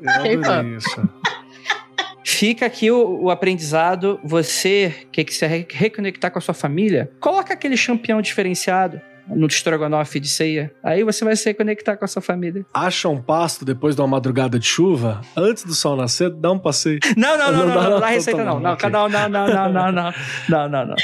Eu 0.00 0.10
adorei 0.40 0.76
isso. 0.76 1.08
Fica 2.24 2.66
aqui 2.66 2.90
o, 2.90 3.24
o 3.24 3.30
aprendizado. 3.30 4.20
Você 4.22 5.06
que 5.10 5.24
quiser 5.24 5.48
re- 5.48 5.66
reconectar 5.70 6.30
com 6.30 6.38
a 6.38 6.42
sua 6.42 6.54
família, 6.54 7.10
coloca 7.20 7.52
aquele 7.52 7.76
campeão 7.76 8.20
diferenciado 8.22 9.00
no 9.28 9.46
estrogonofe 9.46 10.20
de 10.20 10.28
ceia. 10.28 10.72
Aí 10.82 11.04
você 11.04 11.24
vai 11.24 11.36
se 11.36 11.46
reconectar 11.46 11.96
com 11.96 12.04
a 12.04 12.08
sua 12.08 12.22
família. 12.22 12.64
Acha 12.72 13.08
um 13.08 13.20
pasto 13.20 13.64
depois 13.64 13.94
de 13.94 14.00
uma 14.00 14.08
madrugada 14.08 14.58
de 14.58 14.66
chuva, 14.66 15.20
antes 15.36 15.64
do 15.64 15.74
sol 15.74 15.96
nascer, 15.96 16.30
dá 16.30 16.50
um 16.50 16.58
passeio. 16.58 16.98
Não, 17.16 17.36
não, 17.38 17.52
não, 17.52 17.66
não, 17.66 17.74
não, 17.74 17.90
não 17.90 18.00
dá 18.00 18.08
receita 18.08 18.44
não. 18.44 18.60
Não, 18.60 18.76
não, 18.76 19.08
não, 19.08 19.28
não, 19.28 19.48
não, 19.48 19.72
não, 19.72 19.92
não, 19.92 20.12
não, 20.48 20.68
não, 20.68 20.86
não. 20.86 20.96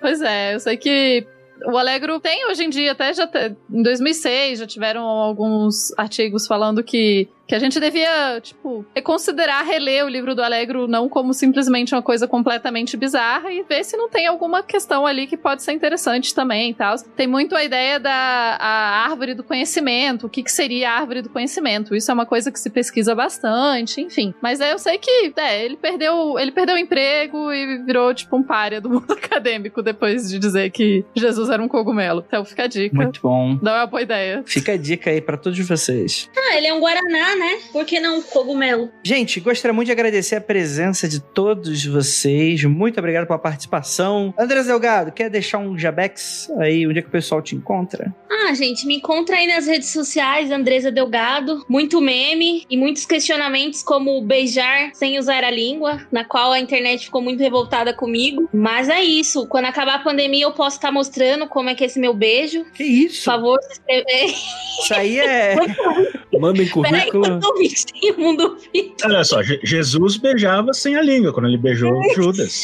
Pois 0.00 0.20
é, 0.20 0.54
eu 0.54 0.60
sei 0.60 0.76
que 0.76 1.26
o 1.64 1.76
Alegro 1.76 2.20
tem 2.20 2.46
hoje 2.46 2.64
em 2.64 2.70
dia, 2.70 2.92
até 2.92 3.12
já 3.12 3.28
em 3.70 3.82
2006 3.82 4.58
já 4.58 4.66
tiveram 4.66 5.02
alguns 5.02 5.92
artigos 5.96 6.46
falando 6.46 6.82
que 6.82 7.28
Que 7.46 7.54
a 7.54 7.58
gente 7.58 7.78
devia, 7.78 8.40
tipo, 8.40 8.84
considerar 9.04 9.62
reler 9.62 10.04
o 10.04 10.08
livro 10.08 10.34
do 10.34 10.42
Alegro 10.42 10.88
não 10.88 11.08
como 11.08 11.32
simplesmente 11.32 11.94
uma 11.94 12.02
coisa 12.02 12.26
completamente 12.26 12.96
bizarra 12.96 13.52
e 13.52 13.62
ver 13.62 13.84
se 13.84 13.96
não 13.96 14.08
tem 14.08 14.26
alguma 14.26 14.62
questão 14.62 15.06
ali 15.06 15.26
que 15.26 15.36
pode 15.36 15.62
ser 15.62 15.72
interessante 15.72 16.34
também 16.34 16.70
e 16.70 16.74
tal. 16.74 16.96
Tem 17.16 17.26
muito 17.26 17.54
a 17.54 17.64
ideia 17.64 18.00
da 18.00 18.56
a 18.58 19.04
árvore 19.04 19.34
do 19.34 19.44
conhecimento, 19.44 20.26
o 20.26 20.28
que, 20.28 20.42
que 20.42 20.50
seria 20.50 20.90
a 20.90 20.94
árvore 20.94 21.22
do 21.22 21.28
conhecimento. 21.28 21.94
Isso 21.94 22.10
é 22.10 22.14
uma 22.14 22.26
coisa 22.26 22.50
que 22.50 22.58
se 22.58 22.70
pesquisa 22.70 23.14
bastante, 23.14 24.00
enfim. 24.00 24.34
Mas 24.42 24.60
é, 24.60 24.72
eu 24.72 24.78
sei 24.78 24.98
que, 24.98 25.32
é, 25.36 25.64
ele 25.64 25.76
perdeu, 25.76 26.38
ele 26.38 26.50
perdeu 26.52 26.74
o 26.74 26.78
emprego 26.78 27.52
e 27.52 27.78
virou, 27.84 28.12
tipo, 28.12 28.36
um 28.36 28.42
párea 28.42 28.80
do 28.80 28.90
mundo 28.90 29.12
acadêmico 29.14 29.82
depois 29.82 30.28
de 30.28 30.38
dizer 30.38 30.70
que 30.70 31.04
Jesus 31.14 31.48
era 31.48 31.62
um 31.62 31.68
cogumelo. 31.68 32.24
Então 32.26 32.44
fica 32.44 32.64
a 32.64 32.66
dica. 32.66 32.96
Muito 32.96 33.20
bom. 33.22 33.58
Não 33.62 33.72
é 33.72 33.78
uma 33.80 33.86
boa 33.86 34.02
ideia. 34.02 34.42
Fica 34.44 34.72
a 34.72 34.76
dica 34.76 35.10
aí 35.10 35.20
pra 35.20 35.36
todos 35.36 35.58
vocês. 35.58 36.28
Ah, 36.36 36.56
ele 36.56 36.66
é 36.66 36.74
um 36.74 36.80
Guaraná, 36.80 37.35
né? 37.36 37.58
Por 37.72 37.84
que 37.84 38.00
não 38.00 38.22
cogumelo? 38.22 38.90
Gente, 39.02 39.40
gostaria 39.40 39.72
muito 39.72 39.86
de 39.86 39.92
agradecer 39.92 40.36
a 40.36 40.40
presença 40.40 41.08
de 41.08 41.20
todos 41.20 41.84
vocês. 41.84 42.64
Muito 42.64 42.98
obrigado 42.98 43.26
pela 43.26 43.38
participação. 43.38 44.34
Andrés 44.38 44.66
Delgado, 44.66 45.12
quer 45.12 45.30
deixar 45.30 45.58
um 45.58 45.78
jabex 45.78 46.50
aí, 46.58 46.86
onde 46.86 46.98
é 46.98 47.02
que 47.02 47.08
o 47.08 47.12
pessoal 47.12 47.42
te 47.42 47.54
encontra? 47.54 48.14
Ah, 48.30 48.54
gente, 48.54 48.86
me 48.86 48.96
encontra 48.96 49.36
aí 49.36 49.46
nas 49.46 49.66
redes 49.66 49.88
sociais, 49.88 50.50
Andresa 50.50 50.90
Delgado. 50.90 51.64
Muito 51.68 52.00
meme 52.00 52.64
e 52.68 52.76
muitos 52.76 53.04
questionamentos 53.04 53.82
como 53.82 54.20
beijar 54.22 54.90
sem 54.94 55.18
usar 55.18 55.42
a 55.42 55.50
língua, 55.50 56.06
na 56.12 56.24
qual 56.24 56.52
a 56.52 56.60
internet 56.60 57.06
ficou 57.06 57.22
muito 57.22 57.40
revoltada 57.40 57.92
comigo. 57.92 58.48
Mas 58.52 58.88
é 58.88 59.02
isso. 59.02 59.46
Quando 59.46 59.66
acabar 59.66 59.96
a 59.96 59.98
pandemia, 60.00 60.44
eu 60.44 60.52
posso 60.52 60.76
estar 60.76 60.92
mostrando 60.92 61.46
como 61.48 61.70
é 61.70 61.74
que 61.74 61.84
é 61.84 61.86
esse 61.86 61.98
meu 61.98 62.14
beijo. 62.14 62.64
Que 62.74 62.84
isso? 62.84 63.24
Por 63.24 63.32
favor, 63.32 63.58
se 63.62 63.72
inscrever. 63.72 64.34
Isso 64.80 64.94
aí 64.94 65.18
é. 65.18 65.56
Mandem 66.38 66.68
currículo. 66.68 67.25
Eu 67.26 68.16
mundo 68.18 68.56
fit. 68.72 68.94
Olha 69.04 69.24
só, 69.24 69.42
Je- 69.42 69.60
Jesus 69.62 70.16
beijava 70.16 70.72
sem 70.72 70.96
a 70.96 71.02
língua 71.02 71.32
quando 71.32 71.46
ele 71.48 71.58
beijou 71.58 71.92
Judas. 72.14 72.62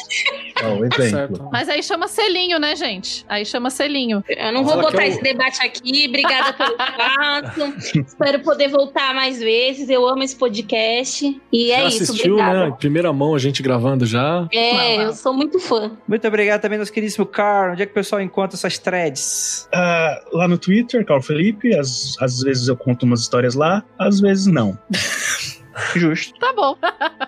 O 0.78 0.84
exemplo. 0.84 1.08
Certo. 1.36 1.48
Mas 1.52 1.68
aí 1.68 1.82
chama 1.82 2.08
selinho, 2.08 2.58
né, 2.58 2.76
gente? 2.76 3.24
Aí 3.28 3.44
chama 3.44 3.70
selinho. 3.70 4.22
Eu 4.28 4.52
não 4.52 4.62
Mas 4.62 4.72
vou 4.72 4.82
botar 4.82 4.98
o- 4.98 5.02
esse 5.02 5.22
debate 5.22 5.60
aqui. 5.62 6.06
Obrigada 6.08 6.52
pelo 6.52 6.72
espaço. 6.78 7.98
Espero 8.06 8.40
poder 8.40 8.68
voltar 8.68 9.14
mais 9.14 9.38
vezes. 9.38 9.88
Eu 9.88 10.06
amo 10.06 10.22
esse 10.22 10.36
podcast. 10.36 11.40
E 11.52 11.70
é 11.72 11.82
já 11.82 11.88
isso, 11.88 12.02
assistiu, 12.04 12.34
obrigada. 12.34 12.60
né? 12.64 12.68
Em 12.68 12.76
primeira 12.76 13.12
mão 13.12 13.34
a 13.34 13.38
gente 13.38 13.62
gravando 13.62 14.06
já. 14.06 14.46
É, 14.52 15.04
eu 15.04 15.12
sou 15.12 15.32
muito 15.32 15.58
fã. 15.58 15.92
Muito 16.06 16.26
obrigado 16.26 16.60
também, 16.60 16.78
nosso 16.78 16.92
queridíssimo 16.92 17.26
Carl. 17.26 17.72
Onde 17.72 17.82
é 17.82 17.86
que 17.86 17.92
o 17.92 17.94
pessoal 17.94 18.20
encontra 18.20 18.56
essas 18.56 18.78
threads? 18.78 19.68
Ah, 19.74 20.20
lá 20.32 20.46
no 20.48 20.58
Twitter, 20.58 21.04
Carl 21.04 21.20
Felipe, 21.22 21.74
às, 21.76 22.16
às 22.20 22.40
vezes 22.40 22.68
eu 22.68 22.76
conto 22.76 23.04
umas 23.04 23.20
histórias 23.20 23.54
lá, 23.54 23.84
às 23.98 24.20
vezes 24.20 24.46
não. 24.52 24.78
Justo. 25.96 26.38
Tá 26.38 26.52
bom. 26.52 26.76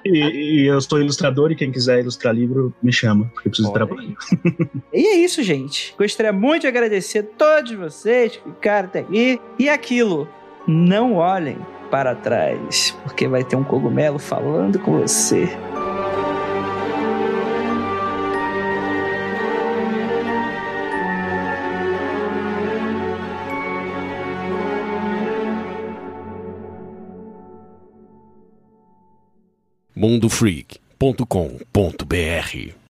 E, 0.05 0.63
e 0.63 0.67
eu 0.67 0.81
sou 0.81 1.01
ilustrador 1.01 1.51
e 1.51 1.57
quem 1.57 1.73
quiser 1.73 2.01
ilustrar 2.01 2.35
livro, 2.35 2.75
me 2.83 2.93
chama, 2.93 3.25
porque 3.33 3.49
eu 3.49 3.51
preciso 3.51 3.73
de 3.73 3.79
Olha 3.79 3.87
trabalho. 3.87 4.17
E 4.93 5.07
é 5.07 5.17
isso, 5.17 5.43
gente. 5.43 5.95
Gostaria 5.99 6.33
muito 6.33 6.63
de 6.63 6.69
agradecer 6.69 7.21
a 7.21 7.23
todos 7.23 7.73
vocês 7.73 8.37
que 8.37 8.51
ficaram 8.51 8.89
até 8.89 9.01
aqui. 9.01 9.41
E 9.59 9.69
aquilo, 9.69 10.29
não 10.67 11.15
olhem 11.15 11.59
para 11.91 12.15
trás, 12.15 12.97
porque 13.03 13.29
vai 13.29 13.45
ter 13.45 13.57
um 13.57 13.65
cogumelo 13.65 14.19
falando 14.19 14.79
com 14.79 15.01
você. 15.01 15.49
mundofreak.com.br 30.05 32.84